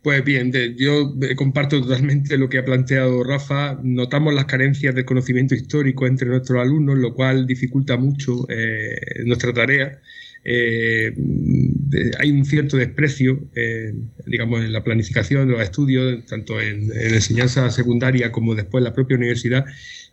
Pues 0.02 0.22
bien, 0.22 0.52
yo 0.76 1.14
eh, 1.22 1.34
comparto 1.34 1.80
totalmente 1.80 2.36
lo 2.36 2.50
que 2.50 2.58
ha 2.58 2.64
planteado 2.64 3.24
Rafa. 3.24 3.80
Notamos 3.82 4.34
las 4.34 4.44
carencias 4.44 4.94
de 4.94 5.06
conocimiento 5.06 5.54
histórico 5.54 6.06
entre 6.06 6.28
nuestros 6.28 6.60
alumnos, 6.60 6.98
lo 6.98 7.14
cual 7.14 7.46
dificulta 7.46 7.96
mucho 7.96 8.46
eh, 8.50 9.24
nuestra 9.24 9.54
tarea. 9.54 9.98
Eh, 10.44 11.14
hay 12.18 12.30
un 12.30 12.44
cierto 12.44 12.76
desprecio, 12.76 13.38
digamos, 14.26 14.64
en 14.64 14.72
la 14.72 14.84
planificación 14.84 15.46
de 15.46 15.52
los 15.54 15.62
estudios, 15.62 16.24
tanto 16.26 16.60
en, 16.60 16.90
en, 16.92 17.14
enseñanza 17.14 17.70
secundaria 17.70 18.32
como 18.32 18.54
después 18.54 18.80
en 18.80 18.84
la 18.84 18.94
propia 18.94 19.16
universidad, 19.16 19.64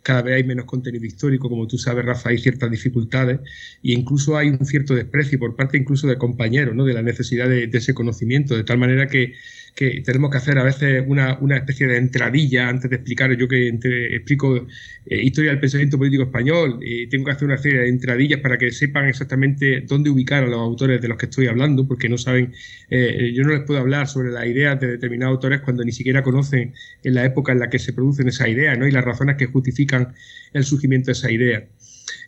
cada 0.02 0.22
vez 0.22 0.36
hay 0.36 0.44
menos 0.44 0.64
contenido 0.64 1.04
histórico, 1.04 1.48
como 1.48 1.66
tú 1.66 1.78
sabes, 1.78 2.04
Rafa, 2.04 2.30
hay 2.30 2.38
ciertas 2.38 2.70
dificultades 2.70 3.40
e 3.82 3.92
incluso 3.92 4.36
hay 4.36 4.48
un 4.48 4.66
cierto 4.66 4.94
desprecio 4.94 5.38
por 5.38 5.54
parte 5.54 5.78
incluso 5.78 6.08
de 6.08 6.18
compañeros, 6.18 6.74
¿no? 6.74 6.84
de 6.84 6.94
la 6.94 7.02
necesidad 7.02 7.48
de 7.48 7.70
ese 7.72 7.94
conocimiento, 7.94 8.56
de 8.56 8.64
tal 8.64 8.78
manera 8.78 9.06
que 9.06 9.34
que 9.74 10.02
tenemos 10.04 10.30
que 10.30 10.36
hacer 10.36 10.58
a 10.58 10.64
veces 10.64 11.02
una, 11.06 11.38
una 11.40 11.56
especie 11.56 11.86
de 11.86 11.96
entradilla 11.96 12.68
antes 12.68 12.90
de 12.90 12.96
explicar, 12.96 13.34
yo 13.36 13.48
que 13.48 13.68
explico 13.68 14.66
eh, 15.06 15.22
historia 15.22 15.50
del 15.50 15.60
pensamiento 15.60 15.96
político 15.96 16.24
español, 16.24 16.78
y 16.82 17.06
tengo 17.06 17.24
que 17.24 17.30
hacer 17.32 17.46
una 17.46 17.56
serie 17.56 17.80
de 17.80 17.88
entradillas 17.88 18.40
para 18.40 18.58
que 18.58 18.70
sepan 18.70 19.08
exactamente 19.08 19.80
dónde 19.80 20.10
ubicar 20.10 20.44
a 20.44 20.46
los 20.46 20.58
autores 20.58 21.00
de 21.00 21.08
los 21.08 21.16
que 21.16 21.26
estoy 21.26 21.46
hablando, 21.46 21.88
porque 21.88 22.08
no 22.08 22.18
saben, 22.18 22.52
eh, 22.90 23.32
yo 23.34 23.44
no 23.44 23.50
les 23.50 23.62
puedo 23.62 23.80
hablar 23.80 24.08
sobre 24.08 24.30
las 24.30 24.46
ideas 24.46 24.78
de 24.78 24.88
determinados 24.88 25.36
autores 25.36 25.60
cuando 25.60 25.84
ni 25.84 25.92
siquiera 25.92 26.22
conocen 26.22 26.74
en 27.02 27.14
la 27.14 27.24
época 27.24 27.52
en 27.52 27.60
la 27.60 27.70
que 27.70 27.78
se 27.78 27.94
producen 27.94 28.28
esas 28.28 28.48
ideas 28.48 28.78
¿no? 28.78 28.86
y 28.86 28.90
las 28.90 29.04
razones 29.04 29.36
que 29.36 29.46
justifican 29.46 30.12
el 30.52 30.64
surgimiento 30.64 31.06
de 31.06 31.12
esa 31.12 31.30
idea. 31.30 31.66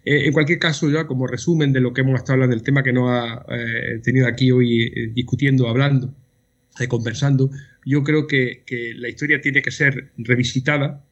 Eh, 0.07 0.27
en 0.27 0.33
cualquier 0.33 0.59
caso, 0.59 0.91
ya 0.91 1.07
como 1.07 1.27
resumen 1.27 1.75
de 1.75 1.81
lo 1.81 1.93
que 1.93 2.01
hemos 2.01 2.15
estado 2.17 2.35
hablando, 2.35 2.55
del 2.57 2.65
tema 2.65 2.83
que 2.83 2.93
nos 2.93 3.11
ha 3.11 3.45
tenido 4.03 4.27
aquí 4.27 4.51
hoy 4.51 5.13
discutiendo, 5.15 5.69
hablando, 5.69 6.15
conversando, 6.89 7.51
yo 7.85 8.03
creo 8.03 8.27
que, 8.27 8.63
la 8.97 9.09
historia 9.09 9.41
tiene 9.41 9.63
que 9.63 9.71
ser 9.71 10.11
revisitada, 10.17 11.05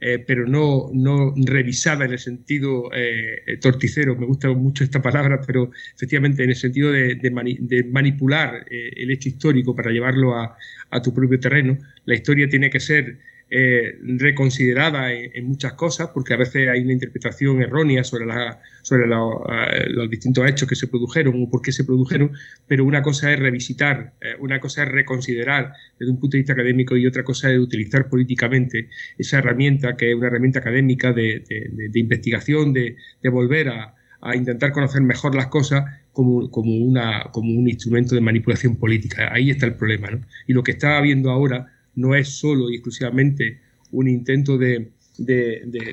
eh, 0.00 0.18
pero 0.18 0.46
no, 0.46 0.90
no 0.92 1.32
revisada 1.36 2.04
en 2.04 2.12
el 2.12 2.18
sentido 2.18 2.90
eh, 2.92 3.58
torticero, 3.60 4.16
me 4.16 4.26
gusta 4.26 4.48
mucho 4.48 4.82
esta 4.82 5.00
palabra, 5.00 5.40
pero 5.46 5.70
efectivamente 5.94 6.42
en 6.42 6.50
el 6.50 6.56
sentido 6.56 6.90
de, 6.90 7.84
manipular 7.90 8.66
eh, 8.68 8.90
el 8.96 9.10
hecho 9.12 9.28
histórico 9.28 9.76
para 9.76 9.92
llevarlo 9.92 10.34
a, 10.36 10.56
a, 10.90 11.02
tu 11.02 11.14
propio 11.14 11.38
terreno. 11.38 11.78
La 12.04 12.14
historia 12.14 12.48
tiene 12.48 12.68
que 12.68 12.80
ser 12.80 13.18
eh, 13.54 13.98
reconsiderada 14.00 15.12
en, 15.12 15.44
muchas 15.44 15.74
cosas, 15.74 16.08
porque 16.14 16.32
a 16.32 16.38
veces 16.38 16.70
hay 16.70 16.80
una 16.80 16.94
interpretación 16.94 17.60
errónea 17.60 18.02
sobre, 18.02 18.24
la, 18.24 18.62
sobre 18.80 19.04
eh, 19.04 19.90
los 19.90 20.08
distintos 20.08 20.48
hechos 20.48 20.66
que 20.66 20.74
se 20.74 20.86
produjeron 20.86 21.34
o 21.36 21.50
por 21.50 21.60
qué 21.60 21.70
se 21.70 21.84
produjeron, 21.84 22.32
pero 22.66 22.86
una 22.86 23.02
cosa 23.02 23.30
es 23.30 23.38
revisitar, 23.38 24.14
eh, 24.22 24.36
una 24.38 24.58
cosa 24.58 24.84
es 24.84 24.88
reconsiderar 24.88 25.74
desde 25.98 26.10
un 26.10 26.18
punto 26.18 26.38
de 26.38 26.38
vista 26.38 26.54
académico 26.54 26.96
y 26.96 27.06
otra 27.06 27.24
cosa 27.24 27.52
es 27.52 27.58
utilizar 27.58 28.08
políticamente 28.08 28.88
esa 29.18 29.40
herramienta, 29.40 29.98
que 29.98 30.12
es 30.12 30.16
una 30.16 30.28
herramienta 30.28 30.60
académica 30.60 31.12
de, 31.12 31.44
investigación, 31.92 32.72
de, 32.72 32.96
volver 33.24 33.68
a, 33.68 33.94
intentar 34.34 34.72
conocer 34.72 35.02
mejor 35.02 35.34
las 35.34 35.48
cosas 35.48 35.84
como, 36.12 36.38
un 36.38 37.68
instrumento 37.68 38.14
de 38.14 38.22
manipulación 38.22 38.76
política. 38.76 39.28
Ahí 39.30 39.50
está 39.50 39.66
el 39.66 39.74
problema. 39.74 40.08
Y 40.46 40.54
lo 40.54 40.62
que 40.62 40.70
está 40.70 40.96
habiendo 40.96 41.30
ahora 41.30 41.81
no 41.94 42.14
es 42.14 42.28
solo 42.28 42.70
y 42.70 42.74
exclusivamente 42.74 43.60
un 43.90 44.08
intento 44.08 44.58
de, 44.58 44.88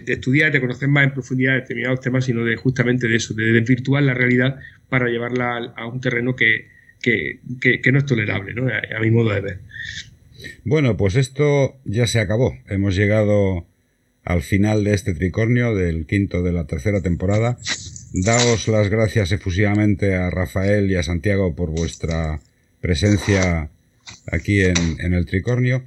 estudiar, 0.08 0.52
de 0.52 0.62
conocer 0.62 0.88
más 0.90 1.06
en 1.06 1.14
profundidad 1.14 1.56
determinados 1.56 2.02
temas, 2.02 2.26
sino 2.26 2.44
de 2.44 2.56
justamente 2.56 3.08
de 3.08 3.18
eso, 3.18 3.34
de 3.34 3.52
desvirtuar 3.52 4.04
la 4.04 4.14
realidad 4.14 4.60
para 4.88 5.10
llevarla 5.10 5.74
a, 5.76 5.88
un 5.88 6.00
terreno 6.00 6.36
que, 6.36 6.68
no 7.92 7.98
es 8.00 8.06
tolerable, 8.06 8.54
¿no? 8.54 8.68
A, 8.68 9.00
mi 9.00 9.12
modo 9.12 9.34
de 9.34 9.42
ver. 9.42 9.60
Bueno, 10.64 10.96
pues 10.96 11.16
esto 11.16 11.76
ya 11.84 12.08
se 12.08 12.20
acabó. 12.20 12.58
Hemos 12.70 12.96
llegado 12.96 13.66
al 14.24 14.42
final 14.42 14.84
de 14.84 14.94
este 14.94 15.14
tricornio, 15.14 15.76
del 15.76 16.06
quinto 16.06 16.42
de 16.42 16.54
la 16.54 16.66
tercera 16.66 17.02
temporada. 17.02 17.58
Daos 18.14 18.68
las 18.68 18.90
gracias 18.90 19.32
efusivamente 19.32 20.16
a 20.16 20.30
Rafael 20.30 20.90
y 20.90 20.96
a 20.96 21.04
Santiago 21.04 21.56
por 21.56 21.70
vuestra 21.72 22.40
presencia 22.82 23.70
aquí 24.32 24.62
en, 24.62 25.14
el 25.14 25.26
Tricornio. 25.26 25.84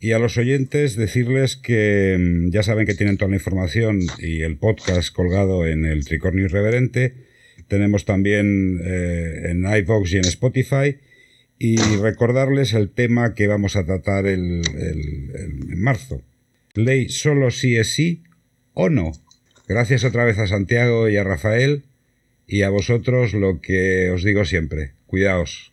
Y 0.00 0.12
a 0.12 0.18
los 0.18 0.36
oyentes 0.36 0.96
decirles 0.96 1.56
que 1.56 2.16
mm, 2.18 2.50
ya 2.50 2.62
saben 2.62 2.86
que 2.86 2.94
tienen 2.94 3.16
toda 3.16 3.30
la 3.30 3.36
información 3.36 4.00
y 4.18 4.42
el 4.42 4.56
podcast 4.56 5.12
colgado 5.12 5.66
en 5.66 5.84
el 5.84 6.04
Tricornio 6.04 6.44
Irreverente. 6.44 7.14
Tenemos 7.66 8.04
también 8.04 8.80
eh, 8.84 9.50
en 9.50 9.64
iVox 9.64 10.12
y 10.12 10.16
en 10.18 10.24
Spotify. 10.24 10.96
Y 11.60 11.76
recordarles 11.96 12.72
el 12.72 12.90
tema 12.90 13.34
que 13.34 13.48
vamos 13.48 13.74
a 13.74 13.84
tratar 13.84 14.26
el, 14.26 14.62
en 14.76 15.80
marzo. 15.80 16.22
Ley 16.74 17.08
solo 17.08 17.50
sí 17.50 17.76
es 17.76 17.88
sí 17.88 18.22
o 18.74 18.88
no. 18.88 19.10
Gracias 19.66 20.04
otra 20.04 20.24
vez 20.24 20.38
a 20.38 20.46
Santiago 20.46 21.08
y 21.08 21.16
a 21.16 21.24
Rafael. 21.24 21.82
Y 22.46 22.62
a 22.62 22.70
vosotros 22.70 23.34
lo 23.34 23.60
que 23.60 24.10
os 24.10 24.22
digo 24.22 24.44
siempre. 24.44 24.92
Cuidaos. 25.06 25.72